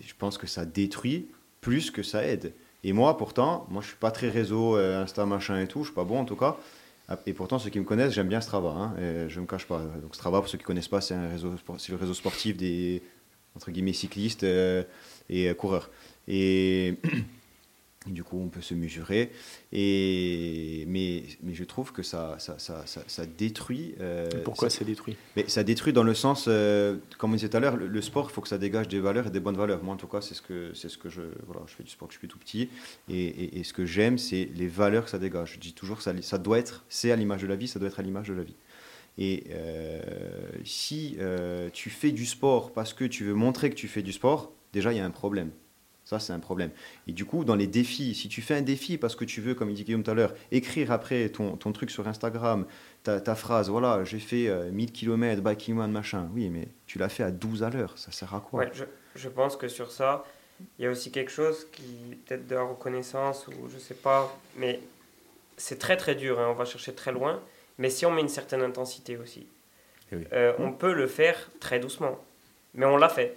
je 0.00 0.12
pense 0.18 0.38
que 0.38 0.46
ça 0.46 0.64
détruit 0.64 1.28
plus 1.60 1.90
que 1.90 2.02
ça 2.02 2.24
aide. 2.24 2.52
Et 2.84 2.92
moi, 2.92 3.16
pourtant, 3.16 3.66
moi, 3.70 3.82
je 3.82 3.88
suis 3.88 3.96
pas 3.96 4.10
très 4.10 4.28
réseau, 4.28 4.76
Insta, 4.76 5.26
machin 5.26 5.60
et 5.60 5.66
tout, 5.66 5.80
je 5.80 5.86
suis 5.86 5.94
pas 5.94 6.04
bon 6.04 6.20
en 6.20 6.24
tout 6.24 6.36
cas. 6.36 6.56
Ah, 7.08 7.18
et 7.26 7.32
pourtant, 7.32 7.58
ceux 7.58 7.70
qui 7.70 7.78
me 7.78 7.84
connaissent, 7.84 8.12
j'aime 8.12 8.28
bien 8.28 8.40
Strava. 8.40 8.68
Hein, 8.68 8.94
et 8.98 9.28
je 9.28 9.36
ne 9.36 9.42
me 9.42 9.46
cache 9.46 9.66
pas. 9.66 9.80
Donc 10.02 10.14
Strava, 10.14 10.40
pour 10.40 10.48
ceux 10.48 10.58
qui 10.58 10.64
ne 10.64 10.66
connaissent 10.66 10.88
pas, 10.88 11.00
c'est 11.00 11.14
un 11.14 11.28
réseau, 11.28 11.50
le 11.88 11.96
réseau 11.96 12.14
sportif 12.14 12.56
des 12.56 13.02
entre 13.56 13.70
guillemets 13.70 13.92
cyclistes 13.94 14.44
euh, 14.44 14.82
et 15.28 15.52
coureurs. 15.54 15.90
Et 16.28 16.94
du 18.06 18.22
coup, 18.22 18.40
on 18.40 18.48
peut 18.48 18.60
se 18.60 18.74
mesurer. 18.74 19.32
Et, 19.72 20.84
mais, 20.86 21.24
mais 21.42 21.54
je 21.54 21.64
trouve 21.64 21.92
que 21.92 22.02
ça, 22.02 22.36
ça, 22.38 22.58
ça, 22.58 22.84
ça, 22.86 23.26
détruit. 23.26 23.94
Euh, 24.00 24.28
pourquoi 24.44 24.70
ça, 24.70 24.84
détruit? 24.84 25.16
Mais 25.36 25.48
Ça 25.48 25.64
détruit 25.64 25.92
dans 25.92 26.04
le 26.04 26.14
sens, 26.14 26.46
euh, 26.48 26.96
comme 27.18 27.32
on 27.32 27.34
disait 27.34 27.48
tout 27.48 27.56
à 27.56 27.60
l'heure, 27.60 27.76
le, 27.76 28.02
sport, 28.02 28.28
il 28.30 28.32
faut 28.32 28.40
que 28.40 28.48
ça 28.48 28.58
dégage 28.58 28.88
des 28.88 29.00
valeurs 29.00 29.26
et 29.26 29.30
des 29.30 29.40
bonnes 29.40 29.56
valeurs. 29.56 29.82
Moi, 29.82 29.94
en 29.94 29.98
tout 29.98 30.06
cas, 30.06 30.20
c'est 30.20 30.34
ce 30.34 30.42
que, 30.42 30.72
c'est 30.74 30.88
ce 30.88 30.96
que 30.96 31.08
je. 31.08 31.22
Voilà, 31.46 31.62
je 31.66 31.74
fais 31.74 31.82
du 31.82 31.90
sport 31.90 32.08
que 32.08 32.14
je 32.14 32.18
suis 32.18 32.28
tout 32.28 32.38
petit. 32.38 32.68
Et, 33.08 33.58
et, 33.58 33.64
ce 33.64 33.72
que 33.72 33.84
j'aime, 33.84 34.16
c'est 34.16 34.48
les 34.54 34.68
valeurs 34.68 35.04
que 35.04 35.10
ça 35.10 35.18
dégage. 35.18 35.54
Je 35.54 35.58
dis 35.58 35.72
toujours, 35.72 36.00
ça, 36.00 36.12
ça 36.22 36.38
doit 36.38 36.58
être, 36.58 36.84
c'est 36.88 37.10
à 37.10 37.16
l'image 37.16 37.42
de 37.42 37.48
la 37.48 37.56
vie, 37.56 37.68
ça 37.68 37.78
doit 37.78 37.88
être 37.88 38.00
à 38.00 38.02
l'image 38.02 38.28
de 38.28 38.34
la 38.34 38.44
vie. 38.44 38.56
Et 39.20 39.44
euh, 39.50 40.00
si 40.64 41.18
tu 41.72 41.90
fais 41.90 42.12
du 42.12 42.24
sport 42.24 42.72
parce 42.72 42.94
que 42.94 43.04
tu 43.04 43.24
veux 43.24 43.34
montrer 43.34 43.68
que 43.70 43.74
tu 43.74 43.88
fais 43.88 44.02
du 44.02 44.12
sport, 44.12 44.52
déjà, 44.72 44.92
il 44.92 44.98
y 44.98 45.00
a 45.00 45.04
un 45.04 45.10
problème. 45.10 45.50
Ça, 46.08 46.18
c'est 46.18 46.32
un 46.32 46.38
problème. 46.38 46.70
Et 47.06 47.12
du 47.12 47.26
coup, 47.26 47.44
dans 47.44 47.54
les 47.54 47.66
défis, 47.66 48.14
si 48.14 48.30
tu 48.30 48.40
fais 48.40 48.54
un 48.54 48.62
défi 48.62 48.96
parce 48.96 49.14
que 49.14 49.26
tu 49.26 49.42
veux, 49.42 49.54
comme 49.54 49.68
il 49.68 49.74
dit 49.74 49.84
Guillaume 49.84 50.02
tout 50.02 50.10
à 50.10 50.14
l'heure, 50.14 50.32
écrire 50.50 50.90
après 50.90 51.28
ton, 51.28 51.58
ton, 51.58 51.70
truc 51.72 51.90
sur 51.90 52.08
Instagram, 52.08 52.64
ta, 53.02 53.20
ta 53.20 53.34
phrase, 53.34 53.68
voilà, 53.68 54.02
j'ai 54.04 54.18
fait 54.18 54.50
1000 54.72 54.90
km, 54.90 55.42
biking 55.42 55.78
one, 55.78 55.92
machin. 55.92 56.30
Oui, 56.34 56.48
mais 56.48 56.68
tu 56.86 56.96
l'as 56.96 57.10
fait 57.10 57.24
à 57.24 57.30
12 57.30 57.62
à 57.62 57.68
l'heure. 57.68 57.92
Ça 57.98 58.10
sert 58.10 58.34
à 58.34 58.40
quoi? 58.40 58.60
Ouais, 58.60 58.70
je, 58.72 58.84
je, 59.16 59.28
pense 59.28 59.54
que 59.58 59.68
sur 59.68 59.92
ça, 59.92 60.24
il 60.78 60.86
y 60.86 60.88
a 60.88 60.90
aussi 60.90 61.12
quelque 61.12 61.30
chose 61.30 61.66
qui, 61.72 62.16
peut-être 62.24 62.46
de 62.46 62.54
la 62.54 62.62
reconnaissance 62.62 63.46
ou 63.46 63.68
je 63.68 63.76
sais 63.76 63.92
pas, 63.92 64.34
mais 64.56 64.80
c'est 65.58 65.78
très 65.78 65.98
très 65.98 66.14
dur. 66.14 66.40
Hein, 66.40 66.48
on 66.48 66.54
va 66.54 66.64
chercher 66.64 66.94
très 66.94 67.12
loin. 67.12 67.42
Mais 67.76 67.90
si 67.90 68.06
on 68.06 68.12
met 68.12 68.22
une 68.22 68.30
certaine 68.30 68.62
intensité 68.62 69.18
aussi, 69.18 69.46
eh 70.10 70.16
euh, 70.32 70.54
on 70.58 70.72
peut 70.72 70.94
le 70.94 71.06
faire 71.06 71.50
très 71.60 71.78
doucement. 71.78 72.18
Mais 72.72 72.86
on 72.86 72.96
l'a 72.96 73.10
fait. 73.10 73.36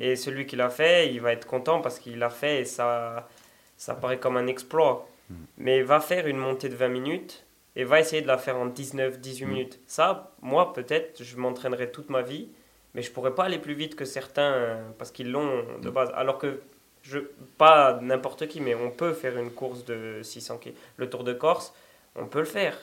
Et 0.00 0.16
celui 0.16 0.46
qui 0.46 0.56
l'a 0.56 0.70
fait, 0.70 1.12
il 1.12 1.20
va 1.20 1.32
être 1.32 1.46
content 1.46 1.80
parce 1.80 1.98
qu'il 1.98 2.18
l'a 2.18 2.30
fait 2.30 2.62
et 2.62 2.64
ça, 2.64 3.28
ça 3.76 3.94
paraît 3.94 4.18
comme 4.18 4.36
un 4.36 4.46
exploit. 4.46 5.08
Mm. 5.28 5.34
Mais 5.58 5.82
va 5.82 6.00
faire 6.00 6.26
une 6.26 6.36
montée 6.36 6.68
de 6.68 6.76
20 6.76 6.88
minutes 6.88 7.44
et 7.76 7.84
va 7.84 8.00
essayer 8.00 8.22
de 8.22 8.26
la 8.26 8.38
faire 8.38 8.56
en 8.56 8.68
19-18 8.68 9.44
mm. 9.44 9.48
minutes. 9.48 9.80
Ça, 9.86 10.32
moi, 10.42 10.72
peut-être, 10.72 11.22
je 11.22 11.36
m'entraînerai 11.36 11.90
toute 11.90 12.10
ma 12.10 12.22
vie, 12.22 12.48
mais 12.94 13.02
je 13.02 13.10
pourrais 13.10 13.34
pas 13.34 13.44
aller 13.44 13.58
plus 13.58 13.74
vite 13.74 13.94
que 13.96 14.04
certains 14.04 14.52
euh, 14.52 14.88
parce 14.98 15.10
qu'ils 15.10 15.30
l'ont 15.30 15.64
de 15.80 15.88
mm. 15.88 15.92
base. 15.92 16.12
Alors 16.14 16.38
que, 16.38 16.60
je, 17.02 17.18
pas 17.56 17.98
n'importe 18.02 18.46
qui, 18.48 18.60
mais 18.60 18.74
on 18.74 18.90
peut 18.90 19.12
faire 19.12 19.38
une 19.38 19.50
course 19.50 19.84
de 19.84 20.20
600 20.22 20.58
km. 20.58 20.78
Le 20.96 21.08
Tour 21.08 21.24
de 21.24 21.32
Corse, 21.32 21.72
on 22.16 22.26
peut 22.26 22.40
le 22.40 22.44
faire. 22.44 22.76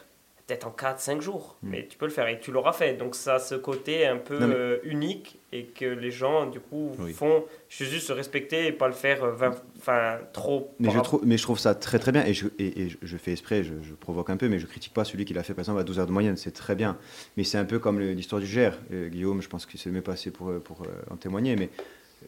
Peut-être 0.48 0.66
en 0.66 0.72
4-5 0.72 1.20
jours, 1.22 1.58
Mm. 1.62 1.70
mais 1.70 1.88
tu 1.88 1.98
peux 1.98 2.06
le 2.06 2.12
faire 2.12 2.26
et 2.30 2.39
tu 2.39 2.52
l'auras 2.54 2.72
fait. 2.72 2.93
Donc 2.93 3.16
ça 3.16 3.36
a 3.36 3.39
ce 3.39 3.54
côté 3.56 4.08
un 4.08 4.16
peu 4.18 4.39
Non, 4.39 4.48
mais- 4.48 4.56
euh, 4.56 4.78
unique 4.84 5.39
et 5.52 5.66
que 5.66 5.84
les 5.86 6.10
gens 6.10 6.45
du 6.45 6.62
coup 6.62 6.93
Oui. 7.00 7.12
font 7.12 7.43
juste 7.70 8.08
se 8.08 8.14
respecter 8.14 8.66
et 8.68 8.72
pas 8.72 8.88
le 8.88 8.93
faire 8.93 9.24
euh, 9.26 9.50
enfin 9.78 10.20
trop. 10.32 10.74
Mais 10.80 10.89
je, 10.89 11.00
trouve, 11.00 11.22
mais 11.26 11.38
je 11.38 11.43
trouve 11.43 11.60
ça 11.60 11.76
très 11.76 12.00
très 12.00 12.14
bien 12.14 12.26
et 12.26 12.34
je, 12.34 12.48
et, 12.60 12.84
et 12.84 12.89
je- 13.02 13.18
fais 13.18 13.34
exprès, 13.34 13.64
je, 13.64 13.74
je 13.84 13.93
provoque 13.93 14.30
un 14.30 14.38
peu, 14.38 14.48
mais 14.48 14.58
je 14.60 14.68
critique 14.68 14.93
pas 14.93 15.04
celui 15.04 15.26
qui 15.26 15.34
l'a 15.34 15.43
fait 15.43 15.54
par 15.54 15.64
exemple 15.64 15.80
à 15.80 15.84
12 15.84 16.00
heures 16.00 16.08
de 16.08 16.12
moyenne, 16.14 16.38
c'est 16.38 16.52
très 16.52 16.76
bien. 16.76 16.98
Mais 17.36 17.43
c'est 17.43 17.58
un 17.58 17.66
peu 17.66 17.80
comme 17.80 18.00
l'histoire 18.00 18.41
du 18.41 18.48
GR. 18.48 18.72
Euh, 18.93 19.10
Guillaume, 19.10 19.41
je 19.41 19.50
pense 19.50 19.66
que 19.66 19.78
c'est 19.78 19.89
mieux 19.91 20.02
passé 20.02 20.32
pour, 20.32 20.54
pour 20.62 20.84
euh, 20.84 20.88
en 21.12 21.18
témoigner, 21.18 21.58
mais 21.58 21.70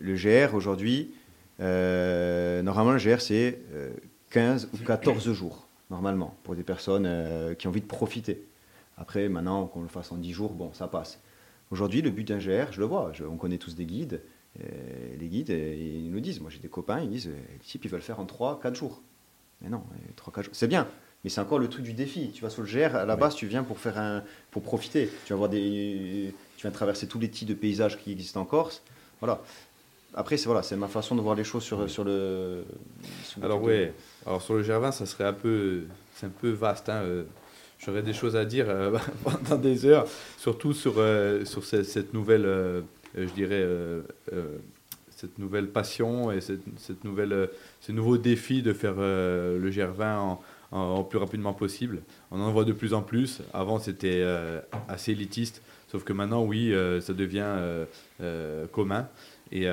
le 0.01 0.15
GR 0.15 0.53
aujourd'hui, 0.55 1.11
normalement 1.59 2.91
le 2.91 2.99
GR 2.99 3.22
c'est 3.22 3.59
euh, 3.74 3.91
15 4.32 4.70
ou 4.74 4.78
14 4.86 5.32
jours, 5.34 5.67
normalement, 5.89 6.35
pour 6.43 6.55
des 6.55 6.63
personnes 6.63 7.05
euh, 7.05 7.53
qui 7.55 7.67
ont 7.67 7.69
envie 7.71 7.81
de 7.81 7.85
profiter. 7.87 8.45
Après, 8.97 9.29
maintenant, 9.29 9.65
qu'on 9.67 9.81
le 9.81 9.87
fasse 9.87 10.11
en 10.11 10.17
10 10.17 10.33
jours, 10.33 10.53
bon, 10.53 10.71
ça 10.73 10.87
passe. 10.87 11.19
Aujourd'hui, 11.71 12.01
le 12.01 12.09
but 12.09 12.27
d'un 12.27 12.37
GR, 12.39 12.71
je 12.71 12.79
le 12.79 12.85
vois, 12.85 13.11
je- 13.13 13.23
on 13.23 13.37
connaît 13.37 13.57
tous 13.57 13.75
des 13.75 13.85
guides, 13.85 14.21
euh, 14.59 14.63
les 15.19 15.27
guides, 15.27 15.51
euh, 15.51 15.75
ils 15.75 16.11
nous 16.11 16.19
disent, 16.19 16.39
moi 16.41 16.49
j'ai 16.49 16.59
des 16.59 16.67
copains, 16.67 16.99
ils 17.01 17.09
disent, 17.09 17.27
les 17.27 17.59
types, 17.59 17.85
ils 17.85 17.91
veulent 17.91 18.01
faire 18.01 18.19
en 18.19 18.25
3-4 18.25 18.75
jours. 18.75 19.01
Mais 19.61 19.69
non, 19.69 19.83
3-4 20.15 20.45
jours, 20.45 20.55
c'est 20.55 20.67
bien, 20.67 20.87
mais 21.23 21.29
c'est 21.29 21.41
encore 21.41 21.59
le 21.59 21.67
truc 21.69 21.83
du 21.83 21.93
défi. 21.93 22.31
Tu 22.33 22.41
vas 22.41 22.49
sur 22.49 22.63
le 22.63 22.67
GR, 22.67 22.95
à 22.95 23.05
la 23.05 23.15
base, 23.15 23.35
tu 23.35 23.45
viens 23.45 23.63
pour, 23.63 23.77
faire 23.79 23.97
un, 23.99 24.23
pour 24.51 24.63
profiter. 24.63 25.09
Tu 25.25 25.33
vas, 25.33 25.37
voir 25.37 25.49
des, 25.49 26.33
tu 26.57 26.61
viens 26.63 26.71
traverser 26.71 27.07
tous 27.07 27.19
les 27.19 27.29
types 27.29 27.47
de 27.47 27.53
paysages 27.53 27.97
qui 27.99 28.11
existent 28.11 28.41
en 28.41 28.45
Corse. 28.45 28.81
Voilà. 29.19 29.41
Après, 30.15 30.37
c'est 30.37 30.45
voilà, 30.49 30.61
ma 30.77 30.87
façon 30.87 31.15
de 31.15 31.21
voir 31.21 31.35
les 31.35 31.43
choses 31.43 31.63
sur, 31.63 31.87
sur 31.89 32.03
le. 32.03 32.65
sur 33.23 33.39
le 33.41 33.45
Alors 33.45 33.59
de- 33.61 33.65
ouais, 33.65 33.93
alors 34.26 34.41
sur 34.41 34.55
le 34.55 34.63
Gervin, 34.63 34.91
ça 34.91 35.05
serait 35.05 35.26
un 35.26 35.34
peu, 35.34 35.84
c'est 36.15 36.26
un 36.26 36.32
peu 36.41 36.49
vaste. 36.49 36.89
hein, 36.89 37.01
euh, 37.03 37.24
J'aurais 37.80 38.01
des 38.01 38.13
choses 38.13 38.36
à 38.36 38.43
dire 38.43 38.65
euh, 38.67 38.97
pendant 39.24 39.55
des 39.55 39.86
heures, 39.86 40.05
surtout 40.38 40.74
sur 40.74 40.95
euh, 40.97 41.45
sur 41.45 41.63
cette, 41.63 42.13
nouvelle, 42.13 42.84
je 43.15 43.30
dirais, 43.34 43.65
cette 45.15 45.38
nouvelle 45.39 45.67
passion 45.67 46.32
et 46.32 46.41
cette, 46.41 46.61
cette 46.78 47.03
nouvelle, 47.03 47.49
ce 47.80 47.91
nouveau 47.91 48.17
défi 48.17 48.61
de 48.61 48.74
faire 48.74 48.95
le 48.97 49.72
Gervin 49.72 50.38
en, 50.72 51.03
plus 51.03 51.20
rapidement 51.20 51.53
possible. 51.53 52.01
On 52.32 52.41
en 52.41 52.51
voit 52.51 52.65
de 52.65 52.74
plus 52.74 52.93
en 52.93 53.01
plus. 53.01 53.41
Avant, 53.53 53.80
c'était 53.80 54.26
assez 54.89 55.13
élitiste, 55.13 55.61
sauf 55.89 56.03
que 56.03 56.11
maintenant, 56.11 56.43
oui, 56.43 56.74
ça 56.99 57.13
devient 57.13 57.55
commun. 58.74 59.07
Et 59.51 59.67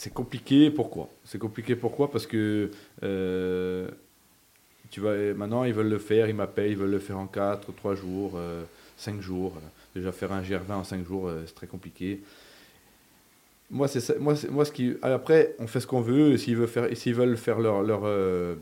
c'est 0.00 0.12
compliqué, 0.14 0.70
pourquoi? 0.70 1.08
C'est 1.24 1.38
compliqué, 1.38 1.76
pourquoi? 1.76 2.10
Parce 2.10 2.26
que 2.26 2.70
euh, 3.02 3.88
tu 4.90 5.00
vois, 5.00 5.14
maintenant, 5.36 5.64
ils 5.64 5.74
veulent 5.74 5.90
le 5.90 5.98
faire, 5.98 6.28
ils 6.28 6.34
m'appellent, 6.34 6.70
ils 6.70 6.76
veulent 6.76 6.90
le 6.90 6.98
faire 6.98 7.18
en 7.18 7.26
4, 7.26 7.70
3 7.72 7.94
jours, 7.94 8.38
5 8.96 9.20
jours. 9.20 9.52
Déjà, 9.94 10.10
faire 10.12 10.32
un 10.32 10.40
GR20 10.42 10.72
en 10.72 10.84
5 10.84 11.06
jours, 11.06 11.28
euh, 11.28 11.42
c'est 11.46 11.54
très 11.54 11.66
compliqué. 11.66 12.20
Moi, 13.70 13.88
c'est 13.88 14.18
moi, 14.18 14.34
moi, 14.50 14.64
ce 14.64 14.72
qui. 14.72 14.94
Après, 15.02 15.54
on 15.58 15.66
fait 15.66 15.80
ce 15.80 15.86
qu'on 15.86 16.00
veut. 16.00 16.36
S'ils 16.38 16.56
veulent 16.56 16.66
faire, 16.68 16.96
s'ils 16.96 17.14
veulent 17.14 17.36
faire 17.36 17.60
leur, 17.60 17.82
leur, 17.82 18.00
euh, 18.04 18.54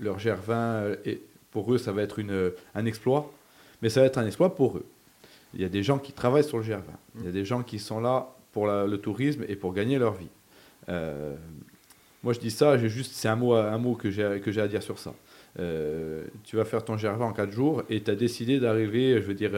leur 0.00 0.18
GR20, 0.18 0.36
euh, 0.50 0.96
et 1.06 1.20
pour 1.50 1.72
eux, 1.72 1.78
ça 1.78 1.92
va 1.92 2.02
être 2.02 2.18
une, 2.18 2.52
un 2.74 2.84
exploit. 2.86 3.32
Mais 3.80 3.88
ça 3.88 4.00
va 4.00 4.06
être 4.06 4.18
un 4.18 4.26
exploit 4.26 4.54
pour 4.54 4.76
eux. 4.76 4.84
Il 5.54 5.60
y 5.60 5.64
a 5.64 5.68
des 5.68 5.82
gens 5.82 5.98
qui 5.98 6.12
travaillent 6.12 6.44
sur 6.44 6.58
le 6.58 6.64
GR20. 6.64 6.82
Il 7.20 7.24
y 7.24 7.28
a 7.28 7.32
des 7.32 7.44
gens 7.44 7.62
qui 7.62 7.78
sont 7.78 8.00
là 8.00 8.28
pour 8.52 8.66
la- 8.66 8.86
le 8.86 8.98
tourisme 8.98 9.44
et 9.48 9.56
pour 9.56 9.72
gagner 9.74 9.98
leur 9.98 10.14
vie. 10.14 10.28
Euh, 10.88 11.34
moi, 12.22 12.32
je 12.32 12.38
dis 12.38 12.50
ça, 12.50 12.76
c'est 13.02 13.28
un 13.28 13.36
mot, 13.36 13.94
que 13.94 14.10
j'ai 14.10 14.60
à 14.60 14.68
dire 14.68 14.82
sur 14.82 14.98
ça. 14.98 15.14
Euh, 15.58 16.24
tu 16.44 16.56
vas 16.56 16.64
faire 16.64 16.82
ton 16.82 16.96
GR20 16.96 17.20
en 17.20 17.32
4 17.34 17.52
jours 17.52 17.82
et 17.90 18.02
tu 18.02 18.10
as 18.10 18.14
décidé 18.14 18.58
d'arriver, 18.58 19.20
je 19.20 19.26
veux 19.26 19.34
dire, 19.34 19.50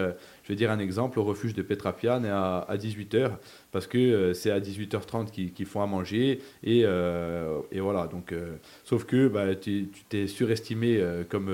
je 0.43 0.65
un 0.65 0.79
exemple, 0.81 1.21
au 1.21 1.25
refuge 1.25 1.55
de 1.55 1.63
Petrapiane 1.63 2.25
à, 2.27 2.61
à 2.61 2.77
18h, 2.77 3.31
parce 3.71 3.87
que 3.87 3.99
euh, 3.99 4.35
c'est 4.35 4.51
à 4.51 4.59
18h30 4.59 5.53
qu'ils 5.53 5.67
font 5.67 5.83
à 5.83 5.87
manger, 5.87 6.41
et, 6.65 6.85
voilà. 7.81 8.07
Donc, 8.07 8.35
sauf 8.85 9.05
que 9.05 9.29
bah, 9.29 9.55
tu 9.55 9.89
t'es 10.09 10.27
surestimé 10.27 11.05
comme 11.29 11.51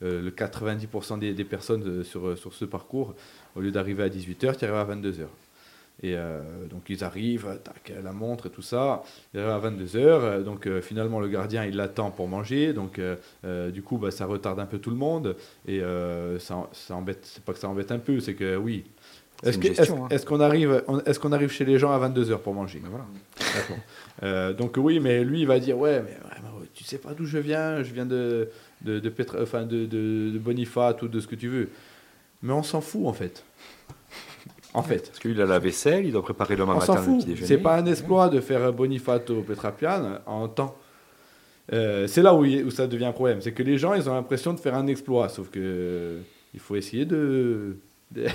le 0.00 0.30
90% 0.30 1.18
des, 1.18 1.44
personnes 1.44 2.02
sur, 2.04 2.38
sur 2.38 2.54
ce 2.54 2.64
parcours. 2.64 3.14
Au 3.54 3.60
lieu 3.60 3.70
d'arriver 3.70 4.02
à 4.02 4.08
18h, 4.08 4.56
tu 4.56 4.64
arrives 4.64 4.90
à 4.90 4.96
22h. 4.96 5.26
Et 6.02 6.14
euh, 6.16 6.40
donc 6.70 6.82
ils 6.88 7.02
arrivent, 7.02 7.58
tac, 7.64 7.92
la 8.02 8.12
montre 8.12 8.46
et 8.46 8.50
tout 8.50 8.62
ça. 8.62 9.02
Il 9.34 9.40
arrive 9.40 9.64
à 9.64 9.70
22h, 9.70 9.96
euh, 9.96 10.42
donc 10.42 10.66
euh, 10.66 10.80
finalement 10.80 11.18
le 11.18 11.28
gardien 11.28 11.64
il 11.64 11.76
l'attend 11.76 12.10
pour 12.10 12.28
manger, 12.28 12.72
donc 12.72 13.00
du 13.72 13.82
coup 13.82 13.98
bah, 13.98 14.10
ça 14.10 14.26
retarde 14.26 14.60
un 14.60 14.66
peu 14.66 14.78
tout 14.78 14.90
le 14.90 14.96
monde 14.96 15.36
et 15.66 15.80
ça, 16.38 16.68
ça 16.72 16.94
embête, 16.94 17.20
c'est 17.22 17.42
pas 17.42 17.52
que 17.52 17.58
ça 17.58 17.68
embête 17.68 17.90
un 17.92 17.98
peu, 17.98 18.20
c'est 18.20 18.34
que 18.34 18.56
oui. 18.56 18.84
Est-ce 19.44 19.92
hein. 19.92 20.08
qu'on 20.26 20.40
arrive, 20.40 20.82
on- 20.88 20.98
est-ce 21.00 21.20
qu'on 21.20 21.30
arrive 21.30 21.50
chez 21.50 21.64
les 21.64 21.78
gens 21.78 21.92
à 21.92 22.08
22h 22.08 22.38
pour 22.38 22.54
manger? 22.54 22.82
Ben 22.82 22.90
voilà. 24.20 24.52
Donc 24.54 24.76
oui, 24.78 24.98
mais 24.98 25.22
lui, 25.22 25.42
il 25.42 25.46
va 25.46 25.60
dire 25.60 25.78
ouais, 25.78 26.02
mais 26.02 26.16
tu 26.74 26.82
sais 26.84 26.98
pas 26.98 27.14
d'où 27.14 27.24
je 27.24 27.38
viens, 27.38 27.82
je 27.82 27.92
viens 27.92 28.06
de 28.06 28.48
de 28.82 28.98
de, 28.98 29.12
enfin, 29.40 29.62
de, 29.64 29.84
de, 29.86 30.30
de 30.32 30.38
Boniface 30.38 31.02
ou 31.02 31.08
de 31.08 31.20
ce 31.20 31.26
que 31.26 31.34
tu 31.36 31.48
veux. 31.48 31.68
Mais 32.42 32.52
on 32.52 32.62
s'en 32.62 32.80
fout 32.80 33.06
en 33.06 33.12
fait. 33.12 33.44
En 34.74 34.82
fait, 34.82 35.06
Parce 35.08 35.18
qu'il 35.18 35.40
a 35.40 35.46
la 35.46 35.58
vaisselle, 35.58 36.04
il 36.06 36.12
doit 36.12 36.22
préparer 36.22 36.54
le 36.56 36.62
on 36.64 36.66
matin 36.66 36.94
le 36.94 37.16
petit 37.18 37.26
déjeuner. 37.26 37.46
C'est 37.46 37.56
pas 37.58 37.76
un 37.76 37.86
exploit 37.86 38.28
de 38.28 38.40
faire 38.40 38.72
Bonifato 38.72 39.42
Petrapian 39.42 40.18
en 40.26 40.46
temps. 40.48 40.76
Euh, 41.72 42.06
c'est 42.06 42.22
là 42.22 42.34
où, 42.34 42.44
il- 42.44 42.64
où 42.64 42.70
ça 42.70 42.86
devient 42.86 43.06
un 43.06 43.12
problème. 43.12 43.40
C'est 43.40 43.52
que 43.52 43.62
les 43.62 43.76
gens, 43.78 43.94
ils 43.94 44.08
ont 44.08 44.14
l'impression 44.14 44.54
de 44.54 44.60
faire 44.60 44.74
un 44.74 44.86
exploit, 44.86 45.28
sauf 45.28 45.50
que 45.50 45.58
euh, 45.62 46.18
il 46.54 46.60
faut 46.60 46.76
essayer 46.76 47.04
de. 47.04 47.76
de- 48.10 48.26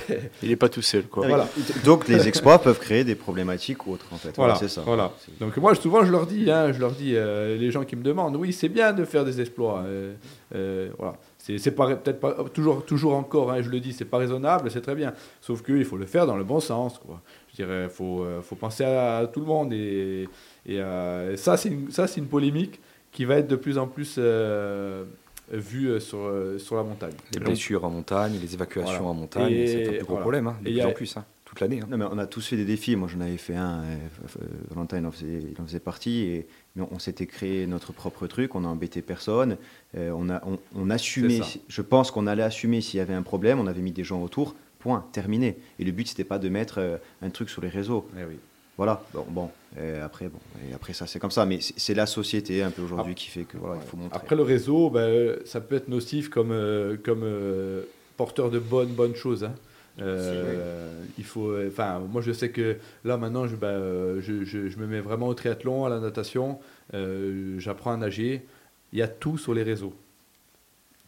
Il 0.44 0.50
n'est 0.50 0.56
pas 0.56 0.70
tout 0.70 0.84
seul, 0.84 1.04
quoi. 1.06 1.28
Voilà. 1.28 1.48
Donc 1.84 2.08
les 2.08 2.28
exploits 2.28 2.60
peuvent 2.60 2.80
créer 2.80 3.04
des 3.04 3.16
problématiques 3.16 3.88
ou 3.88 3.94
autres 3.94 4.06
en 4.12 4.18
fait. 4.18 4.36
Voilà, 4.36 4.54
c'est 4.56 4.68
ça. 4.68 4.82
voilà. 4.86 5.12
Donc 5.40 5.58
moi, 5.58 5.74
je- 5.74 5.82
souvent, 5.82 6.06
je 6.06 6.12
leur 6.12 6.28
dis, 6.28 6.50
hein, 6.52 6.72
je 6.74 6.80
leur 6.80 6.92
dis, 6.92 7.16
euh, 7.16 7.58
les 7.58 7.72
gens 7.72 7.84
qui 7.84 7.96
me 7.96 8.04
demandent, 8.04 8.36
oui, 8.36 8.54
c'est 8.54 8.70
bien 8.70 8.94
de 8.94 9.04
faire 9.04 9.26
des 9.26 9.42
exploits. 9.42 9.82
euh, 9.86 10.14
euh, 10.54 10.90
voilà. 11.00 11.14
C'est 11.46 11.76
peut-être 11.76 12.20
pas 12.22 12.36
toujours, 12.54 12.86
toujours 12.86 13.16
encore. 13.16 13.52
hein, 13.52 13.62
je 13.62 13.70
le 13.70 13.82
dis, 13.82 13.92
c'est 13.92 14.06
pas 14.06 14.18
raisonnable, 14.18 14.72
c'est 14.72 14.80
très 14.80 14.96
bien. 14.96 15.14
Sauf 15.42 15.62
qu'il 15.62 15.84
faut 15.84 15.98
le 15.98 16.06
faire 16.06 16.26
dans 16.26 16.38
le 16.38 16.46
bon 16.46 16.62
sens, 16.62 16.98
quoi. 17.00 17.22
Je 17.52 17.56
dirais, 17.58 17.90
faut, 17.90 18.24
euh, 18.24 18.42
faut 18.42 18.56
penser 18.56 18.86
à, 18.86 19.28
tout 19.32 19.42
le 19.42 19.46
monde 19.46 19.74
et, 19.74 20.30
et, 20.66 20.80
euh, 20.80 21.36
ça, 21.36 21.58
c'est 21.58 21.68
une, 21.70 21.92
ça, 21.92 22.08
c'est 22.08 22.22
une 22.22 22.28
polémique 22.28 22.80
qui 23.12 23.26
va 23.26 23.36
être 23.40 23.48
de 23.50 23.58
plus 23.58 23.78
en 23.78 23.88
plus 23.88 24.16
euh, 24.18 25.04
vue 25.52 25.90
euh, 25.90 26.00
sur, 26.00 26.20
euh, 26.20 26.58
sur 26.60 26.78
la 26.78 26.84
montagne. 26.84 27.14
Les 27.34 27.40
blessures 27.42 27.84
en 27.84 27.90
montagne, 27.90 28.40
les 28.42 28.54
évacuations 28.54 28.92
Voilà. 28.94 29.10
en 29.10 29.14
montagne, 29.14 29.68
c'est 29.68 29.88
un 29.88 29.92
plus 29.92 29.98
gros 30.00 30.06
voilà. 30.12 30.22
problème, 30.22 30.48
hein, 30.48 30.56
de 30.62 30.70
Et 30.70 30.72
plus 30.72 30.78
y 30.80 30.82
a- 30.82 30.88
en 30.88 30.92
plus, 30.94 31.18
hein, 31.18 31.26
toute 31.46 31.60
l'année. 31.60 31.82
hein. 31.82 32.10
On 32.12 32.18
a 32.18 32.26
tous 32.26 32.48
fait 32.48 32.56
des 32.56 32.66
défis. 32.66 32.96
Moi, 32.96 33.08
j'en 33.12 33.20
avais 33.20 33.38
fait 33.38 33.56
un. 33.56 33.82
euh, 33.84 33.96
euh, 34.42 34.46
Valentin, 34.72 34.98
il 35.00 35.06
en 35.06 35.12
faisait, 35.12 35.40
il 35.56 35.62
en 35.62 35.66
faisait 35.66 35.80
partie. 35.82 36.22
Et, 36.22 36.48
mais 36.76 36.84
on 36.92 37.00
s'était 37.00 37.26
créé 37.28 37.68
notre 37.68 37.94
propre 37.94 38.28
truc. 38.28 38.56
On 38.56 38.64
a 38.64 38.68
embêté 38.68 39.02
personne. 39.02 39.58
Euh, 39.96 40.12
on, 40.16 40.30
a, 40.30 40.42
on, 40.46 40.58
on 40.76 40.90
assumait. 40.90 41.42
Je 41.68 41.82
pense 41.82 42.10
qu'on 42.12 42.26
allait 42.28 42.44
assumer 42.44 42.82
s'il 42.82 42.98
y 42.98 43.02
avait 43.02 43.14
un 43.14 43.22
problème. 43.22 43.60
On 43.60 43.68
avait 43.68 43.82
mis 43.82 43.92
des 43.92 44.04
gens 44.04 44.22
autour. 44.24 44.56
Point. 44.80 45.06
Terminé. 45.14 45.58
Et 45.80 45.84
le 45.86 45.92
but, 45.92 46.08
c'était 46.08 46.24
pas 46.24 46.40
de 46.40 46.50
mettre 46.50 46.80
euh, 46.80 46.98
un 47.22 47.30
truc 47.30 47.50
sur 47.50 47.62
les 47.62 47.70
réseaux. 47.70 48.08
eh 48.20 48.26
oui. 48.26 48.38
Voilà. 48.76 49.04
Bon. 49.14 49.24
bon. 49.30 49.50
Et 49.80 50.00
après, 50.00 50.28
bon. 50.30 50.40
Et 50.70 50.74
après, 50.74 50.94
ça, 50.94 51.06
c'est 51.06 51.20
comme 51.20 51.30
ça. 51.32 51.46
Mais 51.46 51.60
c'est 51.62 51.94
la 51.94 52.08
société 52.08 52.64
un 52.64 52.72
peu 52.72 52.82
aujourd'hui 52.82 53.14
qui 53.14 53.30
fait 53.30 53.44
que 53.44 53.56
voilà, 53.58 53.80
il 53.82 53.88
faut 53.88 53.98
montrer. 53.98 54.18
Après 54.18 54.36
le 54.36 54.42
réseau, 54.42 54.90
ben, 54.90 55.38
ça 55.46 55.62
peut 55.62 55.76
être 55.76 55.90
nocif 55.90 56.30
comme, 56.30 56.52
euh, 56.52 56.98
comme 57.04 57.22
euh, 57.24 57.84
porteur 58.18 58.50
de 58.50 58.58
bonnes, 58.58 58.90
bonnes 58.94 59.16
choses. 59.16 59.44
hein. 59.44 59.54
Euh, 60.02 60.92
il 61.18 61.24
faut, 61.24 61.50
euh, 61.52 61.68
enfin, 61.72 62.00
moi 62.12 62.22
je 62.22 62.32
sais 62.32 62.50
que 62.50 62.78
là 63.06 63.18
maintenant, 63.18 63.46
je, 63.48 63.56
ben, 63.56 63.68
euh, 63.68 64.22
je, 64.22 64.44
je- 64.44 64.68
je 64.68 64.78
me 64.80 64.88
mets 64.88 65.02
vraiment 65.02 65.28
au 65.28 65.34
triathlon, 65.36 65.86
à 65.86 65.90
la 65.90 66.00
natation, 66.00 66.60
euh, 66.94 67.60
j'apprends 67.60 67.92
à 67.94 67.98
nager. 67.98 68.44
Il 68.92 69.00
y 69.00 69.02
a 69.02 69.08
tout 69.08 69.38
sur 69.38 69.54
les 69.54 69.64
réseaux. 69.64 69.94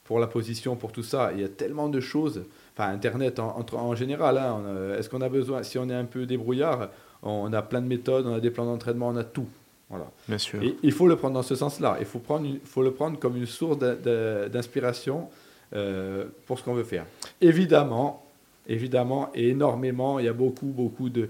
Pour 0.03 0.19
la 0.19 0.27
position, 0.27 0.75
pour 0.75 0.91
tout 0.91 1.01
ça, 1.03 1.31
il 1.33 1.41
y 1.41 1.43
a 1.43 1.49
tellement 1.49 1.89
de 1.89 1.99
choses. 1.99 2.43
Enfin, 2.77 2.89
Internet 2.91 3.39
en, 3.39 3.57
en- 3.59 3.75
en 3.77 3.95
général, 3.95 4.37
hein, 4.37 4.61
est-ce 4.99 5.09
qu'on 5.09 5.21
a 5.21 5.29
besoin, 5.29 5.63
si 5.63 5.79
on 5.79 5.89
est 5.89 5.93
un 5.95 6.05
peu 6.05 6.25
débrouillard, 6.27 6.89
on 7.23 7.51
a 7.53 7.61
plein 7.63 7.81
de 7.81 7.87
méthodes, 7.87 8.27
on 8.27 8.33
a 8.35 8.39
des 8.39 8.51
plans 8.51 8.65
d'entraînement, 8.65 9.07
on 9.07 9.15
a 9.15 9.23
tout. 9.23 9.47
Voilà. 9.89 10.05
Bien 10.27 10.37
sûr. 10.37 10.61
Et 10.63 10.75
il 10.83 10.91
faut 10.91 11.07
le 11.07 11.15
prendre 11.15 11.33
dans 11.35 11.43
ce 11.43 11.55
sens-là. 11.55 11.97
Il 11.99 12.05
faut, 12.05 12.19
prendre 12.19 12.45
une- 12.45 12.59
faut 12.59 12.83
le 12.83 12.91
prendre 12.91 13.17
comme 13.19 13.35
une 13.37 13.45
source 13.47 13.77
d'in- 13.79 13.95
d'in- 13.95 14.47
d'inspiration 14.49 15.27
euh, 15.73 16.25
pour 16.45 16.59
ce 16.59 16.63
qu'on 16.63 16.73
veut 16.75 16.83
faire. 16.83 17.05
Évidemment, 17.41 18.24
évidemment, 18.67 19.29
et 19.33 19.49
énormément, 19.49 20.19
il 20.19 20.25
y 20.25 20.29
a 20.29 20.33
beaucoup, 20.33 20.67
beaucoup 20.67 21.09
de 21.09 21.29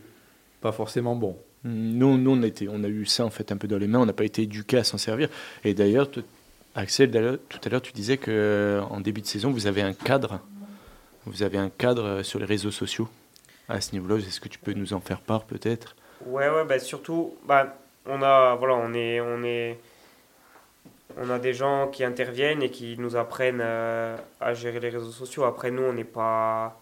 pas 0.61 0.71
forcément 0.71 1.15
bons. 1.15 1.37
Nous, 1.63 2.17
nous 2.17 2.31
on, 2.31 2.43
a 2.43 2.47
été, 2.47 2.67
on 2.69 2.83
a 2.83 2.87
eu 2.87 3.05
ça 3.05 3.25
en 3.25 3.29
fait 3.29 3.51
un 3.51 3.57
peu 3.57 3.67
dans 3.67 3.77
les 3.77 3.87
mains, 3.87 3.99
on 3.99 4.05
n'a 4.05 4.13
pas 4.13 4.25
été 4.25 4.43
éduqués 4.43 4.77
à 4.77 4.83
s'en 4.83 4.97
servir. 4.97 5.29
Et 5.63 5.73
d'ailleurs, 5.73 6.09
Axel, 6.75 7.09
tout 7.49 7.59
à 7.63 7.69
l'heure, 7.69 7.81
tu 7.81 7.93
disais 7.93 8.17
que 8.17 8.81
en 8.89 8.99
début 8.99 9.21
de 9.21 9.27
saison, 9.27 9.51
vous 9.51 9.65
avez 9.65 9.81
un 9.81 9.93
cadre. 9.93 10.41
Vous 11.25 11.41
avez 11.41 11.57
un 11.57 11.69
cadre 11.69 12.21
sur 12.21 12.37
les 12.37 12.45
réseaux 12.45 12.71
sociaux 12.71 13.07
à 13.67 13.81
ce 13.81 13.93
niveau-là. 13.93 14.17
Est-ce 14.17 14.39
que 14.39 14.49
tu 14.49 14.59
peux 14.59 14.73
nous 14.73 14.93
en 14.93 14.99
faire 14.99 15.21
part 15.21 15.45
peut-être? 15.45 15.95
Ouais, 16.25 16.49
ouais, 16.49 16.65
bah 16.65 16.79
surtout, 16.79 17.33
bah, 17.47 17.77
on 18.05 18.21
a, 18.21 18.55
voilà, 18.55 18.75
on 18.75 18.93
est, 18.93 19.19
on 19.21 19.43
est, 19.43 19.79
on 21.17 21.29
a 21.29 21.39
des 21.39 21.53
gens 21.53 21.87
qui 21.87 22.03
interviennent 22.03 22.61
et 22.61 22.69
qui 22.69 22.95
nous 22.99 23.15
apprennent 23.15 23.61
euh, 23.61 24.17
à 24.39 24.53
gérer 24.53 24.79
les 24.79 24.89
réseaux 24.89 25.11
sociaux. 25.11 25.45
Après, 25.45 25.71
nous, 25.71 25.83
on 25.83 25.93
n'est 25.93 26.03
pas. 26.03 26.79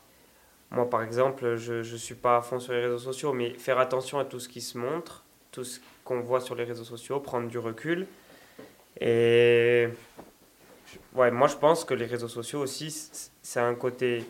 Moi, 0.74 0.90
par 0.90 1.04
exemple, 1.04 1.56
je 1.56 1.76
ne 1.76 1.98
suis 1.98 2.16
pas 2.16 2.38
à 2.38 2.42
fond 2.42 2.60
sur 2.60 2.74
les 2.74 2.82
réseaux 2.82 2.98
sociaux, 2.98 3.32
mais 3.32 3.52
faire 3.52 3.78
attention 3.78 4.18
à 4.18 4.26
tout 4.26 4.40
ce 4.40 4.50
qui 4.50 4.60
se 4.60 4.78
montre, 4.78 5.24
tout 5.52 5.64
ce 5.64 5.80
qu'on 6.04 6.20
voit 6.22 6.42
sur 6.42 6.56
les 6.56 6.64
réseaux 6.64 6.84
sociaux, 6.84 7.20
prendre 7.20 7.48
du 7.48 7.60
recul. 7.60 8.08
Et. 9.00 9.88
Ouais, 11.14 11.30
moi, 11.30 11.48
je 11.48 11.56
pense 11.56 11.86
que 11.86 11.94
les 11.94 12.08
réseaux 12.08 12.28
sociaux 12.28 12.60
aussi, 12.60 12.92
c'est 13.44 13.60
un 13.60 13.76
côté 13.76 14.26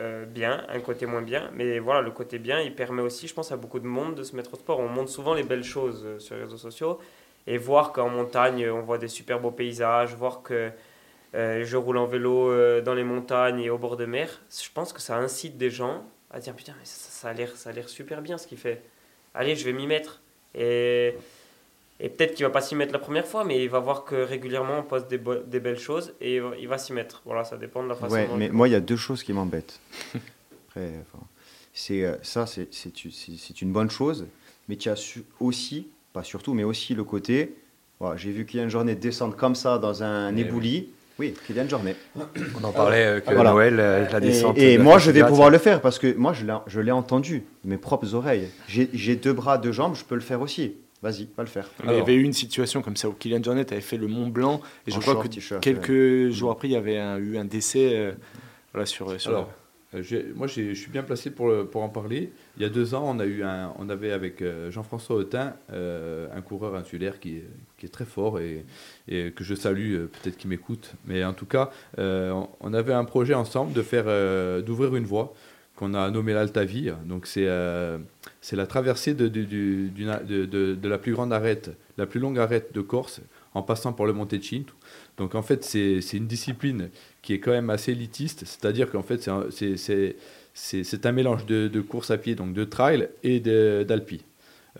euh, 0.00 0.24
bien, 0.24 0.64
un 0.70 0.80
côté 0.80 1.04
moins 1.04 1.22
bien. 1.22 1.50
Mais 1.54 1.78
voilà, 1.78 2.00
le 2.00 2.10
côté 2.10 2.38
bien, 2.38 2.60
il 2.60 2.74
permet 2.74 3.02
aussi, 3.02 3.28
je 3.28 3.34
pense, 3.34 3.52
à 3.52 3.56
beaucoup 3.56 3.80
de 3.80 3.86
monde 3.86 4.14
de 4.14 4.22
se 4.22 4.34
mettre 4.34 4.54
au 4.54 4.56
sport. 4.56 4.80
On 4.80 4.88
montre 4.88 5.10
souvent 5.10 5.34
les 5.34 5.42
belles 5.42 5.64
choses 5.64 6.04
euh, 6.06 6.18
sur 6.18 6.36
les 6.36 6.44
réseaux 6.44 6.56
sociaux 6.56 6.98
et 7.46 7.58
voir 7.58 7.92
qu'en 7.92 8.08
montagne, 8.08 8.70
on 8.70 8.80
voit 8.80 8.96
des 8.96 9.08
super 9.08 9.40
beaux 9.40 9.50
paysages, 9.50 10.14
voir 10.14 10.42
que 10.42 10.70
euh, 11.34 11.64
je 11.64 11.76
roule 11.76 11.98
en 11.98 12.06
vélo 12.06 12.80
dans 12.82 12.94
les 12.94 13.04
montagnes 13.04 13.60
et 13.60 13.70
au 13.70 13.78
bord 13.78 13.96
de 13.96 14.06
mer, 14.06 14.40
je 14.50 14.68
pense 14.72 14.92
que 14.92 15.00
ça 15.00 15.16
incite 15.16 15.56
des 15.56 15.70
gens 15.70 16.04
à 16.30 16.40
dire 16.40 16.54
putain, 16.54 16.74
mais 16.78 16.84
ça, 16.84 17.10
ça 17.10 17.28
a 17.28 17.32
l'air, 17.32 17.54
ça 17.56 17.70
a 17.70 17.72
l'air 17.72 17.88
super 17.88 18.22
bien 18.22 18.38
ce 18.38 18.46
qu'il 18.46 18.58
fait. 18.58 18.82
Allez, 19.34 19.56
je 19.56 19.64
vais 19.64 19.72
m'y 19.72 19.86
mettre. 19.86 20.20
Et 20.54 21.14
et 22.00 22.08
peut-être 22.08 22.34
qu'il 22.34 22.44
va 22.44 22.50
pas 22.50 22.60
s'y 22.60 22.74
mettre 22.74 22.92
la 22.92 22.98
première 22.98 23.26
fois, 23.26 23.44
mais 23.44 23.62
il 23.62 23.70
va 23.70 23.78
voir 23.78 24.04
que 24.04 24.16
régulièrement 24.16 24.80
on 24.80 24.82
poste 24.82 25.08
des, 25.08 25.20
des 25.46 25.60
belles 25.60 25.78
choses 25.78 26.12
et 26.20 26.40
il 26.58 26.68
va 26.68 26.76
s'y 26.76 26.92
mettre. 26.92 27.22
Voilà, 27.24 27.44
ça 27.44 27.56
dépend 27.56 27.82
de 27.84 27.88
la 27.88 27.94
façon. 27.94 28.14
Ouais, 28.14 28.28
mais 28.36 28.48
moi 28.48 28.68
il 28.68 28.72
y 28.72 28.74
a 28.74 28.80
deux 28.80 28.96
choses 28.96 29.22
qui 29.22 29.32
m'embêtent. 29.32 29.80
Après, 30.68 30.90
c'est 31.72 32.04
euh, 32.04 32.16
ça, 32.22 32.46
c'est 32.46 33.62
une 33.62 33.72
bonne 33.72 33.90
chose, 33.90 34.26
mais 34.68 34.76
tu 34.76 34.88
as 34.88 35.18
aussi, 35.38 35.88
pas 36.12 36.24
surtout, 36.24 36.52
mais 36.52 36.64
aussi 36.64 36.94
le 36.94 37.04
côté. 37.04 37.54
Voilà, 38.00 38.16
J'ai 38.16 38.32
vu 38.32 38.44
qu'il 38.44 38.58
y 38.58 38.60
a 38.60 38.64
une 38.64 38.70
journée 38.70 38.96
descendre 38.96 39.36
comme 39.36 39.54
ça 39.54 39.78
dans 39.78 40.02
un 40.02 40.36
ébouli. 40.36 40.88
Oui, 40.88 40.92
a 41.22 41.62
une 41.62 41.70
journée. 41.70 41.96
On 42.60 42.64
en 42.64 42.72
parlait 42.72 43.04
euh, 43.04 43.20
que 43.20 43.34
Noël, 43.34 43.78
euh, 43.78 44.08
la 44.10 44.20
descente. 44.20 44.58
Et, 44.58 44.78
moi, 44.78 44.98
je 44.98 45.10
vais 45.10 45.24
pouvoir 45.24 45.50
le 45.50 45.58
faire 45.58 45.80
parce 45.80 45.98
que 45.98 46.14
moi, 46.14 46.32
je 46.66 46.80
l'ai 46.80 46.92
entendu 46.92 47.44
de 47.64 47.70
mes 47.70 47.78
propres 47.78 48.14
oreilles. 48.14 48.48
J'ai 48.68 49.16
deux 49.16 49.32
bras, 49.32 49.58
deux 49.58 49.72
jambes, 49.72 49.94
je 49.94 50.04
peux 50.04 50.16
le 50.16 50.20
faire 50.20 50.40
aussi. 50.40 50.74
Vas-y, 51.04 51.28
va 51.36 51.42
le 51.42 51.50
faire. 51.50 51.68
Il 51.84 51.92
y 51.92 52.00
avait 52.00 52.14
eu 52.14 52.22
une 52.22 52.32
situation 52.32 52.80
comme 52.80 52.96
ça 52.96 53.10
où 53.10 53.12
Kylian 53.12 53.42
Jornet 53.42 53.70
avait 53.70 53.82
fait 53.82 53.98
le 53.98 54.06
Mont 54.06 54.28
Blanc 54.28 54.62
et 54.86 54.90
je 54.90 54.98
crois 54.98 55.22
que 55.22 55.58
quelques 55.58 56.30
jours 56.30 56.50
après, 56.50 56.68
il 56.68 56.70
y 56.70 56.76
avait 56.76 56.96
eu 57.18 57.36
un 57.36 57.44
décès 57.44 57.90
euh, 57.92 58.12
voilà, 58.72 58.86
sur. 58.86 59.20
sur 59.20 59.30
Alors, 59.30 59.42
euh, 59.42 59.63
moi, 60.34 60.46
je 60.46 60.74
suis 60.74 60.90
bien 60.90 61.02
placé 61.02 61.30
pour, 61.30 61.50
en 61.74 61.88
parler. 61.88 62.32
Il 62.56 62.62
y 62.62 62.66
a 62.66 62.68
deux 62.68 62.94
ans, 62.94 63.16
on, 63.16 63.88
avait 63.88 64.12
avec 64.12 64.42
euh, 64.42 64.70
Jean-François 64.70 65.16
Autin 65.16 65.54
un 65.70 66.40
coureur 66.40 66.74
insulaire 66.74 67.20
qui 67.20 67.38
est, 67.82 67.88
très 67.92 68.06
fort 68.06 68.40
et, 68.40 68.64
que 69.08 69.44
je 69.44 69.54
salue, 69.54 70.06
peut-être 70.06 70.36
qu'il 70.38 70.48
m'écoute. 70.50 70.92
Mais 71.04 71.24
en 71.24 71.34
tout 71.34 71.46
cas, 71.46 71.70
on 71.98 72.74
avait 72.74 72.94
un 72.94 73.04
projet 73.04 73.34
ensemble 73.34 73.72
de 73.72 74.60
d'ouvrir 74.62 74.96
une 74.96 75.04
voie 75.04 75.34
qu'on 75.76 75.94
a 75.94 76.10
nommée 76.10 76.32
l'Altavie. 76.32 76.92
Donc, 77.04 77.26
c'est 77.26 77.46
la 77.46 78.66
traversée 78.66 79.14
de, 79.14 79.28
de, 79.28 80.88
la 80.88 80.98
plus 80.98 81.12
grande 81.12 81.32
arête, 81.32 81.70
la 81.98 82.06
plus 82.06 82.20
longue 82.20 82.38
arête 82.38 82.74
de 82.74 82.80
Corse, 82.80 83.20
en 83.54 83.62
passant 83.62 83.92
par 83.92 84.06
le 84.06 84.12
Monte 84.12 84.42
Cinto. 84.42 84.74
Donc 85.16 85.34
en 85.34 85.42
fait, 85.42 85.64
c'est 85.64 86.00
une 86.12 86.26
discipline 86.26 86.90
qui 87.22 87.34
est 87.34 87.40
quand 87.40 87.52
même 87.52 87.70
assez 87.70 87.92
élitiste, 87.92 88.40
c'est-à-dire 88.44 88.90
qu'en 88.90 89.02
fait, 89.02 89.22
c'est 89.22 91.06
un, 91.06 91.12
mélange 91.12 91.46
de, 91.46 91.80
course 91.80 92.10
à 92.10 92.18
pied, 92.18 92.34
donc 92.34 92.52
de 92.52 92.64
trail 92.64 93.08
et 93.22 93.40
d'alpi. 93.40 94.24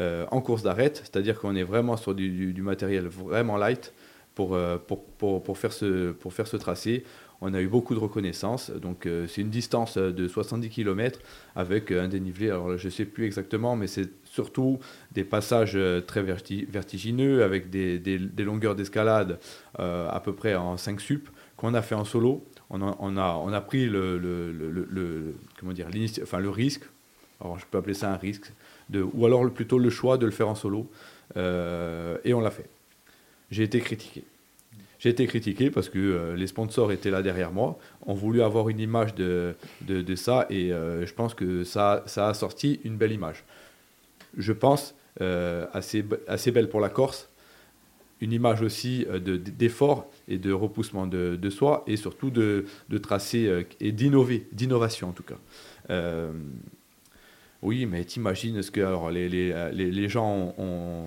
Euh, 0.01 0.27
en 0.33 0.41
course 0.41 0.65
d'arête, 0.65 1.03
c'est-à-dire 1.05 1.39
qu'on 1.39 1.55
est 1.55 1.63
vraiment 1.63 1.97
sur 1.97 2.17
du, 2.17 2.53
matériel 2.63 3.07
vraiment 3.07 3.57
light 3.57 3.93
pour, 4.35 4.55
euh, 4.55 4.77
pour, 4.77 5.05
pour, 5.05 5.41
pour, 5.41 5.57
faire 5.57 5.73
ce, 5.73 6.11
pour 6.11 6.33
faire 6.33 6.49
ce 6.49 6.57
tracé. 6.57 7.05
On 7.41 7.55
a 7.55 7.61
eu 7.61 7.69
beaucoup 7.69 7.95
de 7.95 8.01
reconnaissance. 8.01 8.71
Donc, 8.71 9.07
euh, 9.07 9.29
c'est 9.29 9.43
une 9.43 9.51
distance 9.51 9.97
de 9.97 10.27
70 10.27 10.69
km 10.69 11.21
avec 11.55 11.93
un 11.93 12.09
dénivelé. 12.09 12.51
Alors, 12.51 12.77
je 12.77 12.87
ne 12.87 12.91
sais 12.91 13.05
plus 13.05 13.25
exactement, 13.25 13.77
mais 13.77 13.87
c'est 13.87 14.09
surtout 14.35 14.79
des 15.13 15.25
passages 15.25 15.79
très 16.07 16.23
vertigineux 16.23 17.43
avec 17.45 17.71
des, 17.71 18.19
longueurs 18.39 18.75
d'escalade 18.75 19.39
à 19.79 20.21
peu 20.25 20.33
près 20.33 20.55
en 20.55 20.77
5 20.77 21.01
sup 21.01 21.29
qu'on 21.57 21.75
a 21.75 21.83
fait 21.83 21.95
en 21.95 22.05
solo. 22.05 22.45
On 22.71 22.83
a, 22.83 23.61
pris 23.61 23.87
le, 23.87 25.35
risque, 26.51 26.83
je 27.43 27.65
peux 27.71 27.79
appeler 27.79 27.95
ça 27.95 28.13
un 28.13 28.17
risque, 28.17 28.53
ou 28.93 29.27
alors 29.27 29.49
plutôt 29.51 29.79
le 29.79 29.91
choix 29.91 30.19
de 30.19 30.27
le 30.27 30.33
faire 30.33 30.49
en 30.49 30.57
solo. 30.57 30.91
et 31.37 32.35
on 32.35 32.41
l'a 32.41 32.51
fait. 32.51 32.69
J'ai 33.51 33.63
été 33.63 33.79
critiqué. 33.81 34.25
J'ai 35.05 35.11
été 35.11 35.27
critiqué 35.27 35.71
parce 35.71 35.91
que 35.91 35.99
euh, 35.99 36.35
les 36.35 36.47
sponsors 36.47 36.91
étaient 36.91 37.11
là 37.11 37.21
derrière 37.21 37.53
moi, 37.53 37.79
ont 38.07 38.15
voulu 38.15 38.43
avoir 38.43 38.71
une 38.71 38.81
image 38.81 39.15
de, 39.15 39.55
ça 40.17 40.47
et 40.49 40.73
euh, 40.73 41.05
je 41.05 41.13
pense 41.13 41.35
que 41.35 41.63
ça 41.63 42.03
a 42.17 42.33
sorti 42.33 42.81
une 42.85 42.97
belle 42.97 43.13
image. 43.13 43.45
Je 44.37 44.53
pense 44.53 44.95
euh, 45.21 45.67
assez, 45.73 46.05
assez 46.29 46.51
belle 46.51 46.69
pour 46.69 46.81
la 46.81 46.89
Corse, 46.89 47.29
une 48.21 48.33
image 48.33 48.63
aussi 48.63 49.07
d'effort 49.59 50.11
et 50.29 50.39
de 50.39 50.53
repoussement 50.53 51.07
de, 51.07 51.37
de, 51.37 51.51
soi 51.51 51.85
et 51.87 51.97
surtout 51.97 52.31
de, 52.31 52.65
de 52.89 52.99
tracer 52.99 53.67
et 53.81 53.93
d'innover, 53.93 54.47
d'innovation 54.53 55.09
en 55.09 55.13
tout 55.13 55.25
cas. 55.25 55.37
oui, 57.61 57.87
mais 57.87 58.05
t'imagines 58.05 58.63
ce 58.63 58.71
que 58.71 58.81
alors, 58.81 59.11
les, 59.11 59.29
les, 59.29 59.73
les, 59.73 60.09
gens 60.09 60.55
ont 60.57 61.07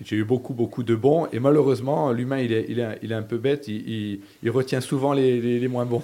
j'ai 0.00 0.16
eu 0.16 0.24
beaucoup, 0.24 0.54
beaucoup 0.54 0.82
de 0.82 0.94
bons. 0.94 1.26
Et 1.32 1.40
malheureusement, 1.40 2.12
l'humain, 2.12 2.38
il 2.38 2.52
est, 2.52 2.66
il, 2.68 2.80
est, 2.80 2.98
il 3.02 3.12
est, 3.12 3.14
un 3.14 3.22
peu 3.22 3.38
bête. 3.38 3.68
Il, 3.68 4.20
il, 4.42 4.50
retient 4.50 4.80
souvent 4.80 5.12
les, 5.12 5.40
les, 5.58 5.68
moins 5.68 5.84
bons. 5.84 6.02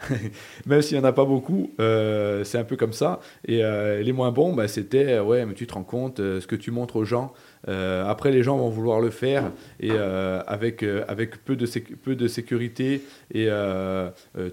Même 0.66 0.82
s'il 0.82 0.98
n'y 0.98 1.04
en 1.04 1.06
a 1.06 1.12
pas 1.12 1.24
beaucoup, 1.24 1.70
euh, 1.80 2.44
c'est 2.44 2.58
un 2.58 2.64
peu 2.64 2.76
comme 2.76 2.92
ça. 2.92 3.20
Et 3.46 3.64
euh, 3.64 4.02
les 4.02 4.12
moins 4.12 4.30
bons, 4.30 4.52
bah, 4.52 4.68
c'était, 4.68 5.18
ouais, 5.18 5.46
mais 5.46 5.54
tu 5.54 5.66
te 5.66 5.74
rends 5.74 5.84
compte, 5.84 6.20
euh, 6.20 6.40
ce 6.40 6.46
que 6.46 6.56
tu 6.56 6.70
montres 6.70 6.96
aux 6.96 7.04
gens. 7.04 7.32
après, 7.66 8.30
les 8.30 8.42
gens 8.42 8.56
vont 8.56 8.68
vouloir 8.68 9.00
le 9.00 9.10
faire 9.10 9.50
et 9.80 9.90
avec, 9.90 10.82
avec 11.08 11.44
peu, 11.44 11.56
de 11.56 11.66
peu 12.02 12.14
de 12.14 12.28
sécurité. 12.28 13.02
Et 13.32 13.48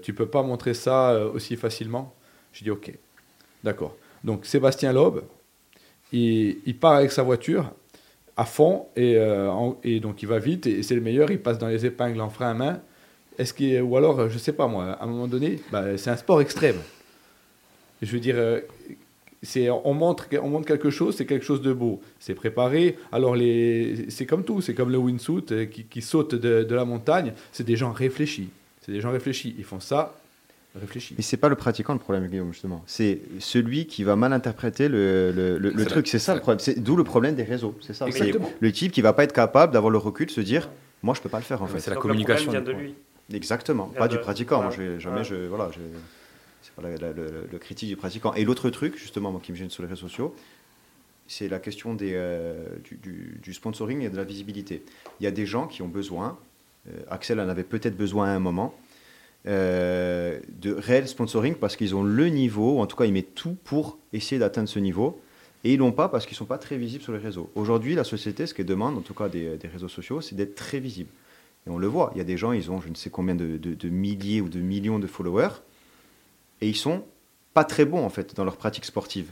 tu 0.02 0.14
peux 0.14 0.26
pas 0.26 0.42
montrer 0.42 0.74
ça 0.74 1.26
aussi 1.26 1.56
facilement. 1.56 2.14
Je 2.52 2.64
dis, 2.64 2.70
ok, 2.70 2.92
d'accord. 3.64 3.96
Donc, 4.24 4.46
Sébastien 4.46 4.92
Loeb, 4.92 5.20
il, 6.12 6.76
part 6.78 6.94
avec 6.94 7.12
sa 7.12 7.22
voiture 7.22 7.72
à 8.36 8.44
fond 8.44 8.86
et, 8.96 9.16
euh, 9.16 9.50
et, 9.82 10.00
donc 10.00 10.22
il 10.22 10.28
va 10.28 10.38
vite 10.38 10.66
et 10.66 10.82
c'est 10.82 10.94
le 10.94 11.00
meilleur, 11.00 11.30
il 11.30 11.40
passe 11.40 11.58
dans 11.58 11.68
les 11.68 11.84
épingles 11.86 12.20
en 12.20 12.30
frein 12.30 12.50
à 12.50 12.54
main. 12.54 12.80
Est-ce 13.38 13.54
qu'il 13.54 13.80
ou 13.80 13.96
alors 13.96 14.28
je 14.28 14.38
sais 14.38 14.52
pas 14.52 14.66
moi, 14.66 14.92
à 14.92 15.04
un 15.04 15.06
moment 15.06 15.26
donné, 15.26 15.60
bah, 15.70 15.96
c'est 15.96 16.10
un 16.10 16.16
sport 16.16 16.40
extrême. 16.40 16.76
Je 18.00 18.10
veux 18.12 18.20
dire, 18.20 18.34
euh, 18.36 18.60
c'est 19.42 19.70
on 19.70 19.94
montre 19.94 20.26
on 20.42 20.48
montre 20.48 20.66
quelque 20.66 20.90
chose, 20.90 21.16
c'est 21.16 21.26
quelque 21.26 21.44
chose 21.44 21.62
de 21.62 21.72
beau, 21.72 22.00
c'est 22.18 22.34
préparé. 22.34 22.96
Alors 23.10 23.34
les 23.36 24.06
c'est 24.08 24.26
comme 24.26 24.44
tout, 24.44 24.60
c'est 24.60 24.74
comme 24.74 24.90
le 24.90 24.98
wingsuit 24.98 25.44
euh, 25.52 25.64
qui, 25.66 25.84
qui 25.84 26.02
saute 26.02 26.34
de, 26.34 26.62
de 26.62 26.74
la 26.74 26.84
montagne, 26.84 27.32
c'est 27.52 27.64
des 27.64 27.76
gens 27.76 27.92
réfléchis. 27.92 28.50
C'est 28.80 28.92
des 28.92 29.00
gens 29.00 29.12
réfléchis, 29.12 29.54
ils 29.58 29.64
font 29.64 29.80
ça 29.80 30.14
réfléchis. 30.80 31.14
Mais 31.16 31.22
c'est 31.22 31.36
pas 31.36 31.48
le 31.48 31.56
pratiquant 31.56 31.92
le 31.92 31.98
problème, 31.98 32.26
Guillaume, 32.26 32.52
justement. 32.52 32.82
C'est 32.86 33.20
celui 33.38 33.86
qui 33.86 34.04
va 34.04 34.16
mal 34.16 34.32
interpréter 34.32 34.88
le, 34.88 35.32
le, 35.32 35.58
le, 35.58 35.84
truc. 35.84 36.08
C'est 36.08 36.18
ça 36.18 36.34
le 36.34 36.40
problème. 36.40 36.58
C'est 36.60 36.82
d'où 36.82 36.96
le 36.96 37.04
problème 37.04 37.34
des 37.34 37.42
réseaux. 37.42 37.74
C'est 37.80 37.94
ça. 37.94 38.06
Le 38.60 38.72
type 38.72 38.92
qui 38.92 39.02
va 39.02 39.12
pas 39.12 39.24
être 39.24 39.32
capable 39.32 39.72
d'avoir 39.72 39.90
le 39.90 39.98
recul, 39.98 40.26
de 40.26 40.30
se 40.30 40.40
dire, 40.40 40.70
moi, 41.02 41.14
je 41.14 41.20
peux 41.20 41.28
pas 41.28 41.38
le 41.38 41.44
faire 41.44 41.62
en 41.62 41.66
fait. 41.66 41.80
C'est 41.80 41.90
la 41.90 41.96
communication. 41.96 42.50
vient 42.50 42.62
de 42.62 42.72
lui. 42.72 42.94
Exactement. 43.32 43.86
Pas 43.88 44.08
du 44.08 44.18
pratiquant. 44.18 44.62
Moi, 44.62 44.70
je 44.70 44.82
vais 44.82 45.00
jamais, 45.00 45.24
je 45.24 45.34
voilà, 45.46 45.70
c'est 46.62 46.74
pas 46.74 46.82
le, 46.82 47.58
critique 47.58 47.88
du 47.88 47.96
pratiquant. 47.96 48.32
Et 48.34 48.44
l'autre 48.44 48.70
truc, 48.70 48.96
justement, 48.96 49.30
moi, 49.32 49.40
qui 49.42 49.52
me 49.52 49.56
gêne 49.56 49.70
sur 49.70 49.82
les 49.82 49.88
réseaux 49.88 50.08
sociaux, 50.08 50.34
c'est 51.26 51.48
la 51.48 51.58
question 51.58 51.94
des, 51.94 52.12
euh, 52.14 52.66
du, 52.84 53.38
du, 53.42 53.54
sponsoring 53.54 54.02
et 54.02 54.10
de 54.10 54.16
la 54.16 54.24
visibilité. 54.24 54.84
Il 55.20 55.24
y 55.24 55.26
a 55.26 55.30
des 55.30 55.46
gens 55.46 55.66
qui 55.66 55.82
ont 55.82 55.88
besoin. 55.88 56.38
Euh, 56.88 56.98
Axel 57.10 57.40
en 57.40 57.48
avait 57.48 57.64
peut-être 57.64 57.96
besoin 57.96 58.28
à 58.28 58.30
un 58.30 58.40
moment 58.40 58.74
euh, 59.48 60.38
de 60.60 60.72
réel 60.72 61.08
sponsoring 61.08 61.56
parce 61.56 61.74
qu'ils 61.74 61.96
ont 61.96 62.04
le 62.04 62.28
niveau, 62.28 62.78
en 62.78 62.86
tout 62.86 62.94
cas 62.94 63.06
ils 63.06 63.12
mettent 63.12 63.34
tout 63.34 63.56
pour 63.64 63.98
essayer 64.12 64.38
d'atteindre 64.38 64.68
ce 64.68 64.78
niveau, 64.78 65.20
et 65.64 65.72
ils 65.72 65.78
l'ont 65.78 65.90
pas 65.90 66.08
parce 66.08 66.26
qu'ils 66.26 66.36
sont 66.36 66.44
pas 66.44 66.58
très 66.58 66.76
visibles 66.76 67.02
sur 67.02 67.12
les 67.12 67.18
réseaux. 67.18 67.50
Aujourd'hui, 67.56 67.96
la 67.96 68.04
société, 68.04 68.46
ce 68.46 68.54
qu'elle 68.54 68.66
demande, 68.66 68.96
en 68.96 69.00
tout 69.00 69.14
cas 69.14 69.28
des, 69.28 69.58
réseaux 69.64 69.88
sociaux, 69.88 70.20
c'est 70.20 70.36
d'être 70.36 70.54
très 70.54 70.78
visible. 70.78 71.10
Et 71.66 71.70
on 71.70 71.78
le 71.78 71.86
voit, 71.86 72.10
il 72.14 72.18
y 72.18 72.20
a 72.20 72.24
des 72.24 72.36
gens, 72.36 72.52
ils 72.52 72.70
ont 72.70 72.80
je 72.80 72.88
ne 72.88 72.94
sais 72.94 73.10
combien 73.10 73.34
de, 73.34 73.88
milliers 73.88 74.40
ou 74.40 74.48
de 74.48 74.60
millions 74.60 74.98
de 74.98 75.06
followers, 75.06 75.62
et 76.60 76.68
ils 76.68 76.76
sont 76.76 77.04
pas 77.54 77.64
très 77.64 77.84
bons 77.84 78.04
en 78.04 78.08
fait 78.08 78.34
dans 78.34 78.44
leur 78.44 78.56
pratique 78.56 78.84
sportive. 78.84 79.30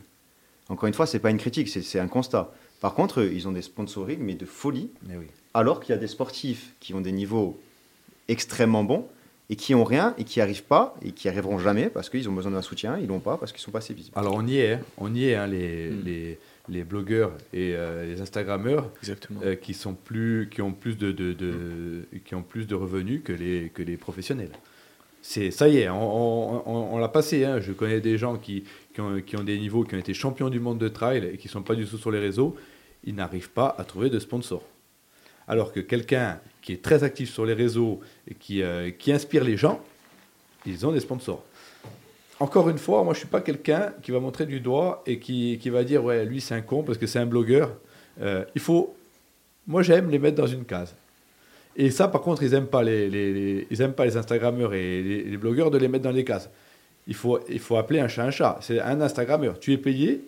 Encore 0.68 0.86
une 0.86 0.94
fois, 0.94 1.06
c'est 1.06 1.18
pas 1.18 1.30
une 1.30 1.38
critique, 1.38 1.68
c'est 1.68 1.98
un 1.98 2.06
constat. 2.08 2.52
Par 2.80 2.94
contre, 2.94 3.22
ils 3.22 3.48
ont 3.48 3.52
des 3.52 3.62
sponsorings, 3.62 4.20
mais 4.20 4.34
de 4.34 4.46
folie, 4.46 4.90
mais 5.06 5.16
oui. 5.16 5.26
alors 5.54 5.80
qu'il 5.80 5.92
y 5.92 5.98
a 5.98 6.00
des 6.00 6.06
sportifs 6.06 6.74
qui 6.78 6.94
ont 6.94 7.00
des 7.00 7.12
niveaux 7.12 7.60
extrêmement 8.28 8.84
bons, 8.84 9.08
et 9.50 9.56
qui 9.56 9.74
ont 9.74 9.84
rien 9.84 10.14
et 10.16 10.24
qui 10.24 10.38
n'y 10.38 10.42
arrivent 10.44 10.62
pas 10.62 10.94
et 11.02 11.10
qui 11.10 11.28
arriveront 11.28 11.58
jamais 11.58 11.90
parce 11.90 12.08
qu'ils 12.08 12.28
ont 12.28 12.32
besoin 12.32 12.52
d'un 12.52 12.62
soutien, 12.62 12.96
ils 12.98 13.08
l'ont 13.08 13.18
pas 13.18 13.36
parce 13.36 13.50
qu'ils 13.52 13.60
sont 13.60 13.72
pas 13.72 13.78
assez 13.78 13.92
visibles. 13.92 14.16
Alors 14.16 14.34
on 14.34 14.46
y 14.46 14.58
est, 14.58 14.74
hein. 14.74 14.80
on 14.96 15.12
y 15.12 15.24
est. 15.24 15.34
Hein, 15.34 15.48
les, 15.48 15.90
hmm. 15.90 16.02
les, 16.04 16.38
les 16.70 16.84
blogueurs 16.84 17.32
et 17.52 17.74
les 18.06 18.20
Instagrammeurs 18.20 18.90
Exactement. 19.02 19.40
qui, 19.60 19.74
sont 19.74 19.94
plus, 19.94 20.48
qui, 20.50 20.62
ont 20.62 20.72
plus 20.72 20.96
de, 20.96 21.12
de, 21.12 21.32
de, 21.32 22.06
qui 22.24 22.34
ont 22.34 22.42
plus 22.42 22.66
de 22.66 22.74
revenus 22.74 23.22
que 23.24 23.32
les, 23.32 23.70
que 23.74 23.82
les 23.82 23.96
professionnels. 23.96 24.52
C'est, 25.22 25.50
ça 25.50 25.68
y 25.68 25.78
est, 25.78 25.88
on, 25.88 26.68
on, 26.68 26.94
on 26.94 26.98
l'a 26.98 27.08
passé. 27.08 27.44
Hein. 27.44 27.60
Je 27.60 27.72
connais 27.72 28.00
des 28.00 28.16
gens 28.16 28.38
qui, 28.38 28.64
qui, 28.94 29.00
ont, 29.00 29.20
qui, 29.20 29.36
ont, 29.36 29.44
des 29.44 29.58
niveaux, 29.58 29.84
qui 29.84 29.94
ont 29.94 29.98
été 29.98 30.14
champions 30.14 30.48
du 30.48 30.60
monde 30.60 30.78
de 30.78 30.88
trail 30.88 31.30
et 31.32 31.36
qui 31.36 31.48
ne 31.48 31.52
sont 31.52 31.62
pas 31.62 31.74
du 31.74 31.84
tout 31.86 31.98
sur 31.98 32.10
les 32.10 32.20
réseaux. 32.20 32.56
Ils 33.04 33.14
n'arrivent 33.14 33.50
pas 33.50 33.74
à 33.76 33.84
trouver 33.84 34.08
de 34.08 34.18
sponsors. 34.18 34.66
Alors 35.46 35.72
que 35.72 35.80
quelqu'un 35.80 36.40
qui 36.62 36.72
est 36.72 36.82
très 36.82 37.02
actif 37.04 37.30
sur 37.30 37.44
les 37.44 37.54
réseaux 37.54 38.00
et 38.28 38.34
qui, 38.34 38.62
euh, 38.62 38.90
qui 38.90 39.12
inspire 39.12 39.44
les 39.44 39.56
gens, 39.56 39.82
ils 40.64 40.86
ont 40.86 40.92
des 40.92 41.00
sponsors. 41.00 41.44
Encore 42.40 42.70
une 42.70 42.78
fois, 42.78 43.04
moi 43.04 43.12
je 43.12 43.18
ne 43.18 43.20
suis 43.20 43.28
pas 43.28 43.42
quelqu'un 43.42 43.92
qui 44.02 44.10
va 44.10 44.18
montrer 44.18 44.46
du 44.46 44.60
doigt 44.60 45.02
et 45.06 45.18
qui, 45.18 45.58
qui 45.60 45.68
va 45.68 45.84
dire 45.84 46.02
ouais 46.02 46.24
lui 46.24 46.40
c'est 46.40 46.54
un 46.54 46.62
con 46.62 46.82
parce 46.82 46.96
que 46.96 47.06
c'est 47.06 47.18
un 47.18 47.26
blogueur. 47.26 47.70
Euh, 48.20 48.44
il 48.54 48.60
faut, 48.60 48.94
moi 49.66 49.82
j'aime 49.82 50.10
les 50.10 50.18
mettre 50.18 50.36
dans 50.36 50.46
une 50.46 50.64
case. 50.64 50.94
Et 51.76 51.90
ça 51.90 52.08
par 52.08 52.22
contre 52.22 52.42
ils 52.42 52.50
n'aiment 52.52 52.66
pas 52.66 52.82
les, 52.82 53.10
les, 53.10 53.66
ils 53.70 53.82
aiment 53.82 53.92
pas 53.92 54.06
les 54.06 54.16
Instagrammeurs 54.16 54.72
et 54.72 55.02
les, 55.02 55.22
les, 55.24 55.36
blogueurs 55.36 55.70
de 55.70 55.76
les 55.76 55.86
mettre 55.86 56.04
dans 56.04 56.10
les 56.10 56.24
cases. 56.24 56.48
Il 57.06 57.14
faut, 57.14 57.40
il 57.48 57.60
faut 57.60 57.76
appeler 57.76 58.00
un 58.00 58.08
chat 58.08 58.24
un 58.24 58.30
chat. 58.30 58.58
C'est 58.62 58.80
un 58.80 59.00
Instagrammeur. 59.00 59.60
Tu 59.60 59.74
es 59.74 59.78
payé 59.78 60.24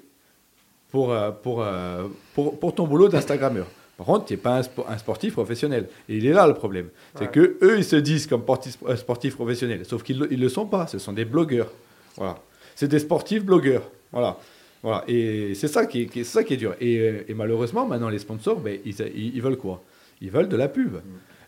pour, 0.90 1.12
euh, 1.12 1.30
pour, 1.30 1.64
pour, 2.34 2.58
pour 2.58 2.74
ton 2.74 2.86
boulot 2.86 3.08
d'Instagrammeur. 3.08 3.66
Par 3.96 4.06
contre, 4.06 4.26
tu 4.26 4.34
n'es 4.34 4.36
pas 4.36 4.60
un, 4.88 4.98
sportif 4.98 5.34
professionnel. 5.34 5.88
Et 6.08 6.16
il 6.16 6.26
est 6.26 6.32
là 6.32 6.46
le 6.46 6.54
problème. 6.54 6.88
C'est 7.14 7.24
ouais. 7.24 7.30
que 7.30 7.58
eux, 7.62 7.78
ils 7.78 7.84
se 7.84 7.96
disent 7.96 8.26
comme 8.26 8.42
sportifs 8.96 9.36
professionnels, 9.36 9.84
sauf 9.84 10.02
qu'ils 10.02 10.18
ne 10.18 10.26
le 10.26 10.48
sont 10.48 10.66
pas. 10.66 10.86
Ce 10.86 10.98
sont 10.98 11.12
des 11.12 11.24
blogueurs. 11.24 11.70
Voilà. 12.16 12.38
C'est 12.74 12.88
des 12.88 12.98
sportifs 12.98 13.44
blogueurs. 13.44 13.90
Voilà. 14.12 14.38
Voilà. 14.82 15.04
Et 15.06 15.54
c'est 15.54 15.68
ça 15.68 15.86
qui 15.86 16.02
est, 16.02 16.16
est, 16.16 16.24
ça 16.24 16.42
qui 16.44 16.54
est 16.54 16.56
dur. 16.56 16.74
Et, 16.80 17.24
et, 17.28 17.34
malheureusement, 17.34 17.86
maintenant, 17.86 18.08
les 18.08 18.18
sponsors, 18.18 18.60
ben, 18.60 18.78
ils, 18.84 18.94
ils, 19.14 19.42
veulent 19.42 19.56
quoi? 19.56 19.82
Ils 20.20 20.30
veulent 20.30 20.48
de 20.48 20.56
la 20.56 20.68
pub. 20.68 20.96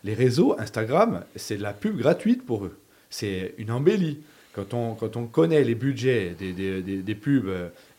Les 0.03 0.13
réseaux, 0.13 0.55
Instagram, 0.59 1.23
c'est 1.35 1.57
de 1.57 1.63
la 1.63 1.73
pub 1.73 1.97
gratuite 1.97 2.45
pour 2.45 2.65
eux. 2.65 2.77
C'est 3.09 3.53
une 3.57 3.71
embellie. 3.71 4.19
Quand 4.53 4.73
on, 4.73 4.93
quand 4.93 5.17
on 5.17 5.25
connaît 5.25 5.63
les 5.65 5.75
budgets 5.75 6.33
des, 6.39 6.53
des, 6.53 6.81
des, 6.81 6.97
des 6.97 7.15
pubs, 7.15 7.49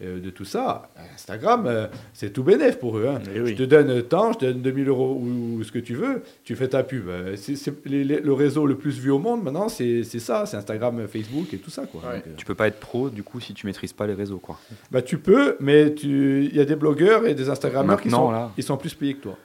euh, 0.03 0.21
de 0.21 0.29
tout 0.29 0.45
ça, 0.45 0.91
Instagram, 1.15 1.65
euh, 1.67 1.87
c'est 2.13 2.31
tout 2.31 2.43
bénéf 2.43 2.79
pour 2.79 2.99
eux. 2.99 3.07
Hein. 3.09 3.19
Oui. 3.35 3.53
Je 3.53 3.55
te 3.55 3.63
donne 3.63 4.03
tant, 4.03 4.35
je 4.35 4.39
te 4.39 4.45
donne 4.45 4.61
2000 4.61 4.89
euros 4.89 5.19
ou, 5.19 5.57
ou, 5.57 5.65
ce 5.65 5.73
que 5.73 5.79
tu 5.79 5.95
veux, 5.95 6.23
tu 6.45 6.55
fais 6.55 6.69
ta 6.69 6.83
pub. 6.83 7.09
Euh, 7.09 7.35
c 7.37 7.53
est, 7.53 7.57
c 7.57 7.71
est, 7.71 7.89
les, 7.89 8.05
les, 8.05 8.21
le 8.21 8.33
réseau 8.35 8.67
le 8.67 8.77
plus 8.77 8.99
vu 8.99 9.11
au 9.11 9.19
monde 9.19 9.43
maintenant, 9.43 9.71
c'est 9.71 10.03
ça, 10.05 10.45
c'est 10.45 10.59
Instagram, 10.59 11.09
Facebook 11.09 11.55
et 11.55 11.57
tout 11.57 11.71
ça. 11.71 11.87
Quoi. 11.87 12.03
Ouais. 12.03 12.17
Donc, 12.17 12.37
tu 12.37 12.45
peux 12.45 12.55
pas 12.55 12.67
être 12.67 12.79
pro 12.79 13.09
du 13.09 13.23
coup 13.23 13.41
si 13.41 13.55
tu 13.55 13.65
maîtrises 13.65 13.95
pas 13.95 14.07
les 14.07 14.13
réseaux. 14.13 14.37
Quoi. 14.37 14.59
Bah, 14.91 15.01
tu 15.01 15.17
peux, 15.17 15.57
mais 15.61 15.87
il 16.03 16.55
y 16.55 16.61
a 16.61 16.67
des 16.67 16.77
blogueurs 16.77 17.27
et 17.27 17.35
des 17.35 17.49
Instagrammeurs 17.49 18.03
qui 18.03 18.11
sont, 18.11 18.31
là, 18.31 18.53
ils 18.59 18.65
sont 18.65 18.77
plus 18.77 18.93
payés 18.93 19.15
que 19.15 19.23
toi. 19.23 19.39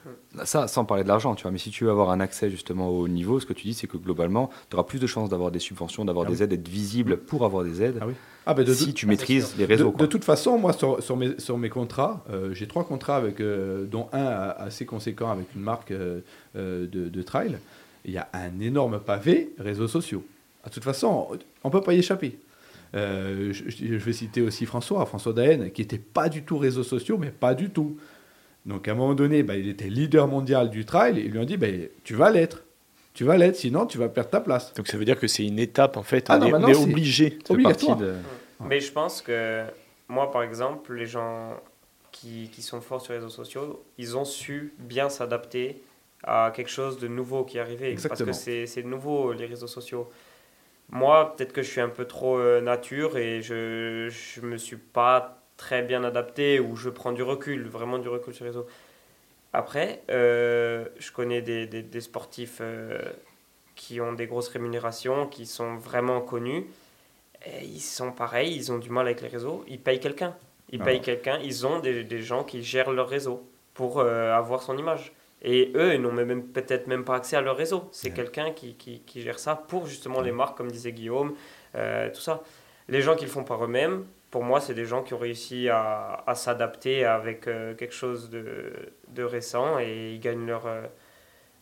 Ça, 0.44 0.68
sans 0.68 0.84
parler 0.84 1.02
de 1.02 1.08
l'argent, 1.08 1.34
tu 1.34 1.44
vois. 1.44 1.50
Mais 1.50 1.58
si 1.58 1.70
tu 1.70 1.84
veux 1.84 1.90
avoir 1.90 2.10
un 2.10 2.20
accès 2.20 2.50
justement 2.50 2.90
au 2.90 3.08
niveau, 3.08 3.40
ce 3.40 3.46
que 3.46 3.54
tu 3.54 3.66
dis, 3.66 3.74
c'est 3.74 3.86
que 3.86 3.96
globalement, 3.96 4.50
tu 4.68 4.76
auras 4.76 4.84
plus 4.84 4.98
de 4.98 5.06
chances 5.06 5.30
d'avoir 5.30 5.50
des 5.50 5.60
subventions, 5.60 6.04
d'avoir 6.04 6.26
ah 6.26 6.30
des 6.30 6.36
oui. 6.36 6.42
aides, 6.42 6.50
d'être 6.50 6.68
visible 6.68 7.16
pour 7.16 7.46
avoir 7.46 7.64
des 7.64 7.82
aides. 7.82 7.98
Ah 8.02 8.04
oui. 8.06 8.14
Ah 8.46 8.54
ben 8.54 8.64
de 8.64 8.72
si 8.72 8.86
tout, 8.86 8.92
tu 8.92 9.06
maîtrises 9.06 9.54
les 9.56 9.64
réseaux. 9.64 9.92
De, 9.92 9.98
de, 9.98 10.06
toute 10.06 10.24
façon, 10.24 10.58
moi, 10.58 10.72
sur, 10.72 11.02
sur, 11.02 11.16
mes, 11.16 11.38
sur 11.38 11.58
mes 11.58 11.68
contrats, 11.68 12.24
euh, 12.30 12.52
j'ai 12.54 12.66
trois 12.66 12.84
contrats, 12.84 13.16
avec, 13.16 13.40
euh, 13.40 13.86
dont 13.86 14.08
un 14.12 14.26
assez 14.58 14.84
conséquent 14.84 15.30
avec 15.30 15.46
une 15.54 15.62
marque 15.62 15.92
euh, 15.92 16.20
de, 16.54 16.86
de, 16.86 17.22
trail. 17.22 17.58
Il 18.04 18.12
y 18.12 18.18
a 18.18 18.28
un 18.32 18.60
énorme 18.60 18.98
pavé 18.98 19.54
réseaux 19.58 19.86
sociaux. 19.86 20.24
De 20.64 20.70
toute 20.70 20.84
façon, 20.84 21.28
on 21.62 21.68
ne 21.68 21.72
peut 21.72 21.80
pas 21.80 21.94
y 21.94 21.98
échapper. 21.98 22.38
Je, 22.94 23.52
je, 23.52 23.94
vais 23.94 24.12
citer 24.12 24.42
aussi 24.42 24.66
François, 24.66 25.06
François 25.06 25.32
Daen, 25.32 25.70
qui 25.70 25.82
n'était 25.82 25.98
pas 25.98 26.28
du 26.28 26.42
tout 26.42 26.58
réseaux 26.58 26.82
sociaux, 26.82 27.16
mais 27.18 27.30
pas 27.30 27.54
du 27.54 27.70
tout. 27.70 27.96
Donc 28.66 28.86
à 28.86 28.92
un 28.92 28.94
moment 28.94 29.14
donné, 29.14 29.42
bah, 29.42 29.56
il 29.56 29.68
était 29.68 29.88
leader 29.88 30.28
mondial 30.28 30.70
du 30.70 30.84
trail, 30.84 31.18
et 31.18 31.24
ils 31.24 31.30
lui 31.30 31.38
ont 31.38 31.44
dit, 31.44 31.56
bah, 31.56 31.68
tu 32.04 32.14
vas 32.14 32.30
l'être. 32.30 32.64
Tu 33.14 33.24
vas 33.24 33.36
l'être, 33.36 33.56
sinon 33.56 33.86
tu 33.86 33.98
vas 33.98 34.08
perdre 34.08 34.30
ta 34.30 34.40
place. 34.40 34.72
Donc 34.74 34.88
ça 34.88 34.96
veut 34.96 35.04
dire 35.04 35.18
que 35.18 35.26
c'est 35.26 35.44
une 35.44 35.58
étape, 35.58 35.96
en 35.96 36.02
fait, 36.02 36.26
ah, 36.28 36.38
on, 36.40 36.48
non, 36.48 36.48
est, 36.48 36.54
on 36.54 36.68
est 36.68 36.76
obligé. 36.76 37.38
Obligatoire. 37.48 37.96
De... 37.96 38.14
Mais 38.60 38.80
je 38.80 38.90
pense 38.92 39.20
que 39.20 39.64
moi, 40.08 40.30
par 40.30 40.42
exemple, 40.42 40.94
les 40.94 41.06
gens 41.06 41.60
qui, 42.10 42.50
qui, 42.52 42.62
sont 42.62 42.80
forts 42.80 43.00
sur 43.00 43.12
les 43.12 43.18
réseaux 43.18 43.30
sociaux, 43.30 43.84
ils 43.98 44.16
ont 44.16 44.24
su 44.24 44.74
bien 44.78 45.08
s'adapter 45.08 45.82
à 46.24 46.52
quelque 46.54 46.70
chose 46.70 46.98
de 46.98 47.08
nouveau 47.08 47.44
qui 47.44 47.58
est 47.58 47.60
arrivé. 47.60 47.90
Exactement. 47.90 48.26
Parce 48.26 48.44
que 48.44 48.66
c'est 48.66 48.82
nouveau, 48.82 49.32
les 49.32 49.46
réseaux 49.46 49.66
sociaux. 49.66 50.08
Moi, 50.90 51.34
peut-être 51.34 51.52
que 51.52 51.62
je 51.62 51.70
suis 51.70 51.80
un 51.80 51.88
peu 51.88 52.04
trop 52.04 52.38
euh, 52.38 52.60
nature 52.60 53.16
et 53.16 53.40
je 53.42 54.08
ne 54.42 54.46
me 54.46 54.56
suis 54.58 54.76
pas 54.76 55.42
très 55.56 55.82
bien 55.82 56.04
adapté 56.04 56.60
ou 56.60 56.76
je 56.76 56.90
prends 56.90 57.12
du 57.12 57.22
recul, 57.22 57.66
vraiment 57.68 57.98
du 57.98 58.08
recul 58.08 58.34
sur 58.34 58.44
les 58.44 58.50
réseaux. 58.50 58.66
Après, 59.52 60.02
euh, 60.10 60.86
je 60.98 61.12
connais 61.12 61.42
des, 61.42 61.66
des, 61.66 61.82
des 61.82 62.00
sportifs 62.00 62.58
euh, 62.60 63.02
qui 63.74 64.00
ont 64.00 64.12
des 64.12 64.26
grosses 64.26 64.48
rémunérations, 64.48 65.26
qui 65.26 65.46
sont 65.46 65.76
vraiment 65.76 66.20
connus. 66.20 66.66
Et 67.44 67.64
ils 67.64 67.80
sont 67.80 68.12
pareils, 68.12 68.54
ils 68.54 68.72
ont 68.72 68.78
du 68.78 68.88
mal 68.88 69.06
avec 69.06 69.20
les 69.20 69.28
réseaux. 69.28 69.64
Ils 69.68 69.80
payent 69.80 70.00
quelqu'un. 70.00 70.34
Ils 70.70 70.80
ah. 70.80 70.84
payent 70.84 71.00
quelqu'un. 71.02 71.38
Ils 71.42 71.66
ont 71.66 71.80
des, 71.80 72.02
des, 72.04 72.22
gens 72.22 72.44
qui 72.44 72.62
gèrent 72.62 72.92
leur 72.92 73.08
réseau 73.08 73.46
pour 73.74 74.00
euh, 74.00 74.32
avoir 74.32 74.62
son 74.62 74.78
image. 74.78 75.12
Et 75.42 75.72
eux, 75.74 75.94
ils 75.94 76.00
n'ont 76.00 76.12
même, 76.12 76.44
peut-être 76.44 76.86
même 76.86 77.04
pas 77.04 77.16
accès 77.16 77.36
à 77.36 77.40
leur 77.40 77.56
réseau. 77.56 77.88
C'est 77.92 78.08
ouais. 78.08 78.14
quelqu'un 78.14 78.52
qui, 78.52 78.74
qui, 78.74 79.00
qui, 79.00 79.20
gère 79.20 79.40
ça 79.40 79.56
pour 79.56 79.86
justement 79.86 80.18
ouais. 80.18 80.26
les 80.26 80.32
marques, 80.32 80.56
comme 80.56 80.70
disait 80.70 80.92
Guillaume, 80.92 81.34
tout 81.74 82.20
ça. 82.20 82.42
Les 82.88 83.02
gens 83.02 83.16
qui 83.16 83.24
le 83.24 83.30
font 83.30 83.42
par 83.42 83.64
eux-mêmes, 83.64 84.06
pour 84.32 84.42
moi, 84.42 84.60
c'est 84.60 84.74
des 84.74 84.86
gens 84.86 85.02
qui 85.02 85.12
ont 85.12 85.18
réussi 85.18 85.68
à, 85.68 86.24
à 86.26 86.34
s'adapter 86.34 87.04
avec 87.04 87.46
euh, 87.46 87.74
quelque 87.74 87.94
chose 87.94 88.30
de, 88.30 88.72
de, 89.08 89.22
récent 89.22 89.78
et 89.78 90.14
ils 90.14 90.20
gagnent 90.20 90.46
leur, 90.46 90.66
euh, 90.66 90.80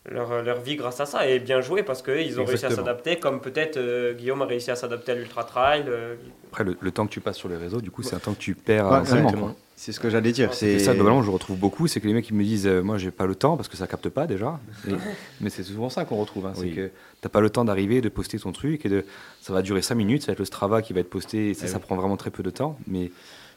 leur, 0.08 0.42
leur, 0.42 0.60
vie 0.60 0.76
grâce 0.76 1.00
à 1.00 1.04
ça. 1.04 1.26
Et 1.28 1.40
bien 1.40 1.60
joué 1.60 1.82
parce 1.82 2.00
qu'ils 2.00 2.14
ont 2.14 2.16
Exactement. 2.18 2.46
réussi 2.46 2.66
à 2.66 2.70
s'adapter, 2.70 3.18
comme 3.18 3.40
peut-être 3.40 3.76
euh, 3.76 4.14
Guillaume 4.14 4.42
a 4.42 4.46
réussi 4.46 4.70
à 4.70 4.76
s'adapter 4.76 5.10
à 5.12 5.14
l'ultra 5.16 5.42
trail. 5.42 5.84
euh. 5.88 6.14
Après, 6.52 6.62
le, 6.62 6.76
le, 6.80 6.90
temps 6.92 7.06
que 7.06 7.12
tu 7.12 7.20
passes 7.20 7.38
sur 7.38 7.48
les 7.48 7.56
réseaux, 7.56 7.80
du 7.80 7.90
coup, 7.90 8.04
c'est 8.04 8.14
un 8.14 8.20
temps 8.20 8.34
que 8.34 8.38
tu 8.38 8.54
perds 8.54 8.88
ouais, 8.88 8.98
enseignement. 8.98 9.56
C'est 9.80 9.92
ce 9.92 10.00
que 10.00 10.10
j'allais 10.10 10.32
dire. 10.32 10.52
C'est 10.52 10.78
ça, 10.78 10.92
globalement, 10.92 11.22
je 11.22 11.30
retrouve 11.30 11.56
beaucoup. 11.56 11.86
C'est 11.86 12.02
que 12.02 12.06
les 12.06 12.12
mecs 12.12 12.26
qui 12.26 12.34
me 12.34 12.44
disent, 12.44 12.66
euh, 12.66 12.82
moi, 12.82 12.98
j'ai 12.98 13.10
pas 13.10 13.24
le 13.24 13.34
temps 13.34 13.56
parce 13.56 13.66
que 13.66 13.78
ça 13.78 13.86
capte 13.86 14.10
pas 14.10 14.26
déjà. 14.26 14.60
Et, 14.86 14.92
mais 15.40 15.48
c'est 15.48 15.62
souvent 15.62 15.88
ça 15.88 16.04
qu'on 16.04 16.16
retrouve. 16.16 16.44
Hein, 16.44 16.52
oui. 16.58 16.68
C'est 16.68 16.76
que 16.76 16.90
t'as 17.22 17.30
pas 17.30 17.40
le 17.40 17.48
temps 17.48 17.64
d'arriver, 17.64 18.02
de 18.02 18.10
poster 18.10 18.38
ton 18.38 18.52
truc 18.52 18.84
et 18.84 18.90
de, 18.90 19.06
ça 19.40 19.54
va 19.54 19.62
durer 19.62 19.80
5 19.80 19.94
minutes. 19.94 20.20
Ça 20.20 20.26
va 20.26 20.32
être 20.34 20.38
le 20.38 20.44
Strava 20.44 20.82
qui 20.82 20.92
va 20.92 21.00
être 21.00 21.08
posté. 21.08 21.48
Et 21.48 21.54
ça, 21.54 21.64
eh 21.64 21.68
ça 21.68 21.78
oui. 21.78 21.82
prend 21.82 21.96
vraiment 21.96 22.18
très 22.18 22.30
peu 22.30 22.42
de 22.42 22.50
temps. 22.50 22.78
Mais 22.86 23.10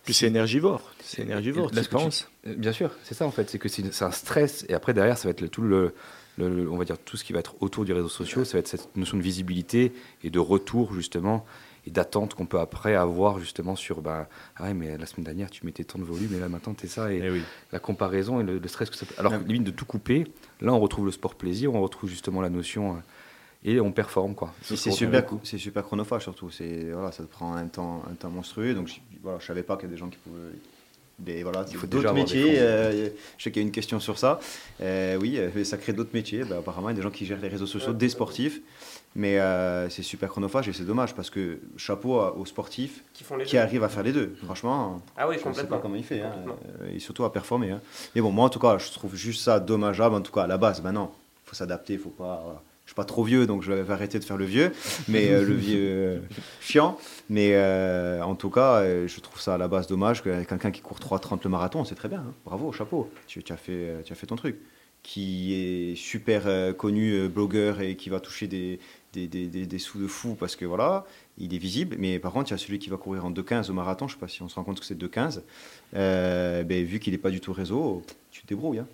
puis 0.06 0.14
c'est 0.14 0.28
énergivore. 0.28 0.94
C'est 1.02 1.24
énergivore. 1.24 1.70
tu 1.72 1.84
penses 1.90 2.30
tu... 2.46 2.56
Bien 2.56 2.72
sûr, 2.72 2.92
c'est 3.04 3.16
ça 3.16 3.26
en 3.26 3.32
fait. 3.32 3.50
C'est 3.50 3.60
que 3.60 3.68
c'est 3.68 3.84
un 4.02 4.12
stress. 4.12 4.66
Et 4.70 4.74
après 4.74 4.94
derrière, 4.94 5.18
ça 5.18 5.26
va 5.26 5.32
être 5.32 5.42
le, 5.42 5.50
tout 5.50 5.62
le, 5.62 5.94
le, 6.38 6.48
le, 6.48 6.72
on 6.72 6.78
va 6.78 6.86
dire 6.86 6.98
tout 7.00 7.18
ce 7.18 7.26
qui 7.26 7.34
va 7.34 7.40
être 7.40 7.56
autour 7.60 7.84
du 7.84 7.92
réseau 7.92 8.08
social. 8.08 8.46
Ça 8.46 8.54
va 8.54 8.60
être 8.60 8.70
cette 8.70 8.96
notion 8.96 9.18
de 9.18 9.24
visibilité 9.24 9.92
et 10.24 10.30
de 10.30 10.40
retour 10.40 10.94
justement 10.94 11.46
et 11.86 11.92
d'attente 11.92 12.34
qu'on 12.34 12.46
peut 12.46 12.60
après 12.60 12.96
avoir 12.96 13.40
justement 13.40 13.76
sur 13.76 14.02
bah 14.02 14.28
ah 14.56 14.64
ouais 14.64 14.74
mais 14.74 14.98
la 14.98 15.06
semaine 15.06 15.26
dernière 15.26 15.50
tu 15.50 15.66
mettais 15.66 15.84
tant 15.84 16.00
de 16.00 16.04
volume 16.04 16.34
et 16.36 16.40
là 16.40 16.50
maintenant 16.50 16.74
tu 16.74 16.86
es 16.86 16.90
ça 16.90 17.14
et, 17.14 17.18
et 17.18 17.30
oui. 17.30 17.42
la 17.72 17.80
comparaison 17.80 18.40
et 18.40 18.44
le, 18.44 18.58
le, 18.58 18.68
stress 18.68 18.90
que 18.90 18.96
ça 18.96 19.06
peut 19.06 19.16
alors 19.18 19.34
ouais. 19.34 19.40
limite 19.46 19.64
de 19.64 19.72
tout 19.72 19.86
couper 19.86 20.26
là 20.62 20.74
on 20.74 20.80
retrouve 20.80 21.06
le 21.06 21.12
sport 21.12 21.36
plaisir 21.36 21.74
on 21.74 21.82
retrouve 21.82 22.10
justement 22.10 22.42
la 22.42 22.50
notion 22.50 22.94
euh, 22.94 23.00
et 23.66 23.80
on 23.80 23.92
performe 23.92 24.36
quoi 24.36 24.54
c'est 24.62 24.76
super 24.78 25.26
c'est 25.44 25.58
super 25.58 25.84
chronophage 25.84 26.24
surtout 26.24 26.50
c'est 26.50 26.92
voilà 26.92 27.12
ça 27.12 27.24
te 27.24 27.30
prend 27.30 27.54
un 27.56 27.68
temps 27.68 28.04
un 28.10 28.16
temps 28.16 28.30
monstrueux 28.30 28.74
donc 28.74 28.88
je, 28.88 28.96
voilà 29.22 29.40
je 29.40 29.46
savais 29.46 29.64
pas 29.64 29.76
qu'il 29.76 29.86
y 29.86 29.92
a 29.92 29.92
des 29.92 29.98
gens 29.98 30.10
qui 30.10 30.18
pouvaient 30.18 30.58
des, 31.20 31.44
voilà, 31.44 31.66
il 31.70 31.78
faut 31.78 31.88
d'autres 31.88 32.14
métiers. 32.14 32.60
Euh, 32.60 33.10
je 33.38 33.44
sais 33.44 33.52
qu'il 33.52 33.62
y 33.62 33.66
a 33.66 33.68
une 33.68 33.72
question 33.72 34.00
sur 34.00 34.18
ça. 34.18 34.40
Euh, 34.82 35.18
oui, 35.18 35.38
euh, 35.38 35.64
ça 35.64 35.78
crée 35.78 35.94
d'autres 35.94 36.14
métiers. 36.14 36.44
Bah, 36.44 36.58
apparemment, 36.60 36.90
il 36.90 36.94
y 36.94 36.96
a 36.96 36.98
des 36.98 37.04
gens 37.04 37.12
qui 37.12 37.26
gèrent 37.26 37.40
les 37.40 37.50
réseaux 37.50 37.68
sociaux, 37.68 37.94
des 37.94 38.10
sportifs. 38.10 38.62
Mais 39.16 39.40
euh, 39.40 39.90
c'est 39.90 40.02
super 40.02 40.30
chronophage 40.30 40.68
et 40.68 40.74
c'est 40.74 40.86
dommage 40.86 41.14
parce 41.14 41.30
que 41.30 41.60
chapeau 41.78 42.20
aux 42.20 42.46
sportifs 42.46 43.04
qui, 43.14 43.24
qui 43.46 43.58
arrivent 43.58 43.84
à 43.84 43.90
faire 43.90 44.04
les 44.04 44.12
deux. 44.12 44.36
Franchement, 44.44 45.02
ah 45.18 45.28
oui, 45.28 45.36
je 45.42 45.48
ne 45.48 45.54
sais 45.54 45.68
pas 45.68 45.78
comment 45.78 45.96
il 45.96 46.04
fait. 46.04 46.22
Hein, 46.22 46.34
et 46.92 47.00
surtout 47.00 47.24
à 47.24 47.32
performer. 47.32 47.72
Hein. 47.72 47.82
Mais 48.16 48.22
bon, 48.22 48.32
moi 48.32 48.46
en 48.46 48.50
tout 48.50 48.60
cas, 48.60 48.78
je 48.80 48.92
trouve 48.92 49.16
juste 49.16 49.44
ça 49.44 49.60
dommageable. 49.60 50.16
En 50.16 50.22
tout 50.22 50.32
cas, 50.32 50.44
à 50.44 50.48
la 50.48 50.58
base, 50.58 50.82
maintenant, 50.82 51.14
il 51.46 51.50
faut 51.50 51.56
s'adapter. 51.56 51.98
Faut 51.98 52.10
pas. 52.10 52.42
Voilà. 52.44 52.62
Je 52.86 52.90
suis 52.90 52.96
pas 52.96 53.06
trop 53.06 53.24
vieux, 53.24 53.48
donc 53.48 53.64
je 53.64 53.72
vais 53.72 53.94
arrêter 53.94 54.20
de 54.20 54.26
faire 54.26 54.36
le 54.36 54.44
vieux, 54.44 54.74
mais 55.08 55.30
euh, 55.30 55.46
le 55.46 55.54
vieux 55.54 55.80
euh, 55.80 56.20
chiant. 56.60 56.98
Mais 57.30 57.56
en 58.22 58.36
tout 58.36 58.50
cas, 58.50 58.84
je 58.84 59.20
trouve 59.20 59.40
ça 59.40 59.54
à 59.54 59.58
la 59.58 59.68
base 59.68 59.88
dommage 59.88 60.24
que 60.24 60.44
quelqu'un 60.44 60.72
qui 60.72 60.82
court 60.82 61.00
3,30 61.00 61.40
le 61.44 61.50
marathon, 61.50 61.86
c'est 61.86 61.96
très 61.96 62.10
bien. 62.10 62.20
Hein. 62.28 62.34
Bravo, 62.46 62.74
chapeau. 62.74 63.10
Tu, 63.28 63.42
tu, 63.42 63.54
as 63.54 63.58
fait, 63.58 64.04
tu 64.04 64.12
as 64.12 64.16
fait 64.16 64.28
ton 64.28 64.36
truc. 64.36 64.60
Qui 65.02 65.54
est 65.54 65.96
super 65.96 66.44
connu, 66.78 67.28
blogueur, 67.28 67.82
et 67.82 67.96
qui 67.96 68.10
va 68.10 68.22
toucher 68.22 68.48
des, 68.48 68.80
des, 69.14 69.28
des, 69.28 69.48
des, 69.48 69.66
des, 69.66 69.80
sous 69.80 70.00
de 70.00 70.08
fou 70.08 70.36
parce 70.36 70.56
que 70.56 70.66
voilà, 70.66 71.06
il 71.38 71.54
est 71.54 71.60
visible. 71.60 71.96
Mais 72.00 72.20
par 72.20 72.32
contre, 72.34 72.50
il 72.50 72.54
y 72.54 72.56
a 72.56 72.58
celui 72.58 72.80
qui 72.80 72.90
va 72.90 72.98
courir 72.98 73.26
en 73.26 73.32
2,15 73.32 73.70
au 73.70 73.74
marathon. 73.74 74.08
Je 74.08 74.16
ne 74.16 74.18
sais 74.18 74.20
pas 74.20 74.28
si 74.28 74.42
on 74.42 74.50
se 74.50 74.56
rend 74.56 74.64
compte 74.64 74.80
que 74.80 74.86
c'est 74.86 75.00
2,15. 75.00 75.42
Euh, 75.96 76.64
ben, 76.64 76.84
vu 76.84 77.00
qu'il 77.00 77.14
n'est 77.14 77.20
pas 77.20 77.30
du 77.30 77.40
tout 77.40 77.54
réseau, 77.54 78.02
tu 78.32 78.42
te 78.42 78.48
débrouilles. 78.48 78.80
Hein. 78.80 78.88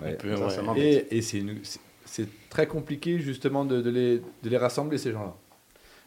Ouais. 0.00 0.06
Ouais. 0.06 0.36
Ça, 0.36 0.50
ça 0.50 0.62
et, 0.76 1.06
et 1.10 1.22
c'est 1.22 2.28
très 2.50 2.66
compliqué 2.66 3.18
justement 3.18 3.64
de, 3.64 3.80
de, 3.80 3.90
les, 3.90 4.18
de 4.18 4.50
les, 4.50 4.58
rassembler 4.58 4.98
ces 4.98 5.12
gens-là. 5.12 5.34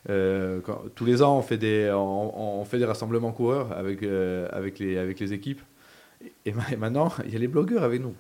Euh, 0.08 0.62
tous 0.94 1.06
les 1.06 1.24
ans, 1.24 1.38
on 1.38 1.42
fait 1.42 1.58
des, 1.58 1.92
on, 1.92 2.60
on, 2.62 2.66
fait 2.66 2.78
des 2.78 2.86
rassemblements 2.86 3.32
coureurs 3.32 3.72
avec, 3.72 4.04
euh, 4.04 4.48
avec, 4.52 4.78
les, 4.78 4.98
avec 4.98 5.20
les 5.20 5.34
équipes. 5.34 5.62
Et, 6.46 6.54
maintenant, 6.78 7.12
il 7.26 7.34
y 7.34 7.36
a 7.36 7.40
les 7.40 7.48
blogueurs 7.48 7.84
avec 7.84 8.02
nous. 8.02 8.14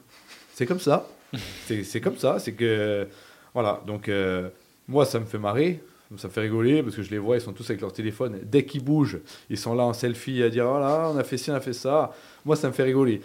C'est 0.53 0.65
comme 0.65 0.79
ça. 0.79 1.07
C'est 1.67 2.01
comme 2.01 2.17
ça. 2.17 2.39
C'est 2.39 2.53
que. 2.53 3.07
Voilà. 3.55 3.81
Donc, 3.87 4.09
euh, 4.09 4.49
moi, 4.87 5.05
ça 5.05 5.19
me 5.19 5.25
fait 5.25 5.39
marrer. 5.39 5.81
Ça 6.17 6.27
me 6.27 6.33
fait 6.33 6.41
rigoler 6.41 6.83
parce 6.83 6.95
que 6.95 7.01
je 7.01 7.09
les 7.09 7.17
vois, 7.17 7.35
ils 7.35 7.41
sont 7.41 7.51
tous 7.51 7.67
avec 7.67 7.81
leur 7.81 7.91
téléphone. 7.91 8.39
Dès 8.43 8.63
qu'ils 8.63 8.83
bougent, 8.83 9.19
ils 9.49 9.57
sont 9.57 9.73
là 9.73 9.83
en 9.83 9.93
selfie 9.93 10.43
à 10.43 10.49
dire 10.49 10.67
voilà, 10.67 11.07
oh 11.09 11.13
on 11.15 11.17
a 11.17 11.23
fait 11.23 11.35
ci, 11.35 11.49
on 11.49 11.55
a 11.55 11.59
fait 11.59 11.73
ça. 11.73 12.13
Moi, 12.45 12.55
ça 12.55 12.67
me 12.67 12.73
fait 12.73 12.83
rigoler. 12.83 13.21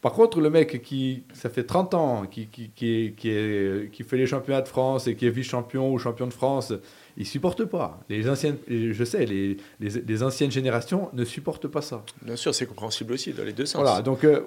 Par 0.00 0.12
contre, 0.12 0.40
le 0.40 0.48
mec 0.48 0.82
qui, 0.82 1.24
ça 1.34 1.50
fait 1.50 1.64
30 1.64 1.94
ans, 1.94 2.26
qui, 2.30 2.46
qui, 2.46 2.70
qui, 2.70 2.88
est, 2.88 3.90
qui 3.92 4.02
fait 4.02 4.16
les 4.16 4.26
championnats 4.26 4.62
de 4.62 4.68
France 4.68 5.08
et 5.08 5.16
qui 5.16 5.26
est 5.26 5.30
vice-champion 5.30 5.92
ou 5.92 5.98
champion 5.98 6.26
de 6.26 6.32
France, 6.32 6.72
il 7.18 7.26
supporte 7.26 7.64
pas. 7.64 8.00
Les 8.08 8.30
anciennes, 8.30 8.56
je 8.68 9.04
sais, 9.04 9.26
les, 9.26 9.58
les, 9.80 10.22
anciennes 10.22 10.50
générations 10.50 11.10
ne 11.12 11.24
supportent 11.24 11.68
pas 11.68 11.82
ça. 11.82 12.02
Bien 12.22 12.36
sûr, 12.36 12.54
c'est 12.54 12.66
compréhensible 12.66 13.12
aussi 13.12 13.32
dans 13.34 13.44
les 13.44 13.52
deux 13.52 13.66
sens. 13.66 13.82
Voilà, 13.82 14.00
donc 14.00 14.24
euh, 14.24 14.40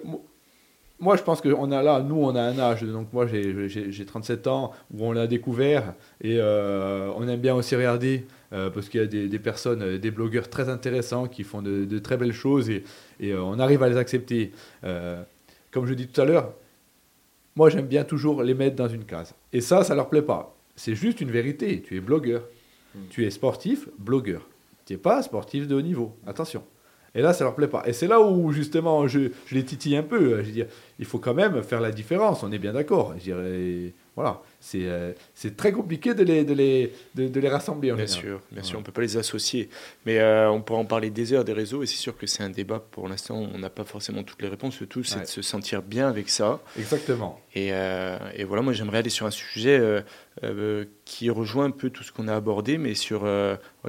moi 1.00 1.18
je 1.18 1.24
pense 1.24 1.42
qu'on 1.42 1.72
a 1.72 1.82
là, 1.82 2.02
nous 2.02 2.16
on 2.16 2.36
a 2.36 2.42
un 2.42 2.58
âge, 2.60 2.84
donc 2.84 3.12
moi 3.12 3.28
j'ai 3.28 4.06
37 4.06 4.48
ans 4.48 4.72
où 4.94 5.06
on 5.06 5.12
l'a 5.12 5.28
découvert 5.28 5.94
et 6.22 6.38
euh, 6.40 7.12
on 7.18 7.28
aime 7.28 7.42
bien 7.42 7.56
aussi 7.56 7.76
regarder 7.76 8.26
euh, 8.54 8.70
parce 8.70 8.90
qu'il 8.90 9.02
y 9.02 9.04
a 9.04 9.08
des, 9.08 9.28
des, 9.28 9.40
personnes, 9.40 9.98
des 9.98 10.12
blogueurs 10.12 10.50
très 10.50 10.70
intéressants 10.70 11.28
qui 11.28 11.44
font 11.44 11.62
de, 11.62 11.86
de 11.86 12.00
très 12.00 12.16
belles 12.16 12.34
choses 12.34 12.70
et, 12.70 12.84
et 13.20 13.34
on 13.34 13.60
arrive 13.60 13.84
à 13.84 13.90
les 13.90 13.98
accepter 13.98 14.52
comme 15.74 15.88
je 15.88 15.94
dis 15.94 16.08
tout 16.08 16.22
à 16.22 16.26
l'heure, 16.26 16.54
moi 17.56 17.70
j'aime 17.70 17.88
bien 17.88 18.04
toujours 18.04 18.44
les 18.44 18.54
mettre 18.54 18.76
dans 18.76 18.88
une 18.88 19.06
case. 19.06 19.34
Et 19.52 19.60
ça, 19.60 19.84
ça 19.84 19.96
leur 19.96 20.08
plaît 20.08 20.22
pas. 20.22 20.56
C'est 20.76 20.96
juste 20.96 21.20
une 21.20 21.32
vérité. 21.32 21.82
Tu 21.82 21.98
es 21.98 22.00
blogueur. 22.00 22.44
Hmm. 22.96 23.02
Tu 23.10 23.26
es 23.26 23.32
sportif, 23.32 23.90
blogueur. 23.98 24.48
Tu 24.86 24.94
n'es 24.94 25.00
pas 25.00 25.22
sportif 25.24 25.68
de 25.68 25.76
haut 25.76 25.82
niveau. 25.82 26.16
Attention. 26.26 26.64
Et 27.16 27.22
là, 27.22 27.34
ça 27.34 27.44
leur 27.44 27.56
plaît 27.56 27.68
pas. 27.68 27.84
Et 27.86 27.94
c'est 27.94 28.08
là 28.08 28.20
où, 28.22 28.52
justement, 28.52 29.08
je, 29.08 29.30
je, 29.46 29.56
les 29.56 29.64
titille 29.64 29.96
un 29.96 30.04
peu. 30.04 30.42
Je 30.42 30.48
veux 30.48 30.52
dire, 30.52 30.68
il 31.00 31.06
faut 31.06 31.20
quand 31.20 31.34
même 31.34 31.62
faire 31.64 31.80
la 31.80 31.92
différence. 31.92 32.44
On 32.44 32.52
est 32.52 32.60
bien 32.60 32.74
d'accord. 32.74 33.14
Je 33.18 33.24
dirais, 33.24 33.94
voilà. 34.16 34.42
Euh, 34.76 35.14
c'est 35.34 35.58
très 35.58 35.72
compliqué 35.72 36.14
de 36.14 36.24
les, 36.24 36.44
de 36.44 36.54
les, 36.54 36.94
de, 37.16 37.40
les 37.40 37.50
rassembler. 37.50 37.92
bien 37.92 38.08
sûr, 38.08 38.42
bien 38.52 38.64
sûr, 38.64 38.78
on 38.78 38.82
ne 38.82 38.86
peut 38.86 38.92
pas 38.92 39.02
les 39.02 39.18
associer. 39.18 39.70
Mais 40.06 40.20
euh, 40.20 40.50
on 40.50 40.62
pourrait 40.62 40.80
en 40.80 40.86
parler 40.86 41.10
des 41.10 41.34
heures 41.34 41.44
des 41.44 41.54
réseaux, 41.54 41.84
et 41.84 41.86
c'est 41.86 41.98
sûr 41.98 42.16
que 42.18 42.28
c'est 42.28 42.44
un 42.44 42.50
débat. 42.50 42.80
Pour 42.80 43.08
l'instant, 43.08 43.36
on 43.36 43.58
n'a 43.58 43.70
pas 43.70 43.84
forcément 43.84 44.24
toutes 44.24 44.42
les 44.42 44.48
réponses. 44.48 44.80
Le 44.80 44.88
tout, 44.88 45.04
c'est 45.04 45.22
de 45.22 45.26
se 45.26 45.42
sentir 45.42 45.82
bien 45.82 46.08
avec 46.08 46.30
ça. 46.30 46.62
Exactement. 46.78 47.40
Et, 47.56 47.70
euh, 47.74 48.18
et 48.36 48.44
voilà, 48.44 48.62
moi, 48.64 48.74
j'aimerais 48.74 49.00
aller 49.00 49.10
sur 49.10 49.26
un 49.26 49.32
sujet 49.32 49.82
qui 51.06 51.30
rejoint 51.30 51.66
un 51.66 51.72
peu 51.72 51.90
tout 51.90 52.04
ce 52.04 52.12
qu'on 52.12 52.28
a 52.28 52.36
abordé, 52.36 52.78
mais 52.78 52.94
sur 52.94 53.28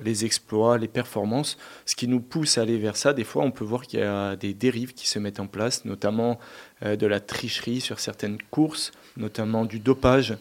les 0.03 0.25
exploits, 0.25 0.79
les 0.79 0.89
performances. 0.89 1.57
Ce 1.85 1.95
qui 1.95 2.09
nous 2.09 2.21
pousse 2.21 2.59
à 2.59 2.63
aller 2.63 2.79
vers 2.79 2.97
ça, 2.97 3.13
des 3.13 3.25
fois, 3.25 3.45
on 3.45 3.51
peut 3.51 3.65
voir 3.65 3.83
qu'il 3.83 4.01
y 4.01 4.03
a 4.03 4.37
des 4.37 4.55
dérives 4.55 4.95
qui 4.95 5.09
se 5.09 5.19
mettent 5.19 5.41
en 5.41 5.47
place, 5.47 5.85
notamment 5.85 6.39
de 6.85 7.07
la 7.07 7.21
tricherie 7.21 7.81
sur 7.81 7.99
certaines 7.99 8.39
courses, 8.51 8.93
notamment 9.17 9.65
du 9.65 9.79
dopage. 9.79 10.37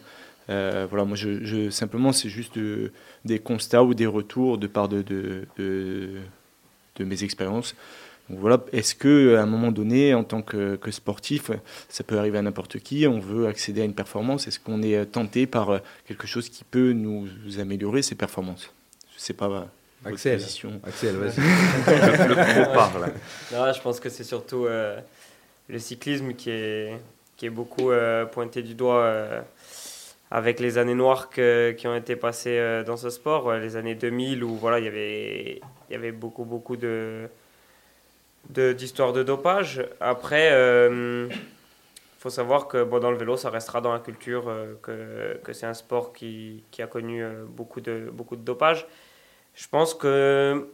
Euh, 0.50 0.86
voilà, 0.88 1.04
moi, 1.04 1.16
je, 1.16 1.70
simplement, 1.70 2.12
c'est 2.12 2.28
juste 2.28 2.58
des 3.24 3.38
constats 3.38 3.82
ou 3.82 3.94
des 3.94 4.06
retours 4.06 4.58
de 4.58 4.66
part 4.66 4.88
de, 4.88 5.02
de, 5.02 5.46
de, 5.58 7.04
mes 7.04 7.24
expériences. 7.24 7.74
Donc 8.30 8.38
voilà, 8.38 8.64
est-ce 8.72 8.94
que 8.94 9.36
à 9.36 9.42
un 9.42 9.46
moment 9.46 9.70
donné, 9.70 10.14
en 10.14 10.24
tant 10.24 10.42
que, 10.42 10.78
sportif, 10.90 11.50
ça 11.88 12.04
peut 12.04 12.18
arriver 12.18 12.38
à 12.38 12.42
n'importe 12.42 12.78
qui, 12.78 13.06
on 13.06 13.20
veut 13.20 13.46
accéder 13.46 13.82
à 13.82 13.84
une 13.84 13.94
performance, 13.94 14.48
est-ce 14.48 14.58
qu'on 14.58 14.82
est 14.82 15.04
tenté 15.06 15.46
par 15.46 15.80
quelque 16.06 16.26
chose 16.26 16.48
qui 16.48 16.64
peut 16.64 16.92
nous, 16.92 17.28
améliorer 17.58 18.02
ces 18.02 18.14
performances? 18.14 18.72
Je 19.14 19.20
sais 19.20 19.34
pas. 19.34 19.68
Axel, 20.06 20.38
Axel, 20.84 21.16
vas-y. 21.16 21.36
le, 21.38 22.74
parle. 22.74 23.12
Non, 23.50 23.72
je 23.72 23.80
pense 23.80 24.00
que 24.00 24.10
c'est 24.10 24.24
surtout 24.24 24.66
euh, 24.66 24.98
le 25.68 25.78
cyclisme 25.78 26.34
qui 26.34 26.50
est, 26.50 27.00
qui 27.36 27.46
est 27.46 27.50
beaucoup 27.50 27.90
euh, 27.90 28.26
pointé 28.26 28.62
du 28.62 28.74
doigt 28.74 29.44
avec 30.34 30.58
les 30.58 30.78
années 30.78 30.96
noires 30.96 31.30
qui 31.30 31.86
ont 31.86 31.94
été 31.94 32.16
passées 32.16 32.58
euh, 32.58 32.82
dans 32.82 32.96
ce 32.96 33.08
sport, 33.08 33.52
les 33.54 33.76
années 33.76 33.94
2000 33.94 34.42
où 34.42 34.56
voilà, 34.56 34.80
il 34.80 34.84
y 34.84 34.88
avait, 34.88 35.60
il 35.88 35.92
y 35.92 35.94
avait 35.94 36.10
beaucoup, 36.10 36.44
beaucoup 36.44 36.76
d'histoires 38.48 39.12
de, 39.12 39.22
dopage. 39.22 39.86
Après, 40.00 40.48
il 40.48 40.54
euh, 40.54 41.28
faut 42.18 42.30
savoir 42.30 42.66
que 42.66 42.82
bon, 42.82 42.98
dans 42.98 43.12
le 43.12 43.16
vélo, 43.16 43.36
ça 43.36 43.48
restera 43.48 43.80
dans 43.80 43.92
la 43.92 44.00
culture, 44.00 44.48
euh, 44.48 44.74
que, 44.82 45.38
que 45.44 45.52
c'est 45.52 45.66
un 45.66 45.74
sport 45.74 46.12
qui, 46.12 46.64
qui 46.72 46.82
a 46.82 46.88
connu 46.88 47.24
beaucoup, 47.46 47.80
de, 47.80 48.10
beaucoup 48.12 48.34
de 48.34 48.42
dopage. 48.42 48.88
Je 49.54 49.68
pense 49.68 49.94
que, 49.94 50.68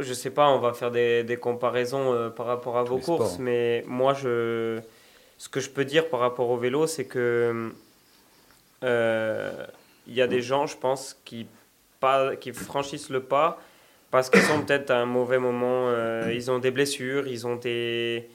je 0.00 0.12
sais 0.12 0.30
pas, 0.30 0.48
on 0.48 0.58
va 0.58 0.72
faire 0.72 0.90
des, 0.90 1.24
des 1.24 1.36
comparaisons 1.36 2.30
par 2.36 2.46
rapport 2.46 2.78
à 2.78 2.84
vos 2.84 2.98
courses, 2.98 3.38
mais 3.38 3.84
moi, 3.86 4.14
je, 4.14 4.80
ce 5.38 5.48
que 5.48 5.60
je 5.60 5.70
peux 5.70 5.84
dire 5.84 6.08
par 6.08 6.20
rapport 6.20 6.50
au 6.50 6.56
vélo, 6.56 6.86
c'est 6.86 7.06
que 7.06 7.72
il 8.82 8.88
euh, 8.88 9.66
y 10.06 10.20
a 10.20 10.26
des 10.26 10.42
gens, 10.42 10.66
je 10.66 10.76
pense, 10.76 11.20
qui, 11.24 11.46
pas, 12.00 12.36
qui 12.36 12.52
franchissent 12.52 13.10
le 13.10 13.22
pas 13.22 13.60
parce 14.10 14.30
qu'ils 14.30 14.42
sont 14.42 14.62
peut-être 14.62 14.90
à 14.90 14.98
un 14.98 15.04
mauvais 15.04 15.38
moment, 15.38 15.88
euh, 15.88 16.32
ils 16.32 16.50
ont 16.50 16.58
des 16.58 16.70
blessures, 16.70 17.26
ils 17.26 17.46
ont 17.46 17.56
des 17.56 18.28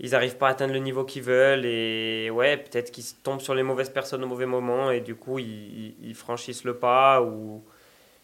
ils 0.00 0.10
n'arrivent 0.10 0.36
pas 0.36 0.46
à 0.48 0.50
atteindre 0.50 0.74
le 0.74 0.78
niveau 0.78 1.02
qu'ils 1.04 1.24
veulent 1.24 1.64
et 1.64 2.30
ouais 2.30 2.56
peut-être 2.56 2.92
qu'ils 2.92 3.04
tombent 3.24 3.40
sur 3.40 3.54
les 3.54 3.64
mauvaises 3.64 3.90
personnes 3.90 4.22
au 4.22 4.28
mauvais 4.28 4.46
moment 4.46 4.92
et 4.92 5.00
du 5.00 5.16
coup 5.16 5.40
ils, 5.40 5.96
ils 6.00 6.14
franchissent 6.14 6.62
le 6.62 6.74
pas 6.74 7.20
ou 7.20 7.64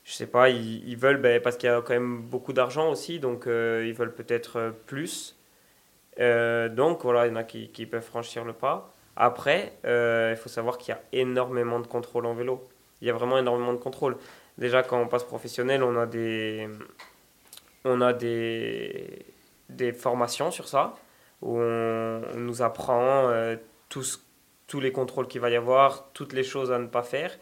je 0.04 0.12
sais 0.12 0.26
pas 0.26 0.50
ils, 0.50 0.96
veulent 0.96 1.20
ben, 1.20 1.40
parce 1.40 1.56
qu'il 1.56 1.68
y 1.68 1.72
a 1.72 1.80
quand 1.80 1.94
même 1.94 2.22
beaucoup 2.22 2.52
d'argent 2.52 2.90
aussi 2.90 3.18
donc 3.18 3.46
euh, 3.46 3.84
ils 3.86 3.94
veulent 3.94 4.14
peut-être 4.14 4.74
plus 4.86 5.36
donc 6.18 7.02
voilà 7.02 7.26
il 7.26 7.30
y 7.30 7.32
en 7.32 7.36
a 7.36 7.44
qui, 7.44 7.86
peuvent 7.86 8.04
franchir 8.04 8.44
le 8.44 8.52
pas 8.52 8.94
après, 9.16 9.74
euh, 9.84 10.30
il 10.32 10.36
faut 10.36 10.48
savoir 10.48 10.78
qu'il 10.78 10.94
y 10.94 10.96
a 10.96 11.00
énormément 11.12 11.78
de 11.78 11.86
contrôle 11.86 12.26
en 12.26 12.34
vélo. 12.34 12.66
Il 13.00 13.06
y 13.06 13.10
a 13.10 13.12
vraiment 13.12 13.38
énormément 13.38 13.72
de 13.72 13.78
contrôle. 13.78 14.16
Déjà, 14.58 14.82
quand 14.82 15.00
on 15.00 15.06
passe 15.06 15.24
professionnel, 15.24 15.82
on 15.82 15.96
a 15.96 16.06
des, 16.06 16.68
on 17.84 18.00
a 18.00 18.12
des, 18.12 19.24
des 19.68 19.92
formations 19.92 20.50
sur 20.50 20.68
ça, 20.68 20.94
où 21.42 21.58
on, 21.58 22.22
nous 22.36 22.62
apprend 22.62 23.28
euh, 23.28 23.56
tous, 23.88 24.24
tous 24.66 24.80
les 24.80 24.90
contrôles 24.90 25.28
qu'il 25.28 25.40
va 25.40 25.50
y 25.50 25.56
avoir, 25.56 26.10
toutes 26.12 26.32
les 26.32 26.44
choses 26.44 26.72
à 26.72 26.78
ne 26.78 26.86
pas 26.86 27.02
faire. 27.02 27.36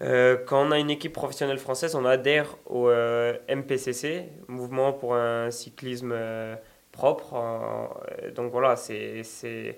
Euh, 0.00 0.36
quand 0.46 0.66
on 0.66 0.70
a 0.70 0.78
une 0.78 0.90
équipe 0.90 1.12
professionnelle 1.12 1.58
française, 1.58 1.94
on 1.94 2.04
adhère 2.04 2.56
au 2.66 2.90
MPCC, 3.48 4.28
Mouvement 4.48 4.92
pour 4.92 5.14
un 5.14 5.50
cyclisme 5.50 6.14
propre. 6.92 7.34
donc 8.34 8.52
voilà, 8.52 8.74
il 8.88 9.74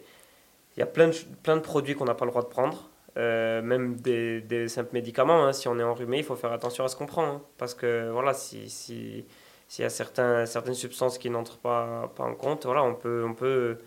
y 0.76 0.82
a 0.82 0.86
plein 0.86 1.09
de, 1.09 1.14
plein 1.42 1.56
de 1.56 1.62
produits 1.62 1.94
qu'on 1.94 2.05
n'a 2.05 2.14
pas 2.14 2.24
le 2.24 2.30
droit 2.30 2.42
de 2.42 2.48
prendre. 2.48 2.90
Euh, 3.16 3.60
même 3.60 3.97
des, 3.97 4.40
des, 4.40 4.68
simples 4.68 4.90
médicaments, 4.92 5.44
hein. 5.44 5.52
si 5.52 5.66
on 5.66 5.78
est 5.78 5.82
enrhumé, 5.82 6.18
il 6.18 6.24
faut 6.24 6.36
faire 6.36 6.52
attention 6.52 6.84
à 6.84 6.88
ce 6.88 6.94
qu'on 6.94 7.06
prend. 7.06 7.24
Hein. 7.24 7.42
parce 7.59 7.74
que 7.74 8.09
voilà, 8.10 8.34
si, 8.34 8.70
si, 8.70 9.26
s'il 9.66 9.82
y 9.82 9.86
a 9.86 9.90
certains, 9.90 10.47
certaines 10.47 10.74
substances 10.74 11.18
qui 11.18 11.28
n'entrent 11.28 11.59
pas, 11.59 12.12
pas 12.14 12.24
en 12.24 12.34
compte, 12.34 12.66
voilà, 12.66 12.84
on, 12.84 12.94
peut, 12.94 13.24
on 13.26 13.34
peut 13.34 13.78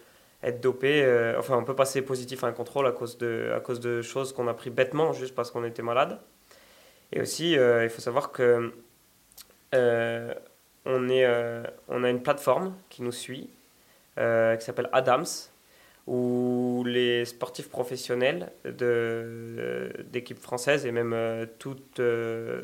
être 0.43 0.61
dopé, 0.61 1.03
euh, 1.03 1.37
enfin 1.39 1.57
on 1.57 1.63
peut 1.63 1.75
passer 1.75 2.01
positif 2.01 2.43
à 2.43 2.47
un 2.47 2.51
contrôle 2.51 2.87
à 2.87 2.91
cause 2.91 3.17
de, 3.17 3.51
à 3.55 3.59
cause 3.59 3.79
de 3.79 4.01
choses 4.01 4.33
qu'on 4.33 4.47
a 4.47 4.53
pris 4.53 4.69
bêtement 4.69 5.13
juste 5.13 5.35
parce 5.35 5.51
qu'on 5.51 5.63
était 5.63 5.81
malade. 5.81 6.19
Et 7.11 7.21
aussi, 7.21 7.57
euh, 7.57 7.83
il 7.83 7.89
faut 7.89 8.01
savoir 8.01 8.31
que 8.31 8.73
on, 10.85 11.09
est, 11.09 11.25
on 11.87 12.03
a 12.03 12.09
une 12.09 12.21
plateforme 12.21 12.75
qui 12.89 13.01
nous 13.01 13.11
suit, 13.11 13.49
qui 14.15 14.65
s'appelle 14.65 14.89
Adams, 14.91 15.25
où 16.07 16.83
les 16.85 17.25
sportifs 17.25 17.69
professionnels 17.69 18.51
d'équipes 18.65 20.39
françaises 20.39 20.85
et 20.85 20.91
même 20.91 21.13
euh, 21.13 21.45
toutes 21.59 21.99
euh, 21.99 22.63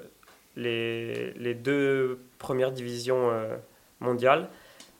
les, 0.56 1.31
les, 1.34 1.53
deux 1.53 2.19
premières 2.38 2.72
divisions 2.72 3.30
euh, 3.31 3.56
mondiales, 4.01 4.49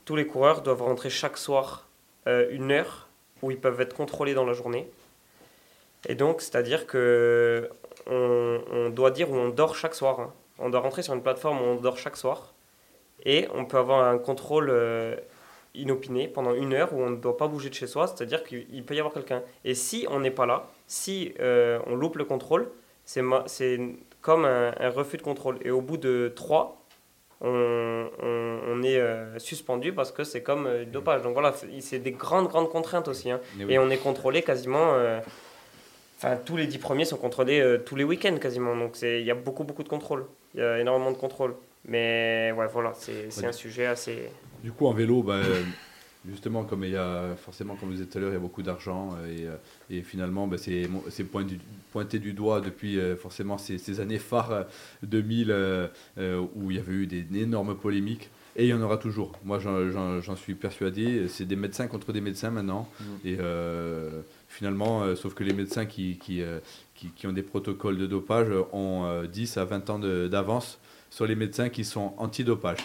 tous 0.06 0.16
les 0.16 0.26
coureurs 0.26 0.62
doivent 0.62 0.84
rentrer 0.84 1.10
chaque 1.10 1.38
soir 1.38 1.89
une 2.52 2.72
heure 2.72 3.08
où 3.42 3.52
ils 3.52 3.60
peuvent 3.60 3.80
être 3.82 3.96
contrôlés 3.96 4.34
dans 4.34 4.46
la 4.46 4.54
journée. 4.54 4.90
Et 6.08 6.16
donc, 6.16 6.42
c'est-à-dire 6.42 6.88
que 6.88 7.70
on, 8.08 8.90
doit 8.90 9.12
dire 9.12 9.30
où 9.32 9.36
on 9.36 9.50
dort 9.50 9.76
chaque 9.76 9.96
soir. 9.96 10.20
Hein. 10.20 10.34
On 10.58 10.70
doit 10.70 10.80
rentrer 10.80 11.04
sur 11.04 11.14
une 11.14 11.22
plateforme 11.22 11.62
où 11.62 11.66
on 11.66 11.76
dort 11.76 11.98
chaque 11.98 12.18
soir. 12.18 12.54
Et 13.26 13.48
on 13.54 13.66
peut 13.66 13.78
avoir 13.78 14.08
un 14.08 14.18
contrôle 14.18 14.72
inopiné 15.76 16.28
pendant 16.28 16.54
une 16.54 16.74
heure 16.74 16.94
où 16.94 17.02
on 17.02 17.12
ne 17.12 17.18
doit 17.18 17.38
pas 17.38 17.48
bouger 17.48 17.70
de 17.70 17.74
chez 17.74 17.88
soi, 17.88 18.08
c'est-à-dire 18.08 18.44
qu'il 18.44 18.84
peut 18.84 18.96
y 18.96 19.00
avoir 19.00 19.14
quelqu'un. 19.14 19.44
Et 19.66 19.76
si 19.76 20.06
on 20.10 20.20
n'est 20.20 20.32
pas 20.32 20.46
là, 20.46 20.68
si 20.88 21.34
euh, 21.40 21.80
on 21.86 21.96
loupe 21.96 22.18
le 22.18 22.26
contrôle, 22.26 22.72
c'est 23.06 23.22
comme 24.22 24.46
un, 24.46 24.72
refus 24.90 25.18
de 25.18 25.22
contrôle. 25.22 25.58
Et 25.64 25.72
au 25.72 25.82
bout 25.82 25.98
de 25.98 26.32
trois, 26.36 26.79
on, 27.42 28.10
on, 28.22 28.84
est 28.84 28.98
euh, 28.98 29.40
suspendu 29.40 29.94
parce 29.94 30.12
que 30.12 30.24
c'est 30.24 30.42
comme 30.42 30.68
euh, 30.68 30.86
dopage. 30.86 31.22
Donc 31.22 31.34
voilà, 31.34 31.54
c'est 31.80 32.00
des 32.00 32.12
grandes, 32.12 32.48
grandes 32.48 32.70
contraintes 32.70 33.08
aussi. 33.08 33.32
Hein. 33.32 33.40
Et 33.70 33.80
on 33.80 33.90
est 33.90 33.98
contrôlé 33.98 34.42
quasiment. 34.42 34.94
Enfin, 36.18 36.38
tous 36.44 36.58
les 36.58 36.68
dix 36.68 36.80
premiers 36.80 37.06
sont 37.06 37.18
contrôlés 37.18 37.78
tous 37.86 37.96
les 37.96 38.04
week-ends 38.04 38.38
quasiment. 38.38 38.76
Donc 38.76 38.98
il 39.02 39.24
y 39.24 39.32
a 39.32 39.36
beaucoup, 39.36 39.64
beaucoup 39.64 39.84
de 39.84 39.90
contrôle. 39.90 40.26
Il 40.54 40.60
y 40.60 40.64
a 40.64 40.80
énormément 40.80 41.12
de 41.12 41.18
contrôle. 41.18 41.56
Mais 41.86 42.54
ouais, 42.58 42.68
voilà, 42.72 42.94
c'est 42.96 43.46
un 43.46 43.52
sujet 43.54 43.86
assez. 43.86 44.30
Du 44.64 44.72
coup, 44.72 44.88
en 44.88 44.94
vélo, 44.94 45.24
bah, 45.24 45.40
justement, 46.28 46.64
comme 46.64 46.84
il 46.84 46.92
y 46.92 46.98
a 46.98 47.36
forcément, 47.38 47.76
comme 47.76 47.90
vous 47.90 47.96
disiez 47.96 48.08
tout 48.08 48.18
à 48.18 48.22
l'heure, 48.22 48.32
il 48.32 48.34
y 48.34 48.38
a 48.38 48.40
beaucoup 48.42 48.64
d'argent 48.64 49.12
et, 49.28 49.46
euh, 49.48 49.56
et 49.90 50.02
finalement, 50.02 50.48
ben, 50.48 50.58
c'est 50.58 50.90
c'est 51.10 51.24
pointé, 51.24 51.56
du- 51.56 51.62
pointé 51.92 52.20
du 52.20 52.34
doigt 52.34 52.62
depuis 52.62 53.00
euh, 53.00 53.16
forcément 53.16 53.58
ces, 53.58 53.78
ces 53.78 54.00
années 54.00 54.20
phares 54.20 54.52
euh, 54.52 54.64
2000 55.04 55.52
euh, 55.52 55.88
euh, 56.18 56.46
où 56.56 56.72
il 56.72 56.78
y 56.78 56.80
avait 56.80 56.94
eu 56.94 57.08
des 57.08 57.26
énormes 57.40 57.76
polémiques. 57.76 58.30
Et 58.56 58.66
il 58.66 58.70
y 58.70 58.74
en 58.74 58.82
aura 58.82 58.98
toujours. 58.98 59.32
Moi, 59.46 59.60
j'en- 59.60 60.36
suis 60.36 60.56
persuadé. 60.56 61.28
C'est 61.30 61.46
des 61.46 61.56
médecins 61.56 61.88
contre 61.88 62.12
des 62.12 62.20
médecins 62.20 62.50
maintenant. 62.50 62.90
Et 63.24 63.38
euh, 63.40 64.22
finalement, 64.50 65.04
euh, 65.04 65.16
sauf 65.16 65.34
que 65.34 65.46
les 65.46 65.54
médecins 65.54 65.86
qui, 65.86 66.18
qui, 66.18 66.42
euh, 66.42 66.60
qui, 66.96 67.08
qui 67.12 67.28
ont 67.28 67.32
des 67.32 67.44
protocoles 67.44 67.98
de 67.98 68.08
dopage 68.08 68.50
ont 68.74 69.06
euh, 69.06 69.28
10 69.28 69.56
à 69.58 69.64
20 69.66 69.90
ans 69.92 70.00
d'avance 70.00 70.80
sur 71.10 71.26
les 71.26 71.36
médecins 71.36 71.70
qui 71.70 71.86
sont 71.86 72.14
anti-dopage. 72.18 72.80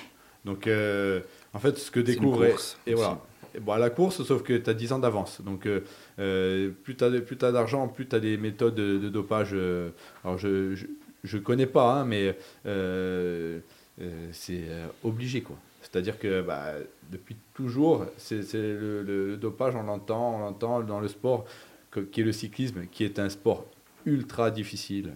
Donc, 0.44 0.66
euh, 0.68 1.20
en 1.54 1.58
fait, 1.58 1.78
ce 1.78 1.90
que 1.90 2.00
découvre. 2.00 2.46
course 2.46 2.78
Et 2.86 2.94
voilà. 2.94 3.20
Et 3.56 3.60
bon, 3.60 3.72
à 3.72 3.78
la 3.78 3.88
course, 3.90 4.22
sauf 4.24 4.42
que 4.42 4.54
tu 4.54 4.68
as 4.68 4.74
10 4.74 4.92
ans 4.92 4.98
d'avance. 4.98 5.40
Donc, 5.40 5.64
euh, 5.66 5.80
euh, 6.18 6.70
plus 6.82 6.96
tu 6.96 7.04
as, 7.04 7.52
d'argent, 7.52 7.86
plus 7.86 8.06
tu 8.08 8.16
as 8.16 8.20
des 8.20 8.36
méthodes 8.36 8.74
de, 8.74 8.98
de 8.98 9.08
dopage. 9.08 9.50
euh, 9.52 9.90
alors, 10.24 10.38
je 10.38 10.74
je 11.22 11.36
ne 11.38 11.42
connais 11.42 11.66
pas, 11.66 12.00
hein, 12.00 12.04
mais 12.04 12.36
euh, 12.66 13.58
euh, 14.02 14.28
c'est 14.32 14.64
obligé. 15.02 15.40
quoi. 15.40 15.56
C'est-à-dire 15.80 16.18
que 16.18 16.42
bah, 16.42 16.72
depuis 17.12 17.36
toujours, 17.54 18.06
c'est 18.18 18.42
c'est 18.42 18.58
le, 18.58 19.02
le- 19.02 19.26
le 19.28 19.36
dopage, 19.36 19.74
on 19.76 19.84
l'entend, 19.84 20.34
on 20.36 20.38
l'entend 20.40 20.82
dans 20.82 21.00
le 21.00 21.08
sport, 21.08 21.44
que- 21.90 22.00
qui 22.00 22.20
est 22.22 22.24
le 22.24 22.32
cyclisme, 22.32 22.86
qui 22.90 23.04
est 23.04 23.18
un 23.18 23.28
sport 23.28 23.64
ultra 24.04 24.50
difficile. 24.50 25.12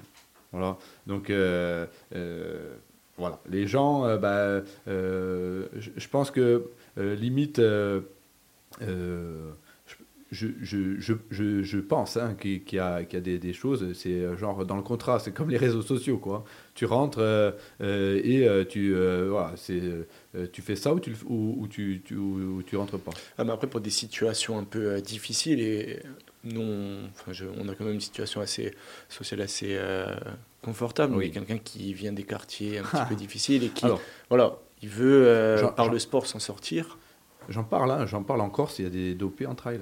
Voilà. 0.53 0.79
Donc, 1.07 1.29
euh, 1.29 1.85
euh, 2.15 2.75
voilà. 3.19 3.41
Les 3.49 3.67
gens, 3.67 4.05
euh, 4.05 4.17
bah, 4.17 4.63
euh, 4.87 5.67
je, 5.77 6.09
pense 6.09 6.31
que 6.31 6.71
euh, 6.99 7.17
limite, 7.17 7.61
je, 10.31 10.47
je, 10.61 10.79
je, 11.01 11.63
je, 11.63 11.79
pense 11.79 12.17
hein, 12.17 12.37
qu'il 12.41 12.63
y 12.73 12.79
a, 12.79 13.03
qu'il 13.05 13.27
y 13.27 13.35
a 13.35 13.39
des, 13.39 13.53
choses, 13.53 13.93
c'est 13.95 14.37
genre 14.37 14.65
dans 14.65 14.77
le 14.77 14.83
contrat, 14.83 15.19
c'est 15.19 15.33
comme 15.33 15.51
les 15.51 15.57
réseaux 15.57 15.83
sociaux. 15.83 16.19
Quoi. 16.19 16.45
Tu 16.75 16.85
rentres 16.85 17.21
et 17.81 18.67
tu, 18.69 18.95
voilà, 18.95 19.55
tu 20.53 20.63
fais 20.63 20.77
ça 20.77 20.95
ou 20.95 21.01
tu, 21.01 21.17
ou, 21.27 21.57
ou 21.59 21.67
tu, 21.67 22.03
tu, 22.05 22.15
ou, 22.15 22.63
tu 22.63 22.77
rentres 22.77 23.01
pas. 23.01 23.13
Ah, 23.37 23.45
mais 23.45 23.53
après, 23.53 23.67
pour 23.67 23.81
des 23.81 23.91
situations 23.91 24.59
un 24.59 24.65
peu 24.65 25.01
difficiles, 25.01 25.61
et 25.61 26.01
nous, 26.45 26.61
on, 26.61 26.99
enfin, 27.11 27.33
je- 27.33 27.47
on 27.59 27.69
a 27.69 27.75
quand 27.75 27.85
même 27.85 27.95
une 27.95 28.01
situation 28.01 28.41
assez 28.41 28.75
sociale 29.09 29.41
assez 29.41 29.71
euh, 29.79 30.15
confortable. 30.63 31.15
Oui. 31.17 31.31
Quelqu'un 31.31 31.59
qui 31.59 31.93
vient 31.95 32.13
des 32.13 32.25
quartiers 32.25 32.79
un 32.79 32.83
petit 32.85 33.05
peu 33.09 33.15
difficiles 33.15 33.65
et 33.65 33.69
qui, 33.69 33.85
Alors. 33.85 34.01
voilà, 34.29 34.57
il 34.83 34.89
veut, 34.89 35.27
euh, 35.27 35.59
Jean- 35.59 35.73
par 35.73 35.87
Jean- 35.87 35.93
le 35.93 35.99
sport, 35.99 36.27
s'en 36.27 36.39
sortir. 36.39 36.99
J'en 37.49 37.65
parle, 37.65 37.91
hein, 37.91 38.07
j'en 38.07 38.23
parle 38.23 38.41
en 38.43 38.51
Corse, 38.51 38.79
il 38.79 38.85
y 38.85 38.87
a 38.87 38.91
des 38.91 39.15
dopés 39.15 39.47
en 39.47 39.55
trail. 39.55 39.81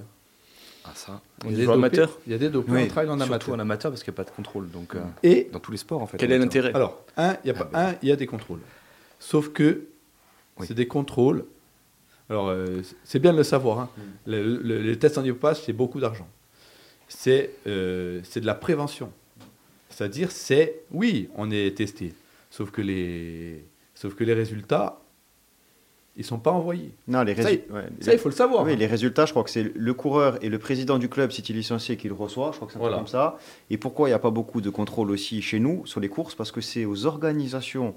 Ah, 0.85 0.93
ça. 0.95 1.21
Il 1.43 1.47
y 1.47 1.49
a 1.49 1.51
niveau 1.51 1.61
des 1.61 1.67
dopés- 1.67 1.75
amateur? 1.75 2.19
Il 2.27 2.33
y 2.33 2.35
a 2.35 2.39
des 2.39 2.49
dopés 2.49 2.71
Oui, 2.73 2.85
en 2.85 2.87
trail 2.87 3.07
en 3.09 3.17
surtout 3.19 3.25
amateur. 3.33 3.55
en 3.55 3.59
amateur 3.59 3.91
parce 3.91 4.05
qu'il 4.05 4.13
n'y 4.13 4.17
a 4.17 4.23
pas 4.25 4.31
de 4.31 4.35
contrôle. 4.35 4.71
Donc, 4.71 4.95
euh, 4.95 5.01
Et 5.25 5.49
dans 5.53 5.59
tous 5.59 5.73
les 5.73 5.79
sports, 5.79 6.01
en 6.01 6.07
fait. 6.07 6.17
Quel 6.17 6.31
est 6.31 6.39
l'intérêt? 6.39 6.73
Alors, 6.75 7.05
un, 7.17 7.37
il 7.45 7.49
y 7.49 7.51
a, 7.51 7.55
Ah 7.59 7.65
ben. 7.65 7.79
un, 7.89 7.95
il 8.03 8.09
y 8.09 8.13
a 8.13 8.17
des 8.17 8.27
contrôles. 8.29 8.61
Sauf 9.19 9.49
que 9.53 9.87
Oui. 10.59 10.67
c'est 10.69 10.75
des 10.75 10.87
contrôles. 10.87 11.45
Alors, 12.31 12.49
euh, 12.51 12.83
c'est 13.05 13.19
bien 13.19 13.33
de 13.33 13.39
le 13.39 13.43
savoir. 13.45 13.81
hein. 13.81 13.91
Le- 14.27 14.59
le- 14.59 14.81
les 14.81 14.97
tests 14.99 15.19
antidopage, 15.19 15.63
c'est 15.65 15.73
beaucoup 15.73 15.99
d'argent. 15.99 16.29
C'est 17.09 17.51
euh, 17.67 18.21
c'est 18.25 18.41
de 18.41 18.47
la 18.47 18.55
prévention. 18.55 19.11
C'est-à-dire, 19.91 20.31
c'est, 20.31 20.81
oui, 20.91 21.31
on 21.37 21.51
est 21.51 21.75
testé. 21.77 22.13
Sauf 22.51 22.71
que 22.71 22.83
les, 22.83 23.65
sauf 23.95 24.15
que 24.15 24.25
les 24.25 24.35
résultats, 24.35 25.01
ils 26.19 26.25
sont 26.25 26.39
pas 26.39 26.51
envoyés. 26.51 26.93
Non, 27.09 27.23
les 27.23 27.35
Ça, 27.35 27.45
résultats. 27.45 27.75
ouais, 27.75 27.83
Ça, 28.01 28.11
les- 28.11 28.17
il 28.17 28.19
faut 28.21 28.29
le 28.29 28.35
savoir. 28.35 28.65
Oui, 28.65 28.73
hein. 28.73 28.77
les 28.77 28.87
résultats, 28.87 29.25
je 29.27 29.31
crois 29.33 29.45
que 29.45 29.51
c'est 29.51 29.63
le 29.75 29.95
coureur 29.95 30.43
et 30.45 30.49
le 30.49 30.59
président 30.59 30.99
du 30.99 31.09
club, 31.09 31.31
si 31.31 31.43
tu 31.43 31.53
licencié, 31.53 31.97
qui 31.97 32.09
le 32.09 32.15
reçoit. 32.15 32.51
Je 32.53 32.57
crois 32.57 32.67
que 32.67 32.73
c'est 32.73 32.79
un 32.79 32.81
peu 32.81 32.87
Voilà. 32.89 32.97
comme 32.99 33.07
ça. 33.07 33.39
Et 33.71 33.77
pourquoi 33.79 34.09
il 34.09 34.11
n'y 34.13 34.15
a 34.17 34.19
pas 34.19 34.31
beaucoup 34.31 34.61
de 34.61 34.69
contrôle 34.71 35.11
aussi 35.11 35.41
chez 35.43 35.59
nous 35.61 35.87
sur 35.87 36.01
les 36.01 36.09
courses? 36.09 36.35
Parce 36.35 36.53
que 36.53 36.61
c'est 36.61 36.85
aux 36.85 37.07
organisations. 37.07 37.95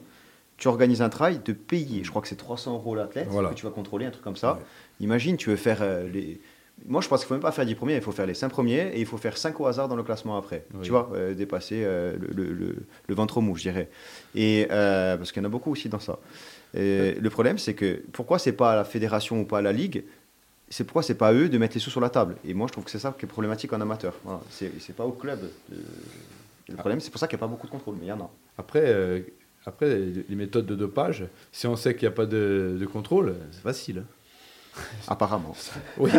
Tu 0.57 0.67
organises 0.67 1.01
un 1.01 1.09
trail 1.09 1.39
de 1.43 1.53
payer. 1.53 2.03
Je 2.03 2.09
crois 2.09 2.21
que 2.21 2.27
c'est 2.27 2.35
300 2.35 2.73
euros 2.75 2.93
l'athlète 2.95 3.27
Voilà. 3.29 3.49
que 3.49 3.55
tu 3.55 3.65
vas 3.65 3.71
contrôler, 3.71 4.05
un 4.05 4.11
truc 4.11 4.23
comme 4.23 4.35
ça. 4.35 4.53
Ouais. 4.55 4.59
Imagine, 4.99 5.37
tu 5.37 5.49
veux 5.49 5.55
faire 5.55 5.79
euh, 5.81 6.07
les. 6.09 6.39
Moi, 6.85 7.01
je 7.01 7.07
pense 7.07 7.19
qu'il 7.19 7.27
faut 7.27 7.33
même 7.35 7.41
pas 7.41 7.51
faire 7.51 7.65
10 7.65 7.75
premiers, 7.75 7.95
il 7.95 8.01
faut 8.01 8.11
faire 8.11 8.25
les 8.25 8.33
5 8.33 8.49
premiers 8.49 8.89
et 8.93 8.99
il 8.99 9.05
faut 9.05 9.17
faire 9.17 9.37
5 9.37 9.59
au 9.59 9.67
hasard 9.67 9.87
dans 9.87 9.95
le 9.95 10.03
classement 10.03 10.37
après. 10.37 10.65
Oui. 10.73 10.79
Tu 10.83 10.89
vois, 10.91 11.09
euh, 11.13 11.33
dépasser 11.33 11.83
euh, 11.83 12.15
le, 12.19 12.27
le- 12.43 12.53
le- 12.53 12.75
le 13.07 13.15
ventre 13.15 13.41
mou, 13.41 13.55
je 13.55 13.63
dirais. 13.63 13.89
Et, 14.35 14.67
euh, 14.71 15.17
parce 15.17 15.31
qu'il 15.31 15.41
y 15.41 15.45
en 15.45 15.49
a 15.49 15.51
beaucoup 15.51 15.71
aussi 15.71 15.89
dans 15.89 15.99
ça. 15.99 16.17
Et 16.75 17.15
le 17.19 17.29
problème, 17.29 17.57
c'est 17.57 17.73
que 17.73 18.01
pourquoi 18.13 18.39
c'est 18.39 18.51
pas 18.53 18.71
à 18.73 18.75
la 18.75 18.85
fédération 18.85 19.39
ou 19.41 19.45
pas 19.45 19.59
à 19.59 19.61
la 19.61 19.71
ligue 19.73 20.03
c'est 20.71 20.83
pourquoi 20.83 21.01
c'est 21.01 21.15
pas 21.15 21.29
à 21.29 21.33
eux 21.33 21.49
de 21.49 21.57
mettre 21.57 21.73
les 21.73 21.79
sous 21.79 21.89
sur 21.89 21.99
la 21.99 22.11
table. 22.11 22.35
Et 22.45 22.53
moi, 22.53 22.67
je 22.67 22.73
trouve 22.73 22.83
que 22.85 22.91
c'est 22.91 22.99
ça 22.99 23.15
qui 23.17 23.25
est 23.25 23.27
problématique 23.27 23.73
en 23.73 23.81
amateur. 23.81 24.13
Voilà. 24.23 24.39
C'est 24.51 24.95
pas 24.95 25.03
au 25.03 25.13
club. 25.13 25.39
de- 25.69 25.77
Le 26.69 26.75
problème, 26.75 26.99
c'est 26.99 27.09
pour 27.09 27.19
ça 27.19 27.27
qu'il 27.27 27.35
n'y 27.37 27.39
a 27.39 27.45
pas 27.45 27.47
beaucoup 27.49 27.65
de 27.65 27.71
contrôle, 27.71 27.95
mais 27.99 28.05
il 28.05 28.09
y 28.09 28.11
en 28.11 28.19
a. 28.19 28.29
Après, 28.59 29.23
après, 29.65 29.97
les 30.29 30.35
méthodes 30.35 30.67
de 30.67 30.75
dopage, 30.75 31.25
si 31.51 31.65
on 31.65 31.75
sait 31.75 31.95
qu'il 31.95 32.07
n'y 32.07 32.13
a 32.13 32.15
pas 32.15 32.27
de, 32.27 32.77
de 32.79 32.85
contrôle, 32.85 33.33
c'est 33.51 33.61
facile. 33.63 34.03
Apparemment. 35.07 35.55
Oui. 35.97 36.11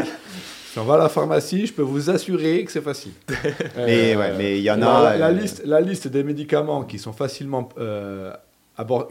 si 0.72 0.78
on 0.78 0.84
va 0.84 0.94
à 0.94 0.98
la 0.98 1.08
pharmacie, 1.08 1.66
je 1.66 1.72
peux 1.72 1.82
vous 1.82 2.10
assurer 2.10 2.64
que 2.64 2.72
c'est 2.72 2.80
facile. 2.82 3.12
Mais 3.76 4.14
Euh, 4.14 4.18
ouais, 4.18 4.36
mais 4.36 4.58
il 4.58 4.62
y 4.62 4.70
en 4.70 4.76
la, 4.76 4.96
a. 5.08 5.16
la 5.16 5.26
euh, 5.28 5.32
liste, 5.32 5.62
la 5.64 5.80
liste 5.80 6.08
des 6.08 6.22
médicaments 6.24 6.84
qui 6.84 6.98
sont 6.98 7.12
facilement 7.12 7.68
euh, 7.78 8.32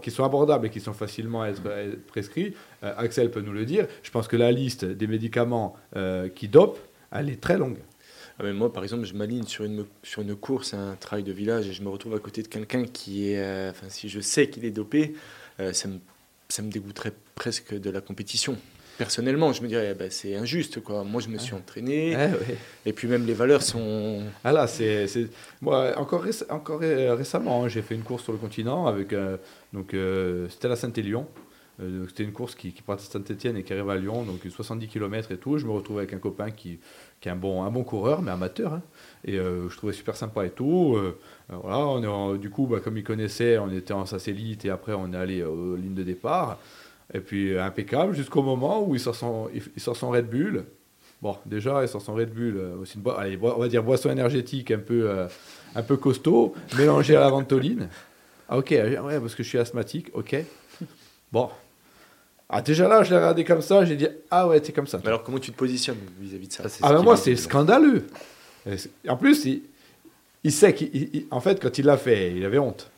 qui 0.01 0.09
sont 0.09 0.23
abordables 0.23 0.65
et 0.65 0.69
qui 0.71 0.79
sont 0.79 0.93
facilement 0.93 1.43
à 1.43 1.49
être, 1.49 1.61
à 1.69 1.81
être 1.83 2.05
prescrits, 2.07 2.55
euh, 2.83 2.91
Axel 2.97 3.29
peut 3.29 3.41
nous 3.41 3.51
le 3.53 3.65
dire. 3.65 3.85
Je 4.01 4.09
pense 4.09 4.27
que 4.27 4.35
la 4.35 4.51
liste 4.51 4.83
des 4.83 5.05
médicaments 5.05 5.75
euh, 5.95 6.27
qui 6.27 6.47
dopent, 6.47 6.79
elle 7.11 7.29
est 7.29 7.39
très 7.39 7.57
longue. 7.57 7.77
Ah, 8.39 8.43
mais 8.45 8.53
moi, 8.53 8.73
par 8.73 8.81
exemple, 8.83 9.05
je 9.05 9.13
m'aligne 9.13 9.43
sur 9.43 9.65
une, 9.65 9.85
sur 10.01 10.21
une 10.23 10.35
course, 10.35 10.73
un 10.73 10.95
trail 10.99 11.21
de 11.23 11.31
village, 11.31 11.67
et 11.67 11.73
je 11.73 11.83
me 11.83 11.89
retrouve 11.89 12.15
à 12.15 12.19
côté 12.19 12.41
de 12.41 12.47
quelqu'un 12.47 12.85
qui 12.85 13.31
est. 13.31 13.37
euh, 13.39 13.69
Enfin, 13.69 13.87
si 13.89 14.09
je 14.09 14.19
sais 14.21 14.49
qu'il 14.49 14.65
est 14.65 14.71
dopé, 14.71 15.13
euh, 15.59 15.71
ça, 15.73 15.87
me, 15.87 15.99
ça 16.47 16.61
me 16.63 16.71
dégoûterait 16.71 17.13
presque 17.35 17.77
de 17.79 17.89
la 17.91 18.01
compétition. 18.01 18.57
Personnellement, 18.99 19.53
je 19.53 19.61
me 19.63 19.67
dirais, 19.69 19.95
ben, 19.97 20.11
c'est 20.11 20.35
injuste, 20.35 20.81
quoi. 20.83 21.05
Moi, 21.05 21.21
je 21.21 21.29
me 21.29 21.37
suis 21.37 21.53
entraîné, 21.55 22.11
Eh 22.11 22.15
ouais. 22.15 22.57
et 22.85 22.91
puis 22.91 23.07
même 23.07 23.25
les 23.25 23.33
valeurs 23.33 23.63
sont. 23.63 24.23
Ah 24.43 24.51
là, 24.51 24.67
c'est, 24.67 25.07
c'est- 25.07 25.29
moi 25.61 25.93
encore, 25.97 26.25
réc- 26.25 26.43
encore 26.51 26.81
euh, 26.83 27.15
récemment, 27.15 27.63
hein, 27.63 27.69
j'ai 27.69 27.81
fait 27.81 27.95
une 27.95 28.03
course 28.03 28.23
sur 28.23 28.33
le 28.33 28.37
continent 28.37 28.87
avec 28.87 29.13
euh, 29.13 29.37
donc 29.71 29.93
euh, 29.93 30.47
c'était 30.49 30.65
à 30.65 30.69
la 30.69 30.75
Saint-Élion. 30.75 31.25
Euh, 31.81 32.05
c'était 32.09 32.23
une 32.25 32.33
course 32.33 32.55
qui, 32.55 32.73
qui 32.73 32.81
part 32.81 32.97
de 32.97 33.01
Saint-Étienne 33.01 33.55
et 33.55 33.63
qui 33.63 33.71
arrive 33.71 33.89
à 33.89 33.95
Lyon, 33.95 34.23
donc 34.23 34.41
70 34.49 34.89
km 34.89 35.31
et 35.31 35.37
tout. 35.37 35.57
Je 35.57 35.65
me 35.65 35.71
retrouve 35.71 35.99
avec 35.99 36.11
un 36.11 36.17
copain 36.17 36.51
qui, 36.51 36.77
qui 37.21 37.29
est 37.29 37.31
un 37.31 37.37
bon, 37.37 37.63
un 37.63 37.71
bon 37.71 37.85
coureur, 37.85 38.21
mais 38.21 38.31
amateur. 38.31 38.73
hein. 38.73 38.81
et 39.23 39.39
euh, 39.39 39.69
je 39.69 39.77
trouvais 39.77 39.93
super 39.93 40.17
sympa 40.17 40.45
et 40.45 40.49
tout. 40.49 40.95
Euh, 40.97 41.17
euh, 41.53 41.55
voilà, 41.63 41.77
on 41.87 42.03
est 42.03 42.07
en- 42.07 42.33
du 42.35 42.49
coup, 42.49 42.67
bah, 42.67 42.81
comme 42.83 42.97
il 42.97 43.05
connaissait, 43.05 43.57
on 43.59 43.71
était 43.71 43.93
en 43.93 44.05
satellite 44.05 44.65
et 44.65 44.69
après 44.69 44.91
on 44.93 45.13
est 45.13 45.17
allé 45.17 45.41
aux 45.41 45.77
lignes 45.77 45.95
de 45.95 46.03
départ. 46.03 46.59
Et 47.13 47.19
puis 47.19 47.53
euh, 47.53 47.63
impeccable 47.63 48.13
jusqu'au 48.13 48.41
moment 48.43 48.83
où 48.83 48.95
il 48.95 48.99
sort 48.99 49.15
son, 49.15 49.49
il, 49.53 49.61
il 49.75 49.81
sort 49.81 49.95
son 49.95 50.09
Red 50.09 50.29
Bull. 50.29 50.65
Bon, 51.21 51.35
déjà, 51.45 51.81
il 51.81 51.87
sort 51.89 52.01
son 52.01 52.13
Red 52.13 52.33
Bull, 52.33 52.55
euh, 52.57 52.77
aussi 52.81 52.97
une 52.97 53.11
allez, 53.11 53.37
on 53.41 53.59
va 53.59 53.67
dire 53.67 53.83
boisson 53.83 54.09
énergétique 54.09 54.71
un 54.71 54.79
peu, 54.79 55.09
euh, 55.09 55.27
un 55.75 55.83
peu 55.83 55.97
costaud, 55.97 56.53
mélangée 56.77 57.15
à 57.15 57.19
la 57.19 57.29
ventoline. 57.29 57.89
Ah 58.47 58.57
ok, 58.57 58.69
ouais, 58.71 59.19
parce 59.19 59.35
que 59.35 59.43
je 59.43 59.49
suis 59.49 59.57
asthmatique, 59.57 60.07
ok. 60.13 60.37
Bon. 61.31 61.49
Ah 62.47 62.61
déjà 62.61 62.87
là, 62.87 63.03
je 63.03 63.11
l'ai 63.11 63.17
regardé 63.17 63.43
comme 63.43 63.61
ça, 63.61 63.85
j'ai 63.85 63.95
dit, 63.95 64.07
ah 64.31 64.47
ouais, 64.47 64.59
t'es 64.59 64.71
comme 64.71 64.87
ça. 64.87 64.99
Mais 65.03 65.07
alors, 65.07 65.23
comment 65.23 65.37
tu 65.37 65.51
te 65.51 65.57
positionnes 65.57 65.97
vis-à-vis 66.19 66.47
de 66.47 66.53
ça, 66.53 66.63
Ah 66.81 66.93
ben 66.93 67.03
moi, 67.03 67.13
est 67.13 67.17
c'est 67.17 67.35
scandaleux. 67.35 68.07
En 69.07 69.17
plus, 69.17 69.45
il, 69.45 69.61
il 70.43 70.51
sait 70.51 70.73
qu'en 70.73 71.41
fait, 71.41 71.61
quand 71.61 71.77
il 71.77 71.85
l'a 71.85 71.97
fait, 71.97 72.31
il 72.31 72.43
avait 72.45 72.57
honte. 72.57 72.89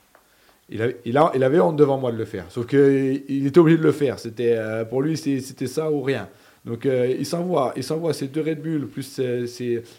Il 0.72 0.82
avait, 0.82 1.02
il, 1.06 1.20
il 1.36 1.44
avait 1.44 1.60
honte 1.60 1.76
devant 1.76 1.98
moi 1.98 2.12
de 2.12 2.18
le 2.18 2.26
faire. 2.26 2.46
Sauf 2.50 2.66
qu'il 2.66 3.46
était 3.46 3.60
obligé 3.60 3.78
de 3.78 3.84
le 3.84 3.92
faire. 3.92 4.20
C'était, 4.20 4.56
euh, 4.56 4.86
pour 4.86 5.02
lui, 5.02 5.18
c'était 5.18 5.68
ça 5.68 5.92
ou 5.92 6.02
rien. 6.02 6.30
Donc 6.66 6.86
euh, 6.86 7.14
il 7.18 7.26
s'envoie, 7.26 7.74
il 7.76 7.84
s'envoie 7.84 8.14
ses 8.14 8.28
deux 8.28 8.42
Red 8.42 8.62
Bull 8.62 8.88
plus 8.88 9.20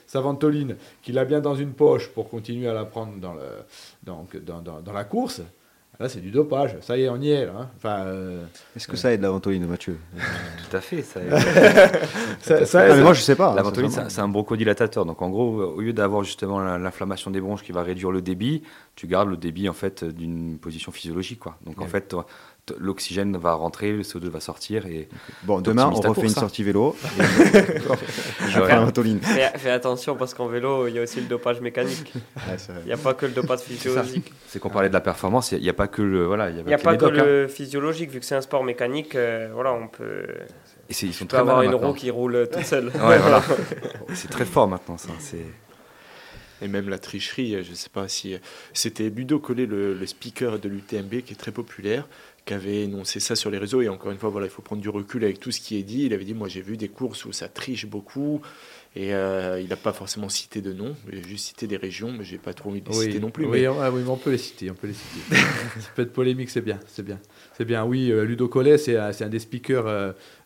sa 0.06 0.20
ventoline 0.20 0.76
qu'il 1.02 1.18
a 1.18 1.24
bien 1.24 1.40
dans 1.40 1.56
une 1.56 1.72
poche 1.72 2.08
pour 2.08 2.28
continuer 2.28 2.68
à 2.68 2.74
la 2.74 2.84
prendre 2.84 3.14
dans 3.20 4.92
la 4.92 5.04
course. 5.04 5.42
Là, 6.02 6.08
c'est 6.08 6.20
du 6.20 6.32
dopage. 6.32 6.76
Ça 6.80 6.96
y 6.96 7.02
est, 7.04 7.08
on 7.08 7.16
y 7.20 7.30
est. 7.30 7.46
Là, 7.46 7.52
hein. 7.56 7.68
Enfin, 7.76 8.00
euh, 8.06 8.44
Est-ce 8.76 8.88
que 8.88 8.96
ça 8.96 9.12
aide 9.12 9.22
la 9.22 9.30
ventoline, 9.30 9.64
Mathieu? 9.66 9.96
Tout 10.70 10.76
à 10.76 10.80
fait. 10.80 11.02
Ça, 11.02 11.20
ça, 12.40 12.66
ça 12.66 12.80
Ah, 12.80 12.88
aide. 12.88 12.96
mais 12.96 13.02
Moi, 13.02 13.12
je 13.12 13.20
sais 13.20 13.36
pas. 13.36 13.50
La 13.50 13.58
Ça, 13.58 13.62
ventoline, 13.62 13.90
c'est 14.08 14.20
un- 14.20 14.28
bronchodilatateur. 14.28 15.04
Donc 15.06 15.22
en 15.22 15.30
gros, 15.30 15.62
au 15.62 15.80
lieu 15.80 15.92
d'avoir 15.92 16.24
justement 16.24 16.58
la- 16.60 16.78
l'inflammation 16.78 17.30
des 17.30 17.40
bronches 17.40 17.62
qui 17.62 17.70
va 17.72 17.82
réduire 17.84 18.10
le 18.10 18.20
débit, 18.20 18.62
tu 18.96 19.06
gardes 19.06 19.28
le 19.30 19.36
débit 19.36 19.68
en 19.68 19.72
fait 19.72 20.04
d'une 20.04 20.58
position 20.58 20.90
physiologique. 20.92 21.38
Quoi. 21.38 21.56
Donc 21.64 21.80
en 21.80 21.86
fait, 21.86 22.14
l'oxygène 22.78 23.36
va 23.36 23.54
rentrer, 23.54 23.92
le 23.92 24.02
CO2 24.02 24.28
va 24.28 24.40
sortir. 24.40 24.86
Et 24.86 25.08
bon, 25.44 25.60
demain, 25.60 25.90
on 25.92 26.00
refait 26.00 26.22
une 26.22 26.28
sortie 26.28 26.62
vélo. 26.62 26.92
fais, 29.22 29.70
attention 29.70 30.16
parce 30.16 30.34
qu'en 30.34 30.46
vélo, 30.46 30.86
il 30.86 30.94
y 30.94 30.98
a 30.98 31.02
aussi 31.02 31.20
le 31.20 31.26
dopage 31.26 31.60
mécanique. 31.60 32.12
il 32.14 32.86
n'y 32.86 32.92
a 32.92 32.96
pas 32.96 33.14
que 33.14 33.26
le 33.26 33.32
dopage 33.32 33.60
physiologique. 33.60 34.32
C'est 34.46 34.58
qu'on 34.58 34.70
parlait 34.70 34.88
de 34.88 34.94
la 34.94 35.00
performance, 35.00 35.52
il 35.52 35.60
n'y 35.60 35.68
a, 35.68 35.74
pas 35.74 35.88
que 35.88 36.02
le. 36.02 36.24
Voilà, 36.26 36.50
il 36.50 36.64
n'y 36.64 36.74
a, 36.74 36.78
pas 36.78 36.96
que, 36.96 37.06
le 37.06 37.48
physiologique, 37.48 38.10
vu 38.10 38.20
que 38.20 38.26
c'est 38.26 38.36
un 38.36 38.40
sport 38.40 38.64
mécanique, 38.64 39.14
euh, 39.14 39.50
voilà, 39.52 39.72
on 39.72 39.88
peut. 39.88 40.24
Et 40.88 40.94
ils 41.02 41.14
sont 41.14 41.26
très 41.26 41.38
avoir 41.38 41.62
une 41.62 41.74
roue 41.74 41.94
qui 41.94 42.10
roule 42.10 42.48
toute 42.52 42.64
seule. 42.66 42.86
ouais, 42.86 43.18
voilà. 43.18 43.42
c'est 44.14 44.30
très 44.30 44.44
fort 44.44 44.68
maintenant, 44.68 44.98
ça. 44.98 45.10
C'est 45.18 45.46
et 46.62 46.68
même 46.68 46.88
la 46.88 46.98
tricherie. 46.98 47.62
Je 47.62 47.70
ne 47.70 47.74
sais 47.74 47.90
pas 47.90 48.08
si 48.08 48.38
c'était 48.72 49.10
Ludo 49.10 49.38
Collet, 49.38 49.66
le, 49.66 49.94
le, 49.94 50.06
speaker 50.06 50.58
de 50.58 50.68
l'UTMB, 50.68 51.22
qui 51.22 51.32
est 51.32 51.36
très 51.36 51.50
populaire, 51.50 52.06
qui 52.44 52.54
avait 52.54 52.82
énoncé 52.82 53.20
ça 53.20 53.36
sur 53.36 53.50
les 53.50 53.58
réseaux. 53.58 53.82
Et 53.82 53.88
encore 53.88 54.12
une 54.12 54.18
fois, 54.18 54.30
voilà, 54.30 54.46
il 54.46 54.50
faut 54.50 54.62
prendre 54.62 54.82
du 54.82 54.88
recul 54.88 55.24
avec 55.24 55.40
tout 55.40 55.50
ce 55.50 55.60
qui 55.60 55.76
est 55.76 55.82
dit. 55.82 56.04
Il 56.04 56.14
avait 56.14 56.24
dit, 56.24 56.34
moi 56.34 56.48
j'ai 56.48 56.62
vu 56.62 56.76
des 56.76 56.88
courses 56.88 57.24
où 57.24 57.32
ça 57.32 57.48
triche 57.48 57.86
beaucoup. 57.86 58.40
Et 58.94 59.14
euh, 59.14 59.58
il 59.58 59.70
n'a 59.70 59.76
pas 59.76 59.94
forcément 59.94 60.28
cité 60.28 60.60
de 60.60 60.74
nom, 60.74 60.94
il 61.10 61.18
a 61.18 61.22
juste 61.22 61.46
cité 61.46 61.66
des 61.66 61.78
régions, 61.78 62.12
mais 62.12 62.24
j'ai 62.24 62.36
pas 62.36 62.52
trop 62.52 62.68
envie 62.68 62.82
de 62.82 62.88
les 62.90 62.94
citer 62.94 63.20
non 63.20 63.30
plus. 63.30 63.46
Oui, 63.46 63.62
mais... 63.62 63.68
on 63.68 64.16
peut 64.18 64.32
les 64.32 64.36
citer, 64.36 64.70
on 64.70 64.74
peut 64.74 64.86
les 64.86 64.92
citer. 64.92 65.34
ça 65.80 65.88
peut 65.96 66.02
être 66.02 66.12
polémique, 66.12 66.50
c'est 66.50 66.60
bien, 66.60 66.78
c'est 66.86 67.02
bien. 67.02 67.18
C'est 67.56 67.64
bien, 67.64 67.86
oui, 67.86 68.12
euh, 68.12 68.24
Ludo 68.24 68.48
Collet, 68.48 68.76
c'est 68.76 68.98
un 68.98 69.28
des 69.30 69.38
speakers, 69.38 69.86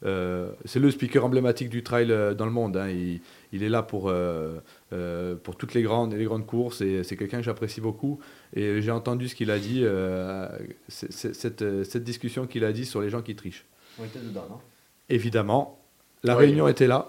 euh, 0.05 0.53
c'est 0.65 0.79
le 0.79 0.93
speaker 0.93 1.25
emblématique 1.25 1.69
du 1.69 1.83
trail 1.83 2.07
dans 2.07 2.47
le 2.47 2.53
monde. 2.53 2.77
Hein. 2.77 2.89
Il, 2.89 3.21
il, 3.53 3.65
est 3.65 3.69
là 3.69 3.83
pour, 3.83 4.13
pour 4.91 5.57
toutes 5.57 5.75
les 5.75 5.83
grandes, 5.83 6.15
les 6.15 6.25
grandes 6.25 6.47
courses 6.47 6.81
et 6.81 7.03
c'est 7.05 7.17
quelqu'un 7.17 7.39
que 7.39 7.45
j'apprécie 7.45 7.81
beaucoup. 7.81 8.21
Et 8.55 8.81
j'ai 8.81 8.91
entendu 8.91 9.29
ce 9.29 9.35
qu'il 9.35 9.51
a 9.51 9.59
dit, 9.59 9.85
cette, 10.89 11.85
cette, 11.85 12.05
discussion 12.05 12.47
qu'il 12.47 12.65
a 12.65 12.73
dit 12.73 12.87
sur 12.87 13.01
les 13.01 13.11
gens 13.11 13.23
qui 13.23 13.35
trichent. 13.35 13.65
On 13.99 14.05
était 14.05 14.21
dedans, 14.21 14.47
non? 14.49 14.61
Évidemment, 15.09 15.79
la 16.23 16.35
réunion 16.35 16.69
était 16.69 16.87
là. 16.87 17.09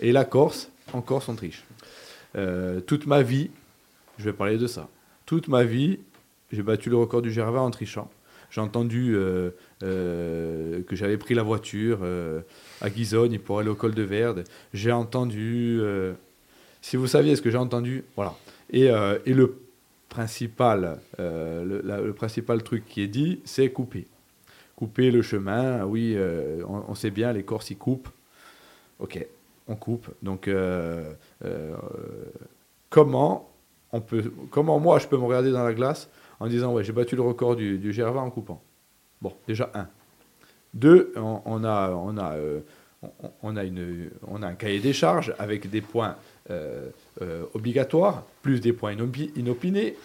Et 0.00 0.12
la 0.12 0.24
Corse, 0.24 0.70
en 0.92 1.00
Corse, 1.00 1.28
on 1.28 1.34
triche. 1.34 1.64
Euh, 2.36 2.80
toute 2.80 3.06
ma 3.06 3.22
vie, 3.22 3.50
je 4.18 4.24
vais 4.24 4.32
parler 4.32 4.58
de 4.58 4.66
ça. 4.66 4.88
Toute 5.26 5.48
ma 5.48 5.64
vie, 5.64 6.00
j'ai 6.50 6.62
battu 6.62 6.90
le 6.90 6.96
record 6.96 7.22
du 7.22 7.32
Gervais 7.32 7.58
en 7.58 7.70
trichant. 7.70 8.10
J'ai 8.50 8.60
entendu 8.60 9.14
euh, 9.14 9.50
euh, 9.82 10.82
que 10.82 10.94
j'avais 10.94 11.16
pris 11.16 11.34
la 11.34 11.42
voiture 11.42 12.00
à 12.80 12.90
Guizogne 12.90 13.38
pour 13.38 13.58
aller 13.58 13.70
au 13.70 13.74
col 13.74 13.94
de 13.94 14.02
Verde. 14.02 14.44
J'ai 14.74 14.92
entendu. 14.92 15.80
Si 16.82 16.96
vous 16.96 17.06
saviez 17.06 17.34
ce 17.36 17.40
que 17.40 17.50
j'ai 17.50 17.56
entendu, 17.56 18.04
voilà. 18.14 18.34
Et, 18.70 18.88
et 19.26 19.34
le, 19.34 19.62
principal, 20.10 21.00
le, 21.18 22.10
principal 22.12 22.62
truc 22.62 22.84
qui 22.86 23.00
est 23.00 23.08
dit, 23.08 23.40
c'est 23.44 23.70
couper. 23.70 24.06
Couper 24.76 25.10
le 25.10 25.22
chemin, 25.22 25.84
oui, 25.84 26.16
on, 26.66 26.84
on, 26.88 26.94
sait 26.94 27.10
bien, 27.10 27.32
les 27.32 27.44
Corses, 27.44 27.70
ils 27.70 27.78
coupent. 27.78 28.08
Ok, 28.98 29.26
on 29.68 29.76
coupe. 29.76 30.08
Donc, 30.22 30.48
euh, 30.48 31.12
euh, 31.44 31.74
comment, 32.90 33.50
on 33.92 34.00
peut, 34.00 34.32
comment 34.50 34.78
moi 34.78 34.98
je 34.98 35.08
peux 35.08 35.16
me 35.16 35.24
regarder 35.24 35.50
dans 35.50 35.64
la 35.64 35.74
glace 35.74 36.08
en 36.40 36.46
disant 36.46 36.72
ouais 36.72 36.84
j'ai 36.84 36.92
battu 36.92 37.16
le 37.16 37.22
record 37.22 37.56
du, 37.56 37.78
du 37.78 37.92
Gervais 37.92 38.20
en 38.20 38.30
coupant? 38.30 38.62
Bon, 39.20 39.32
déjà 39.46 39.70
un. 39.74 39.88
Deux, 40.74 41.12
on, 41.16 41.64
a, 41.64 41.90
on 41.90 42.16
a, 42.16 42.32
euh, 42.36 42.60
on, 43.42 43.56
a 43.56 44.46
un 44.46 44.54
cahier 44.54 44.80
des 44.80 44.92
charges 44.92 45.34
avec 45.38 45.68
des 45.68 45.80
points 45.80 46.16
obligatoires, 47.54 48.24
plus 48.42 48.60
des 48.60 48.72
points 48.72 48.94
inopinés, 49.36 49.96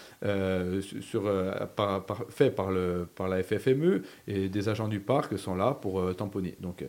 sur, 1.00 1.30
par, 1.76 2.04
fait 2.30 2.50
par, 2.50 2.70
le, 2.70 3.06
par 3.14 3.28
la 3.28 3.42
FFME, 3.42 4.02
et 4.26 4.48
des 4.48 4.68
agents 4.68 4.88
du 4.88 5.00
parc 5.00 5.38
sont 5.38 5.54
là 5.54 5.76
pour 5.80 6.14
tamponner. 6.16 6.56
Donc, 6.60 6.84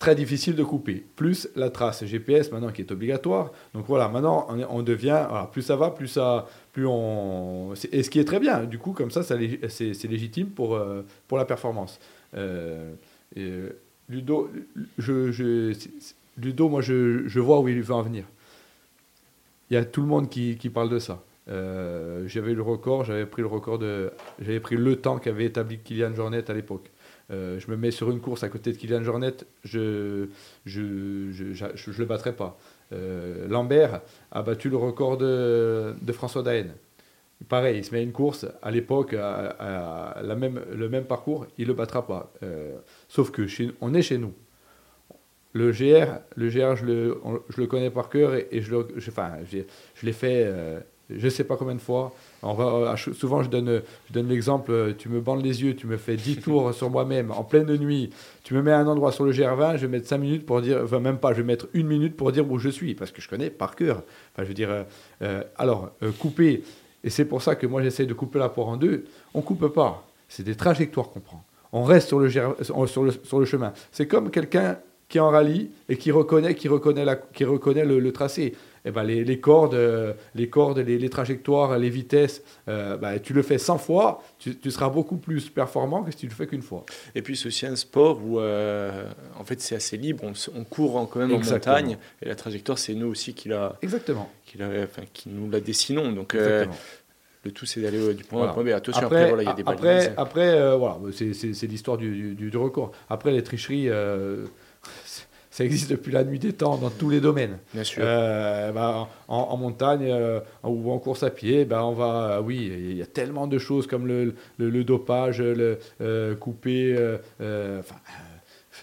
très 0.00 0.14
difficile 0.14 0.56
de 0.56 0.64
couper. 0.64 1.04
Plus 1.14 1.48
la 1.54 1.70
trace 1.70 2.04
GPS 2.04 2.50
maintenant 2.50 2.72
qui 2.72 2.80
est 2.80 2.90
obligatoire. 2.90 3.52
Donc 3.74 3.84
voilà, 3.86 4.08
maintenant 4.08 4.48
on, 4.70 4.82
devient, 4.82 5.24
plus 5.52 5.62
ça 5.62 5.76
va, 5.76 5.90
plus 5.90 6.08
ça, 6.08 6.48
plus 6.72 6.86
on. 6.86 7.74
Et 7.92 8.02
ce 8.02 8.10
qui 8.10 8.18
est 8.18 8.24
très 8.24 8.40
bien. 8.40 8.64
Du 8.64 8.78
coup, 8.78 8.92
comme 8.92 9.12
ça, 9.12 9.22
c'est 9.22 9.36
légitime 10.08 10.48
pour, 10.48 10.74
euh, 10.74 11.02
la 11.30 11.44
performance. 11.44 12.00
Euh, 12.34 12.94
Ludo, 14.10 14.50
moi, 16.68 16.80
je, 16.80 17.38
vois 17.38 17.60
où 17.60 17.68
il 17.68 17.80
veut 17.82 17.94
en 17.94 18.02
venir. 18.02 18.24
Il 19.70 19.74
y 19.74 19.76
a 19.76 19.84
tout 19.84 20.00
le 20.00 20.08
monde 20.08 20.28
qui, 20.28 20.56
parle 20.72 20.90
de 20.90 20.98
ça. 20.98 21.22
Euh, 21.48 22.26
j'avais 22.26 22.54
le 22.54 22.62
record, 22.62 23.04
j'avais 23.04 23.26
pris 23.26 23.42
le 23.42 23.48
record 23.48 23.80
j'avais 24.40 24.60
pris 24.60 24.76
le 24.76 24.96
temps 24.96 25.18
qu'avait 25.18 25.46
établi 25.46 25.78
Kylian 25.78 26.14
Jornet 26.14 26.48
à 26.50 26.54
l'époque. 26.54 26.90
Euh, 27.30 27.58
je 27.60 27.70
me 27.70 27.76
mets 27.76 27.92
sur 27.92 28.10
une 28.10 28.20
course 28.20 28.42
à 28.42 28.48
côté 28.48 28.72
de 28.72 28.76
Kylian 28.76 29.04
Jornet, 29.04 29.34
je, 29.62 30.26
je, 30.66 30.80
le 31.98 32.04
battrai 32.04 32.32
pas. 32.32 32.58
Euh, 32.92 33.46
Lambert 33.48 34.00
a 34.32 34.42
battu 34.42 34.68
le 34.68 34.76
record 34.76 35.16
de, 35.16 35.94
de 36.02 36.12
François 36.12 36.42
Daen. 36.42 36.74
Pareil, 37.48 37.78
il 37.78 37.84
se 37.84 37.92
met 37.92 38.00
à 38.00 38.02
une 38.02 38.12
course, 38.12 38.46
à 38.62 38.70
l'époque, 38.70 39.14
à, 39.14 40.20
la 40.22 40.34
même, 40.36 40.60
le 40.74 40.88
même 40.88 41.04
parcours, 41.04 41.46
il 41.58 41.64
ne 41.64 41.68
le 41.68 41.74
battra 41.74 42.06
pas. 42.06 42.32
Euh, 42.42 42.76
sauf 43.08 43.30
que 43.30 43.46
chez, 43.46 43.70
on 43.80 43.94
est 43.94 44.02
chez 44.02 44.18
nous. 44.18 44.34
Le 45.52 45.72
GR, 45.72 46.20
le 46.36 46.48
GR 46.48 46.76
je, 46.76 46.84
le, 46.84 47.20
je 47.48 47.60
le 47.60 47.66
connais 47.66 47.90
par 47.90 48.08
cœur 48.08 48.34
et, 48.34 48.60
je, 48.60 48.70
le, 48.70 48.86
enfin, 49.08 49.38
je 49.44 50.06
l'ai 50.06 50.12
fait 50.12 50.46
je 51.16 51.24
ne 51.24 51.30
sais 51.30 51.44
pas 51.44 51.56
combien 51.56 51.74
de 51.74 51.80
fois. 51.80 52.12
On 52.42 52.54
va, 52.54 52.92
euh, 52.92 52.96
souvent, 52.96 53.42
je 53.42 53.48
donne, 53.48 53.82
je 54.08 54.12
donne 54.12 54.28
l'exemple, 54.28 54.70
euh, 54.70 54.92
tu 54.96 55.08
me 55.08 55.20
bandes 55.20 55.44
les 55.44 55.62
yeux, 55.62 55.74
tu 55.74 55.86
me 55.86 55.96
fais 55.96 56.16
10 56.16 56.36
tours 56.42 56.72
sur 56.72 56.90
moi-même 56.90 57.30
en 57.30 57.44
pleine 57.44 57.74
nuit, 57.76 58.10
tu 58.44 58.54
me 58.54 58.62
mets 58.62 58.72
à 58.72 58.78
un 58.78 58.86
endroit 58.86 59.12
sur 59.12 59.24
le 59.24 59.32
GR20, 59.32 59.76
je 59.76 59.86
vais 59.86 59.88
mettre 59.88 60.06
5 60.06 60.18
minutes 60.18 60.46
pour 60.46 60.62
dire, 60.62 60.80
enfin 60.84 61.00
même 61.00 61.18
pas, 61.18 61.32
je 61.32 61.38
vais 61.38 61.46
mettre 61.46 61.68
une 61.74 61.86
minute 61.86 62.16
pour 62.16 62.32
dire 62.32 62.50
où 62.50 62.58
je 62.58 62.68
suis, 62.68 62.94
parce 62.94 63.10
que 63.10 63.20
je 63.20 63.28
connais 63.28 63.50
par 63.50 63.76
cœur. 63.76 64.02
Enfin, 64.32 64.44
je 64.44 64.48
veux 64.48 64.54
dire, 64.54 64.84
euh, 65.22 65.42
alors, 65.56 65.92
couper, 66.18 66.62
et 67.02 67.10
c'est 67.10 67.24
pour 67.24 67.42
ça 67.42 67.54
que 67.54 67.66
moi 67.66 67.82
j'essaie 67.82 68.06
de 68.06 68.14
couper 68.14 68.38
la 68.38 68.48
poire 68.48 68.68
en 68.68 68.76
deux, 68.76 69.04
on 69.34 69.40
coupe 69.42 69.68
pas, 69.68 70.06
c'est 70.28 70.42
des 70.42 70.54
trajectoires 70.54 71.10
qu'on 71.10 71.20
prend. 71.20 71.44
On 71.72 71.84
reste 71.84 72.08
sur 72.08 72.18
le, 72.18 72.26
le 72.28 73.44
chemin. 73.44 73.72
C'est 73.92 74.06
comme 74.06 74.30
quelqu'un 74.30 74.78
qui 75.10 75.18
est 75.18 75.20
en 75.20 75.28
rallye 75.28 75.70
et 75.90 75.98
qui 75.98 76.10
reconnaît, 76.10 76.54
qui 76.54 76.68
reconnaît, 76.68 77.04
la, 77.04 77.16
qui 77.16 77.44
reconnaît 77.44 77.84
le 77.84 78.12
tracé 78.12 78.54
eh 78.84 78.90
ben 78.90 79.02
les, 79.02 79.40
cordes, 79.40 79.74
euh, 79.74 80.14
les, 80.34 80.48
cordes 80.48 80.78
les, 80.78 81.08
trajectoires, 81.10 81.78
les 81.78 81.90
vitesses, 81.90 82.42
euh, 82.68 82.96
bah, 82.96 83.18
tu 83.18 83.34
le 83.34 83.42
fais 83.42 83.58
100 83.58 83.78
fois, 83.78 84.22
tu, 84.38 84.70
seras 84.70 84.88
beaucoup 84.88 85.16
plus 85.16 85.50
performant 85.50 86.02
que 86.02 86.10
si 86.10 86.16
tu 86.16 86.26
le 86.26 86.32
fais 86.32 86.46
qu'une 86.46 86.62
fois. 86.62 86.86
Et 87.14 87.22
puis 87.22 87.36
c'est 87.36 87.46
aussi 87.46 87.66
un 87.66 87.76
sport 87.76 88.20
où 88.24 88.40
euh, 88.40 89.04
en 89.38 89.44
fait 89.44 89.60
c'est 89.60 89.74
assez 89.74 89.96
libre, 89.96 90.24
on, 90.24 90.64
court 90.64 91.08
quand 91.10 91.20
même 91.20 91.32
en 91.32 91.38
montagne 91.38 91.98
et 92.22 92.28
la 92.28 92.34
trajectoire 92.34 92.78
c'est 92.78 92.94
nous 92.94 93.08
aussi 93.08 93.34
qui 93.34 93.48
la, 93.48 93.76
Exactement. 93.82 94.30
Qui, 94.46 94.58
la, 94.58 94.68
enfin, 94.84 95.02
qui 95.12 95.28
nous 95.28 95.50
la 95.50 95.60
dessinons. 95.60 96.12
Donc 96.12 96.32
le 96.32 97.52
tout 97.52 97.64
c'est 97.64 97.80
d'aller 97.80 98.14
du 98.14 98.24
point 98.24 98.46
A 98.46 98.50
au 98.50 98.54
point 98.54 98.64
B. 98.64 98.68
Attention, 98.68 99.06
après, 99.06 99.28
voilà, 99.28 99.42
il 99.42 99.46
y 99.46 99.48
a 99.48 99.54
des 99.54 99.62
Après, 99.66 100.12
après 100.16 100.76
voilà, 100.76 100.98
c'est 101.12 101.66
l'histoire 101.66 101.98
du, 101.98 102.34
du, 102.34 102.56
record. 102.56 102.92
Après 103.10 103.30
les 103.30 103.42
tricheries 103.42 103.88
ça 105.50 105.64
existe 105.64 105.90
depuis 105.90 106.12
la 106.12 106.24
nuit 106.24 106.38
des 106.38 106.52
temps 106.52 106.76
dans 106.76 106.90
tous 106.90 107.10
les 107.10 107.20
domaines. 107.20 107.58
Bien 107.74 107.84
sûr. 107.84 108.02
Euh, 108.04 108.72
bah, 108.72 109.08
en, 109.28 109.56
montagne 109.56 110.06
euh, 110.08 110.40
ou 110.62 110.90
en 110.90 110.98
course 110.98 111.22
à 111.22 111.30
pied, 111.30 111.64
bah, 111.64 111.84
on 111.84 111.92
va, 111.92 112.38
euh, 112.38 112.40
oui, 112.40 112.70
il 112.72 112.96
y 112.96 113.02
a 113.02 113.06
tellement 113.06 113.46
de 113.46 113.58
choses 113.58 113.86
comme 113.86 114.06
le, 114.06 114.34
le, 114.58 114.84
dopage, 114.84 115.42
le 115.42 115.78
couper. 116.40 116.96
enfin, 117.78 117.96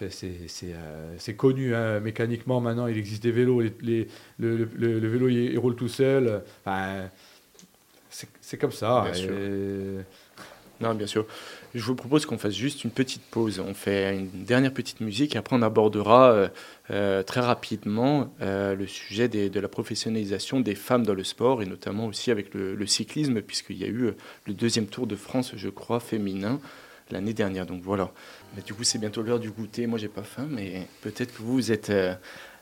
c'est 0.08 1.34
connu 1.36 1.74
hein. 1.74 2.00
mécaniquement 2.00 2.60
maintenant. 2.60 2.86
Il 2.86 2.96
existe 2.96 3.22
des 3.22 3.32
vélos, 3.32 3.62
les, 3.80 4.06
le, 4.38 4.68
le, 4.76 5.08
vélo 5.08 5.28
il, 5.28 5.58
roule 5.58 5.74
tout 5.74 5.88
seul. 5.88 6.42
Enfin, 6.64 7.08
c'est 8.40 8.56
comme 8.56 8.72
ça. 8.72 9.02
Bien 9.04 9.14
sûr. 9.14 9.32
Non, 10.80 10.94
bien 10.94 11.06
sûr. 11.06 11.26
Je 11.78 11.84
vous 11.84 11.94
propose 11.94 12.26
qu'on 12.26 12.38
fasse 12.38 12.54
juste 12.54 12.82
une 12.82 12.90
petite 12.90 13.22
pause. 13.22 13.60
On 13.60 13.72
fait 13.72 14.18
une 14.18 14.44
dernière 14.44 14.74
petite 14.74 15.00
musique 15.00 15.36
et 15.36 15.38
après 15.38 15.54
on 15.54 15.62
abordera 15.62 16.32
euh, 16.32 16.48
euh, 16.90 17.22
très 17.22 17.40
rapidement 17.40 18.34
euh, 18.42 18.74
le 18.74 18.88
sujet 18.88 19.28
de 19.28 19.60
la 19.60 19.68
professionnalisation 19.68 20.58
des 20.58 20.74
femmes 20.74 21.06
dans 21.06 21.14
le 21.14 21.22
sport 21.22 21.62
et 21.62 21.66
notamment 21.66 22.06
aussi 22.06 22.32
avec 22.32 22.52
le, 22.52 22.84
cyclisme 22.86 23.42
puisqu'il 23.42 23.78
y 23.78 23.84
a 23.84 23.86
eu 23.86 24.12
le 24.46 24.54
deuxième 24.54 24.86
Tour 24.86 25.06
de 25.06 25.14
France, 25.14 25.52
je 25.54 25.68
crois, 25.68 26.00
féminin 26.00 26.58
l'année 27.12 27.32
dernière. 27.32 27.64
Donc 27.64 27.82
voilà. 27.82 28.10
Du 28.66 28.74
coup, 28.74 28.82
c'est 28.82 28.98
bientôt 28.98 29.22
l'heure 29.22 29.38
du 29.38 29.52
goûter. 29.52 29.86
Moi, 29.86 30.00
j'ai 30.00 30.08
pas 30.08 30.24
faim, 30.24 30.48
mais 30.50 30.88
peut-être 31.02 31.32
que 31.32 31.42
vous 31.42 31.70
êtes 31.70 31.92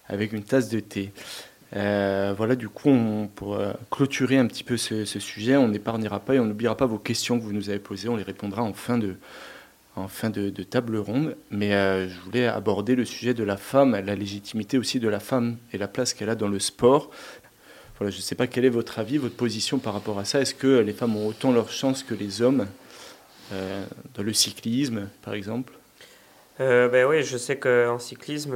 avec 0.08 0.34
une 0.34 0.44
tasse 0.44 0.68
de 0.68 0.80
thé. 0.80 1.10
Euh, 1.74 2.34
voilà, 2.36 2.54
du 2.54 2.68
coup, 2.68 2.90
on, 2.90 3.26
pour 3.26 3.58
clôturer 3.90 4.38
un 4.38 4.46
petit 4.46 4.64
peu 4.64 4.76
ce, 4.76 5.04
sujet, 5.04 5.56
on 5.56 5.68
n'épargnera 5.68 6.20
pas 6.20 6.34
et 6.34 6.40
on 6.40 6.44
n'oubliera 6.44 6.76
pas 6.76 6.86
vos 6.86 6.98
questions 6.98 7.38
que 7.38 7.44
vous 7.44 7.52
nous 7.52 7.70
avez 7.70 7.78
posées. 7.78 8.08
On 8.08 8.16
les 8.16 8.22
répondra 8.22 8.62
en 8.62 8.72
fin 8.72 8.98
de, 8.98 9.16
en 9.96 10.08
fin 10.08 10.30
de, 10.30 10.50
table 10.62 10.96
ronde. 10.96 11.36
Mais 11.50 11.74
euh, 11.74 12.08
je 12.08 12.20
voulais 12.20 12.46
aborder 12.46 12.94
le 12.94 13.04
sujet 13.04 13.34
de 13.34 13.44
la 13.44 13.56
femme, 13.56 13.92
la 13.92 14.14
légitimité 14.14 14.78
aussi 14.78 15.00
de 15.00 15.08
la 15.08 15.20
femme 15.20 15.56
et 15.72 15.78
la 15.78 15.88
place 15.88 16.14
qu'elle 16.14 16.30
a 16.30 16.34
dans 16.34 16.48
le 16.48 16.60
sport. 16.60 17.10
Voilà, 17.98 18.10
je 18.10 18.18
ne 18.18 18.22
sais 18.22 18.34
pas 18.34 18.46
quel 18.46 18.64
est 18.64 18.70
votre 18.70 18.98
avis, 18.98 19.16
votre 19.16 19.36
position 19.36 19.78
par 19.78 19.94
rapport 19.94 20.18
à 20.18 20.24
ça. 20.24 20.40
Est-ce 20.40 20.54
que 20.54 20.80
les 20.80 20.92
femmes 20.92 21.16
ont 21.16 21.26
autant 21.26 21.50
leur 21.50 21.70
chance 21.70 22.02
que 22.02 22.14
les 22.14 22.42
hommes 22.42 22.66
dans 23.50 24.22
le 24.22 24.32
cyclisme, 24.32 25.08
par 25.22 25.32
exemple? 25.32 25.72
Ben 26.58 27.06
Oui, 27.06 27.22
je 27.22 27.38
sais 27.38 27.56
qu'en 27.56 27.98
cyclisme, 27.98 28.54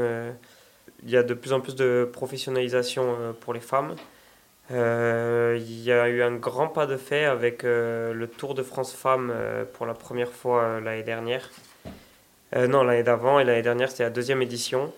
il 1.03 1.11
y 1.11 1.17
a 1.17 1.23
de 1.23 1.35
plus 1.35 1.53
en 1.53 1.61
plus 1.61 1.75
de 1.75 2.09
professionnalisation 2.13 3.35
pour 3.41 3.55
les 3.55 3.61
femmes. 3.61 3.95
il 4.71 5.83
y 5.83 5.93
a 5.93 6.09
eu 6.09 6.23
un 6.23 6.35
grand 6.37 6.69
pas 6.69 6.87
de 6.87 6.97
fait 6.97 7.25
avec 7.25 7.63
le 7.63 8.27
Tour 8.27 8.55
de 8.55 8.63
France 8.63 8.95
Femmes 8.95 9.33
pour 9.75 9.87
la 9.87 9.95
première 9.95 10.31
fois 10.31 10.81
l'année 10.81 11.03
dernière. 11.03 11.51
non, 12.55 12.85
l'année 12.85 13.03
d'avant 13.03 13.41
et 13.41 13.45
l'année 13.45 13.63
dernière, 13.63 13.91
c'était 13.91 14.05
la 14.05 14.11
deuxième 14.11 14.43
édition. 14.43 14.93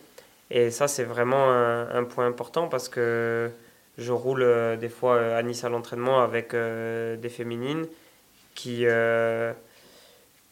Et 0.54 0.70
ça, 0.70 0.86
c'est 0.86 1.04
vraiment 1.04 1.50
un, 1.50 2.04
point 2.04 2.26
important 2.26 2.68
parce 2.68 2.90
que 2.90 3.50
je 3.96 4.12
roule 4.12 4.42
euh, 4.42 4.76
des 4.76 4.90
fois 4.90 5.14
euh, 5.14 5.38
à 5.38 5.42
Nice 5.42 5.64
à 5.64 5.70
l'entraînement 5.70 6.22
avec 6.22 6.52
euh, 6.52 7.16
des 7.16 7.30
féminines 7.30 7.86
qui, 8.54 8.84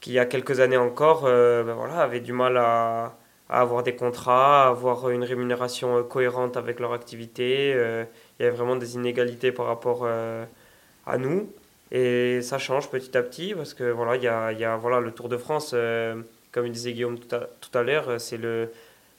qui, 0.00 0.10
il 0.10 0.14
y 0.14 0.18
a 0.18 0.24
quelques 0.24 0.60
années 0.60 0.78
encore, 0.78 1.24
ben 1.24 1.74
voilà, 1.74 1.98
avaient 1.98 2.20
du 2.20 2.32
mal 2.32 2.56
à, 2.56 3.14
avoir 3.58 3.82
des 3.82 3.96
contrats, 3.96 4.66
à 4.66 4.68
avoir 4.68 5.10
une 5.10 5.24
rémunération 5.24 6.02
cohérente 6.04 6.56
avec 6.56 6.78
leur 6.80 6.92
activité. 6.92 7.70
il 7.70 8.42
y 8.42 8.46
avait 8.46 8.56
vraiment 8.56 8.76
des 8.76 8.94
inégalités 8.94 9.52
par 9.52 9.66
rapport 9.66 10.06
à 10.06 11.18
nous. 11.18 11.52
Et 11.90 12.40
ça 12.42 12.58
change 12.58 12.88
petit 12.90 13.16
à 13.16 13.22
petit 13.22 13.54
parce 13.54 13.74
que 13.74 13.90
voilà, 13.90 14.16
il 14.16 14.22
y 14.22 14.28
a, 14.28 14.46
a 14.46 14.76
voilà, 14.76 15.00
le 15.00 15.10
Tour 15.10 15.28
de 15.28 15.36
France, 15.36 15.74
comme 16.52 16.68
disait 16.68 16.92
Guillaume 16.92 17.18
tout 17.18 17.34
à, 17.34 17.78
à 17.78 17.82
l'heure, 17.82 18.20
c'est 18.20 18.38
le 18.38 18.70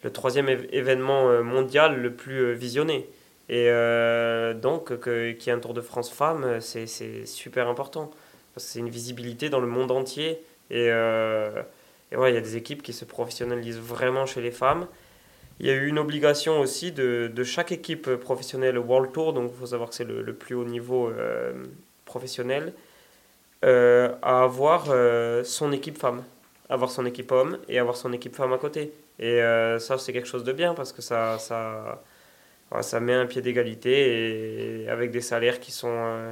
troisième 0.09 0.49
événement 0.49 1.29
euh, 1.29 1.43
mondial 1.43 2.01
le 2.01 2.13
plus 2.13 2.39
euh, 2.39 2.51
visionné. 2.53 3.07
Et 3.49 3.69
euh, 3.69 4.53
donc, 4.53 5.01
qu'il 5.01 5.37
y 5.45 5.49
ait 5.49 5.51
un 5.51 5.59
Tour 5.59 5.73
de 5.73 5.81
France 5.81 6.09
femme, 6.09 6.61
c'est 6.61 6.87
super 7.25 7.67
important. 7.67 8.11
Parce 8.53 8.65
que 8.65 8.71
c'est 8.73 8.79
une 8.79 8.89
visibilité 8.89 9.49
dans 9.49 9.59
le 9.59 9.67
monde 9.67 9.91
entier. 9.91 10.41
Et, 10.69 10.89
et 12.11 12.17
ouais, 12.17 12.31
il 12.31 12.35
y 12.35 12.37
a 12.37 12.41
des 12.41 12.57
équipes 12.57 12.83
qui 12.83 12.93
se 12.93 13.05
professionnalisent 13.05 13.79
vraiment 13.79 14.25
chez 14.25 14.41
les 14.41 14.51
femmes. 14.51 14.87
Il 15.59 15.67
y 15.67 15.69
a 15.69 15.73
eu 15.73 15.87
une 15.87 15.99
obligation 15.99 16.59
aussi 16.59 16.91
de, 16.91 17.31
de 17.33 17.43
chaque 17.43 17.71
équipe 17.71 18.15
professionnelle 18.15 18.77
World 18.79 19.11
Tour, 19.11 19.33
donc 19.33 19.51
il 19.53 19.59
faut 19.59 19.67
savoir 19.67 19.89
que 19.89 19.95
c'est 19.95 20.03
le, 20.03 20.33
plus 20.33 20.55
haut 20.55 20.65
niveau 20.65 21.11
professionnel, 22.05 22.73
à 23.61 24.43
avoir 24.43 24.87
son 25.45 25.71
équipe 25.71 25.99
femme, 25.99 26.23
avoir 26.69 26.89
son 26.89 27.05
équipe 27.05 27.31
homme 27.31 27.59
et 27.69 27.77
avoir 27.77 27.95
son 27.95 28.11
équipe 28.11 28.35
femme 28.35 28.53
à 28.53 28.57
côté. 28.57 28.91
Et 29.21 29.41
euh, 29.41 29.77
ça, 29.79 29.97
c'est 29.99 30.13
quelque 30.13 30.27
chose 30.27 30.43
de 30.43 30.51
bien 30.51 30.73
parce 30.73 30.91
que 30.91 31.01
ça, 31.01 31.37
ça, 31.37 32.01
ça 32.81 32.99
met 32.99 33.13
un 33.13 33.27
pied 33.27 33.41
d'égalité 33.41 34.83
et 34.83 34.89
avec 34.89 35.11
des 35.11 35.21
salaires 35.21 35.59
qui 35.59 35.71
sont, 35.71 35.89
euh, 35.89 36.31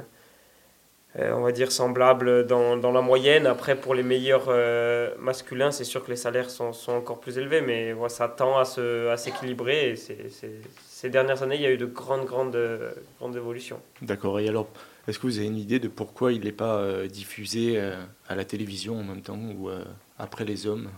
on 1.18 1.40
va 1.40 1.52
dire, 1.52 1.72
semblables 1.72 2.46
dans, 2.46 2.76
dans, 2.76 2.92
la 2.92 3.00
moyenne. 3.00 3.46
Après, 3.46 3.74
pour 3.74 3.94
les 3.94 4.02
meilleurs 4.02 4.48
masculins, 5.18 5.70
c'est 5.70 5.84
sûr 5.84 6.04
que 6.04 6.10
les 6.10 6.16
salaires 6.16 6.50
sont, 6.50 6.72
sont 6.72 6.92
encore 6.92 7.20
plus 7.20 7.38
élevés, 7.38 7.60
mais 7.60 7.92
voilà, 7.92 8.08
ça 8.08 8.28
tend 8.28 8.58
à 8.58 9.16
s'équilibrer. 9.16 9.96
Ces 9.96 11.10
dernières 11.10 11.42
années, 11.42 11.56
il 11.56 11.62
y 11.62 11.66
a 11.66 11.72
eu 11.72 11.78
de 11.78 11.86
grandes, 11.86 12.26
grandes, 12.26 12.58
grandes 13.18 13.36
évolutions. 13.36 13.80
D'accord. 14.02 14.38
Et 14.38 14.48
alors, 14.48 14.68
est-ce 15.08 15.18
que 15.18 15.26
vous 15.26 15.38
avez 15.38 15.46
une 15.46 15.58
idée 15.58 15.80
de 15.80 15.88
pourquoi 15.88 16.32
il 16.32 16.44
n'est 16.44 16.52
pas 16.52 17.06
diffusé 17.08 17.80
à 18.28 18.34
la 18.36 18.44
télévision 18.44 18.98
en 19.00 19.04
même 19.04 19.22
temps 19.22 19.38
ou 19.58 19.68
après 20.18 20.44
les 20.44 20.66
hommes? 20.66 20.90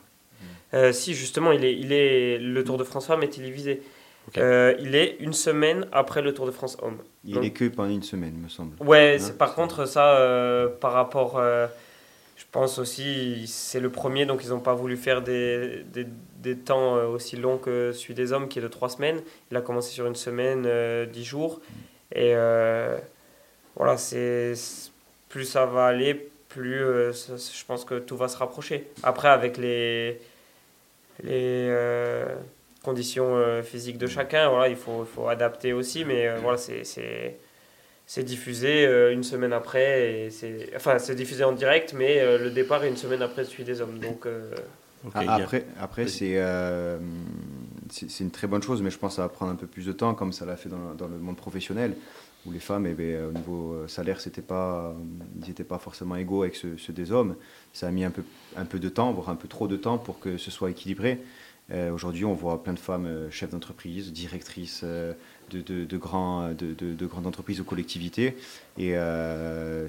Euh, 0.75 0.93
si, 0.93 1.15
justement, 1.15 1.53
il 1.53 1.65
est, 1.65 1.75
il 1.75 1.93
est, 1.93 2.39
le 2.39 2.65
Tour 2.65 2.79
de 2.79 2.85
France 2.85 3.07
Femmes 3.07 3.23
est 3.23 3.35
télévisé. 3.35 3.83
Euh, 4.39 4.75
il 4.79 4.95
est 4.95 5.17
une 5.21 5.33
semaine 5.33 5.87
après 5.93 6.23
le 6.23 6.33
Tour 6.33 6.47
de 6.47 6.51
France 6.51 6.77
Homme. 6.81 6.99
Il 7.25 7.39
est 7.45 7.51
que 7.51 7.69
pendant 7.69 7.91
une 7.91 8.03
semaine, 8.03 8.35
me 8.35 8.49
semble. 8.49 8.77
Ouais, 8.81 9.19
hein 9.21 9.35
par 9.39 9.55
contre, 9.55 9.87
ça, 9.87 10.17
euh, 10.17 10.69
par 10.69 10.93
rapport. 10.93 11.41
je 12.37 12.45
pense 12.51 12.79
aussi, 12.79 13.47
c'est 13.47 13.81
le 13.81 13.91
premier, 13.91 14.27
donc 14.27 14.43
ils 14.45 14.51
n'ont 14.51 14.61
pas 14.61 14.75
voulu 14.75 14.97
faire 14.97 15.23
des, 15.23 15.85
des, 15.93 16.07
des, 16.39 16.57
temps 16.57 16.95
aussi 17.07 17.37
longs 17.37 17.59
que 17.59 17.93
celui 17.93 18.15
des 18.15 18.33
hommes, 18.33 18.49
qui 18.49 18.59
est 18.59 18.63
de 18.63 18.69
trois 18.69 18.89
semaines. 18.89 19.21
Il 19.51 19.57
a 19.57 19.61
commencé 19.61 19.91
sur 19.91 20.07
une 20.07 20.17
semaine, 20.17 20.69
dix 21.13 21.25
jours. 21.25 21.61
Et 22.15 22.35
voilà, 23.77 23.97
c'est 23.97 24.55
plus 25.29 25.45
ça 25.45 25.67
va 25.67 25.87
aller, 25.87 26.31
plus 26.49 26.79
je 26.79 27.65
pense 27.67 27.85
que 27.85 27.99
tout 27.99 28.17
va 28.17 28.29
se 28.29 28.37
rapprocher. 28.37 28.89
Après, 29.03 29.29
avec 29.29 29.57
les 29.57 30.21
les 31.23 31.69
euh, 31.71 32.27
conditions 32.83 33.37
euh, 33.37 33.63
physiques 33.63 33.99
de 33.99 34.07
chacun. 34.07 34.49
Voilà, 34.49 34.69
il 34.69 34.77
faut, 34.77 35.05
il 35.05 35.07
faut 35.07 35.29
adapter 35.29 35.73
aussi, 35.73 36.05
mais 36.05 36.29
euh, 36.29 36.39
voilà, 36.43 36.59
c'est 36.59 37.39
c'est 38.05 38.25
diffusé 38.25 38.85
une 39.13 39.23
semaine 39.23 39.55
après 39.55 40.13
et 40.13 40.31
c'est 40.31 40.71
enfin 40.77 40.99
c'est 40.99 41.15
diffusé 41.15 41.45
en 41.45 41.53
direct 41.53 41.95
mais 41.97 42.21
le 42.37 42.51
départ 42.51 42.85
est 42.85 42.89
une 42.89 42.97
semaine 42.97 43.23
après 43.23 43.45
celui 43.45 43.65
des 43.65 43.81
hommes 43.81 43.99
donc 44.01 44.27
ah, 45.15 45.37
après 45.37 45.65
après 45.81 46.09
c'est 46.09 46.37
c'est 47.89 48.25
une 48.25 48.31
très 48.31 48.49
bonne 48.49 48.63
chose 48.63 48.83
mais 48.83 48.91
je 48.91 48.99
pense 48.99 49.13
que 49.13 49.17
ça 49.17 49.23
va 49.23 49.29
prendre 49.31 49.53
un 49.53 49.57
peu 49.57 49.69
plus 49.69 49.87
de 49.87 49.93
temps 49.93 50.15
comme 50.15 50.33
ça 50.33 50.45
l'a 50.45 50.57
fait 50.57 50.69
dans, 50.69 50.93
dans, 50.95 51.07
le 51.07 51.17
monde 51.17 51.37
professionnel 51.37 51.97
où 52.45 52.51
les 52.51 52.59
femmes 52.59 52.87
eh 52.87 52.93
bien, 52.93 53.29
au 53.29 53.33
niveau 53.33 53.87
salaire 53.87 54.21
c'était 54.21 54.43
pas 54.43 54.95
ils 55.41 55.49
n'étaient 55.49 55.65
pas 55.65 55.79
forcément 55.79 56.17
égaux 56.17 56.43
avec 56.43 56.57
ceux, 56.57 56.77
ceux, 56.77 56.93
des 56.93 57.13
hommes 57.13 57.37
ça 57.73 57.87
a 57.87 57.91
mis 57.93 58.05
un 58.05 58.11
peu 58.11 58.25
un 58.57 58.65
peu 58.65 58.79
de 58.79 58.89
temps, 58.89 59.13
voire 59.13 59.31
un 59.31 59.37
peu 59.37 59.49
trop 59.49 59.69
de 59.69 59.77
temps 59.77 59.99
pour 59.99 60.21
que 60.21 60.37
ce 60.37 60.51
soit 60.51 60.71
équilibré. 60.71 61.21
Euh, 61.71 61.91
aujourd'hui, 61.93 62.25
on 62.25 62.35
voit 62.35 62.63
plein 62.63 62.73
de 62.73 62.79
femmes 62.79 63.07
euh, 63.07 63.31
chefs 63.31 63.51
d'entreprise, 63.51 64.13
directrices 64.13 64.83
euh, 64.85 65.15
de, 65.51 65.97
grands, 65.97 66.49
de, 66.53 66.73
de, 66.73 67.07
grandes 67.07 67.27
entreprises 67.27 67.61
ou 67.61 67.65
collectivités. 67.65 68.37
Et 68.79 68.95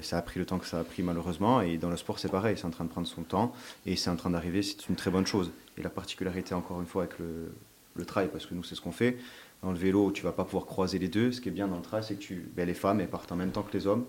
ça 0.02 0.18
a 0.18 0.22
pris 0.22 0.38
le 0.38 0.46
temps 0.46 0.58
que 0.58 0.66
ça 0.66 0.80
a 0.80 0.84
pris 0.84 1.02
malheureusement. 1.02 1.62
Et 1.62 1.78
dans 1.78 1.90
le 1.90 1.96
sport, 1.96 2.18
c'est 2.18 2.28
pareil, 2.28 2.56
c'est 2.58 2.66
en 2.66 2.70
train 2.70 2.84
de 2.84 2.90
prendre 2.90 3.06
son 3.06 3.22
temps 3.22 3.52
et 3.86 3.96
c'est 3.96 4.10
en 4.10 4.16
train 4.16 4.30
d'arriver. 4.30 4.62
C'est 4.62 4.88
une 4.88 4.96
très 4.96 5.10
bonne 5.10 5.26
chose. 5.26 5.50
Et 5.78 5.82
la 5.82 5.88
particularité, 5.88 6.54
encore 6.54 6.80
une 6.80 6.86
fois, 6.86 7.04
avec 7.04 7.18
le, 7.18 8.04
trail, 8.04 8.28
parce 8.30 8.44
que 8.44 8.54
nous, 8.54 8.62
c'est 8.62 8.74
ce 8.74 8.82
qu'on 8.82 8.92
fait. 8.92 9.16
Dans 9.62 9.72
le 9.72 9.78
vélo, 9.78 10.12
tu 10.12 10.22
vas 10.22 10.32
pas 10.32 10.44
pouvoir 10.44 10.66
croiser 10.66 10.98
les 10.98 11.08
deux. 11.08 11.32
Ce 11.32 11.40
qui 11.40 11.48
est 11.48 11.52
bien 11.52 11.66
dans 11.66 11.76
le 11.76 11.82
trail, 11.82 12.04
c'est 12.04 12.16
que 12.16 12.20
tu, 12.20 12.46
ben, 12.54 12.66
les 12.66 12.74
femmes 12.74 13.04
partent 13.06 13.32
en 13.32 13.36
même 13.36 13.50
temps 13.50 13.62
que 13.62 13.72
les 13.72 13.86
hommes. 13.86 14.04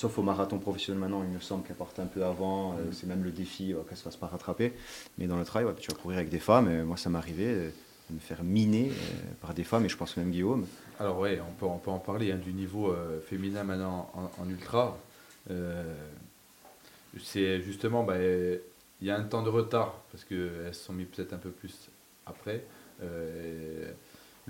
Sauf 0.00 0.16
au 0.16 0.22
marathon 0.22 0.58
professionnel 0.58 0.98
maintenant, 0.98 1.22
il 1.22 1.28
me 1.28 1.40
semble 1.40 1.62
qu'elle 1.62 1.76
parte 1.76 1.98
un 1.98 2.06
peu 2.06 2.24
avant. 2.24 2.72
Euh, 2.72 2.84
mm. 2.84 2.92
c'est 2.94 3.06
même 3.06 3.22
le 3.22 3.30
défi 3.30 3.74
qu'elle 3.86 3.98
se 3.98 4.02
fasse 4.02 4.16
pas 4.16 4.28
rattraper. 4.28 4.72
Mais 5.18 5.26
dans 5.26 5.36
le 5.36 5.44
trail, 5.44 5.66
tu 5.78 5.90
vas 5.90 5.98
courir 5.98 6.16
avec 6.16 6.30
des 6.30 6.38
femmes. 6.38 6.70
Et 6.70 6.82
moi, 6.82 6.96
ça 6.96 7.10
m'est 7.10 7.18
arrivé 7.18 7.44
euh, 7.46 7.70
de 8.08 8.14
me 8.14 8.18
faire 8.18 8.42
miner 8.42 8.88
euh, 8.88 8.94
par 9.42 9.52
des 9.52 9.62
femmes, 9.62 9.84
et 9.84 9.90
je 9.90 9.98
pense 9.98 10.16
même 10.16 10.30
Guillaume. 10.30 10.64
Alors 10.98 11.20
oui, 11.20 11.36
on 11.46 11.52
peut, 11.52 11.66
on 11.66 11.76
peut 11.76 11.90
en 11.90 11.98
parler 11.98 12.32
hein, 12.32 12.38
du 12.42 12.54
niveau 12.54 12.96
féminin 13.26 13.62
maintenant 13.62 14.10
en, 14.14 14.48
ultra. 14.48 14.96
c'est 17.22 17.60
justement, 17.60 18.02
bah, 18.02 18.16
il 18.18 19.06
y 19.06 19.10
a 19.10 19.18
un 19.18 19.24
temps 19.24 19.42
de 19.42 19.50
retard 19.50 20.00
parce 20.12 20.24
qu'elles 20.24 20.72
se 20.72 20.82
sont 20.82 20.94
mis 20.94 21.04
peut-être 21.04 21.34
un 21.34 21.38
peu 21.38 21.50
plus 21.50 21.90
après. 22.24 22.64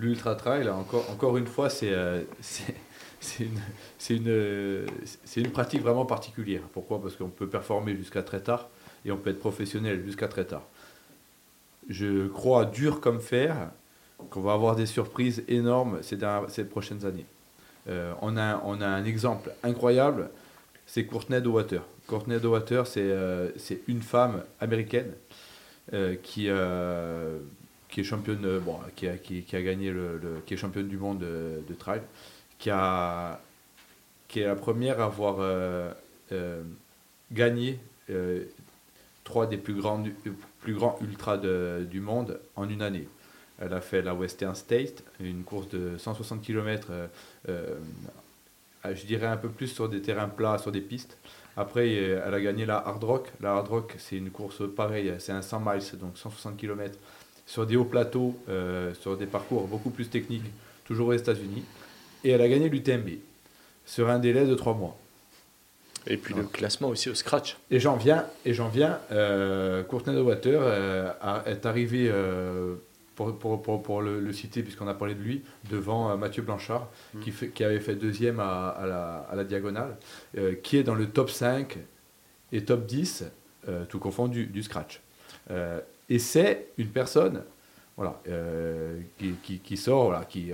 L'ultra 0.01 0.35
trail, 0.35 0.68
encore, 0.68 1.36
une 1.36 1.47
fois, 1.47 1.68
c'est 1.68 1.94
c'est 3.20 4.16
une, 4.16 5.51
pratique 5.52 5.82
vraiment 5.82 6.06
particulière. 6.06 6.62
Pourquoi? 6.72 7.02
Parce 7.02 7.16
qu'on 7.16 7.28
peut 7.28 7.48
performer 7.48 7.94
jusqu'à 7.94 8.22
très 8.22 8.40
tard 8.40 8.68
et 9.05 9.12
on 9.12 9.18
peut 9.18 9.31
être 9.31 9.39
professionnel 9.39 10.02
jusqu'à 10.05 10.28
très 10.28 10.44
tard. 10.44 10.62
Je 11.89 12.28
crois 12.28 12.64
dur 12.64 13.01
comme 13.01 13.20
fer 13.20 13.70
qu'on 14.31 14.40
va 14.40 14.52
avoir 14.52 14.77
des 14.77 14.86
surprises 14.86 15.44
énormes 15.48 16.01
ces, 16.02 16.64
prochaines 16.64 17.05
années. 17.05 17.27
Euh, 17.89 18.12
on, 18.20 18.36
a, 18.36 18.62
un 18.62 19.05
exemple 19.05 19.52
incroyable, 19.62 20.31
c'est 20.86 21.05
Courtney 21.05 21.40
Dowater. 21.40 21.82
Courtney 22.06 22.39
Dowater, 22.39 22.86
c'est 22.86 23.01
euh, 23.01 23.51
c'est 23.56 23.81
une 23.86 24.02
femme 24.02 24.43
américaine 24.60 25.12
euh, 25.93 26.16
qui, 26.22 26.48
qui 27.90 28.00
est 28.00 28.04
championne, 28.04 28.58
bon, 28.60 28.78
qui, 28.96 29.08
a, 29.08 29.16
qui, 29.16 29.44
a 29.52 29.62
gagné 29.62 29.90
le, 29.90 30.20
qui 30.46 30.54
est 30.54 30.56
championne 30.56 30.88
du 30.88 30.96
monde 30.96 31.18
de, 31.18 31.62
de 31.68 31.74
trail 31.74 32.02
qui, 32.60 32.70
a, 32.70 33.40
qui 34.28 34.40
est 34.40 34.46
la 34.46 34.54
première 34.54 35.00
à 35.00 35.06
avoir 35.06 35.36
euh, 35.40 35.90
euh, 36.30 36.62
gagné 37.32 37.80
euh, 38.10 38.44
trois 39.24 39.46
des 39.46 39.56
plus 39.56 39.74
grands, 39.74 40.04
plus 40.60 40.74
grands 40.74 40.98
ultras 41.00 41.38
du 41.38 42.00
monde 42.00 42.38
en 42.54 42.68
une 42.68 42.82
année. 42.82 43.08
Elle 43.58 43.72
a 43.74 43.80
fait 43.80 44.02
la 44.02 44.14
Western 44.14 44.54
State, 44.54 45.02
une 45.18 45.42
course 45.42 45.68
de 45.68 45.98
160 45.98 46.42
km, 46.42 46.88
je 47.46 49.04
dirais 49.04 49.26
un 49.26 49.36
peu 49.36 49.50
plus 49.50 49.68
sur 49.68 49.88
des 49.88 50.00
terrains 50.00 50.28
plats, 50.28 50.56
sur 50.56 50.72
des 50.72 50.80
pistes. 50.80 51.18
Après, 51.56 51.92
elle 51.92 52.32
a 52.32 52.40
gagné 52.40 52.64
la 52.64 52.78
Hard 52.78 53.04
Rock. 53.04 53.32
La 53.40 53.52
Hard 53.52 53.68
Rock, 53.68 53.94
c'est 53.98 54.16
une 54.16 54.30
course 54.30 54.62
pareille, 54.74 55.12
c'est 55.18 55.32
un 55.32 55.42
100 55.42 55.60
miles, 55.60 55.98
donc 55.98 56.16
160 56.16 56.56
km, 56.56 56.98
sur 57.51 57.66
des 57.66 57.77
hauts 57.77 57.85
plateaux, 57.85 58.36
sur 59.01 59.16
des 59.16 59.27
parcours 59.27 59.66
beaucoup 59.66 59.90
plus 59.90 60.09
techniques, 60.09 60.44
toujours 60.85 61.09
aux 61.09 61.12
États-Unis 61.12 61.64
et 62.24 62.31
elle 62.31 62.43
a 62.43 62.48
gagné 62.48 62.68
l'UTMB 62.68 63.09
sur 63.86 64.09
un 64.09 64.18
délai 64.18 64.47
de 64.47 64.55
trois 64.55 64.74
mois. 64.74 64.97
Et 66.06 66.16
puis 66.16 66.32
le 66.32 66.44
classement 66.44 66.89
aussi 66.89 67.10
au 67.10 67.14
scratch. 67.14 67.59
Et 67.70 67.78
j'en 67.78 67.97
viens, 67.97 68.24
et 68.47 68.55
j'en 68.55 68.68
viens. 68.68 68.98
Euh, 69.12 69.82
Courtney 69.82 70.16
de 70.16 70.22
Water 70.22 70.59
euh, 70.62 71.12
est 71.44 71.66
arrivé, 71.66 72.09
euh, 72.10 72.77
pour, 73.16 73.39
pour, 73.39 73.62
pour, 73.62 73.82
pour 73.82 74.01
le, 74.01 74.32
citer 74.32 74.62
puisqu'on 74.62 74.89
a 74.89 74.94
parlé 74.94 75.14
de 75.14 75.20
lui, 75.20 75.43
devant 75.70 76.10
euh, 76.10 76.16
Mathieu 76.16 76.43
Blanchard, 76.43 76.89
mm. 77.12 77.20
qui, 77.20 77.31
fait, 77.32 77.48
qui 77.48 77.64
avait 77.64 77.81
fait 77.81 77.97
deuxième 77.97 78.40
à, 78.40 78.68
à, 78.68 78.86
la, 78.86 79.27
à 79.31 79.36
la, 79.36 79.44
diagonale, 79.44 79.97
qui 80.62 80.78
est 80.78 80.85
dans 80.85 80.94
le 80.94 81.06
top 81.06 81.31
5 81.31 81.77
et 82.52 82.64
top 82.64 82.86
10 82.86 83.24
tout 83.89 83.98
confondu, 83.98 84.47
du 84.47 84.62
scratch. 84.62 85.02
Et 86.10 86.18
c'est 86.18 86.66
une 86.76 86.88
personne 86.88 87.44
voilà, 87.96 88.20
qui, 89.18 89.58
qui, 89.58 89.76
sort, 89.76 90.06
voilà, 90.06 90.24
qui, 90.24 90.52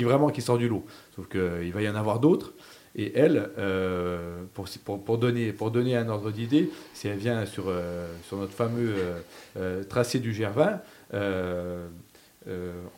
vraiment 0.00 0.30
qui 0.30 0.42
sort 0.42 0.58
du 0.58 0.68
lot. 0.68 0.84
Sauf 1.14 1.28
qu'il 1.28 1.72
va 1.72 1.80
y 1.82 1.88
en 1.88 1.94
avoir 1.94 2.18
d'autres. 2.18 2.52
Et 2.96 3.16
elle, 3.16 3.50
pour, 4.54 4.66
pour, 5.04 5.18
donner, 5.18 5.52
pour 5.52 5.70
donner 5.70 5.96
un 5.96 6.08
ordre 6.08 6.30
d'idée, 6.30 6.70
si 6.94 7.08
elle 7.08 7.18
vient 7.18 7.44
sur, 7.44 7.72
sur 8.26 8.38
notre 8.38 8.54
fameux 8.54 8.94
tracé 9.88 10.18
du 10.18 10.32
GR20, 10.32 10.80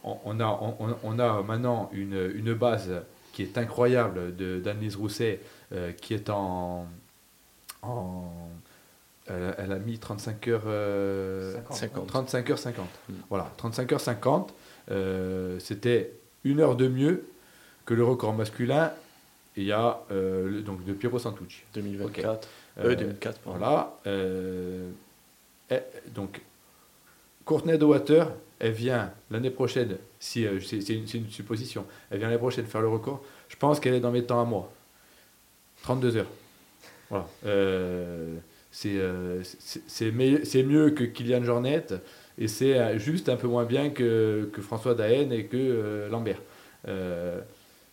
on, 0.04 0.40
a, 0.40 1.42
maintenant 1.42 1.90
une, 1.92 2.54
base 2.54 2.90
qui 3.32 3.42
est 3.42 3.58
incroyable 3.58 4.34
d'Annelise 4.36 4.94
Rousset, 4.94 5.40
qui 6.00 6.14
est 6.14 6.30
en 6.30 6.86
elle, 9.28 9.72
a 9.72 9.78
mis 9.78 9.98
35 9.98 10.48
heures, 10.48 11.64
50. 11.70 12.06
35 12.06 12.50
heures 12.50 12.58
50. 12.58 12.86
Voilà, 13.28 13.52
35 13.56 13.92
heures 13.92 14.00
50. 14.00 14.54
C'était 15.58 16.12
une 16.44 16.60
heure 16.60 16.76
de 16.76 16.88
mieux 16.88 17.28
que 17.84 17.94
le 17.94 18.04
record 18.04 18.34
masculin 18.34 18.92
il 19.58 19.64
y 19.64 19.72
a 19.72 20.00
euh, 20.12 20.62
donc 20.62 20.84
de 20.84 20.92
Piero 20.92 21.18
Santucci. 21.18 21.62
2024. 21.74 22.48
Euh, 22.78 22.94
2004, 22.94 23.40
Voilà. 23.44 23.96
Euh, 24.06 24.88
donc, 26.14 26.40
Courtney 27.44 27.76
de 27.76 27.84
Water, 27.84 28.30
elle 28.60 28.72
vient 28.72 29.12
l'année 29.30 29.50
prochaine, 29.50 29.96
si 30.20 30.46
euh, 30.46 30.60
c'est 30.60 30.78
une, 30.90 31.06
une, 31.12 31.28
supposition, 31.28 31.84
elle 32.10 32.18
vient 32.18 32.28
l'année 32.28 32.38
prochaine 32.38 32.66
faire 32.66 32.80
le 32.80 32.88
record. 32.88 33.22
Je 33.48 33.56
pense 33.56 33.80
qu'elle 33.80 33.94
est 33.94 34.00
dans 34.00 34.12
mes 34.12 34.22
temps 34.22 34.40
à 34.40 34.44
moi. 34.44 34.70
32 35.82 36.16
heures. 36.18 36.26
Voilà. 37.10 37.26
C'est 38.78 40.62
mieux 40.62 40.90
que 40.90 41.04
Kylian 41.04 41.44
Jornet 41.44 41.86
et 42.38 42.48
c'est 42.48 42.98
juste 42.98 43.28
un 43.28 43.36
peu 43.36 43.48
moins 43.48 43.64
bien 43.64 43.90
que, 43.90 44.48
que 44.52 44.62
François 44.62 44.94
Daen 44.94 45.32
et 45.32 45.46
que 45.46 46.08
Lambert 46.10 46.40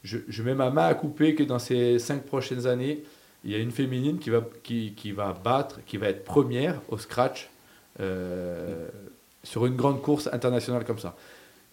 je, 0.05 0.43
mets 0.43 0.55
ma 0.55 0.69
main 0.69 0.85
à 0.85 0.93
couper 0.93 1.35
que 1.35 1.43
dans 1.43 1.59
ces 1.59 1.99
cinq 1.99 2.23
prochaines 2.23 2.67
années, 2.67 3.03
il 3.43 3.51
y 3.51 3.55
a 3.55 3.57
une 3.57 3.71
féminine 3.71 4.19
qui 4.19 4.29
va, 4.29 4.41
qui, 4.63 4.93
qui 4.95 5.11
va 5.11 5.33
battre, 5.33 5.79
qui 5.85 5.97
va 5.97 6.09
être 6.09 6.23
première 6.23 6.81
au 6.89 6.97
scratch 6.97 7.49
euh, 7.99 8.87
sur 9.43 9.65
une 9.65 9.75
grande 9.75 10.01
course 10.01 10.29
internationale 10.31 10.85
comme 10.85 10.99
ça. 10.99 11.15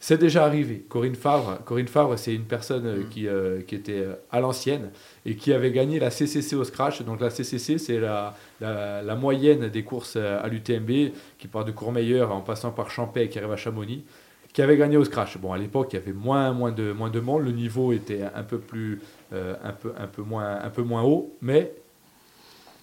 C'est 0.04 0.18
déjà 0.18 0.44
arrivé. 0.44 0.84
Corinne 0.88 1.14
Favre, 1.14 1.60
Corinne 1.64 1.86
Favre, 1.86 2.18
c'est 2.18 2.34
une 2.34 2.42
personne 2.42 2.86
euh, 2.86 3.02
qui, 3.08 3.28
euh, 3.28 3.62
qui, 3.62 3.76
était 3.76 4.04
à 4.32 4.40
l'ancienne 4.40 4.90
et 5.24 5.36
qui 5.36 5.52
avait 5.52 5.70
gagné 5.70 6.00
la 6.00 6.10
CCC 6.10 6.56
au 6.56 6.64
scratch. 6.64 7.02
Donc 7.02 7.20
la 7.20 7.30
CCC, 7.30 7.78
c'est 7.78 8.00
la, 8.00 8.34
la, 8.60 9.14
moyenne 9.14 9.68
des 9.68 9.84
courses 9.84 10.16
à 10.16 10.48
l'UTMB 10.48 11.12
qui 11.38 11.46
part 11.46 11.64
de 11.64 11.70
Courmayeur 11.70 12.32
en 12.32 12.40
passant 12.40 12.72
par 12.72 12.90
Champais 12.90 13.26
et 13.26 13.28
qui 13.28 13.38
arrive 13.38 13.52
à 13.52 13.56
Chamonix 13.56 14.04
qui 14.52 14.60
avait 14.60 14.76
gagné 14.76 14.96
au 14.96 15.04
scratch. 15.04 15.38
Bon, 15.38 15.52
à 15.52 15.58
l'époque, 15.58 15.88
il 15.92 15.96
y 15.96 15.98
avait 15.98 16.12
moins, 16.12 16.52
moins, 16.52 16.72
de, 16.72 16.92
moins 16.92 17.10
de 17.10 17.20
monde, 17.20 17.44
le 17.44 17.52
niveau 17.52 17.92
était 17.92 18.22
un 18.22 18.42
peu, 18.42 18.58
plus, 18.58 19.00
euh, 19.32 19.54
un 19.62 19.72
peu, 19.72 19.92
un 19.96 20.06
peu, 20.06 20.22
moins, 20.22 20.60
un 20.62 20.70
peu 20.70 20.82
moins 20.82 21.02
haut, 21.02 21.36
mais 21.40 21.72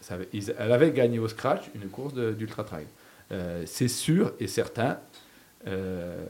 ça 0.01 0.15
elle 0.33 0.71
avait 0.71 0.91
gagné 0.91 1.19
au 1.19 1.27
scratch 1.27 1.69
une 1.75 1.89
course 1.89 2.13
d'ultra 2.13 2.63
trail. 2.63 2.85
Euh, 3.31 3.63
c'est 3.65 3.87
sûr 3.87 4.33
et 4.39 4.47
certain, 4.47 4.97
euh, 5.67 6.25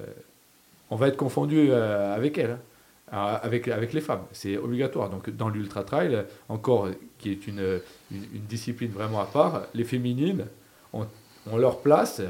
on 0.90 0.95
va 0.95 1.07
être 1.07 1.18
confondu 1.18 1.72
avec 1.72 2.38
elle, 2.38 2.57
hein, 3.11 3.40
avec, 3.41 3.68
avec 3.68 3.94
les 3.94 4.02
femmes. 4.02 4.24
C'est 4.32 4.57
obligatoire. 4.57 5.10
Donc, 5.10 5.30
dans 5.30 5.49
l'ultra 5.49 5.84
trail, 5.84 6.26
encore, 6.48 6.90
qui 7.18 7.32
est 7.32 7.48
une, 7.48 7.80
une, 8.11 8.45
discipline 8.48 8.91
vraiment 8.91 9.20
à 9.20 9.26
part, 9.26 9.68
les 9.74 9.84
féminines 9.84 10.45
ont, 10.94 11.07
ont 11.52 11.57
leur 11.57 11.80
place 11.80 12.22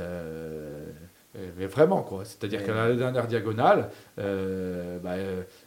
euh, 1.36 1.50
mais 1.58 1.68
vraiment, 1.68 2.02
quoi. 2.02 2.26
C'est-à-dire 2.26 2.64
que 2.66 2.72
la 2.72 2.96
dernière 2.96 3.28
diagonale, 3.28 3.90
euh, 4.18 4.98
bah, 5.00 5.12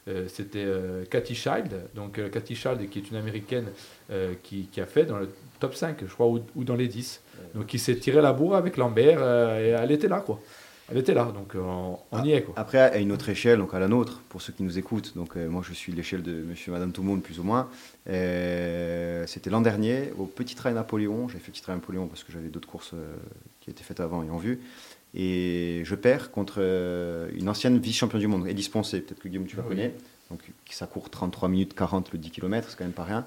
euh, 0.09 0.27
c'était 0.29 0.67
Cathy 1.09 1.35
Child, 1.35 1.89
donc 1.95 2.21
Cathy 2.31 2.57
Child, 2.57 2.89
qui 2.91 2.99
est 2.99 3.11
une 3.11 3.17
américaine 3.17 3.67
qui, 4.43 4.67
qui, 4.71 4.81
a 4.81 4.87
fait 4.87 5.05
dans 5.05 5.19
le 5.19 5.29
top 5.61 5.75
5, 5.75 5.99
je 6.07 6.13
crois, 6.13 6.27
ou, 6.27 6.65
dans 6.65 6.75
les 6.75 6.89
10. 6.89 7.23
Donc, 7.55 7.67
qui 7.67 7.79
s'est 7.79 7.97
tiré 7.97 8.21
la 8.21 8.33
bourre 8.33 8.57
avec 8.57 8.77
Lambert, 8.77 9.23
et 9.59 9.69
elle 9.69 9.93
était 9.93 10.09
là, 10.09 10.21
quoi. 10.21 10.41
Elle 10.93 10.99
était 10.99 11.15
là, 11.15 11.33
donc 11.33 11.55
on, 11.57 12.23
y 12.23 12.33
est. 12.33 12.43
Quoi. 12.43 12.55
Après, 12.57 12.79
à 12.79 12.99
une 12.99 13.11
autre 13.11 13.29
échelle, 13.29 13.59
donc 13.59 13.75
à 13.75 13.81
la 13.81 13.89
nôtre, 13.89 14.21
pour 14.29 14.43
ceux 14.43 14.53
qui 14.53 14.63
nous 14.63 14.79
écoutent, 14.79 15.17
donc 15.17 15.37
moi 15.37 15.63
je 15.67 15.73
suis 15.73 15.91
l'échelle 15.91 16.23
de 16.23 16.33
monsieur 16.33 16.71
et 16.71 16.73
madame 16.73 16.93
tout 16.93 17.01
le 17.01 17.09
monde, 17.09 17.23
plus 17.23 17.41
ou 17.41 17.43
moins. 17.43 17.69
C'était 18.07 19.51
l'an 19.51 19.63
dernier, 19.63 20.13
au 20.19 20.27
Petit 20.27 20.55
Trail 20.55 20.75
Napoléon. 20.75 21.29
J'ai 21.29 21.39
fait 21.39 21.51
Petit 21.51 21.63
Trail 21.63 21.77
Napoléon 21.77 22.07
parce 22.07 22.23
que 22.23 22.33
j'avais 22.33 22.49
d'autres 22.49 22.69
courses 22.69 22.95
qui 23.61 23.71
étaient 23.71 23.85
faites 23.85 24.01
avant 24.01 24.23
et 24.23 24.31
en 24.31 24.37
vue. 24.37 24.61
Et 25.15 25.83
je 25.85 25.95
perds 25.95 26.31
contre 26.31 26.57
euh, 26.59 27.29
une 27.35 27.49
ancienne 27.49 27.79
vice-championne 27.79 28.21
du 28.21 28.29
monde, 28.29 28.49
Edith 28.49 28.71
Poncé, 28.71 29.01
peut-être 29.01 29.21
que 29.21 29.29
Guillaume 29.29 29.47
tu 29.47 29.57
la 29.57 29.63
connais. 29.63 29.95
Donc, 30.31 30.41
ça 30.71 30.87
court 30.87 31.11
33 31.11 31.49
minutes 31.51 31.75
40 31.75 32.13
le 32.13 32.19
10 32.19 32.31
km, 32.31 32.69
c'est 32.71 32.79
quand 32.79 32.85
même 32.85 32.93
pas 32.95 33.05
rien. 33.05 33.27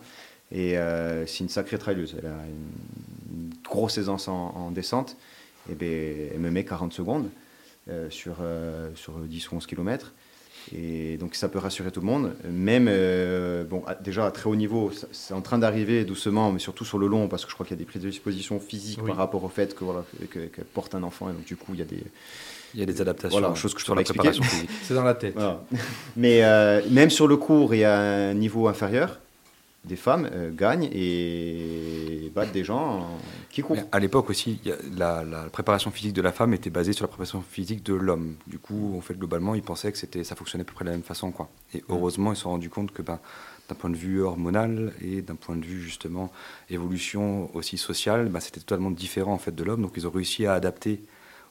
Et 0.52 0.78
euh, 0.78 1.28
c'est 1.28 1.44
une 1.44 1.50
sacrée 1.50 1.78
trailleuse. 1.78 2.16
Elle 2.18 2.28
a 2.28 2.38
une, 2.48 3.54
grosse 3.64 3.98
aisance 3.98 4.28
en, 4.28 4.72
descente. 4.72 5.18
Et 5.70 5.76
ben, 5.76 6.30
elle 6.34 6.40
me 6.40 6.50
met 6.50 6.64
40 6.64 6.94
secondes 6.94 7.26
euh, 7.26 7.30
sur, 8.10 8.38
sur 8.96 9.14
10 9.20 9.52
ou 9.52 9.56
11 9.56 9.66
km. 9.66 10.12
Et 10.74 11.18
donc 11.18 11.36
ça 11.36 11.48
peut 11.48 11.60
rassurer 11.60 11.92
tout 11.92 12.00
le 12.00 12.08
monde. 12.08 12.34
Même, 12.50 12.88
euh, 12.90 13.64
bon, 13.64 13.84
déjà 14.02 14.26
à 14.26 14.32
très 14.32 14.50
haut 14.50 14.56
niveau, 14.56 14.92
c'est 15.12 15.34
en 15.34 15.42
train 15.42 15.60
d'arriver 15.60 16.06
doucement, 16.06 16.52
mais 16.52 16.60
surtout 16.60 16.86
sur 16.86 16.98
le 16.98 17.08
long, 17.08 17.28
parce 17.28 17.46
que 17.46 17.52
je 17.52 17.56
crois 17.56 17.66
qu'il 17.66 17.76
y 17.76 17.80
a 17.80 17.84
des 17.84 17.86
prises 17.86 18.02
de 18.02 18.10
disposition 18.10 18.60
physiques 18.60 19.04
par 19.04 19.16
rapport 19.16 19.44
au 19.44 19.50
fait 19.50 19.76
que 19.76 19.84
voilà, 19.84 20.04
qu'elle 20.32 20.66
porte 20.74 20.96
un 20.96 21.04
enfant, 21.04 21.30
et 21.30 21.34
donc 21.34 21.46
du 21.46 21.56
coup 21.56 21.74
il 21.74 21.80
y 21.80 21.84
a 21.84 21.86
des 21.86 22.04
il 22.74 22.80
y 22.80 22.84
a 22.84 22.86
des 22.86 23.00
adaptations. 23.00 23.40
Voilà, 23.40 23.56
chose 23.56 23.74
que 23.74 23.80
je 23.80 23.86
sur 23.86 23.96
la 23.96 24.04
préparation 24.04 24.44
physique. 24.44 24.70
C'est 24.82 24.96
dans 24.96 25.04
la 25.04 25.14
tête. 25.14 25.38
Mais 26.18 26.44
euh, 26.44 26.82
même 26.90 27.10
sur 27.10 27.28
le 27.28 27.38
cours 27.38 27.74
et 27.74 27.86
à 27.86 27.98
un 27.98 28.34
niveau 28.34 28.68
inférieur, 28.68 29.20
des 29.86 29.96
femmes 29.96 30.30
euh, 30.32 30.52
gagnent 30.52 30.90
et 30.92 32.32
battent 32.34 32.52
des 32.52 32.64
gens 32.64 33.08
qui 33.50 33.62
courent. 33.62 33.78
à 33.92 34.00
l'époque 34.00 34.30
aussi, 34.30 34.60
la, 34.98 35.24
préparation 35.52 35.92
physique 35.92 36.14
de 36.14 36.22
la 36.22 36.32
femme 36.32 36.54
était 36.54 36.70
basée 36.70 36.94
sur 36.94 37.04
la 37.04 37.08
préparation 37.08 37.42
physique 37.42 37.84
de 37.84 37.94
l'homme. 37.94 38.36
Du 38.48 38.60
coup, 38.60 38.96
en 38.98 39.02
fait, 39.02 39.14
globalement, 39.16 39.56
ils 39.56 39.62
pensaient 39.62 39.92
que 39.92 39.98
c'était, 39.98 40.24
ça 40.24 40.36
fonctionnait 40.36 40.64
à 40.64 40.66
peu 40.66 40.74
près 40.74 40.86
de 40.86 40.90
la 40.90 40.96
même 40.96 41.04
façon. 41.04 41.32
Quoi. 41.32 41.50
Et 41.74 41.80
mm. 41.80 41.84
heureusement, 41.90 42.34
ils 42.34 42.36
se 42.36 42.44
sont 42.44 42.50
rendus 42.50 42.70
compte 42.70 42.92
que 42.92 43.02
ben, 43.02 43.20
d'un 43.70 43.76
point 43.76 43.90
de 43.90 43.96
vue 43.96 44.22
hormonal 44.22 44.94
et 45.02 45.22
d'un 45.22 45.36
point 45.36 45.56
de 45.56 45.66
vue 45.66 45.82
justement 45.82 46.32
évolution 46.70 47.50
aussi 47.56 47.78
sociale, 47.78 48.28
ben, 48.30 48.40
c'était 48.40 48.60
totalement 48.60 48.92
différent 48.92 49.34
en 49.34 49.40
fait 49.40 49.56
de 49.56 49.64
l'homme. 49.64 49.82
Donc 49.82 49.94
ils 49.96 50.08
ont 50.08 50.12
réussi 50.12 50.46
à 50.46 50.54
adapter 50.54 51.02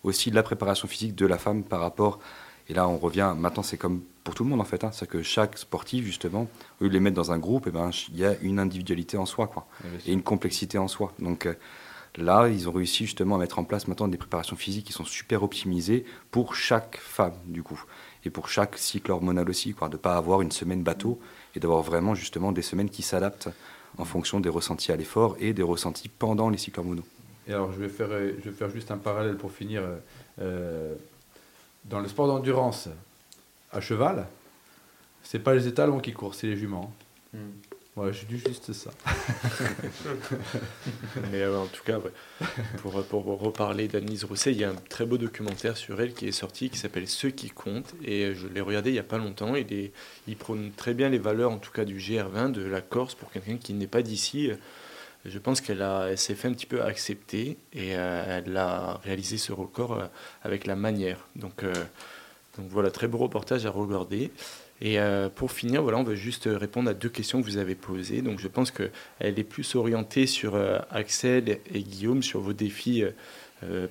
aussi 0.02 0.30
la 0.30 0.42
préparation 0.42 0.86
physique 0.86 1.14
de 1.14 1.26
la 1.26 1.38
femme 1.38 1.62
par 1.62 1.80
rapport 1.80 2.20
et 2.68 2.74
là, 2.74 2.88
on 2.88 2.96
revient, 2.96 3.34
maintenant 3.36 3.62
c'est 3.62 3.76
comme 3.76 4.02
pour 4.24 4.34
tout 4.34 4.42
le 4.42 4.50
monde 4.50 4.60
en 4.60 4.64
fait, 4.64 4.82
hein. 4.82 4.90
c'est 4.92 5.06
que 5.06 5.22
chaque 5.22 5.58
sportif 5.58 6.04
justement, 6.04 6.48
au 6.80 6.84
lieu 6.84 6.88
de 6.88 6.94
les 6.94 7.00
mettre 7.00 7.16
dans 7.16 7.30
un 7.30 7.38
groupe, 7.38 7.66
et 7.66 7.70
eh 7.70 7.72
ben, 7.72 7.90
il 8.08 8.18
y 8.18 8.24
a 8.24 8.34
une 8.40 8.58
individualité 8.58 9.18
en 9.18 9.26
soi, 9.26 9.46
quoi, 9.46 9.66
et 10.06 10.12
une 10.12 10.22
complexité 10.22 10.78
en 10.78 10.88
soi. 10.88 11.12
Donc 11.18 11.46
euh, 11.46 11.54
là, 12.16 12.48
ils 12.48 12.68
ont 12.68 12.72
réussi 12.72 13.04
justement 13.04 13.36
à 13.36 13.38
mettre 13.38 13.58
en 13.58 13.64
place 13.64 13.86
maintenant 13.86 14.08
des 14.08 14.16
préparations 14.16 14.56
physiques 14.56 14.86
qui 14.86 14.94
sont 14.94 15.04
super 15.04 15.42
optimisées 15.42 16.04
pour 16.30 16.54
chaque 16.54 16.96
femme 16.96 17.34
du 17.44 17.62
coup, 17.62 17.84
et 18.24 18.30
pour 18.30 18.48
chaque 18.48 18.78
cycle 18.78 19.12
hormonal 19.12 19.48
aussi, 19.50 19.74
quoi, 19.74 19.88
de 19.88 19.94
ne 19.94 19.98
pas 19.98 20.16
avoir 20.16 20.40
une 20.40 20.52
semaine 20.52 20.82
bateau, 20.82 21.20
et 21.54 21.60
d'avoir 21.60 21.82
vraiment 21.82 22.14
justement 22.14 22.50
des 22.50 22.62
semaines 22.62 22.88
qui 22.88 23.02
s'adaptent 23.02 23.50
en 23.98 24.04
fonction 24.04 24.40
des 24.40 24.48
ressentis 24.48 24.90
à 24.90 24.96
l'effort 24.96 25.36
et 25.38 25.52
des 25.52 25.62
ressentis 25.62 26.08
pendant 26.08 26.48
les 26.48 26.58
cycles 26.58 26.80
hormonaux. 26.80 27.04
Et 27.46 27.52
alors, 27.52 27.70
je 27.72 27.78
vais 27.78 27.90
faire, 27.90 28.08
euh, 28.10 28.32
je 28.42 28.48
vais 28.48 28.56
faire 28.56 28.70
juste 28.70 28.90
un 28.90 28.96
parallèle 28.96 29.36
pour 29.36 29.52
finir. 29.52 29.82
Euh, 30.40 30.94
dans 31.84 32.00
le 32.00 32.08
sport 32.08 32.26
d'endurance 32.26 32.88
à 33.74 33.80
cheval, 33.80 34.26
c'est 35.22 35.38
pas 35.38 35.54
les 35.54 35.66
étalons 35.66 36.00
qui 36.00 36.12
courent, 36.12 36.34
c'est 36.34 36.46
les 36.46 36.56
juments. 36.56 36.92
Hmm. 37.32 37.50
Ouais, 37.96 38.12
je 38.12 38.26
dis 38.26 38.38
juste 38.38 38.72
ça. 38.72 38.90
Mais 41.30 41.42
euh, 41.42 41.60
en 41.60 41.66
tout 41.66 41.84
cas, 41.84 42.00
pour, 42.78 43.04
pour, 43.04 43.24
reparler 43.38 43.86
d'Annelise 43.86 44.24
Rousset, 44.24 44.50
il 44.50 44.58
y 44.58 44.64
a 44.64 44.70
un 44.70 44.74
très 44.74 45.06
beau 45.06 45.16
documentaire 45.16 45.76
sur 45.76 46.00
elle 46.00 46.12
qui 46.12 46.26
est 46.26 46.32
sorti 46.32 46.70
qui 46.70 46.78
s'appelle 46.78 47.06
Ceux 47.06 47.30
qui 47.30 47.50
comptent. 47.50 47.94
Et 48.04 48.34
je 48.34 48.48
l'ai 48.48 48.60
regardé 48.60 48.90
il 48.90 48.94
n'y 48.94 48.98
a 48.98 49.04
pas 49.04 49.18
longtemps. 49.18 49.54
Et 49.54 49.92
il 50.26 50.36
prône 50.36 50.72
très 50.76 50.92
bien 50.92 51.08
les 51.08 51.18
valeurs, 51.18 51.52
en 51.52 51.58
tout 51.58 51.70
cas 51.70 51.84
du 51.84 51.98
GR20, 51.98 52.50
de 52.50 52.64
la 52.64 52.80
Corse, 52.80 53.14
pour 53.14 53.30
quelqu'un 53.30 53.58
qui 53.58 53.74
n'est 53.74 53.86
pas 53.86 54.02
d'ici 54.02 54.50
je 55.24 55.38
pense 55.38 55.60
qu'elle 55.60 55.82
s'est 56.18 56.34
fait 56.34 56.48
un 56.48 56.52
petit 56.52 56.66
peu 56.66 56.82
accepter 56.82 57.56
et 57.72 57.96
euh, 57.96 58.40
elle 58.44 58.56
a 58.56 59.00
réalisé 59.04 59.38
ce 59.38 59.52
record 59.52 59.94
euh, 59.94 60.06
avec 60.42 60.66
la 60.66 60.76
manière. 60.76 61.26
Donc, 61.34 61.62
euh, 61.62 61.72
donc 62.58 62.68
voilà, 62.70 62.90
très 62.90 63.08
beau 63.08 63.18
reportage 63.18 63.66
à 63.66 63.70
regarder. 63.70 64.30
Et 64.80 64.98
pour 65.36 65.52
finir, 65.52 65.82
voilà, 65.82 65.98
on 65.98 66.02
va 66.02 66.14
juste 66.14 66.48
répondre 66.52 66.90
à 66.90 66.94
deux 66.94 67.08
questions 67.08 67.40
que 67.40 67.46
vous 67.46 67.56
avez 67.56 67.74
posées. 67.74 68.22
Donc 68.22 68.38
je 68.38 68.48
pense 68.48 68.70
qu'elle 68.70 68.92
est 69.20 69.44
plus 69.44 69.76
orientée 69.76 70.26
sur 70.26 70.56
Axel 70.90 71.60
et 71.72 71.82
Guillaume, 71.82 72.22
sur 72.22 72.40
vos 72.40 72.52
défis 72.52 73.04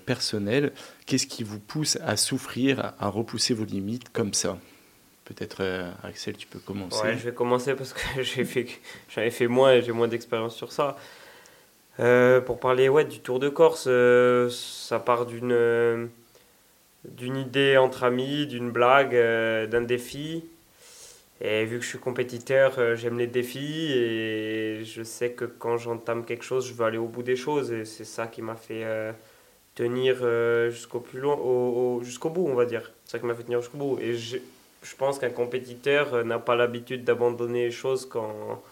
personnels. 0.06 0.72
Qu'est-ce 1.06 1.26
qui 1.26 1.44
vous 1.44 1.60
pousse 1.60 1.98
à 2.03 2.15
souffrir, 2.15 2.94
à 2.99 3.07
repousser 3.07 3.53
vos 3.53 3.65
limites 3.65 4.10
comme 4.10 4.34
ça? 4.34 4.60
Peut-être 5.26 5.64
Axel, 6.03 6.35
tu 6.35 6.48
peux 6.48 6.60
commencer. 6.60 7.02
Ouais, 7.02 7.18
je 7.18 7.23
vais 7.23 7.34
commencer 7.34 7.73
parce 7.76 7.94
que 7.94 8.22
j'ai 8.22 8.45
fait, 8.45 8.68
j'en 9.10 9.22
ai 9.22 9.31
fait 9.31 9.48
moins 9.48 9.73
et 9.73 9.81
j'ai 9.81 9.94
moins 9.94 10.10
d'expérience 10.10 10.56
sur 10.56 10.72
ça. 10.72 10.98
Euh, 11.99 12.41
pour 12.41 12.60
parler 12.60 12.90
du 13.03 13.19
Tour 13.19 13.40
de 13.40 13.49
Corse, 13.49 13.85
euh, 13.88 14.49
ça 14.49 14.99
part 14.99 15.26
d'une 15.26 15.52
euh, 15.52 16.07
d'une 17.06 17.38
idée 17.38 17.78
entre 17.78 18.04
amis, 18.04 18.48
d'une 18.48 18.72
blague, 18.72 19.16
euh, 19.16 19.68
d'un 19.68 19.82
défi. 19.82 20.44
Et 21.42 21.66
vu 21.66 21.78
que 21.78 21.84
je 21.84 21.90
suis 21.90 22.00
compétiteur, 22.00 22.76
euh, 22.78 22.96
j'aime 22.96 23.18
les 23.18 23.28
défis 23.28 23.92
et 23.92 24.86
je 24.86 25.04
sais 25.04 25.32
que 25.32 25.46
quand 25.46 25.78
j'entame 25.78 26.24
quelque 26.24 26.44
chose, 26.46 26.68
je 26.68 26.74
veux 26.74 26.86
aller 26.86 26.98
au 26.98 27.08
bout 27.08 27.24
des 27.24 27.36
choses 27.36 27.72
et 27.72 27.86
c'est 27.86 28.06
ça 28.06 28.28
qui 28.28 28.42
m'a 28.42 28.56
fait 28.56 28.84
euh, 28.86 29.12
tenir 29.76 30.18
jusqu'au 30.72 31.00
plus 31.00 31.22
jusqu'au 32.04 32.30
bout, 32.30 32.48
on 32.48 32.56
va 32.56 32.66
dire. 32.66 32.92
C'est 33.06 33.14
ça 33.14 33.20
qui 33.20 33.26
m'a 33.26 33.36
fait 33.36 33.44
tenir 33.44 33.62
jusqu'au 33.62 33.78
bout. 33.78 34.00
Et 34.00 34.14
je, 34.14 34.38
je 34.84 34.96
pense 34.96 35.20
qu'un 35.20 35.32
compétiteur 35.32 36.24
n'a 36.24 36.40
pas 36.40 36.56
l'habitude 36.56 37.04
d'abandonner 37.04 37.66
les 37.66 37.72
choses 37.72 38.06
quand, 38.06 38.64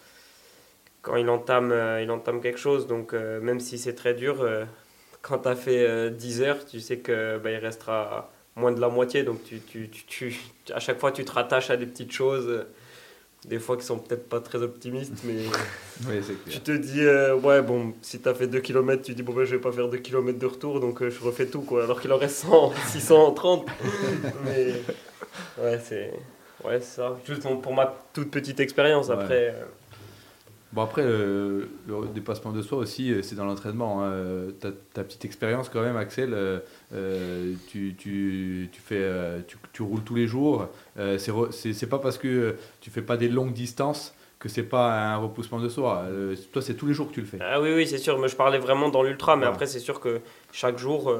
quand 1.02 1.16
il 1.16 1.28
entame, 1.28 1.74
il 2.00 2.10
entame 2.10 2.40
quelque 2.40 2.58
chose. 2.58 2.86
Donc 2.86 3.12
même 3.12 3.60
si 3.60 3.76
c'est 3.76 3.94
très 3.94 4.14
dur, 4.14 4.46
quand 5.22 5.38
tu 5.38 5.48
as 5.48 5.56
fait 5.56 5.86
euh, 5.88 6.10
10 6.10 6.42
heures, 6.42 6.64
tu 6.66 6.80
sais 6.80 6.98
que 6.98 7.38
bah, 7.38 7.50
il 7.50 7.56
restera 7.56 8.30
moins 8.56 8.72
de 8.72 8.80
la 8.80 8.88
moitié. 8.88 9.22
Donc 9.22 9.42
tu, 9.44 9.60
tu, 9.60 9.88
tu, 9.88 10.04
tu- 10.06 10.72
à 10.72 10.80
chaque 10.80 10.98
fois, 10.98 11.12
tu 11.12 11.24
te 11.24 11.32
rattaches 11.32 11.70
à 11.70 11.76
des 11.76 11.86
petites 11.86 12.12
choses. 12.12 12.46
euh, 12.48 12.64
des 13.44 13.58
fois 13.58 13.76
qui 13.76 13.84
sont 13.84 13.98
peut-être 13.98 14.28
pas 14.28 14.38
très 14.40 14.62
optimistes, 14.62 15.14
mais 15.24 15.34
Oui, 16.08 16.20
tu 16.48 16.60
te 16.60 16.70
dis, 16.70 17.00
euh, 17.00 17.34
ouais, 17.34 17.60
bon, 17.60 17.92
si 18.00 18.20
t'as 18.20 18.34
fait 18.34 18.46
2 18.46 18.60
km, 18.60 19.02
tu 19.02 19.14
dis, 19.14 19.22
bon, 19.24 19.32
ben, 19.32 19.44
je 19.44 19.56
vais 19.56 19.60
pas 19.60 19.72
faire 19.72 19.88
2 19.88 19.98
km 19.98 20.38
de 20.38 20.46
retour, 20.46 20.78
donc 20.78 21.02
euh, 21.02 21.10
je 21.10 21.20
refais 21.24 21.46
tout, 21.46 21.62
quoi. 21.62 21.82
Alors 21.82 22.00
qu'il 22.00 22.12
en 22.12 22.18
reste 22.18 22.36
100, 22.36 22.72
630. 22.92 23.66
Mais, 24.44 24.74
ouais, 25.60 25.80
c'est 25.84 26.12
ouais, 26.64 26.80
ça. 26.80 27.16
Juste 27.26 27.42
pour, 27.42 27.60
pour 27.60 27.74
ma 27.74 27.92
toute 28.12 28.30
petite 28.30 28.60
expérience, 28.60 29.08
Ouais. 29.08 29.14
après. 29.14 29.48
euh, 29.56 29.64
Bon, 30.72 30.82
après, 30.82 31.02
le, 31.02 31.68
le 31.86 32.08
dépassement 32.14 32.50
de 32.52 32.62
soi 32.62 32.78
aussi, 32.78 33.12
euh, 33.12 33.20
c'est 33.22 33.34
dans 33.34 33.44
l'entraînement. 33.44 34.02
hein. 34.02 34.10
Euh, 34.12 34.50
Ta, 34.52 34.70
ta 34.94 35.04
petite 35.04 35.24
expérience, 35.24 35.68
quand 35.68 35.82
même, 35.82 35.96
Axel, 35.96 36.30
euh, 36.32 37.52
tu, 37.68 37.94
tu, 37.98 38.70
tu, 38.72 38.80
fais, 38.80 39.06
tu, 39.46 39.56
tu 39.72 39.82
roules 39.82 40.02
tous 40.02 40.14
les 40.14 40.26
jours. 40.26 40.68
Euh, 40.98 41.18
c'est 41.18 41.86
pas 41.88 41.98
parce 41.98 42.16
que 42.18 42.56
tu 42.80 42.90
fais 42.90 43.02
pas 43.02 43.16
des 43.16 43.28
longues 43.28 43.52
distances 43.52 44.14
que 44.38 44.48
c'est 44.48 44.62
pas 44.64 45.12
un 45.12 45.16
repoussement 45.18 45.60
de 45.60 45.68
soi. 45.68 46.04
Euh, 46.08 46.34
toi, 46.52 46.62
c'est 46.62 46.74
tous 46.74 46.86
les 46.86 46.94
jours 46.94 47.08
que 47.08 47.14
tu 47.14 47.20
le 47.20 47.26
fais. 47.26 47.38
Ah 47.40 47.60
oui, 47.60 47.72
oui, 47.74 47.86
c'est 47.86 47.98
sûr. 47.98 48.18
Mais 48.18 48.28
je 48.28 48.36
parlais 48.36 48.58
vraiment 48.58 48.88
dans 48.88 49.02
l'ultra, 49.02 49.36
mais 49.36 49.46
après, 49.46 49.66
c'est 49.66 49.78
sûr 49.78 50.00
que 50.00 50.20
chaque 50.52 50.78
jour. 50.78 51.14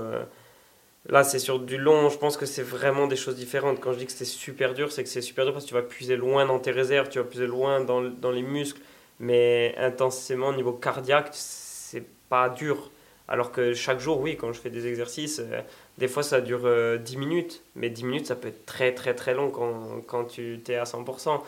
Là, 1.08 1.24
c'est 1.24 1.40
sur 1.40 1.58
du 1.58 1.78
long, 1.78 2.08
je 2.10 2.16
pense 2.16 2.36
que 2.36 2.46
c'est 2.46 2.62
vraiment 2.62 3.08
des 3.08 3.16
choses 3.16 3.34
différentes. 3.34 3.80
Quand 3.80 3.92
je 3.92 3.98
dis 3.98 4.06
que 4.06 4.12
c'est 4.12 4.24
super 4.24 4.72
dur, 4.72 4.92
c'est 4.92 5.02
que 5.02 5.08
c'est 5.08 5.20
super 5.20 5.44
dur 5.44 5.52
parce 5.52 5.64
que 5.64 5.68
tu 5.68 5.74
vas 5.74 5.82
puiser 5.82 6.16
loin 6.16 6.46
dans 6.46 6.60
tes 6.60 6.70
réserves, 6.70 7.08
tu 7.08 7.18
vas 7.18 7.24
puiser 7.24 7.48
loin 7.48 7.80
dans, 7.80 8.02
dans 8.02 8.30
les 8.30 8.42
muscles, 8.42 8.80
mais 9.22 9.74
intensément 9.78 10.48
au 10.48 10.54
niveau 10.54 10.72
cardiaque, 10.72 11.30
c'est 11.32 12.04
pas 12.28 12.48
dur. 12.50 12.90
Alors 13.28 13.52
que 13.52 13.72
chaque 13.72 14.00
jour, 14.00 14.20
oui, 14.20 14.36
quand 14.36 14.52
je 14.52 14.60
fais 14.60 14.68
des 14.68 14.86
exercices, 14.88 15.38
euh, 15.40 15.60
des 15.96 16.08
fois 16.08 16.22
ça 16.24 16.40
dure 16.40 16.62
euh, 16.64 16.98
10 16.98 17.16
minutes, 17.16 17.62
mais 17.76 17.88
10 17.88 18.04
minutes 18.04 18.26
ça 18.26 18.34
peut 18.36 18.48
être 18.48 18.66
très 18.66 18.92
très 18.92 19.14
très 19.14 19.32
long 19.32 19.48
quand, 19.50 20.02
quand 20.06 20.24
tu 20.24 20.60
es 20.68 20.74
à 20.74 20.84
100%. 20.84 21.40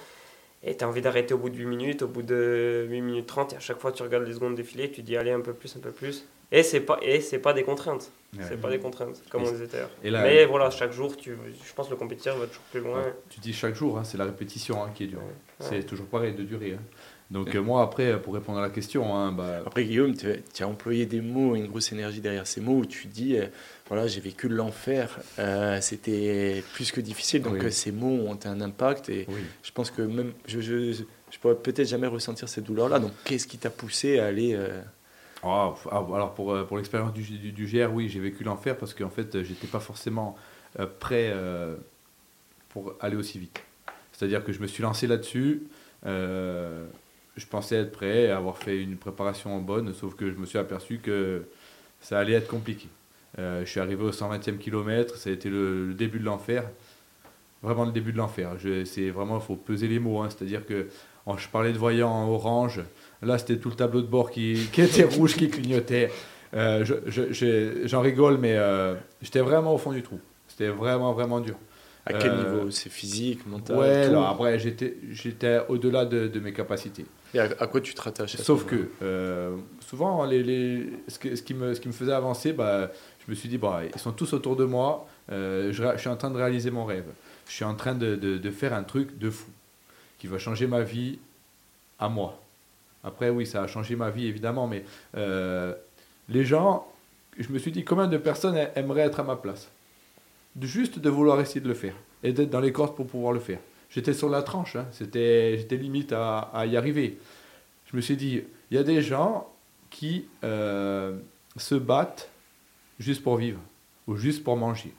Et 0.66 0.76
tu 0.78 0.84
as 0.84 0.88
envie 0.88 1.02
d'arrêter 1.02 1.34
au 1.34 1.38
bout 1.38 1.50
de 1.50 1.56
8 1.56 1.66
minutes, 1.66 2.02
au 2.02 2.08
bout 2.08 2.22
de 2.22 2.86
8 2.88 3.00
minutes 3.02 3.26
30, 3.26 3.52
et 3.52 3.56
à 3.56 3.60
chaque 3.60 3.80
fois 3.80 3.92
tu 3.92 4.02
regardes 4.02 4.24
les 4.24 4.32
secondes 4.32 4.54
défiler, 4.54 4.90
tu 4.90 5.02
dis 5.02 5.14
allez 5.16 5.32
un 5.32 5.40
peu 5.40 5.52
plus, 5.52 5.76
un 5.76 5.80
peu 5.80 5.90
plus. 5.90 6.24
Et 6.52 6.62
c'est 6.62 6.80
pas, 6.80 6.98
et 7.02 7.20
c'est 7.20 7.38
pas 7.40 7.52
des 7.52 7.64
contraintes. 7.64 8.10
Ouais. 8.38 8.44
C'est 8.48 8.60
pas 8.60 8.70
des 8.70 8.78
contraintes, 8.78 9.20
comme 9.30 9.42
Et 9.42 9.48
on 9.48 9.50
disait 9.52 9.68
là- 10.04 10.22
Mais 10.22 10.44
voilà, 10.46 10.70
chaque 10.70 10.92
jour, 10.92 11.16
tu, 11.16 11.36
je 11.66 11.74
pense 11.74 11.86
que 11.86 11.90
le 11.92 11.96
compétiteur 11.98 12.36
va 12.38 12.46
toujours 12.46 12.62
plus 12.70 12.80
loin. 12.80 13.02
Ouais. 13.02 13.14
Tu 13.28 13.40
dis 13.40 13.52
chaque 13.52 13.74
jour, 13.74 13.98
hein, 13.98 14.04
c'est 14.04 14.16
la 14.18 14.24
répétition 14.24 14.82
hein, 14.82 14.90
qui 14.94 15.04
est 15.04 15.06
dure. 15.08 15.20
C'est 15.58 15.84
toujours 15.84 16.06
pareil 16.06 16.32
de 16.34 16.44
durée. 16.44 16.74
hein. 16.78 16.82
Donc, 17.30 17.54
euh, 17.54 17.60
moi, 17.62 17.82
après, 17.82 18.20
pour 18.20 18.34
répondre 18.34 18.58
à 18.58 18.62
la 18.62 18.70
question, 18.70 19.16
hein, 19.16 19.32
bah, 19.32 19.62
Après, 19.66 19.84
Guillaume, 19.84 20.14
tu 20.14 20.62
as 20.62 20.68
employé 20.68 21.06
des 21.06 21.20
mots, 21.20 21.56
une 21.56 21.66
grosse 21.66 21.90
énergie 21.90 22.20
derrière 22.20 22.46
ces 22.46 22.60
mots 22.60 22.78
où 22.78 22.86
tu 22.86 23.06
dis 23.06 23.36
euh, 23.36 23.46
voilà, 23.88 24.06
j'ai 24.06 24.20
vécu 24.20 24.48
l'enfer, 24.48 25.18
euh, 25.38 25.80
c'était 25.80 26.62
plus 26.74 26.92
que 26.92 27.00
difficile. 27.00 27.42
Donc, 27.42 27.56
Oui. 27.62 27.72
ces 27.72 27.92
mots 27.92 28.26
ont 28.28 28.38
un 28.44 28.60
impact 28.60 29.08
et 29.08 29.24
oui. 29.28 29.40
je 29.62 29.72
pense 29.72 29.90
que 29.90 30.02
même 30.02 30.32
je, 30.46 30.60
je, 30.60 30.92
je 31.30 31.38
pourrais 31.40 31.56
peut-être 31.56 31.88
jamais 31.88 32.06
ressentir 32.06 32.48
cette 32.48 32.64
douleur-là. 32.64 32.98
Donc, 32.98 33.12
qu'est-ce 33.24 33.46
qui 33.46 33.58
t'a 33.58 33.70
poussé 33.70 34.18
à 34.18 34.26
aller. 34.26 34.56
Ah, 35.42 35.74
ah, 35.90 36.06
alors 36.14 36.34
pour, 36.34 36.56
pour 36.66 36.76
l'expérience 36.76 37.12
du, 37.12 37.22
du, 37.22 37.52
du 37.52 37.66
GR, 37.66 37.92
oui, 37.92 38.08
j'ai 38.08 38.20
vécu 38.20 38.44
l'enfer 38.44 38.76
parce 38.76 38.94
qu'en 38.94 39.10
fait, 39.10 39.42
j'étais 39.42 39.66
pas 39.66 39.80
forcément 39.80 40.36
prêt 41.00 41.34
pour 42.68 42.94
aller 43.00 43.16
aussi 43.16 43.38
vite. 43.38 43.60
C'est-à-dire 44.12 44.44
que 44.44 44.52
je 44.52 44.60
me 44.60 44.66
suis 44.66 44.82
lancé 44.82 45.06
là-dessus, 45.06 45.64
euh, 46.06 46.84
je 47.36 47.46
pensais 47.46 47.76
être 47.76 47.92
prêt, 47.92 48.30
avoir 48.30 48.56
fait 48.58 48.80
une 48.82 48.96
préparation 48.96 49.58
bonne, 49.60 49.92
sauf 49.94 50.14
que 50.14 50.30
je 50.30 50.36
me 50.36 50.46
suis 50.46 50.58
aperçu 50.58 50.98
que 50.98 51.42
ça 52.00 52.18
allait 52.18 52.34
être 52.34 52.48
compliqué. 52.48 52.88
Euh, 53.38 53.64
je 53.64 53.70
suis 53.70 53.80
arrivé 53.80 54.02
au 54.04 54.10
120e 54.12 54.58
kilomètre, 54.58 55.16
ça 55.16 55.30
a 55.30 55.32
été 55.32 55.48
le, 55.50 55.88
le 55.88 55.94
début 55.94 56.18
de 56.20 56.24
l'enfer, 56.24 56.64
vraiment 57.62 57.84
le 57.84 57.92
début 57.92 58.12
de 58.12 58.18
l'enfer. 58.18 58.52
C'est 58.84 59.10
vraiment, 59.10 59.36
il 59.38 59.42
faut 59.42 59.56
peser 59.56 59.88
les 59.88 59.98
mots, 59.98 60.20
hein. 60.20 60.28
c'est-à-dire 60.30 60.64
que 60.66 60.86
je 61.36 61.48
parlais 61.48 61.72
de 61.72 61.78
voyant 61.78 62.10
en 62.10 62.28
orange, 62.28 62.80
Là, 63.22 63.38
c'était 63.38 63.56
tout 63.56 63.70
le 63.70 63.74
tableau 63.74 64.02
de 64.02 64.06
bord 64.06 64.30
qui, 64.30 64.68
qui 64.72 64.82
était 64.82 65.04
rouge, 65.04 65.34
qui 65.34 65.48
clignotait. 65.48 66.10
Euh, 66.52 66.84
je- 66.84 66.94
je- 67.06 67.32
j'ai- 67.32 67.88
J'en 67.88 68.02
rigole, 68.02 68.36
mais 68.36 68.52
euh, 68.54 68.96
j'étais 69.22 69.40
vraiment 69.40 69.74
au 69.74 69.78
fond 69.78 69.92
du 69.92 70.02
trou. 70.02 70.20
C'était 70.46 70.68
vraiment, 70.68 71.14
vraiment 71.14 71.40
dur. 71.40 71.56
à 72.04 72.12
quel 72.12 72.34
niveau? 72.34 72.70
C'est 72.70 72.90
physique, 72.90 73.46
mental 73.46 73.78
Ouais, 73.78 74.02
tout? 74.04 74.10
alors 74.10 74.28
après, 74.28 74.58
j'étais 74.58 74.98
j'étais 75.10 75.60
au-delà 75.70 76.04
de, 76.04 76.28
de 76.28 76.38
mes 76.40 76.52
capacités. 76.52 77.06
Et 77.34 77.40
à, 77.40 77.44
à 77.58 77.66
quoi 77.66 77.80
tu 77.80 77.94
te 77.94 78.00
rattaches 78.00 78.36
Sauf 78.36 78.64
que 78.64 78.88
euh, 79.02 79.56
souvent, 79.80 80.24
les, 80.24 80.42
les- 80.42 80.90
ce, 81.08 81.18
que- 81.18 81.34
ce 81.34 81.42
qui 81.42 81.52
me, 81.54 81.74
ce 81.74 81.80
qui 81.80 81.88
me 81.88 81.92
faisait 81.92 82.12
avancer, 82.12 82.52
bah, 82.52 82.90
je 83.26 83.30
me 83.30 83.34
suis 83.34 83.48
dit, 83.48 83.58
bah, 83.58 83.80
ils 83.92 84.00
sont 84.00 84.12
tous 84.12 84.32
autour 84.32 84.54
de 84.56 84.64
moi, 84.64 85.06
euh, 85.32 85.72
je, 85.72 85.82
je 85.94 85.98
suis 85.98 86.08
en 86.08 86.16
train 86.16 86.30
de 86.30 86.36
réaliser 86.36 86.70
mon 86.70 86.84
rêve. 86.84 87.06
Je 87.48 87.52
suis 87.52 87.64
en 87.64 87.74
train 87.74 87.94
de, 87.94 88.14
de- 88.16 88.38
de 88.38 88.50
faire 88.50 88.72
un 88.72 88.84
truc 88.84 89.18
de 89.18 89.30
fou 89.30 89.50
qui 90.18 90.26
va 90.28 90.38
changer 90.38 90.66
ma 90.66 90.82
vie 90.82 91.18
à 91.98 92.08
moi. 92.08 92.40
Après, 93.02 93.28
oui, 93.30 93.46
ça 93.46 93.62
a 93.62 93.66
changé 93.66 93.96
ma 93.96 94.10
vie, 94.10 94.26
évidemment, 94.26 94.66
mais 94.66 94.84
euh, 95.16 95.74
les 96.28 96.44
gens, 96.44 96.86
je 97.38 97.48
me 97.50 97.58
suis 97.58 97.70
dit, 97.72 97.84
combien 97.84 98.06
de 98.06 98.16
personnes 98.16 98.56
aimeraient 98.76 99.02
être 99.02 99.20
à 99.20 99.24
ma 99.24 99.36
place? 99.36 99.68
Juste 100.62 100.98
de 101.00 101.10
vouloir 101.10 101.40
essayer 101.40 101.60
de 101.60 101.68
le 101.68 101.74
faire 101.74 101.94
et 102.22 102.32
d'être 102.32 102.48
dans 102.50 102.60
les 102.60 102.72
cordes 102.72 102.94
pour 102.94 103.06
pouvoir 103.06 103.32
le 103.32 103.40
faire. 103.40 103.58
J'étais 103.94 104.12
sur 104.12 104.28
la 104.28 104.42
tranche, 104.42 104.74
hein, 104.74 104.88
c'était, 104.90 105.56
j'étais 105.56 105.76
limite 105.76 106.12
à, 106.12 106.64
y 106.66 106.76
arriver. 106.76 107.16
Je 107.86 107.94
me 107.94 108.00
suis 108.00 108.16
dit, 108.16 108.42
il 108.70 108.76
y 108.76 108.78
a 108.78 108.82
des 108.82 109.00
gens 109.02 109.48
qui 109.88 110.26
euh, 110.42 111.16
se 111.56 111.76
battent 111.76 112.28
juste 112.98 113.22
pour 113.22 113.36
vivre 113.36 113.60
ou 114.08 114.16
juste 114.16 114.42
pour 114.42 114.56
manger. 114.56 114.92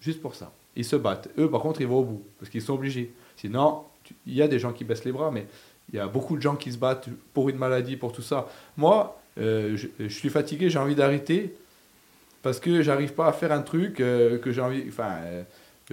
Juste 0.00 0.22
pour 0.22 0.34
ça. 0.34 0.52
Ils 0.74 0.86
se 0.86 0.96
battent. 0.96 1.28
Eux, 1.36 1.50
par 1.50 1.60
contre, 1.60 1.82
ils 1.82 1.86
vont 1.86 1.98
au 1.98 2.04
bout 2.04 2.26
parce 2.38 2.50
qu'ils 2.50 2.62
sont 2.62 2.72
obligés. 2.72 3.12
Sinon, 3.36 3.84
il 4.26 4.32
y 4.32 4.40
a 4.40 4.48
des 4.48 4.58
gens 4.58 4.72
qui 4.72 4.84
baissent 4.84 5.04
les 5.04 5.12
bras, 5.12 5.30
mais 5.30 5.46
il 5.92 5.96
y 5.96 6.00
a 6.00 6.06
beaucoup 6.06 6.36
de 6.36 6.40
gens 6.40 6.56
qui 6.56 6.72
se 6.72 6.78
battent 6.78 7.10
pour 7.34 7.50
une 7.50 7.58
maladie, 7.58 7.98
pour 7.98 8.12
tout 8.12 8.22
ça. 8.22 8.48
Moi, 8.78 9.20
euh, 9.36 9.76
je, 9.76 10.08
suis 10.08 10.30
fatigué, 10.30 10.70
j'ai 10.70 10.78
envie 10.78 10.94
d'arrêter 10.94 11.54
parce 12.40 12.58
que 12.58 12.80
j'arrive 12.80 13.12
pas 13.12 13.26
à 13.26 13.32
faire 13.34 13.52
un 13.52 13.60
truc 13.60 14.00
euh, 14.00 14.38
que 14.38 14.50
j'ai 14.50 14.62
envie. 14.62 14.84
Enfin, 14.88 15.18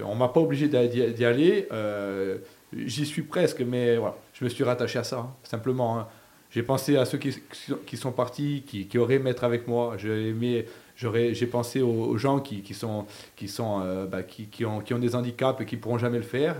on 0.03 0.15
m'a 0.15 0.29
pas 0.29 0.39
obligé 0.39 0.67
d'y 0.67 1.25
aller. 1.25 1.67
euh, 1.71 2.37
J'y 2.73 3.05
suis 3.05 3.23
presque, 3.23 3.61
mais 3.61 3.97
voilà, 3.97 4.15
je 4.33 4.45
me 4.45 4.49
suis 4.49 4.63
rattaché 4.63 4.99
à 4.99 5.03
ça, 5.03 5.17
hein, 5.19 5.33
simplement. 5.43 5.99
hein. 5.99 6.07
J'ai 6.51 6.63
pensé 6.63 6.97
à 6.97 7.05
ceux 7.05 7.17
qui, 7.17 7.97
sont 7.97 8.11
partis, 8.11 8.63
qui, 8.67 8.85
qui 8.87 8.97
auraient 8.97 9.15
aimé 9.15 9.29
être 9.29 9.45
avec 9.45 9.67
moi. 9.67 9.95
J'ai 9.97 11.47
pensé 11.49 11.81
aux, 11.81 12.17
gens 12.17 12.39
qui, 12.41 12.73
sont, 12.73 13.05
qui, 13.37 13.47
sont, 13.47 13.81
euh, 13.81 14.05
bah, 14.05 14.21
qui, 14.23 14.65
ont, 14.65 14.81
qui 14.81 14.93
ont 14.93 14.99
des 14.99 15.15
handicaps 15.15 15.61
et 15.61 15.65
qui 15.65 15.77
pourront 15.77 15.97
jamais 15.97 16.17
le 16.17 16.23
faire. 16.23 16.57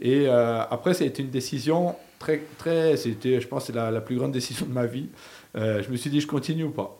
Et 0.00 0.28
euh, 0.28 0.62
après, 0.68 1.04
été 1.04 1.22
une 1.22 1.30
décision 1.30 1.94
très, 2.18 2.48
très, 2.58 2.96
c'était, 2.96 3.40
je 3.40 3.46
pense, 3.46 3.68
la 3.70 4.00
plus 4.00 4.16
grande 4.16 4.32
décision 4.32 4.66
de 4.66 4.72
ma 4.72 4.86
vie. 4.86 5.08
Euh, 5.56 5.82
je 5.84 5.90
me 5.90 5.96
suis 5.96 6.10
dit, 6.10 6.20
je 6.20 6.26
continue 6.26 6.64
ou 6.64 6.70
pas? 6.70 6.97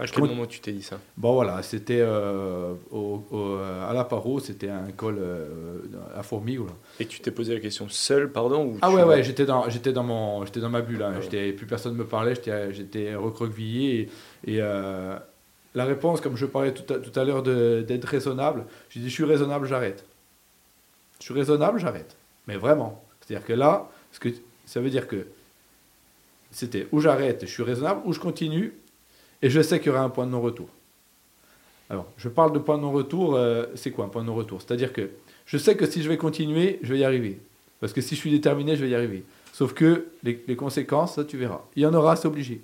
À 0.00 0.06
je 0.06 0.12
quel 0.12 0.22
moment 0.24 0.46
tu 0.46 0.60
t'es 0.60 0.70
dit 0.70 0.82
ça? 0.82 1.00
Bon 1.16 1.32
voilà, 1.34 1.60
c'était 1.62 1.98
euh, 2.00 2.72
au, 2.92 3.24
au- 3.32 3.56
à 3.56 3.92
la 3.92 4.04
Paro, 4.04 4.38
c'était 4.38 4.68
un 4.68 4.92
col 4.96 5.16
euh, 5.18 5.78
à 6.14 6.22
Fourmi. 6.22 6.56
Voilà. 6.56 6.74
Et 7.00 7.06
tu 7.06 7.18
t'es 7.20 7.32
posé 7.32 7.52
la 7.54 7.58
question 7.60 7.88
seul, 7.88 8.30
pardon 8.30 8.64
ou 8.66 8.78
Ah 8.80 8.92
ouais 8.92 9.02
ouais, 9.02 9.24
j'étais 9.24 9.44
dans 9.44 9.68
j'étais 9.68 9.92
dans 9.92 10.04
mon 10.04 10.44
j'étais 10.44 10.60
dans 10.60 10.70
ma 10.70 10.82
bulle. 10.82 11.02
Hein. 11.02 11.14
J'étais 11.20 11.52
plus 11.52 11.66
personne 11.66 11.94
me 11.96 12.04
parlait, 12.04 12.36
j'étais 12.36 12.72
j'étais 12.72 13.14
recroquevillé 13.16 14.08
et, 14.46 14.52
et, 14.54 14.58
euh, 14.60 15.18
la 15.74 15.84
réponse, 15.84 16.20
comme 16.20 16.36
je 16.36 16.46
parlais 16.46 16.72
tout 16.72 16.92
à, 16.94 16.98
tout 16.98 17.18
à 17.18 17.24
l'heure 17.24 17.42
d'être 17.42 18.04
raisonnable, 18.06 18.66
j'ai 18.90 19.00
dit 19.00 19.08
je 19.08 19.14
suis 19.14 19.24
raisonnable, 19.24 19.66
j'arrête. 19.66 20.04
Je 21.18 21.24
suis 21.24 21.34
raisonnable, 21.34 21.80
j'arrête. 21.80 22.16
Mais 22.46 22.56
vraiment, 22.56 23.02
c'est-à-dire 23.20 23.44
que 23.46 23.52
là, 23.52 23.88
ce 24.12 24.20
que 24.20 24.28
ça 24.64 24.80
veut 24.80 24.90
dire 24.90 25.08
que 25.08 25.26
c'était 26.52 26.86
ou 26.92 27.00
j'arrête, 27.00 27.40
je 27.42 27.50
suis 27.50 27.62
raisonnable, 27.64 28.00
ou 28.04 28.12
je 28.12 28.20
continue 28.20 28.74
et 29.42 29.50
je 29.50 29.60
sais 29.60 29.78
qu'il 29.78 29.88
y 29.88 29.90
aura 29.90 30.02
un 30.02 30.10
point 30.10 30.26
de 30.26 30.30
non-retour. 30.30 30.68
Alors, 31.90 32.06
je 32.16 32.28
parle 32.28 32.52
de 32.52 32.58
point 32.58 32.76
de 32.76 32.82
non-retour, 32.82 33.34
euh, 33.34 33.66
c'est 33.74 33.90
quoi 33.90 34.04
un 34.04 34.08
point 34.08 34.22
de 34.22 34.26
non-retour? 34.26 34.60
C'est-à-dire 34.60 34.92
que 34.92 35.10
je 35.46 35.56
sais 35.56 35.76
que 35.76 35.86
si 35.86 36.02
je 36.02 36.08
vais 36.08 36.18
continuer, 36.18 36.78
je 36.82 36.92
vais 36.92 37.00
y 37.00 37.04
arriver. 37.04 37.38
Parce 37.80 37.92
que 37.92 38.00
si 38.00 38.14
je 38.14 38.20
suis 38.20 38.30
déterminé, 38.30 38.76
je 38.76 38.84
vais 38.84 38.90
y 38.90 38.94
arriver. 38.94 39.24
Sauf 39.52 39.72
que 39.72 40.08
les, 40.22 40.56
conséquences, 40.56 41.14
ça 41.14 41.24
tu 41.24 41.36
verras. 41.36 41.62
Il 41.74 41.82
y 41.82 41.86
en 41.86 41.94
aura, 41.94 42.16
c'est 42.16 42.28
obligé. 42.28 42.60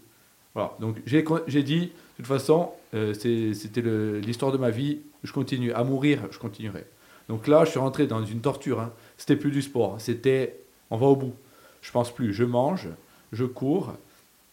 Voilà, 0.55 0.77
donc 0.79 0.99
j'ai 1.07 1.63
dit, 1.63 1.81
de 1.81 1.91
toute 2.19 2.27
façon, 2.27 2.71
euh, 2.95 3.15
c'était 3.15 3.83
l'histoire 4.21 4.53
de 4.53 4.59
ma 4.59 4.71
vie, 4.71 5.01
je 5.25 5.33
continue. 5.33 5.73
À 5.73 5.83
mourir, 5.83 6.21
je 6.31 6.39
continuerai. 6.39 6.85
Donc 7.29 7.49
là, 7.49 7.65
je 7.65 7.71
suis 7.71 7.81
rentré 7.81 8.07
dans 8.07 8.25
une 8.25 8.41
torture. 8.41 8.81
Hein. 8.81 8.93
C'était 9.17 9.37
plus 9.37 9.51
du 9.51 9.63
sport, 9.63 9.97
c'était 9.99 10.61
on 10.91 10.97
va 10.97 11.07
au 11.07 11.17
bout. 11.17 11.35
Je 11.81 11.91
pense 11.91 12.15
plus, 12.15 12.33
je 12.33 12.45
mange, 12.45 12.89
je 13.33 13.45
cours 13.45 13.95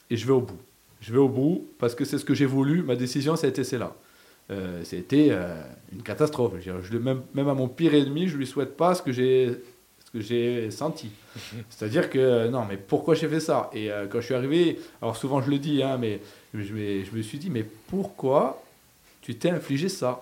et 0.10 0.18
je 0.18 0.26
vais 0.26 0.34
au 0.34 0.42
bout. 0.42 0.60
Je 1.02 1.12
vais 1.12 1.20
au 1.20 1.30
bout 1.30 1.68
parce 1.80 1.96
que 1.96 2.06
c'est 2.06 2.18
ce 2.18 2.26
que 2.26 2.34
j'ai 2.34 2.46
voulu, 2.46 2.84
ma 2.84 2.96
décision, 2.96 3.36
ça 3.36 3.48
a 3.48 3.50
été 3.50 3.64
celle-là. 3.64 3.96
Euh, 4.52 4.82
C'était 4.84 5.30
euh, 5.32 5.62
une 5.94 6.04
catastrophe. 6.04 6.54
Je 6.62 6.98
même, 6.98 7.22
même 7.34 7.48
à 7.48 7.54
mon 7.54 7.68
pire 7.68 7.94
ennemi, 7.96 8.28
je 8.28 8.38
lui 8.38 8.48
souhaite 8.48 8.78
pas 8.78 8.96
ce 8.96 9.02
que 9.02 9.12
j'ai 9.12 9.58
ce 10.06 10.12
que 10.12 10.20
j'ai 10.22 10.72
senti. 10.72 11.10
C'est-à-dire 11.70 12.10
que 12.10 12.20
euh, 12.20 12.50
non, 12.50 12.66
mais 12.68 12.78
pourquoi 12.78 13.16
j'ai 13.16 13.28
fait 13.30 13.40
ça? 13.40 13.70
Et 13.74 13.92
euh, 13.92 14.08
quand 14.08 14.20
je 14.20 14.26
suis 14.26 14.36
arrivé, 14.36 14.80
alors 15.02 15.16
souvent 15.16 15.42
je 15.42 15.50
le 15.50 15.58
dis, 15.58 15.82
hein, 15.84 15.98
mais 16.00 16.20
je, 16.54 16.74
me- 16.74 17.04
je 17.04 17.12
me 17.16 17.22
suis 17.22 17.38
dit, 17.38 17.50
mais 17.50 17.64
pourquoi 17.88 18.62
tu 19.22 19.36
t'es 19.36 19.50
infligé 19.50 19.90
ça? 19.90 20.22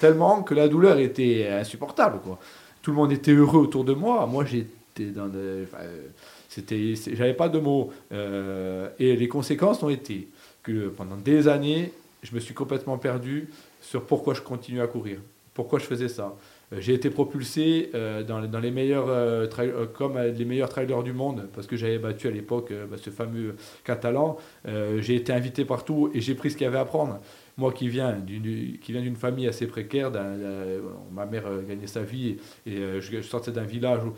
Tellement 0.00 0.42
que 0.42 0.54
la 0.54 0.68
douleur 0.68 0.98
était 0.98 1.48
insupportable, 1.48 2.20
quoi. 2.22 2.38
Tout 2.82 2.90
le 2.90 2.96
monde 2.96 3.12
était 3.12 3.32
heureux 3.32 3.60
autour 3.60 3.84
de 3.84 3.92
moi. 3.94 4.26
Moi, 4.26 4.44
j'étais 4.44 5.06
dans 5.10 5.26
de, 5.28 5.64
enfin, 5.64 5.82
euh, 5.84 6.06
c'était, 6.54 6.94
j'avais 7.14 7.34
pas 7.34 7.48
de 7.48 7.58
mots. 7.58 7.90
Euh, 8.12 8.88
et 9.00 9.16
les 9.16 9.26
conséquences 9.26 9.82
ont 9.82 9.88
été 9.88 10.28
que 10.62 10.88
pendant 10.88 11.16
des 11.16 11.48
années, 11.48 11.92
je 12.22 12.32
me 12.32 12.40
suis 12.40 12.54
complètement 12.54 12.96
perdu 12.96 13.48
sur 13.80 14.06
pourquoi 14.06 14.34
je 14.34 14.40
continuais 14.40 14.80
à 14.80 14.86
courir, 14.86 15.18
pourquoi 15.52 15.80
je 15.80 15.84
faisais 15.84 16.08
ça. 16.08 16.36
Euh, 16.72 16.76
J'ai 16.80 16.94
été 16.94 17.10
propulsé 17.10 17.90
euh, 17.94 18.22
dans, 18.22 18.40
dans 18.46 18.60
les 18.60 18.70
meilleurs 18.70 19.48
comme 19.94 20.16
les 20.16 20.44
meilleurs 20.44 20.68
trailers 20.68 21.02
du 21.02 21.12
monde 21.12 21.48
parce 21.54 21.66
que 21.66 21.76
j'avais 21.76 21.98
battu 21.98 22.28
à 22.28 22.30
l'époque 22.30 22.72
bah, 22.88 22.96
ce 23.02 23.10
fameux 23.10 23.56
catalan. 23.82 24.38
J'ai 24.98 25.16
été 25.16 25.32
invité 25.32 25.64
partout 25.64 26.10
et 26.14 26.20
j'ai 26.20 26.36
pris 26.36 26.52
ce 26.52 26.56
qu'il 26.56 26.64
y 26.64 26.68
avait 26.68 26.78
à 26.78 26.84
prendre. 26.84 27.20
Moi 27.56 27.72
qui 27.72 27.88
viens 27.88 28.12
d'une 28.12 28.78
qui 28.78 28.92
viens 28.92 29.02
d'une 29.02 29.16
famille 29.16 29.48
assez 29.48 29.66
précaire, 29.66 30.12
ma 31.12 31.26
mère 31.26 31.44
gagnait 31.68 31.88
sa 31.88 32.02
vie 32.02 32.36
et 32.64 32.76
je, 33.00 33.20
sortais 33.22 33.52
d'un 33.52 33.64
village 33.64 34.04
où 34.04 34.12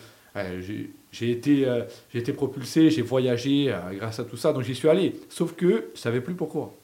j'ai- 1.19 1.31
été, 1.31 1.67
euh, 1.67 1.83
j'ai 2.13 2.19
été 2.21 2.33
propulsé, 2.33 2.91
j'ai 2.91 3.03
voyagé 3.03 3.73
euh, 3.73 3.79
grâce 3.95 4.19
à 4.21 4.25
tout 4.25 4.37
ça, 4.37 4.53
donc 4.53 4.63
j'y 4.63 4.75
suis 4.75 4.89
allé. 4.89 5.15
Sauf 5.29 5.55
que 5.55 5.91
je 5.95 6.01
savais 6.01 6.21
plus 6.21 6.35
pourquoi. 6.35 6.75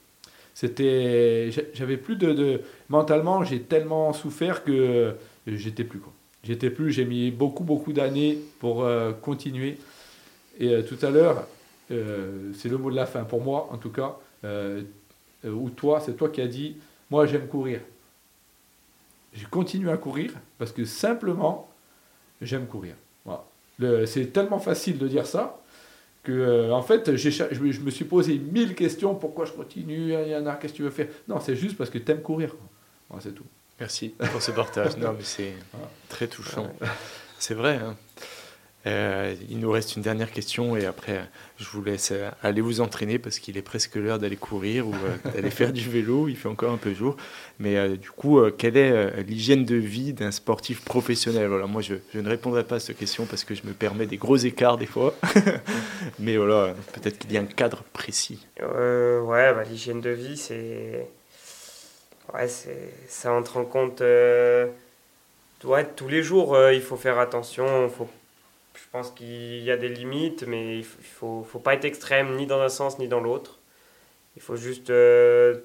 C'était, 0.55 1.51
j'a- 1.51 1.63
j'avais 1.75 1.97
plus 1.97 2.17
de, 2.17 2.61
mentalement, 2.89 3.45
j'ai 3.45 3.61
tellement 3.63 4.13
souffert 4.13 4.65
que 4.65 4.73
euh, 4.73 5.13
j'étais 5.47 5.85
plus 5.85 5.99
quoi. 5.99 6.13
J'étais 6.45 6.71
plus, 6.71 6.91
j'ai 6.93 7.05
mis 7.05 7.31
beaucoup 7.31 7.63
beaucoup 7.65 7.93
d'années 7.93 8.39
pour 8.59 8.85
continuer. 9.21 9.79
Et 10.59 10.83
tout 10.85 10.99
à 11.03 11.11
l'heure, 11.11 11.47
c'est 11.89 12.69
le 12.69 12.79
mot 12.79 12.91
de 12.91 12.97
la 12.97 13.07
fin 13.07 13.23
pour 13.23 13.41
moi 13.41 13.69
en 13.71 13.79
tout 13.79 13.91
cas. 13.91 14.17
ou 15.45 15.71
toi, 15.71 16.01
c'est 16.01 16.17
toi 16.17 16.29
qui 16.31 16.41
as 16.41 16.49
dit, 16.49 16.77
moi 17.11 17.27
j'aime 17.27 17.47
courir. 17.47 17.81
J'ai 19.33 19.47
continué 19.47 19.93
à 19.93 19.97
courir 19.97 20.33
parce 20.59 20.73
que 20.73 20.85
simplement, 20.85 21.71
j'aime 22.41 22.67
courir. 22.67 22.95
C'est 24.07 24.33
tellement 24.33 24.59
facile 24.59 24.99
de 24.99 25.09
dire 25.09 25.27
ça 25.27 25.59
que, 26.23 26.33
euh, 26.33 26.71
en 26.73 26.83
fait, 26.83 27.17
je, 27.17 27.29
me- 27.63 27.73
je 27.73 27.81
me 27.81 27.91
suis 27.91 28.05
posé 28.05 28.39
mille 28.39 28.75
questions. 28.75 29.15
Pourquoi 29.15 29.45
je 29.45 29.53
continue? 29.53 30.13
Il 30.13 30.29
y 30.29 30.37
en 30.37 30.47
a, 30.47 30.55
qu'est-ce 30.55 30.73
que 30.73 30.77
tu 30.79 30.83
veux 30.83 30.91
faire? 30.91 31.09
Non, 31.29 31.41
c'est 31.41 31.57
juste 31.57 31.77
parce 31.77 31.91
que 31.91 31.99
tu 31.99 32.11
aimes 32.13 32.23
courir. 32.23 32.55
c'est 33.21 33.35
tout. 33.35 33.45
Merci 33.81 34.15
pour 34.31 34.41
ce 34.41 34.53
partage. 34.53 34.97
Non, 34.97 35.13
mais 35.19 35.25
c'est 35.25 35.53
très 36.09 36.29
touchant. 36.29 36.71
C'est 37.39 37.55
vrai. 37.55 37.77
hein. 37.83 37.97
Euh, 38.87 39.35
il 39.49 39.59
nous 39.61 39.71
reste 39.71 39.95
une 39.97 40.03
dernière 40.03 40.33
question 40.33 40.77
et 40.77 40.87
après, 40.87 41.21
je 41.59 41.69
vous 41.69 41.83
laisse 41.85 42.11
euh, 42.13 42.31
aller 42.43 42.61
vous 42.61 42.81
entraîner 42.81 43.19
parce 43.19 43.39
qu'il 43.39 43.57
est 43.57 43.63
presque 43.63 43.95
l'heure 43.95 44.19
d'aller 44.19 44.37
courir 44.37 44.89
ou 44.89 44.95
euh, 44.95 45.31
d'aller 45.31 45.51
faire 45.61 45.73
du 45.73 45.89
vélo. 45.89 46.29
Il 46.29 46.37
fait 46.37 46.49
encore 46.49 46.73
un 46.73 46.79
peu 46.79 46.93
jour. 46.93 47.17
Mais 47.61 47.77
euh, 47.77 47.97
du 47.97 48.11
coup, 48.11 48.41
euh, 48.41 48.51
quelle 48.57 48.77
est 48.77 48.91
euh, 48.91 49.11
l'hygiène 49.23 49.65
de 49.65 49.77
vie 49.77 50.13
d'un 50.13 50.33
sportif 50.33 50.85
professionnel? 50.85 51.47
Voilà, 51.47 51.67
moi, 51.67 51.81
je, 51.83 51.95
je 52.13 52.19
ne 52.19 52.29
répondrai 52.29 52.65
pas 52.65 52.77
à 52.77 52.81
cette 52.81 52.99
question 52.99 53.25
parce 53.27 53.45
que 53.45 53.55
je 53.55 53.63
me 53.65 53.73
permets 53.73 54.07
des 54.07 54.17
gros 54.17 54.37
écarts 54.37 54.79
des 54.79 54.87
fois. 54.87 55.15
Mais 56.19 56.37
voilà, 56.37 56.75
peut-être 56.93 57.19
qu'il 57.19 57.33
y 57.33 57.37
a 57.39 57.41
un 57.41 57.47
cadre 57.47 57.85
précis. 57.93 58.47
Euh, 58.61 59.21
ouais, 59.21 59.53
bah, 59.55 59.63
l'hygiène 59.65 60.01
de 60.01 60.11
vie, 60.11 60.37
c'est. 60.37 61.07
Ouais, 62.35 62.49
c'est... 62.49 62.93
ça 63.09 63.33
entre 63.33 63.59
en 63.59 63.65
compte. 63.65 64.01
euh, 64.01 64.67
Ouais, 65.65 65.87
tous 65.97 66.09
les 66.09 66.23
jours, 66.23 66.55
euh, 66.57 66.73
il 66.75 66.83
faut 66.83 66.97
faire 66.97 67.19
attention. 67.21 67.89
Faut... 67.89 68.09
Je 68.93 68.99
pense 68.99 69.11
qu'il 69.13 69.63
y 69.63 69.71
a 69.71 69.79
des 69.79 69.89
limites, 69.89 70.45
mais 70.47 70.75
il 70.75 70.81
il 70.81 70.85
faut, 70.85 71.45
faut 71.45 71.59
pas 71.59 71.73
être 71.73 71.87
extrême 71.87 72.37
ni 72.37 72.47
dans 72.47 72.61
un 72.61 72.69
sens 72.69 72.99
ni 72.99 73.09
dans 73.09 73.21
l'autre. 73.21 73.59
Il 74.37 74.43
faut 74.43 74.57
juste 74.57 74.91
euh, 74.91 75.61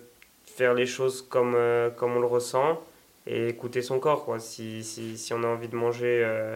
faire 0.46 0.74
les 0.74 0.86
choses 0.86 1.22
comme, 1.24 1.54
euh, 1.54 1.90
comme 1.90 2.16
on 2.16 2.22
le 2.22 2.26
ressent 2.26 2.82
et 3.26 3.50
écouter 3.50 3.82
son 3.82 4.00
corps. 4.00 4.24
Quoi. 4.24 4.40
Si, 4.40 4.82
si, 4.82 5.18
si 5.18 5.34
on 5.34 5.44
a 5.44 5.48
envie 5.48 5.68
de 5.68 5.76
manger, 5.76 6.22
euh, 6.24 6.56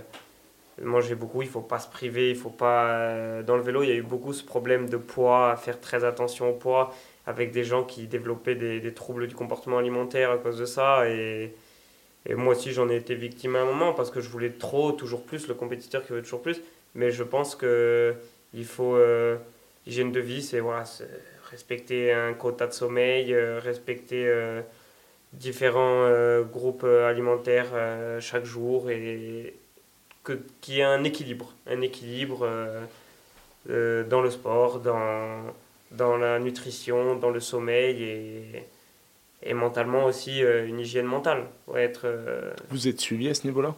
manger 0.82 1.16
beaucoup, 1.16 1.42
il 1.42 1.50
faut 1.50 1.60
pas 1.60 1.80
se 1.80 1.90
priver. 1.90 2.30
Il 2.30 2.38
faut 2.38 2.50
pas, 2.50 3.44
Dans 3.44 3.58
le 3.58 3.64
vélo, 3.64 3.84
il 3.84 3.90
y 3.90 3.92
a 3.92 3.96
eu 3.96 4.02
beaucoup 4.02 4.32
ce 4.32 4.44
problème 4.46 4.90
de 4.90 4.96
poids, 4.98 5.52
à 5.52 5.58
faire 5.58 5.78
très 5.82 6.06
attention 6.06 6.52
au 6.52 6.54
poids, 6.54 6.94
avec 7.28 7.52
des 7.52 7.66
gens 7.66 7.84
qui 7.84 8.08
développaient 8.08 8.56
des, 8.56 8.80
des 8.80 8.94
troubles 8.94 9.28
du 9.28 9.36
comportement 9.36 9.78
alimentaire 9.78 10.32
à 10.32 10.38
cause 10.38 10.58
de 10.58 10.66
ça. 10.66 11.10
Et, 11.10 11.54
et 12.26 12.36
moi 12.36 12.54
aussi, 12.56 12.72
j'en 12.72 12.90
ai 12.90 12.96
été 12.98 13.16
victime 13.16 13.56
à 13.56 13.62
un 13.62 13.66
moment 13.66 13.94
parce 13.94 14.12
que 14.12 14.22
je 14.22 14.30
voulais 14.30 14.52
trop, 14.52 14.92
toujours 14.92 15.24
plus, 15.24 15.48
le 15.48 15.54
compétiteur 15.56 16.06
qui 16.06 16.14
veut 16.14 16.22
toujours 16.22 16.42
plus. 16.42 16.62
Mais 16.96 17.12
je 17.12 17.24
pense 17.24 17.56
que 17.56 18.16
il 18.54 18.66
faut. 18.66 18.96
euh, 18.96 19.38
L'hygiène 19.88 20.12
de 20.12 20.20
vie, 20.20 20.44
c'est 20.44 20.60
voilà, 20.60 20.84
respecter 21.50 22.12
un 22.14 22.34
quota 22.34 22.68
de 22.68 22.72
sommeil, 22.72 23.34
euh, 23.34 23.60
respecter 23.60 24.28
euh, 24.28 24.62
différents 25.34 26.06
euh, 26.06 26.44
groupes 26.44 26.84
alimentaires 26.84 27.72
chaque 28.20 28.46
jour 28.46 28.92
et 28.92 29.56
qu'il 30.24 30.76
y 30.76 30.80
ait 30.82 30.84
un 30.84 31.04
équilibre. 31.04 31.54
Un 31.66 31.82
équilibre 31.82 32.48
dans 33.68 34.22
le 34.22 34.30
sport, 34.30 34.80
dans, 34.80 35.42
dans 35.92 36.18
la 36.18 36.38
nutrition, 36.38 37.16
dans 37.16 37.32
le 37.32 37.40
sommeil 37.40 38.64
et 39.44 39.54
mentalement 39.54 40.06
aussi 40.06 40.44
euh, 40.44 40.68
une 40.68 40.80
hygiène 40.80 41.06
mentale. 41.06 41.46
Ouais, 41.68 41.84
être, 41.84 42.06
euh, 42.06 42.52
Vous 42.70 42.88
êtes 42.88 43.00
suivi 43.00 43.30
à 43.30 43.34
ce 43.34 43.48
niveau-là? 43.48 43.76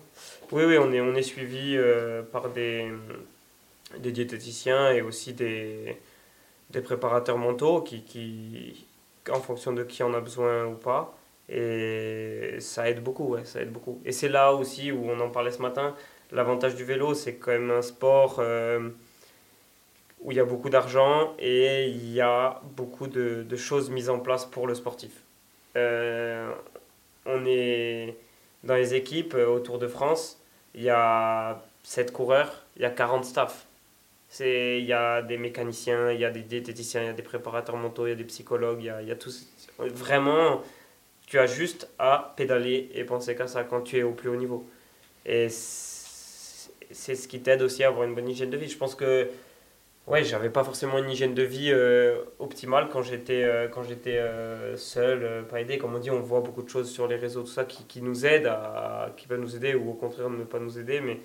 Oui, 0.52 0.64
oui, 0.65 0.77
on 0.77 0.91
est, 0.91 1.02
on 1.02 1.15
est 1.15 1.23
suivi 1.23 1.76
euh, 1.77 2.22
par 2.22 2.49
des, 2.49 2.91
des 3.98 4.11
diététiciens 4.11 4.91
et 4.91 5.02
aussi 5.02 5.34
des, 5.34 5.98
des 6.69 6.81
préparateurs 6.81 7.38
mentaux 7.38 7.81
qui, 7.81 8.03
qui, 8.03 8.85
en 9.31 9.40
fonction 9.40 9.72
de 9.72 9.84
qui 9.84 10.03
en 10.03 10.14
a 10.14 10.19
besoin 10.19 10.65
ou 10.65 10.76
pas. 10.76 11.18
Et 11.49 12.56
ça 12.60 12.90
aide 12.90 13.03
beaucoup, 13.03 13.30
ouais, 13.30 13.45
ça 13.45 13.61
aide 13.61 13.72
beaucoup. 13.72 14.02
Et 14.06 14.11
c'est 14.11 14.30
là 14.30 14.53
aussi 14.53 14.91
où 14.91 15.10
on 15.10 15.19
en 15.19 15.30
parlait 15.30 15.52
ce 15.52 15.61
matin, 15.61 15.95
l'avantage 16.31 16.76
du 16.76 16.84
vélo, 16.84 17.14
c'est 17.14 17.35
quand 17.35 17.52
même 17.52 17.72
un 17.72 17.81
sport 17.81 18.41
où 20.22 20.31
il 20.31 20.38
y 20.38 20.40
a 20.40 20.45
beaucoup 20.45 20.69
d'argent 20.69 21.34
et 21.38 21.88
il 21.88 22.14
y 22.14 22.22
a 22.22 22.61
beaucoup 22.77 23.07
de, 23.07 23.44
de 23.44 23.56
choses 23.57 23.90
mises 23.90 24.10
en 24.10 24.19
place 24.19 24.45
pour 24.45 24.68
le 24.68 24.73
sportif. 24.73 25.23
Euh, 25.76 26.52
on 27.26 27.45
est 27.45 28.18
dans 28.64 28.76
les 28.76 28.94
équipes 28.95 29.34
euh, 29.36 29.48
autour 29.48 29.80
de 29.80 29.88
France, 29.88 30.40
il 30.76 30.84
y 30.84 30.90
a 30.90 31.62
7 31.84 32.12
coureurs, 32.14 32.66
il 32.78 32.84
y 32.84 32.86
a 32.86 32.90
40 32.91 33.26
staff. 33.26 33.66
C'est- 34.30 34.80
Il 34.80 34.86
y 34.86 34.94
a 34.94 35.22
des 35.24 35.38
mécaniciens, 35.38 36.12
il 36.12 36.20
y 36.22 36.26
a 36.26 36.32
des 36.32 36.41
diététiciens, 36.44 37.04
il 37.04 37.08
y 37.08 37.10
a 37.10 37.14
des 37.14 37.24
préparateurs 37.24 37.78
mentaux, 37.78 38.08
il 38.08 38.12
y 38.12 38.14
a 38.14 38.16
des 38.16 38.24
psychologues, 38.26 38.80
il 38.82 38.86
y 38.88 38.90
a, 38.90 39.02
il 39.02 39.08
y 39.10 39.12
a 39.12 39.16
tout. 39.16 39.32
Vraiment, 39.80 40.62
tu 41.28 41.40
as 41.40 41.48
juste 41.48 41.90
à 42.00 42.34
pédaler 42.38 42.90
et 42.95 43.04
penser 43.06 43.36
qu'à 43.36 43.48
ça 43.48 43.64
quand 43.66 43.82
tu 43.84 43.98
es 44.00 44.04
au 44.04 44.12
plus 44.14 44.30
haut 44.30 44.36
niveau. 44.38 44.66
Et 45.26 45.50
c'est 45.50 47.16
ce 47.16 47.28
qui 47.28 47.41
t'aide 47.41 47.62
aussi 47.62 47.84
à 47.84 47.88
avoir 47.88 48.08
une 48.08 48.16
bonne 48.16 48.30
hygiène 48.30 48.50
de 48.50 48.58
vie. 48.58 48.70
Je 48.70 48.78
pense 48.78 48.95
que 48.95 49.30
ouais, 50.08 50.24
j'avais 50.24 50.50
pas 50.50 50.64
forcément 50.64 50.98
une 50.98 51.10
hygiène 51.10 51.34
de 51.34 51.44
vie 51.44 51.72
euh, 51.72 52.18
optimale 52.40 52.90
quand 52.92 53.02
j'étais 53.02 53.44
euh, 53.44 53.68
quand 53.68 53.84
j'étais 53.84 54.18
euh, 54.18 54.76
seul, 54.78 55.24
euh, 55.24 55.44
pas 55.44 55.62
aidé. 55.62 55.78
Comme 55.78 55.96
on 55.96 56.00
dit, 56.00 56.12
on 56.12 56.20
voit 56.22 56.42
beaucoup 56.42 56.64
de 56.64 56.70
choses 56.70 56.90
sur 56.90 57.08
les 57.08 57.16
réseaux, 57.16 57.42
tout 57.42 57.48
ça, 57.48 57.66
qui, 57.66 57.84
qui 57.86 58.02
nous 58.02 58.26
aident, 58.26 58.48
à, 58.48 59.14
qui 59.18 59.28
peuvent 59.28 59.40
nous 59.40 59.56
aider 59.56 59.76
ou 59.76 59.92
au 59.92 59.94
contraire 59.94 60.30
ne 60.30 60.44
pas 60.44 60.60
nous 60.60 60.80
aider. 60.80 61.02
Mais 61.02 61.20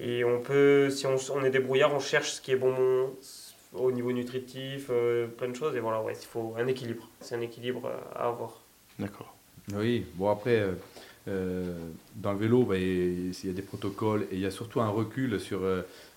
et 0.00 0.24
on 0.24 0.40
peut, 0.40 0.90
si 0.90 1.06
on, 1.06 1.16
on 1.34 1.44
est 1.44 1.50
débrouillard, 1.50 1.92
on 1.94 2.00
cherche 2.00 2.32
ce 2.32 2.40
qui 2.40 2.52
est 2.52 2.56
bon 2.56 3.10
au 3.74 3.92
niveau 3.92 4.12
nutritif, 4.12 4.86
euh, 4.90 5.26
plein 5.26 5.48
de 5.48 5.56
choses. 5.56 5.76
Et 5.76 5.80
voilà, 5.80 6.00
ouais, 6.02 6.14
il 6.14 6.26
faut 6.26 6.54
un 6.56 6.66
équilibre. 6.66 7.08
C'est 7.20 7.34
un 7.34 7.40
équilibre 7.40 7.90
à 8.14 8.28
avoir. 8.28 8.62
D'accord. 8.98 9.34
Oui, 9.74 10.06
bon 10.14 10.30
après, 10.30 10.64
euh, 11.28 11.74
dans 12.16 12.32
le 12.32 12.38
vélo, 12.38 12.62
bah, 12.62 12.78
il 12.78 13.32
y 13.44 13.50
a 13.50 13.52
des 13.52 13.62
protocoles 13.62 14.22
et 14.30 14.36
il 14.36 14.40
y 14.40 14.46
a 14.46 14.50
surtout 14.50 14.80
un 14.80 14.88
recul 14.88 15.38
sur 15.38 15.60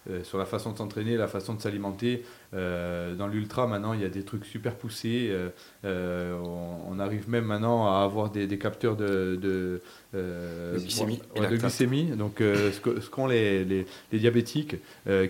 euh, 0.10 0.24
sur 0.24 0.40
la 0.40 0.46
façon 0.46 0.72
de 0.72 0.78
s'entraîner, 0.80 1.16
la 1.16 1.28
façon 1.28 1.54
de 1.54 1.62
s'alimenter. 1.62 2.26
Euh, 2.56 3.14
dans 3.14 3.28
l'ultra, 3.28 3.68
maintenant, 3.68 3.94
il 3.94 4.02
y 4.02 4.06
a 4.06 4.10
des 4.10 4.24
trucs 4.24 4.46
super 4.46 4.74
poussés. 4.74 5.32
Euh, 5.86 6.34
on, 6.42 7.00
arrive 7.00 7.30
même 7.30 7.46
maintenant 7.46 7.86
à 7.88 8.04
avoir 8.04 8.32
des, 8.32 8.48
capteurs 8.58 8.96
de, 8.96 9.40
de, 9.40 9.82
glycémie, 10.76 12.06
Donc, 12.18 12.38
ce 12.40 13.10
qu'ont 13.10 13.28
les, 13.28 13.64
les, 13.64 13.86
diabétiques 14.12 14.76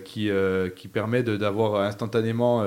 qui, 0.04 0.30
qui 0.76 0.88
permet 0.88 1.22
d'avoir 1.22 1.82
instantanément 1.82 2.64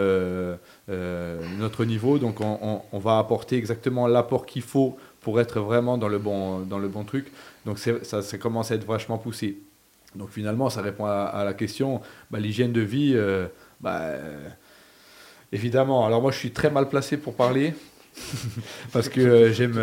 notre 0.88 1.86
niveau. 1.86 2.20
Donc, 2.20 2.40
on, 2.42 2.82
on 2.92 3.00
va 3.00 3.18
apporter 3.18 3.58
exactement 3.58 4.08
l'apport 4.08 4.46
qu'il 4.46 4.64
faut 4.64 4.98
pour 5.22 5.40
être 5.40 5.60
vraiment 5.60 5.98
dans 5.98 6.08
le 6.08 6.20
bon, 6.20 6.60
dans 6.60 6.80
le 6.80 6.88
bon 6.88 7.04
truc. 7.04 7.32
Donc, 7.66 7.80
ça, 7.80 8.22
ça 8.22 8.38
commence 8.38 8.72
à 8.72 8.76
être 8.76 8.86
vachement 8.86 9.18
poussé. 9.18 9.60
Donc 10.16 10.30
finalement, 10.30 10.70
ça 10.70 10.82
répond 10.82 11.06
à, 11.06 11.44
la 11.46 11.54
question, 11.54 12.02
bah, 12.32 12.40
l'hygiène 12.40 12.72
de 12.72 12.82
vie, 12.82 13.14
euh, 13.16 13.48
bah, 13.82 14.00
euh, 14.02 14.48
évidemment. 15.52 16.06
Alors 16.06 16.22
moi, 16.22 16.32
je 16.32 16.38
suis 16.38 16.52
très 16.52 16.70
mal 16.70 16.90
placé 16.90 17.18
pour 17.18 17.36
parler. 17.36 17.74
parce 18.94 19.10
que 19.10 19.20
euh, 19.20 19.52
j'aime 19.52 19.74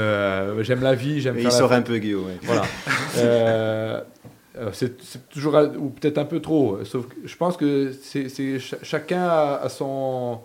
j'aime 0.63 0.81
la 0.81 0.95
vie, 0.95 1.21
j'aime 1.21 1.39
Il 1.39 1.53
sort 1.53 1.73
un 1.73 1.83
peu 1.83 1.99
Guillaume. 1.99 2.31
Voilà. 2.43 2.65
c'est 4.73 5.29
toujours 5.29 5.55
ou 5.79 5.91
peut-être 5.91 6.17
un 6.17 6.25
peu 6.25 6.41
trop. 6.41 6.83
Sauf 6.85 7.09
que 7.09 7.15
je 7.27 7.37
pense 7.37 7.59
que 7.59 7.93
c'est 7.93 8.59
chacun 8.59 9.29
a 9.29 9.69
son 9.69 10.41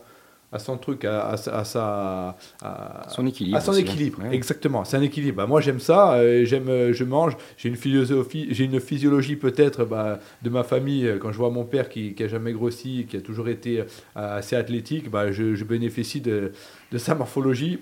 à 0.51 0.59
son 0.59 0.77
truc, 0.77 1.03
à, 1.03 1.31
à, 1.31 1.37
sa, 1.65 2.37
à, 2.61 3.09
son 3.09 3.25
équilibre. 3.27 3.57
À 3.57 3.61
son 3.61 3.73
équilibre, 3.73 4.23
exactement. 4.31 4.85
C'est 4.85 4.95
un 4.95 5.01
équilibre. 5.01 5.37
Bah, 5.37 5.45
moi, 5.45 5.59
j'aime 5.59 5.81
ça. 5.81 6.13
Euh, 6.13 6.45
j'aime, 6.45 6.69
euh, 6.69 6.93
je 6.93 7.03
mange. 7.03 7.35
J'ai 7.57 7.67
une 7.67 7.75
philosophie, 7.75 8.47
j'ai 8.51 8.63
une 8.63 8.79
physiologie 8.79 9.35
peut-être 9.35 9.83
bah, 9.83 10.19
de 10.41 10.49
ma 10.49 10.63
famille. 10.63 11.05
Euh, 11.05 11.17
quand 11.17 11.33
je 11.33 11.37
vois 11.37 11.49
mon 11.49 11.65
père 11.65 11.89
qui, 11.89 12.13
qui 12.13 12.23
a 12.23 12.29
jamais 12.29 12.53
grossi, 12.53 13.05
qui 13.09 13.17
a 13.17 13.21
toujours 13.21 13.49
été 13.49 13.83
assez 14.15 14.55
athlétique, 14.55 15.11
bah, 15.11 15.33
je, 15.33 15.53
je 15.53 15.63
bénéficie 15.65 16.21
de, 16.21 16.53
de, 16.93 16.97
sa 16.97 17.13
morphologie. 17.13 17.79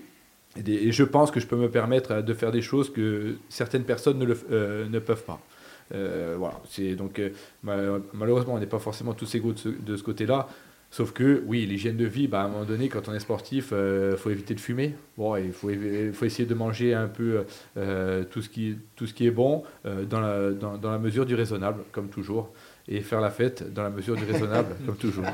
Et, 0.66 0.90
je 0.90 1.04
pense 1.04 1.30
que 1.30 1.38
je 1.38 1.46
peux 1.46 1.56
me 1.56 1.70
permettre 1.70 2.20
de 2.20 2.34
faire 2.34 2.50
des 2.50 2.62
choses 2.62 2.92
que 2.92 3.36
certaines 3.48 3.84
personnes 3.84 4.18
ne, 4.18 4.24
le, 4.24 4.88
ne 4.90 4.98
peuvent 4.98 5.24
pas. 5.24 5.40
voilà. 5.92 6.60
C'est 6.68 6.96
donc 6.96 7.20
malheureusement, 7.62 8.54
on 8.54 8.58
n'est 8.58 8.66
pas 8.66 8.80
forcément 8.80 9.12
tous 9.12 9.32
égaux 9.36 9.52
de 9.52 9.58
ce, 9.58 9.68
de 9.68 9.96
ce 9.96 10.02
côté-là. 10.02 10.48
Sauf 10.90 11.12
que, 11.12 11.42
oui, 11.46 11.66
l'hygiène 11.66 11.96
de 11.96 12.06
vie, 12.06 12.28
bah, 12.28 12.40
à 12.40 12.44
un 12.44 12.48
moment 12.48 12.64
donné, 12.64 12.88
quand 12.88 13.08
on 13.08 13.14
est 13.14 13.20
sportif, 13.20 13.68
il 13.72 13.76
euh, 13.76 14.16
faut 14.16 14.30
éviter 14.30 14.54
de 14.54 14.60
fumer. 14.60 14.94
Bon, 15.18 15.36
il 15.36 15.52
faut, 15.52 15.68
faut, 16.12 16.24
essayer 16.24 16.46
de 16.46 16.54
manger 16.54 16.94
un 16.94 17.08
peu 17.08 17.44
euh, 17.76 18.24
tout, 18.24 18.40
ce 18.40 18.48
qui, 18.48 18.78
tout 18.94 19.06
ce 19.06 19.12
qui 19.12 19.26
est 19.26 19.30
bon 19.30 19.64
euh, 19.84 20.04
dans, 20.04 20.20
la, 20.20 20.52
dans, 20.52 20.78
dans, 20.78 20.90
la 20.90 20.98
mesure 20.98 21.26
du 21.26 21.34
raisonnable, 21.34 21.82
comme 21.92 22.08
toujours 22.08 22.52
et 22.88 23.00
faire 23.00 23.20
la 23.20 23.30
fête 23.30 23.72
dans 23.72 23.82
la 23.82 23.90
mesure 23.90 24.14
du 24.14 24.24
raisonnable, 24.24 24.76
comme 24.86 24.96
toujours. 24.96 25.24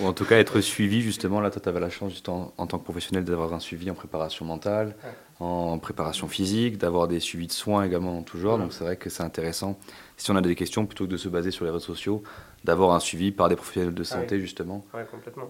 Ou 0.00 0.06
en 0.06 0.12
tout 0.12 0.24
cas 0.24 0.38
être 0.38 0.60
suivi, 0.60 1.02
justement, 1.02 1.40
là, 1.40 1.50
toi, 1.50 1.60
tu 1.62 1.68
avais 1.68 1.80
la 1.80 1.90
chance, 1.90 2.12
juste 2.12 2.28
en, 2.28 2.52
tant 2.56 2.78
que 2.78 2.84
professionnel, 2.84 3.24
d'avoir 3.24 3.52
un 3.52 3.60
suivi 3.60 3.90
en 3.90 3.94
préparation 3.94 4.46
mentale, 4.46 4.96
en 5.40 5.78
préparation 5.78 6.26
physique, 6.26 6.78
d'avoir 6.78 7.06
des 7.06 7.20
suivis 7.20 7.48
de 7.48 7.52
soins 7.52 7.84
également 7.84 8.16
en 8.16 8.22
tout 8.22 8.38
genre. 8.38 8.58
Donc 8.58 8.72
c'est 8.72 8.82
vrai 8.82 8.96
que 8.96 9.10
c'est 9.10 9.22
intéressant, 9.22 9.78
si 10.16 10.30
on 10.30 10.36
a 10.36 10.40
des 10.40 10.54
questions, 10.54 10.86
plutôt 10.86 11.04
que 11.04 11.10
de 11.10 11.16
se 11.16 11.28
baser 11.28 11.50
sur 11.50 11.64
les 11.64 11.70
réseaux 11.70 11.84
sociaux, 11.84 12.22
d'avoir 12.64 12.92
un 12.92 13.00
suivi 13.00 13.30
par 13.30 13.48
des 13.48 13.56
professionnels 13.56 13.94
de 13.94 14.04
santé, 14.04 14.40
justement, 14.40 14.84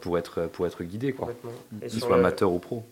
pour, 0.00 0.18
être, 0.18 0.46
pour 0.46 0.66
être 0.66 0.84
guidé, 0.84 1.12
quoi, 1.12 1.28
qu'ils 1.88 2.00
soient 2.00 2.16
amateurs 2.16 2.52
ou 2.52 2.58
pro. 2.58 2.84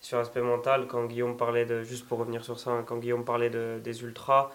Sur 0.00 0.18
l'aspect 0.18 0.42
mental, 0.42 0.86
quand 0.88 1.04
Guillaume 1.04 1.36
parlait 1.36 1.64
de, 1.64 1.82
juste 1.82 2.06
pour 2.08 2.18
revenir 2.18 2.44
sur 2.44 2.58
ça, 2.58 2.70
hein, 2.70 2.82
quand 2.84 2.96
Guillaume 2.96 3.24
parlait 3.24 3.50
de, 3.50 3.78
des 3.82 4.02
ultras, 4.02 4.50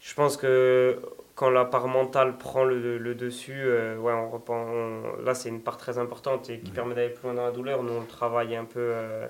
je 0.00 0.14
pense 0.14 0.36
que 0.36 0.98
quand 1.34 1.50
la 1.50 1.64
part 1.64 1.88
mentale 1.88 2.36
prend 2.36 2.64
le, 2.64 3.14
dessus, 3.14 3.62
euh, 3.64 3.96
ouais, 3.96 4.12
on 4.12 4.30
reprend, 4.30 4.66
là 5.24 5.34
c'est 5.34 5.48
une 5.48 5.60
part 5.60 5.76
très 5.76 5.98
importante 5.98 6.50
et 6.50 6.60
qui 6.60 6.70
permet 6.70 6.94
d'aller 6.94 7.08
plus 7.08 7.24
loin 7.24 7.34
dans 7.34 7.44
la 7.44 7.50
douleur. 7.50 7.82
Nous 7.82 7.92
on 7.92 8.02
travaille 8.02 8.54
un 8.54 8.64
peu 8.64 8.80
euh, 8.80 9.26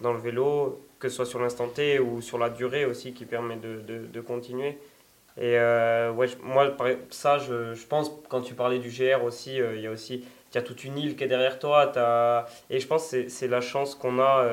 dans 0.00 0.12
le 0.12 0.18
vélo, 0.18 0.80
que 0.98 1.08
ce 1.08 1.16
soit 1.16 1.26
sur 1.26 1.40
l'instant 1.40 1.68
T 1.68 1.98
ou 1.98 2.20
sur 2.20 2.38
la 2.38 2.50
durée 2.50 2.84
aussi 2.84 3.12
qui 3.12 3.24
permet 3.24 3.56
de, 3.56 3.80
de, 4.06 4.20
continuer. 4.20 4.78
Et 5.38 5.56
euh, 5.56 6.10
ouais, 6.12 6.26
moi, 6.42 6.76
ça, 7.10 7.38
je, 7.38 7.74
je, 7.74 7.86
pense, 7.86 8.10
quand 8.28 8.40
tu 8.40 8.54
parlais 8.54 8.78
du 8.78 8.88
GR 8.88 9.22
aussi, 9.24 9.56
il 9.56 9.80
y 9.80 9.86
a 9.86 9.90
aussi, 9.90 10.24
il 10.52 10.54
y 10.54 10.58
a 10.58 10.62
toute 10.62 10.84
une 10.84 10.98
île 10.98 11.16
qui 11.16 11.24
est 11.24 11.28
derrière 11.28 11.58
toi. 11.58 11.92
As, 11.96 12.46
et 12.70 12.80
je 12.80 12.86
pense 12.86 13.10
que 13.10 13.28
c'est 13.28 13.48
la 13.48 13.60
chance 13.60 13.94
qu'on 13.94 14.18
a 14.18 14.44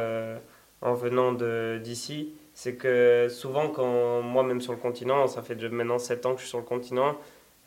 en 0.82 0.94
venant 0.94 1.34
d'ici 1.80 2.34
c'est 2.56 2.76
que 2.76 3.28
souvent, 3.30 3.68
quand 3.68 4.22
moi, 4.22 4.42
même 4.42 4.62
sur 4.62 4.72
le 4.72 4.80
continent, 4.80 5.28
ça 5.28 5.44
fait 5.44 5.62
maintenant 5.70 6.00
7 6.00 6.26
ans 6.26 6.32
que 6.34 6.38
je 6.38 6.44
suis 6.44 6.50
sur 6.50 6.60
le 6.60 6.64
continent, 6.64 7.18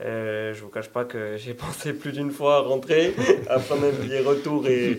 euh, 0.00 0.54
je 0.54 0.62
vous 0.62 0.70
cache 0.70 0.88
pas 0.88 1.04
que 1.04 1.36
j'ai 1.36 1.54
pensé 1.54 1.92
plus 1.92 2.12
d'une 2.12 2.30
fois 2.30 2.56
à 2.56 2.60
rentrer, 2.60 3.14
à 3.48 3.58
prendre 3.58 3.84
un 3.84 3.90
billet 3.90 4.20
retour 4.20 4.66
et, 4.68 4.98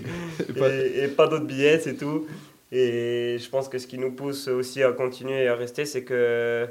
et, 0.95 1.07
pas 1.07 1.27
d'autres 1.27 1.45
billets, 1.45 1.79
c'est 1.79 1.95
tout. 1.95 2.27
Et 2.71 3.37
je 3.39 3.49
pense 3.49 3.67
que 3.67 3.79
ce 3.79 3.87
qui 3.87 3.97
nous 3.97 4.11
pousse 4.11 4.47
aussi 4.47 4.83
à 4.83 4.91
continuer 4.91 5.43
et 5.43 5.47
à 5.47 5.55
rester, 5.55 5.85
c'est 5.85 6.03
que 6.03 6.67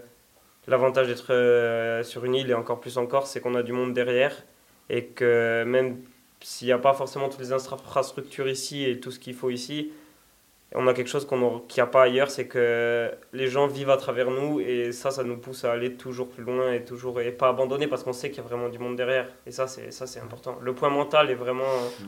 l'avantage 0.68 1.08
d'être 1.08 1.32
euh, 1.32 2.04
sur 2.04 2.24
une 2.24 2.34
île 2.34 2.50
et 2.50 2.54
encore 2.54 2.80
plus 2.80 2.98
encore, 2.98 3.26
c'est 3.26 3.40
qu'on 3.40 3.54
a 3.54 3.62
du 3.62 3.72
monde 3.72 3.92
derrière 3.92 4.44
et 4.90 5.06
que 5.06 5.64
même 5.64 5.96
s'il 6.40 6.66
n'y 6.66 6.72
a 6.72 6.78
pas 6.78 6.94
forcément 6.94 7.28
toutes 7.28 7.40
les 7.40 7.52
infrastructures 7.52 8.48
ici 8.48 8.84
et 8.84 9.00
tout 9.00 9.10
ce 9.10 9.18
qu'il 9.18 9.34
faut 9.34 9.50
ici, 9.50 9.90
on 10.74 10.86
a 10.86 10.92
quelque 10.92 11.08
chose 11.08 11.26
qu'il 11.26 11.38
n'y 11.38 11.80
a 11.82 11.86
pas 11.86 12.02
ailleurs, 12.02 12.30
c'est 12.30 12.46
que 12.46 13.10
les 13.32 13.48
gens 13.48 13.66
vivent 13.66 13.88
à 13.88 13.96
travers 13.96 14.30
nous 14.30 14.60
et 14.60 14.92
ça, 14.92 15.10
ça 15.10 15.24
nous 15.24 15.38
pousse 15.38 15.64
à 15.64 15.72
aller 15.72 15.94
toujours 15.94 16.28
plus 16.28 16.44
loin 16.44 16.72
et 16.72 16.84
toujours 16.84 17.20
et 17.22 17.32
pas 17.32 17.48
abandonner 17.48 17.86
parce 17.86 18.02
qu'on 18.02 18.12
sait 18.12 18.28
qu'il 18.28 18.42
y 18.42 18.44
a 18.44 18.48
vraiment 18.48 18.68
du 18.68 18.78
monde 18.78 18.94
derrière. 18.94 19.28
Et 19.46 19.50
ça, 19.50 19.66
c'est 19.66 19.90
ça, 19.90 20.06
c'est 20.06 20.20
important. 20.20 20.58
Le 20.60 20.74
point 20.74 20.90
mental 20.90 21.30
est 21.30 21.34
vraiment. 21.34 21.64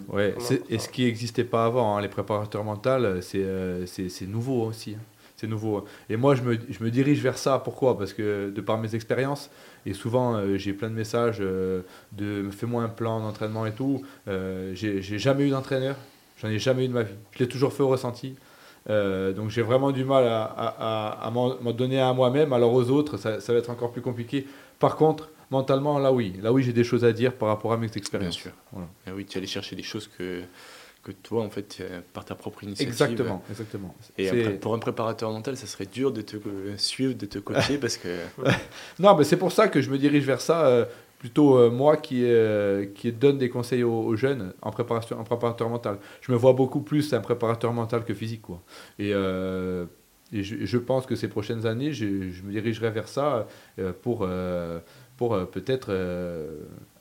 Ouais. 0.08 0.34
et 0.68 0.78
ce 0.78 0.90
qui 0.90 1.04
n'existait 1.04 1.44
pas 1.44 1.64
avant, 1.64 1.96
hein, 1.96 2.02
les 2.02 2.08
préparateurs 2.08 2.62
mentaux, 2.62 3.20
c'est 3.22 3.42
euh, 3.42 3.86
nouveau 4.26 4.66
aussi. 4.66 4.94
Hein. 4.98 5.02
C'est 5.40 5.46
nouveau. 5.46 5.86
Et 6.10 6.18
moi, 6.18 6.34
je 6.34 6.42
me, 6.42 6.58
je 6.68 6.84
me, 6.84 6.90
dirige 6.90 7.22
vers 7.22 7.38
ça. 7.38 7.58
Pourquoi? 7.58 7.96
Parce 7.96 8.12
que 8.12 8.50
de 8.50 8.60
par 8.60 8.76
mes 8.76 8.94
expériences, 8.94 9.48
et 9.86 9.94
souvent 9.94 10.34
euh, 10.34 10.58
j'ai 10.58 10.74
plein 10.74 10.90
de 10.90 10.94
messages 10.94 11.38
euh, 11.40 11.80
de 12.12 12.50
fais-moi 12.50 12.82
un 12.82 12.90
plan 12.90 13.20
d'entraînement 13.20 13.64
et 13.64 13.72
tout. 13.72 14.02
j'ai 14.26 15.00
jamais 15.00 15.46
eu 15.46 15.50
d'entraîneur. 15.50 15.96
J'en 16.36 16.48
ai 16.48 16.58
jamais 16.58 16.84
eu 16.84 16.88
de 16.88 16.92
ma 16.92 17.04
vie. 17.04 17.14
Je 17.32 17.38
l'ai 17.38 17.48
toujours 17.48 17.72
fait 17.72 17.82
au 17.82 17.88
ressenti. 17.88 18.34
Euh, 18.90 19.32
donc 19.32 19.48
j'ai 19.48 19.62
vraiment 19.62 19.92
du 19.92 20.04
mal 20.04 20.26
à, 20.26 20.42
à, 20.44 21.26
à, 21.26 21.30
m'en 21.30 21.72
donner 21.72 22.00
à 22.00 22.12
moi-même, 22.12 22.52
alors 22.52 22.72
aux 22.74 22.90
autres, 22.90 23.16
ça, 23.16 23.40
ça, 23.40 23.52
va 23.52 23.58
être 23.58 23.70
encore 23.70 23.92
plus 23.92 24.02
compliqué. 24.02 24.46
Par 24.78 24.96
contre, 24.96 25.30
mentalement, 25.50 25.98
là 25.98 26.12
oui, 26.12 26.34
là 26.42 26.52
oui, 26.52 26.62
j'ai 26.62 26.72
des 26.72 26.84
choses 26.84 27.04
à 27.04 27.12
dire 27.12 27.34
par 27.34 27.48
rapport 27.48 27.72
à 27.72 27.78
mes 27.78 27.90
expériences. 27.96 28.36
Bien 28.36 28.42
sûr. 28.42 28.52
Voilà. 28.72 28.88
Ah 29.06 29.10
oui, 29.14 29.24
tu 29.24 29.38
allais 29.38 29.46
chercher 29.46 29.76
des 29.76 29.82
choses 29.82 30.08
que, 30.18 30.42
que 31.02 31.12
toi, 31.12 31.42
en 31.42 31.50
fait, 31.50 31.78
euh, 31.80 32.00
par 32.12 32.24
ta 32.24 32.34
propre 32.34 32.64
initiative. 32.64 32.88
Exactement, 32.88 33.42
exactement. 33.50 33.94
Et 34.18 34.30
pour 34.60 34.74
un 34.74 34.78
préparateur 34.78 35.30
mental, 35.30 35.56
ça 35.56 35.66
serait 35.66 35.86
dur 35.86 36.12
de 36.12 36.20
te 36.22 36.36
suivre, 36.76 37.14
de 37.14 37.26
te 37.26 37.38
coacher 37.38 37.78
parce 37.78 37.96
que. 37.96 38.08
non, 38.98 39.16
mais 39.16 39.24
c'est 39.24 39.38
pour 39.38 39.52
ça 39.52 39.68
que 39.68 39.80
je 39.80 39.90
me 39.90 39.98
dirige 39.98 40.24
vers 40.24 40.40
ça. 40.40 40.66
Euh, 40.66 40.84
plutôt 41.20 41.58
euh, 41.58 41.70
moi 41.70 41.98
qui, 41.98 42.24
euh, 42.24 42.86
qui 42.94 43.12
donne 43.12 43.36
des 43.36 43.50
conseils 43.50 43.84
aux, 43.84 44.16
jeunes 44.16 44.54
en, 44.62 44.70
préparation, 44.70 45.20
en 45.20 45.24
préparateur 45.24 45.68
mental. 45.68 45.98
Je 46.22 46.32
me 46.32 46.36
vois 46.36 46.54
beaucoup 46.54 46.80
plus 46.80 47.12
un 47.12 47.20
préparateur 47.20 47.72
mental 47.74 48.04
que 48.04 48.14
physique. 48.14 48.40
Quoi. 48.40 48.60
Et, 48.98 49.12
euh, 49.12 49.84
et 50.32 50.42
je, 50.42 50.64
je, 50.64 50.78
pense 50.78 51.04
que 51.04 51.14
ces 51.14 51.28
prochaines 51.28 51.66
années, 51.66 51.92
je, 51.92 52.30
je 52.30 52.42
me 52.42 52.52
dirigerai 52.52 52.90
vers 52.90 53.06
ça 53.06 53.46
pour, 54.02 54.26
pour 55.16 55.50
peut-être 55.50 55.92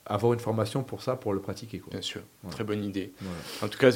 avoir 0.06 0.32
une 0.32 0.40
formation 0.40 0.82
pour 0.82 1.02
ça, 1.02 1.16
pour 1.16 1.32
le 1.32 1.40
pratiquer. 1.40 1.78
Quoi. 1.78 1.90
Bien 1.90 2.02
sûr, 2.02 2.22
très 2.50 2.64
bonne 2.64 2.84
idée. 2.84 3.12
En 3.62 3.68
tout 3.68 3.78
cas, 3.78 3.90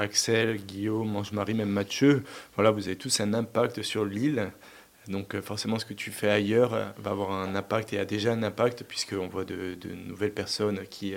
Axel, 0.00 0.56
Guillaume, 0.56 1.14
Ange-Marie, 1.14 1.54
même 1.54 1.68
Mathieu, 1.68 2.24
voilà, 2.54 2.70
vous 2.70 2.86
avez 2.86 2.96
tous 2.96 3.20
un 3.20 3.34
impact 3.34 3.82
sur 3.82 4.04
l'île. 4.04 4.50
Donc 5.08 5.34
euh, 5.34 5.42
forcément, 5.42 5.78
ce 5.78 5.84
que 5.84 5.94
tu 5.94 6.10
fais 6.10 6.30
ailleurs 6.30 6.74
euh, 6.74 6.86
va 6.98 7.10
avoir 7.10 7.32
un 7.32 7.54
impact 7.54 7.92
et 7.92 7.98
a 7.98 8.04
déjà 8.04 8.32
un 8.32 8.42
impact, 8.42 8.84
puisqu'on 8.84 9.28
voit 9.28 9.44
de, 9.44 9.76
nouvelles 10.06 10.32
personnes 10.32 10.86
qui, 10.88 11.14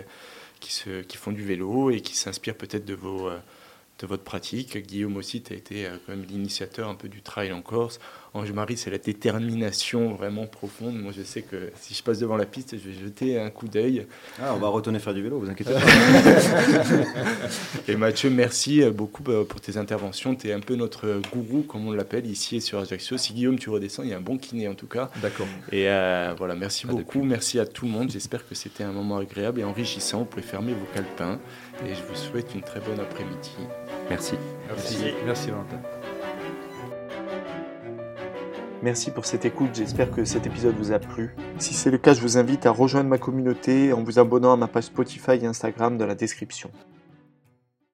qui, 0.60 0.73
se, 0.73 1.02
qui 1.02 1.18
font 1.18 1.31
du 1.31 1.44
vélo 1.44 1.91
et 1.91 2.02
qui 2.02 2.15
s'inspirent 2.15 2.57
peut-être 2.57 2.85
de, 2.85 2.94
vos, 2.94 3.30
euh, 3.30 3.40
de 3.99 4.07
votre 4.07 4.23
pratique. 4.23 4.77
Guillaume 4.77 5.15
aussi, 5.18 5.41
tu 5.41 5.53
as 5.53 5.56
été 5.56 5.88
quand 6.06 6.15
même 6.15 6.26
l'initiateur 6.26 6.90
un 6.90 6.95
peu 6.95 7.07
du 7.07 7.22
trail 7.22 7.53
en 7.53 7.61
Corse. 7.61 7.99
Ange-Marie, 8.35 8.77
c'est 8.77 8.89
la 8.89 8.97
détermination 8.97 10.15
vraiment 10.15 10.47
profonde. 10.47 10.95
Moi, 10.95 11.11
je 11.15 11.22
sais 11.22 11.43
que 11.43 11.72
si 11.80 11.93
je 11.93 12.01
passe 12.01 12.18
devant 12.18 12.35
la 12.35 12.45
piste, 12.45 12.76
je 12.76 12.89
vais 12.89 12.95
jeter 12.95 13.39
un 13.39 13.51
coup 13.51 13.68
d'œil. 13.68 14.07
Ah, 14.41 14.53
on 14.55 14.60
va 14.60 14.69
retourner 14.69 14.97
faire 14.97 15.14
du 15.14 15.22
vélo, 15.22 15.38
vous 15.38 15.49
inquiétez 15.49 15.73
pas. 15.73 15.80
et 17.88 17.95
Mathieu, 17.95 18.31
merci 18.31 18.84
beaucoup 18.89 19.22
bah, 19.22 19.43
pour 19.47 19.61
tes 19.61 19.77
interventions. 19.77 20.34
Tu 20.34 20.49
es 20.49 20.53
un 20.53 20.61
peu 20.61 20.76
notre 20.76 21.22
gourou, 21.31 21.61
comme 21.61 21.88
on 21.88 21.91
l'appelle 21.91 22.26
ici 22.26 22.60
sur 22.60 22.80
Ajaccio. 22.80 23.18
Si 23.18 23.34
Guillaume, 23.34 23.60
tu 23.60 23.69
redescends, 23.69 24.01
il 24.01 24.10
y 24.10 24.14
a 24.14 24.18
un 24.18 24.22
bon 24.22 24.39
kiné 24.39 24.68
en 24.68 24.76
tout 24.76 24.88
cas. 24.88 25.11
D'accord. 25.22 25.47
Et 25.72 25.88
euh, 25.88 26.34
voilà, 26.35 26.55
merci 26.55 26.88
beaucoup. 26.88 27.22
Merci 27.22 27.60
à 27.60 27.68
tout 27.68 27.85
le 27.85 27.91
monde. 27.91 28.10
J'espère 28.10 28.47
que 28.47 28.55
c'était 28.55 28.84
un 28.84 28.93
moment 28.93 29.18
agréable 29.18 29.60
et 29.60 29.64
enrichissant. 29.64 30.19
Vous 30.19 30.26
pouvez 30.26 30.41
fermer 30.41 30.73
vos 30.73 30.88
calepins. 30.93 31.39
Et 31.85 31.93
je 31.93 32.01
vous 32.01 32.15
souhaite 32.15 32.55
une 32.55 32.61
très 32.61 32.80
bonne 32.80 32.99
après-midi. 32.99 33.51
Merci. 34.10 34.35
Merci, 34.68 34.97
merci 35.26 35.51
Valentin. 35.51 36.02
Merci 38.84 39.11
pour 39.11 39.26
cette 39.26 39.45
écoute, 39.45 39.69
j'espère 39.76 40.11
que 40.11 40.26
cet 40.26 40.45
épisode 40.45 40.76
vous 40.76 40.91
a 40.91 40.99
plu. 40.99 41.34
Si 41.57 41.73
c'est 41.73 41.89
le 41.89 41.97
cas, 41.97 42.14
je 42.14 42.19
vous 42.19 42.38
invite 42.38 42.65
à 42.65 42.72
rejoindre 42.72 43.10
ma 43.10 43.18
communauté 43.18 43.93
en 43.93 44.03
vous 44.03 44.19
abonnant 44.19 44.51
à 44.51 44.57
ma 44.57 44.68
page 44.68 44.84
Spotify 44.84 45.35
et 45.41 45.45
Instagram 45.45 45.97
dans 45.97 46.05
la 46.05 46.15
description. 46.15 46.69